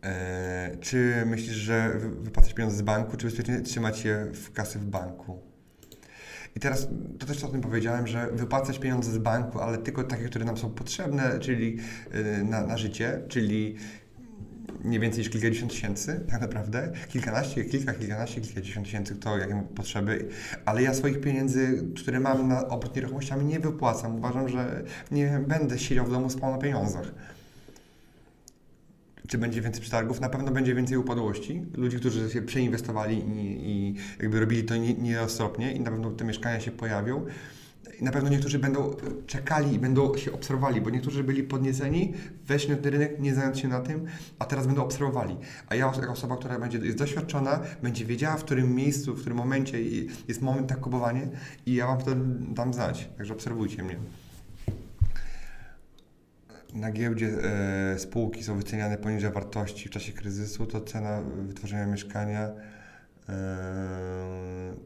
Eee, 0.04 0.78
czy 0.80 1.24
myślisz, 1.26 1.56
że 1.56 2.00
wypłacać 2.22 2.54
pieniądze 2.54 2.78
z 2.78 2.82
banku, 2.82 3.18
czy 3.18 3.26
bezpiecznie 3.26 3.62
trzymać 3.62 4.06
je 4.06 4.26
w 4.34 4.52
kasy 4.52 4.80
w 4.80 4.86
banku? 4.86 5.49
I 6.60 6.62
teraz 6.62 6.88
to 7.20 7.26
też 7.26 7.44
o 7.44 7.48
tym 7.48 7.62
powiedziałem, 7.62 8.08
że 8.08 8.32
wypłacać 8.32 8.80
pieniądze 8.80 9.12
z 9.12 9.18
banku, 9.18 9.60
ale 9.60 9.78
tylko 9.78 10.04
takie, 10.04 10.24
które 10.24 10.46
nam 10.46 10.58
są 10.58 10.70
potrzebne, 10.70 11.40
czyli 11.40 11.78
y, 12.16 12.44
na, 12.44 12.68
na 12.68 12.78
życie, 12.78 13.22
czyli 13.28 13.76
nie 14.84 15.00
więcej 15.00 15.20
niż 15.20 15.30
kilkadziesiąt 15.30 15.72
tysięcy, 15.72 16.26
tak 16.32 16.42
naprawdę. 16.42 16.92
Kilkanaście, 17.08 17.66
kilka, 17.66 17.94
kilkanaście, 17.94 18.42
kilkadziesiąt 18.42 18.86
tysięcy, 18.86 19.16
kto 19.16 19.38
jakie 19.38 19.56
ma 19.56 19.64
potrzeby. 19.64 20.30
Ale 20.66 20.84
ja 20.84 20.94
swoich 20.94 21.22
pieniędzy, 21.22 21.84
które 21.96 22.20
mam 22.20 22.48
na 22.48 22.68
obrót 22.68 22.96
nieruchomościami, 22.96 23.46
nie 23.46 23.60
wypłacam. 23.60 24.16
Uważam, 24.16 24.50
że 24.50 24.84
nie 25.12 25.44
będę 25.48 25.80
siedział 25.80 26.06
w 26.06 26.12
domu 26.12 26.30
spał 26.30 26.52
na 26.52 26.58
pieniądzach. 26.58 27.12
Czy 29.30 29.38
będzie 29.38 29.62
więcej 29.62 29.82
przetargów? 29.82 30.22
Na 30.22 30.30
pewno 30.30 30.52
będzie 30.52 30.76
więcej 30.76 30.98
upadłości. 30.98 31.66
Ludzi, 31.78 31.98
którzy 31.98 32.30
się 32.30 32.42
przeinwestowali 32.42 33.18
i, 33.18 33.70
i 33.70 33.96
jakby 34.20 34.40
robili 34.40 34.64
to 34.64 34.78
nieroztropnie 34.78 35.74
i 35.74 35.80
na 35.80 35.92
pewno 35.92 36.12
te 36.12 36.26
mieszkania 36.26 36.60
się 36.60 36.72
pojawią. 36.72 37.26
I 38.00 38.04
na 38.04 38.12
pewno 38.12 38.30
niektórzy 38.30 38.60
będą 38.60 38.96
czekali 39.28 39.74
i 39.74 39.80
będą 39.80 40.18
się 40.18 40.32
obserwowali, 40.32 40.82
bo 40.82 40.90
niektórzy 40.90 41.24
byli 41.24 41.44
podnieceni, 41.44 42.14
weszli 42.48 42.70
na 42.70 42.78
ten 42.78 42.92
rynek, 42.92 43.20
nie 43.20 43.34
znając 43.34 43.60
się 43.60 43.68
na 43.68 43.80
tym, 43.80 44.06
a 44.40 44.46
teraz 44.46 44.68
będą 44.68 44.84
obserwowali. 44.84 45.38
A 45.68 45.76
ja 45.76 45.92
jako 46.02 46.12
osoba, 46.12 46.38
która 46.38 46.60
będzie, 46.60 46.78
jest 46.78 46.98
doświadczona, 46.98 47.60
będzie 47.84 48.06
wiedziała, 48.06 48.38
w 48.38 48.44
którym 48.44 48.76
miejscu, 48.76 49.16
w 49.16 49.20
którym 49.20 49.38
momencie 49.38 49.78
jest 50.28 50.42
moment 50.42 50.70
na 50.70 50.76
kupowanie 50.76 51.28
i 51.66 51.74
ja 51.74 51.88
Wam 51.88 52.00
wtedy 52.00 52.22
dam 52.54 52.74
znać. 52.74 53.10
Także 53.18 53.34
obserwujcie 53.34 53.84
mnie. 53.84 53.96
Na 56.74 56.92
giełdzie 56.92 57.28
e, 57.28 58.00
spółki 58.00 58.44
są 58.44 58.58
wyceniane 58.58 58.98
poniżej 58.98 59.32
wartości 59.32 59.90
w 59.90 59.92
czasie 59.92 60.14
kryzysu, 60.14 60.66
to 60.66 60.82
cena 60.82 61.22
wytworzenia 61.48 61.86
mieszkania 61.86 62.52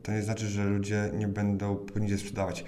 to 0.04 0.12
nie 0.12 0.22
znaczy, 0.22 0.48
że 0.48 0.64
ludzie 0.64 1.10
nie 1.14 1.28
będą 1.28 1.76
powinni 1.76 2.18
sprzedawać. 2.18 2.66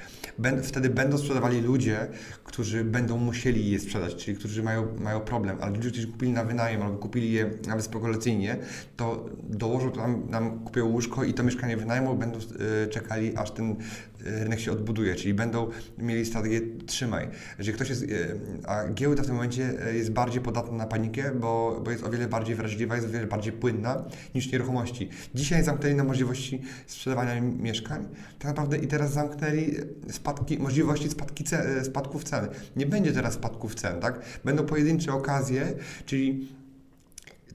wtedy 0.63 0.89
będą 0.89 1.17
sprzedawali 1.17 1.61
ludzie, 1.61 2.07
którzy 2.43 2.83
będą 2.83 3.17
musieli 3.17 3.69
je 3.69 3.79
sprzedać, 3.79 4.15
czyli 4.15 4.37
którzy 4.37 4.63
mają, 4.63 4.87
mają 4.99 5.19
problem, 5.19 5.57
ale 5.61 5.71
ludzie, 5.75 5.89
którzy 5.89 6.07
kupili 6.07 6.31
na 6.31 6.43
wynajem 6.43 6.81
albo 6.81 6.97
kupili 6.97 7.31
je 7.31 7.49
nawet 7.67 7.85
spekulacyjnie, 7.85 8.57
to 8.97 9.29
dołożą 9.43 9.91
tam, 9.91 10.29
nam 10.29 10.59
kupią 10.59 10.85
łóżko 10.85 11.23
i 11.23 11.33
to 11.33 11.43
mieszkanie 11.43 11.77
wynajmą, 11.77 12.15
będą 12.15 12.39
y, 12.39 12.87
czekali, 12.87 13.37
aż 13.37 13.51
ten 13.51 13.75
rynek 14.25 14.59
się 14.59 14.71
odbuduje, 14.71 15.15
czyli 15.15 15.33
będą 15.33 15.69
mieli 15.97 16.25
strategię 16.25 16.61
trzymaj. 16.85 17.27
Jeżeli 17.57 17.75
ktoś 17.75 17.89
jest, 17.89 18.03
e, 18.03 18.07
a 18.67 18.87
giełda 18.89 19.23
w 19.23 19.25
tym 19.25 19.35
momencie 19.35 19.85
e, 19.85 19.95
jest 19.95 20.11
bardziej 20.11 20.41
podatna 20.41 20.77
na 20.77 20.85
panikę, 20.85 21.31
bo, 21.31 21.81
bo 21.85 21.91
jest 21.91 22.03
o 22.03 22.09
wiele 22.09 22.27
bardziej 22.27 22.55
wrażliwa, 22.55 22.95
jest 22.95 23.07
o 23.07 23.11
wiele 23.11 23.27
bardziej 23.27 23.53
płynna 23.53 24.05
niż 24.35 24.51
nieruchomości. 24.51 25.09
Dzisiaj 25.35 25.63
zamknęli 25.63 25.95
na 25.95 26.03
możliwości 26.03 26.61
sprzedawania 26.87 27.41
mieszkań, 27.41 28.07
tak 28.39 28.47
naprawdę 28.47 28.77
i 28.77 28.87
teraz 28.87 29.13
zamknęli 29.13 29.75
spadki, 30.11 30.57
możliwości 30.57 31.09
spadki 31.09 31.43
cen, 31.43 31.85
spadków 31.85 32.23
cen. 32.23 32.47
Nie 32.75 32.85
będzie 32.85 33.11
teraz 33.11 33.33
spadków 33.33 33.75
cen, 33.75 33.99
tak? 33.99 34.21
Będą 34.45 34.65
pojedyncze 34.65 35.13
okazje, 35.13 35.73
czyli 36.05 36.47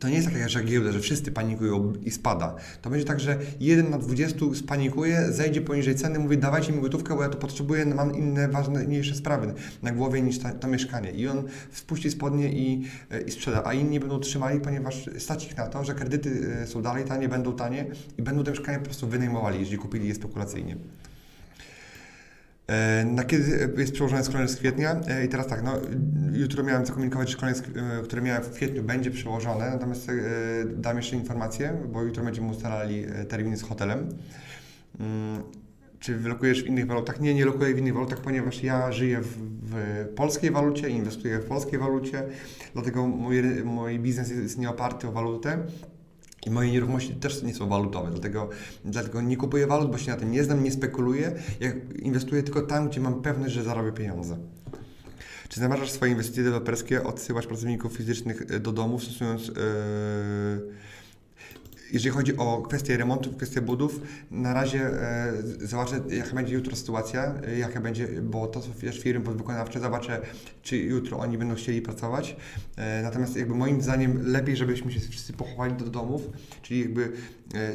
to 0.00 0.08
nie 0.08 0.14
jest 0.14 0.28
tak 0.28 0.54
jak 0.54 0.64
giełda, 0.64 0.92
że 0.92 1.00
wszyscy 1.00 1.32
panikują 1.32 1.92
i 2.04 2.10
spada. 2.10 2.56
To 2.82 2.90
będzie 2.90 3.06
tak, 3.06 3.20
że 3.20 3.38
jeden 3.60 3.90
na 3.90 3.98
20 3.98 4.38
spanikuje, 4.54 5.32
zejdzie 5.32 5.60
poniżej 5.60 5.94
ceny, 5.94 6.18
mówi 6.18 6.38
dawajcie 6.38 6.72
mi 6.72 6.80
gotówkę, 6.80 7.16
bo 7.16 7.22
ja 7.22 7.28
to 7.28 7.38
potrzebuję, 7.38 7.86
mam 7.86 8.16
inne 8.16 8.48
ważniejsze 8.48 9.14
sprawy 9.14 9.54
na 9.82 9.92
głowie 9.92 10.22
niż 10.22 10.38
ta, 10.38 10.52
to 10.52 10.68
mieszkanie. 10.68 11.10
I 11.10 11.28
on 11.28 11.42
spuści 11.72 12.10
spodnie 12.10 12.52
i, 12.52 12.84
e, 13.10 13.20
i 13.20 13.30
sprzeda, 13.30 13.62
a 13.64 13.74
inni 13.74 14.00
będą 14.00 14.20
trzymali, 14.20 14.60
ponieważ 14.60 15.10
stać 15.18 15.46
ich 15.46 15.56
na 15.56 15.66
to, 15.66 15.84
że 15.84 15.94
kredyty 15.94 16.56
e, 16.62 16.66
są 16.66 16.82
dalej 16.82 17.04
tanie, 17.04 17.28
będą 17.28 17.52
tanie 17.52 17.86
i 18.18 18.22
będą 18.22 18.44
te 18.44 18.50
mieszkania 18.50 18.78
po 18.78 18.84
prostu 18.84 19.08
wynajmowali, 19.08 19.60
jeżeli 19.60 19.78
kupili 19.78 20.08
je 20.08 20.14
spekulacyjnie. 20.14 20.76
E, 22.70 23.04
na 23.04 23.24
kiedy 23.24 23.72
jest 23.76 23.92
przełożony 23.92 24.48
z 24.48 24.56
kwietnia? 24.56 25.00
E, 25.08 25.24
I 25.24 25.28
teraz 25.28 25.46
tak, 25.46 25.62
no, 25.62 25.72
jutro 26.32 26.64
miałem 26.64 26.86
zakomunikować, 26.86 27.30
że 27.30 27.36
koniec, 27.36 27.60
e, 27.60 28.02
który 28.02 28.22
miałem 28.22 28.42
w 28.42 28.50
kwietniu 28.50 28.82
będzie 28.82 29.10
przełożone, 29.10 29.70
natomiast 29.70 30.10
dam 30.76 30.96
jeszcze 30.96 31.16
informację, 31.16 31.76
bo 31.92 32.02
jutro 32.02 32.24
będziemy 32.24 32.48
ustalali 32.48 33.04
terminy 33.28 33.56
z 33.56 33.62
hotelem. 33.62 34.08
Mm, 35.00 35.42
czy 36.00 36.16
wylokujesz 36.16 36.62
w 36.62 36.66
innych 36.66 36.86
walutach? 36.86 37.20
Nie, 37.20 37.34
nie 37.34 37.44
lokuję 37.44 37.74
w 37.74 37.78
innych 37.78 37.94
walutach, 37.94 38.20
ponieważ 38.20 38.62
ja 38.62 38.92
żyję 38.92 39.20
w, 39.20 39.36
w 39.62 40.06
polskiej 40.16 40.50
walucie, 40.50 40.88
inwestuję 40.88 41.38
w 41.38 41.44
polskiej 41.44 41.78
walucie, 41.78 42.22
dlatego 42.72 43.06
mój, 43.06 43.42
mój 43.64 43.98
biznes 43.98 44.30
jest 44.30 44.58
nie 44.58 44.70
oparty 44.70 45.08
o 45.08 45.12
walutę. 45.12 45.58
I 46.46 46.50
moje 46.50 46.72
nieruchomości 46.72 47.14
też 47.14 47.42
nie 47.42 47.54
są 47.54 47.68
walutowe, 47.68 48.10
dlatego, 48.10 48.48
dlatego 48.84 49.22
nie 49.22 49.36
kupuję 49.36 49.66
walut, 49.66 49.90
bo 49.90 49.98
się 49.98 50.10
na 50.10 50.16
tym 50.16 50.30
nie 50.30 50.44
znam, 50.44 50.64
nie 50.64 50.72
spekuluję. 50.72 51.32
Ja 51.60 51.72
inwestuję 52.02 52.42
tylko 52.42 52.62
tam, 52.62 52.88
gdzie 52.88 53.00
mam 53.00 53.22
pewność, 53.22 53.54
że 53.54 53.62
zarobię 53.62 53.92
pieniądze. 53.92 54.38
Czy 55.48 55.60
zamierzasz 55.60 55.90
swoje 55.90 56.12
inwestycje 56.12 56.42
deweloperskie 56.44 57.04
odsyłać 57.04 57.46
pracowników 57.46 57.92
fizycznych 57.92 58.60
do 58.60 58.72
domu, 58.72 58.98
stosując 58.98 59.46
yy, 59.46 59.54
jeżeli 61.92 62.10
chodzi 62.10 62.36
o 62.36 62.62
kwestię 62.62 62.96
remontu, 62.96 63.32
kwestię 63.32 63.60
budów, 63.60 64.00
na 64.30 64.54
razie 64.54 64.80
e, 64.80 65.32
zobaczę, 65.60 66.00
jaka 66.08 66.34
będzie 66.34 66.54
jutro 66.54 66.76
sytuacja, 66.76 67.34
e, 67.46 67.58
jaka 67.58 67.80
będzie, 67.80 68.08
bo 68.22 68.46
to 68.46 68.62
są 68.62 68.72
też 68.72 69.00
firmy 69.00 69.24
podwykonawcze, 69.24 69.80
zobaczę, 69.80 70.20
czy 70.62 70.76
jutro 70.76 71.18
oni 71.18 71.38
będą 71.38 71.54
chcieli 71.54 71.82
pracować. 71.82 72.36
E, 72.76 73.02
natomiast 73.02 73.36
jakby 73.36 73.54
moim 73.54 73.82
zdaniem 73.82 74.32
lepiej, 74.32 74.56
żebyśmy 74.56 74.92
się 74.92 75.00
wszyscy 75.00 75.32
pochowali 75.32 75.74
do 75.74 75.84
domów, 75.84 76.22
czyli 76.62 76.80
jakby 76.80 77.12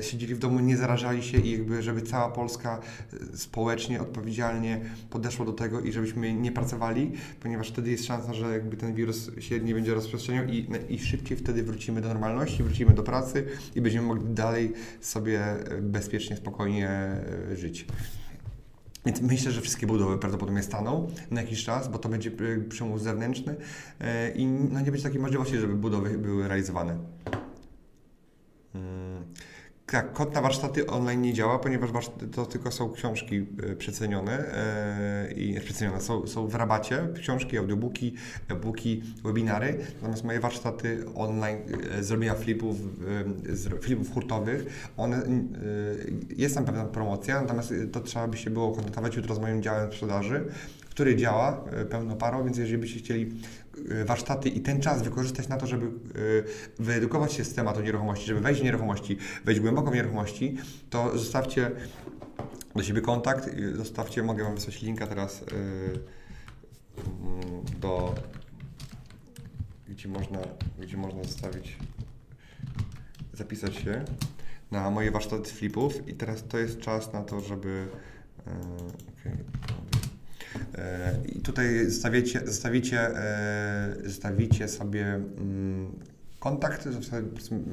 siedzieli 0.02 0.36
w 0.36 0.40
domu, 0.40 0.60
nie 0.60 0.78
zarażali 0.78 1.24
się 1.24 1.38
i 1.38 1.52
jakby, 1.52 1.84
żeby 1.84 2.02
cała 2.02 2.32
Polska 2.32 2.80
e, 3.34 3.38
społecznie, 3.38 4.02
odpowiedzialnie 4.02 4.82
podeszła 5.10 5.46
do 5.46 5.54
tego 5.54 5.82
i 5.82 5.92
żebyśmy 5.92 6.34
nie 6.34 6.52
pracowali, 6.52 7.12
ponieważ 7.40 7.70
wtedy 7.70 7.92
jest 7.92 8.06
szansa, 8.06 8.34
że 8.34 8.54
jakby 8.54 8.78
ten 8.78 8.94
wirus 8.94 9.32
się 9.40 9.60
nie 9.60 9.74
będzie 9.74 9.94
rozprzestrzeniał 9.94 10.46
i, 10.46 10.68
i 10.90 11.00
szybciej 11.00 11.38
wtedy 11.38 11.64
wrócimy 11.64 12.02
do 12.02 12.08
normalności, 12.08 12.64
wrócimy 12.64 12.94
do 12.94 13.04
pracy 13.04 13.46
i 13.76 13.82
będziemy 13.82 14.08
mogli 14.08 14.34
dalej 14.34 14.74
sobie 15.02 15.42
e, 15.42 15.82
bezpiecznie, 15.82 16.38
spokojnie 16.38 16.90
e, 16.90 17.56
żyć. 17.56 17.86
Więc 19.06 19.22
myślę, 19.22 19.52
że 19.52 19.62
wszystkie 19.62 19.88
budowy 19.88 20.18
prawdopodobnie 20.18 20.64
staną 20.64 21.08
na 21.32 21.42
jakiś 21.42 21.64
czas, 21.64 21.88
bo 21.88 21.98
to 21.98 22.10
będzie 22.10 22.30
e, 22.30 22.70
przymus 22.70 23.02
zewnętrzny 23.02 23.56
i 24.36 24.46
no 24.46 24.80
nie 24.80 24.92
będzie 24.92 25.04
takiej 25.04 25.22
możliwości, 25.22 25.58
żeby 25.58 25.76
budowy 25.76 26.18
były 26.18 26.48
realizowane. 26.48 26.98
Hmm. 28.74 29.24
Tak, 29.86 30.14
kod 30.14 30.34
na 30.34 30.42
warsztaty 30.42 30.88
online 30.88 31.22
nie 31.22 31.34
działa, 31.34 31.60
ponieważ 31.60 32.10
to 32.32 32.46
tylko 32.46 32.72
są 32.72 32.94
książki 32.94 33.46
e, 33.64 33.76
przecenione 33.76 34.54
e, 34.54 35.32
i 35.32 35.60
przecenione, 35.60 36.02
są, 36.02 36.28
są 36.28 36.48
w 36.48 36.56
rabacie, 36.56 37.08
książki, 37.22 37.58
audiobooki, 37.58 38.14
e-booki, 38.48 39.04
webinary, 39.24 39.78
natomiast 39.96 40.24
moje 40.24 40.40
warsztaty 40.40 41.06
online 41.16 41.58
e, 41.92 42.04
zrobienia 42.04 42.36
flipów, 42.36 42.78
flipów 43.82 44.14
hurtowych, 44.14 44.90
one, 44.98 45.22
jest 46.38 46.56
tam 46.56 46.66
pewna 46.66 46.86
promocja, 46.86 47.42
natomiast 47.42 47.74
to 47.92 48.00
trzeba 48.00 48.28
by 48.28 48.38
się 48.38 48.50
było 48.50 48.72
kontaktować 48.72 49.16
jutro 49.16 49.36
z 49.36 49.40
moim 49.40 49.62
działem 49.62 49.92
sprzedaży, 49.92 50.46
który 50.90 51.16
działa 51.16 51.66
pełną 51.90 52.16
parą, 52.16 52.46
więc 52.46 52.58
jeżeli 52.58 52.78
byście 52.78 53.00
chcieli 53.00 53.32
warsztaty 54.06 54.50
i 54.50 54.62
ten 54.62 54.82
czas 54.82 55.02
wykorzystać 55.02 55.48
na 55.48 55.58
to, 55.58 55.68
żeby 55.68 55.86
e, 55.86 55.90
wyedukować 56.84 57.34
się 57.34 57.44
z 57.44 57.54
tematu 57.54 57.82
nieruchomości, 57.82 58.26
żeby 58.26 58.40
wejść 58.40 58.62
w 58.62 58.64
nieruchomości, 58.64 59.18
wejść 59.46 59.62
głęboko 59.62 59.92
w 59.92 59.96
nieruchomości, 59.96 60.58
to 60.90 61.18
zostawcie 61.18 61.72
do 62.76 62.84
siebie 62.84 63.02
kontakt, 63.02 63.50
zostawcie, 63.74 64.24
mogę 64.24 64.44
Wam 64.44 64.56
wysłać 64.56 64.82
linka 64.82 65.08
teraz 65.08 65.42
e, 65.42 65.46
do 67.80 68.16
gdzie 69.90 70.10
można, 70.10 70.40
gdzie 70.80 70.98
można 70.98 71.24
zostawić, 71.24 71.78
zapisać 73.34 73.76
się 73.76 74.06
na 74.72 74.90
moje 74.90 75.12
warsztaty 75.12 75.50
flipów 75.50 76.08
i 76.08 76.14
teraz 76.14 76.44
to 76.48 76.58
jest 76.58 76.80
czas 76.80 77.14
na 77.14 77.24
to, 77.24 77.42
żeby 77.42 77.88
okay. 79.20 79.38
E, 80.78 81.16
I 81.26 81.42
tutaj 81.42 81.86
zostawicie, 81.86 82.42
zostawicie, 82.46 83.00
e, 83.00 83.96
zostawicie 84.06 84.68
sobie 84.68 85.06
mm, 85.06 85.92
kontakt, 86.40 86.88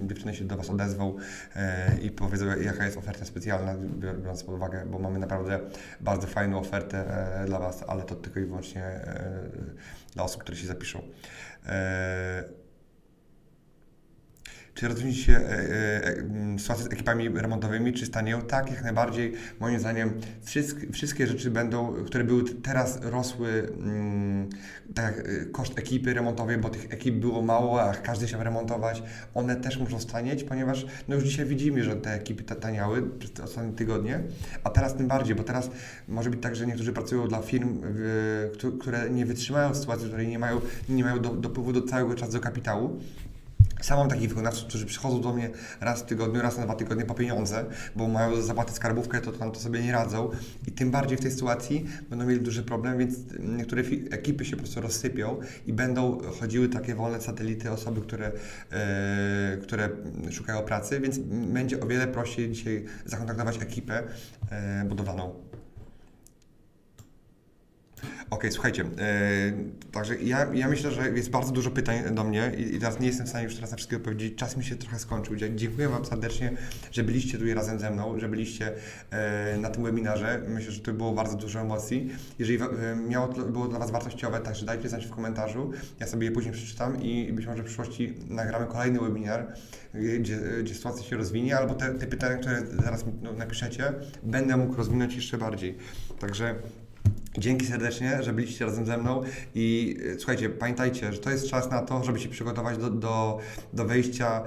dziewczyny 0.07 0.35
się 0.35 0.45
do 0.45 0.57
Was 0.57 0.71
odezwą 0.71 1.17
e, 1.57 1.99
i 2.03 2.11
powiedzą, 2.11 2.47
jaka 2.61 2.85
jest 2.85 2.97
oferta 2.97 3.25
specjalna, 3.25 3.75
biorąc 4.23 4.45
pod 4.45 4.55
uwagę, 4.55 4.87
bo 4.91 4.99
mamy 4.99 5.19
naprawdę 5.19 5.61
bardzo 6.01 6.27
fajną 6.27 6.59
ofertę 6.59 7.05
dla 7.47 7.59
Was, 7.59 7.85
ale 7.89 8.03
to 8.03 8.15
tylko 8.15 8.41
i 8.41 8.45
wyłącznie 8.45 9.01
dla 10.15 10.25
osób, 10.25 10.41
które 10.41 10.57
się 10.57 10.67
zapiszą. 10.67 11.03
Czy 14.75 14.89
rozwinie 14.89 15.15
się 15.15 15.33
e, 15.33 15.39
e, 15.39 16.17
e, 16.55 16.59
sytuacja 16.59 16.85
z 16.85 16.93
ekipami 16.93 17.29
remontowymi, 17.29 17.93
czy 17.93 18.07
stanieją? 18.07 18.43
Tak, 18.43 18.71
jak 18.71 18.83
najbardziej. 18.83 19.33
Moim 19.61 19.81
zdaniem 19.81 20.21
wszystkie, 20.93 21.27
rzeczy 21.27 21.51
będą, 21.51 21.93
które 22.07 22.25
były 22.25 22.45
teraz 22.63 22.99
rosły, 23.03 23.69
mm, 23.79 24.49
tak 24.95 25.23
koszt 25.53 25.79
ekipy 25.79 26.15
remontowej, 26.15 26.59
bo 26.59 26.69
tych 26.69 26.93
ekip 26.93 27.15
było 27.15 27.43
mało, 27.43 27.83
a 27.83 27.95
każdy 27.95 28.27
chciał 28.27 28.43
remontować, 28.43 29.03
one 29.35 29.57
też 29.57 29.79
muszą 29.79 30.01
stanieć, 30.01 30.45
ponieważ 30.45 30.87
no 31.09 31.15
już 31.15 31.25
dzisiaj 31.25 31.47
widzimy, 31.47 31.85
że 31.85 31.97
te 31.97 32.15
ekipy 32.15 32.43
taniały 32.43 33.11
przez 33.19 33.41
ostatnie 33.41 33.73
tygodnie, 33.73 34.21
a 34.65 34.71
teraz 34.71 34.95
tym 34.95 35.09
bardziej, 35.09 35.37
bo 35.37 35.43
teraz 35.43 35.71
może 36.09 36.31
być 36.31 36.43
tak, 36.43 36.57
że 36.57 36.67
niektórzy 36.67 36.93
pracują 36.93 37.29
dla 37.29 37.43
firm, 37.43 37.81
które 38.81 39.11
nie 39.11 39.27
wytrzymają 39.27 39.75
sytuacji, 39.75 40.07
w 40.07 40.09
której 40.09 40.29
nie 40.29 40.39
mają, 40.39 40.61
nie 40.89 41.05
mają 41.05 41.19
dopływu 41.19 41.73
do 41.73 41.83
całego 41.83 42.15
czasu 42.15 42.33
do 42.33 42.41
kapitału, 42.41 43.01
sam 43.83 43.99
mam 43.99 44.09
takich 44.09 44.29
wykonawców, 44.29 44.69
którzy 44.69 44.87
przychodzą 44.87 45.21
do 45.21 45.33
mnie 45.33 45.51
raz 45.81 46.03
w 46.03 46.07
tygodniu, 46.07 46.43
raz 46.43 46.59
na 46.59 46.65
dwa 46.65 46.75
tygodnie 46.75 47.05
po 47.05 47.15
pieniądze, 47.15 47.65
bo 47.97 48.09
mają 48.09 48.43
zapłatę 48.43 48.73
skarbówkę, 48.73 49.21
to 49.21 49.33
tam 49.33 49.53
to 49.53 49.61
sobie 49.61 49.83
nie 49.83 49.93
radzą 49.93 50.31
i 50.67 50.73
tym 50.73 50.91
bardziej 50.91 51.19
w 51.19 51.21
tej 51.21 51.31
sytuacji 51.31 51.87
będą 52.11 52.27
mieli 52.27 52.41
duży 52.41 52.63
problem, 52.63 52.99
więc 52.99 53.17
niektóre 53.39 53.83
ekipy 54.11 54.45
się 54.45 54.57
po 54.57 54.63
prostu 54.63 54.81
rozsypią 54.81 55.37
i 55.67 55.73
będą 55.73 56.19
chodziły 56.41 56.69
takie 56.69 56.95
wolne 56.95 57.21
satelity, 57.21 57.71
osoby, 57.71 58.01
które, 58.01 58.33
e, 58.73 59.57
które 59.63 59.89
szukają 60.31 60.63
pracy, 60.63 61.01
więc 61.01 61.19
będzie 61.29 61.81
o 61.81 61.87
wiele 61.87 62.07
prościej 62.07 62.51
dzisiaj 62.51 62.85
zakontaktować 63.05 63.63
ekipę 63.63 64.03
e, 64.51 64.85
budowaną. 64.85 65.52
Okej, 68.33 68.53
słuchajcie, 68.53 68.83
e, 68.83 69.53
także 69.93 70.17
ja, 70.17 70.55
ja 70.55 70.69
myślę, 70.69 70.91
że 70.91 71.11
jest 71.11 71.31
bardzo 71.31 71.53
dużo 71.53 71.71
pytań 71.71 72.15
do 72.15 72.25
mnie 72.25 72.53
i, 72.59 72.75
i 72.75 72.79
teraz 72.79 73.01
nie 73.01 73.07
jestem 73.07 73.27
w 73.27 73.29
stanie 73.29 73.45
już 73.45 73.55
teraz 73.55 73.71
na 73.71 73.77
wszystkie 73.77 73.97
odpowiedzieć. 73.97 74.39
Czas 74.39 74.57
mi 74.57 74.65
się 74.65 74.77
trochę 74.77 74.99
skończył. 74.99 75.37
Dziękuję 75.55 75.89
Wam 75.89 76.05
serdecznie, 76.05 76.53
że 76.93 77.05
byliście 77.05 77.39
tutaj 77.39 77.55
razem 77.55 77.79
ze 77.79 77.91
mną, 77.91 78.19
że 78.19 78.29
byliście 78.29 78.73
e, 79.11 79.57
na 79.59 79.71
tym 79.71 79.85
webinarze. 79.85 80.43
Myślę, 80.49 80.73
że 80.73 80.81
to 80.81 80.93
było 80.93 81.13
bardzo 81.13 81.37
dużo 81.37 81.61
emocji. 81.61 82.11
Jeżeli 82.39 82.59
e, 82.63 82.69
miało, 83.09 83.29
było 83.29 83.69
dla 83.69 83.79
Was 83.79 83.91
wartościowe, 83.91 84.41
także 84.41 84.67
dajcie 84.67 84.89
znać 84.89 85.07
w 85.07 85.11
komentarzu. 85.11 85.71
Ja 86.01 86.07
sobie 86.07 86.27
je 86.27 86.33
później 86.33 86.55
przeczytam 86.55 87.03
i 87.03 87.33
być 87.33 87.47
może 87.47 87.63
w 87.63 87.67
przyszłości 87.67 88.15
nagramy 88.29 88.67
kolejny 88.67 89.01
webinar, 89.01 89.47
gdzie, 89.95 90.39
gdzie 90.63 90.75
sytuacja 90.75 91.03
się 91.03 91.17
rozwinie, 91.17 91.57
albo 91.57 91.75
te, 91.75 91.95
te 91.95 92.07
pytania, 92.07 92.37
które 92.37 92.67
zaraz 92.85 93.05
no, 93.23 93.33
napiszecie, 93.33 93.93
będę 94.23 94.57
mógł 94.57 94.75
rozwinąć 94.75 95.15
jeszcze 95.15 95.39
bardziej. 95.39 95.79
Także 96.21 96.55
Dzięki 97.39 97.67
serdecznie, 97.67 98.23
że 98.23 98.33
byliście 98.33 98.65
razem 98.65 98.87
ze 98.87 98.99
mną 98.99 99.23
i 99.55 99.97
e, 100.13 100.19
słuchajcie, 100.19 100.51
pamiętajcie, 100.51 101.13
że 101.13 101.19
to 101.19 101.31
jest 101.31 101.47
czas 101.47 101.71
na 101.71 101.83
to, 101.83 102.05
żeby 102.05 102.19
się 102.19 102.29
przygotować 102.29 102.79
do, 102.79 102.91
do, 102.91 103.39
do 103.73 103.85
wejścia 103.85 104.43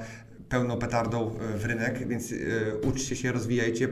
pełną 0.50 0.78
petardą 0.78 1.38
w 1.58 1.66
rynek, 1.66 2.08
więc 2.08 2.32
y, 2.32 2.74
uczcie 2.88 3.16
się, 3.16 3.32
rozwijajcie, 3.32 3.90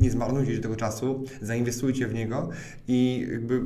nie 0.00 0.10
zmarnujcie 0.10 0.58
tego 0.58 0.76
czasu, 0.76 1.24
zainwestujcie 1.42 2.06
w 2.06 2.14
niego 2.14 2.48
i 2.88 3.26
jakby 3.32 3.60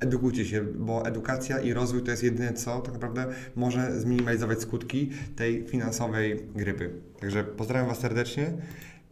edukujcie 0.00 0.44
się, 0.44 0.62
bo 0.62 1.06
edukacja 1.06 1.58
i 1.58 1.72
rozwój 1.72 2.02
to 2.02 2.10
jest 2.10 2.22
jedyne, 2.22 2.52
co 2.52 2.80
tak 2.80 2.94
naprawdę 2.94 3.26
może 3.56 4.00
zminimalizować 4.00 4.60
skutki 4.60 5.10
tej 5.36 5.66
finansowej 5.66 6.42
grypy. 6.54 6.90
Także 7.20 7.44
pozdrawiam 7.44 7.88
Was 7.88 7.98
serdecznie 7.98 8.52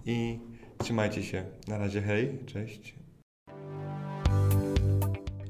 i 0.06 0.38
trzymajcie 0.78 1.22
się. 1.22 1.44
Na 1.68 1.78
razie, 1.78 2.02
hej, 2.02 2.38
cześć. 2.47 2.95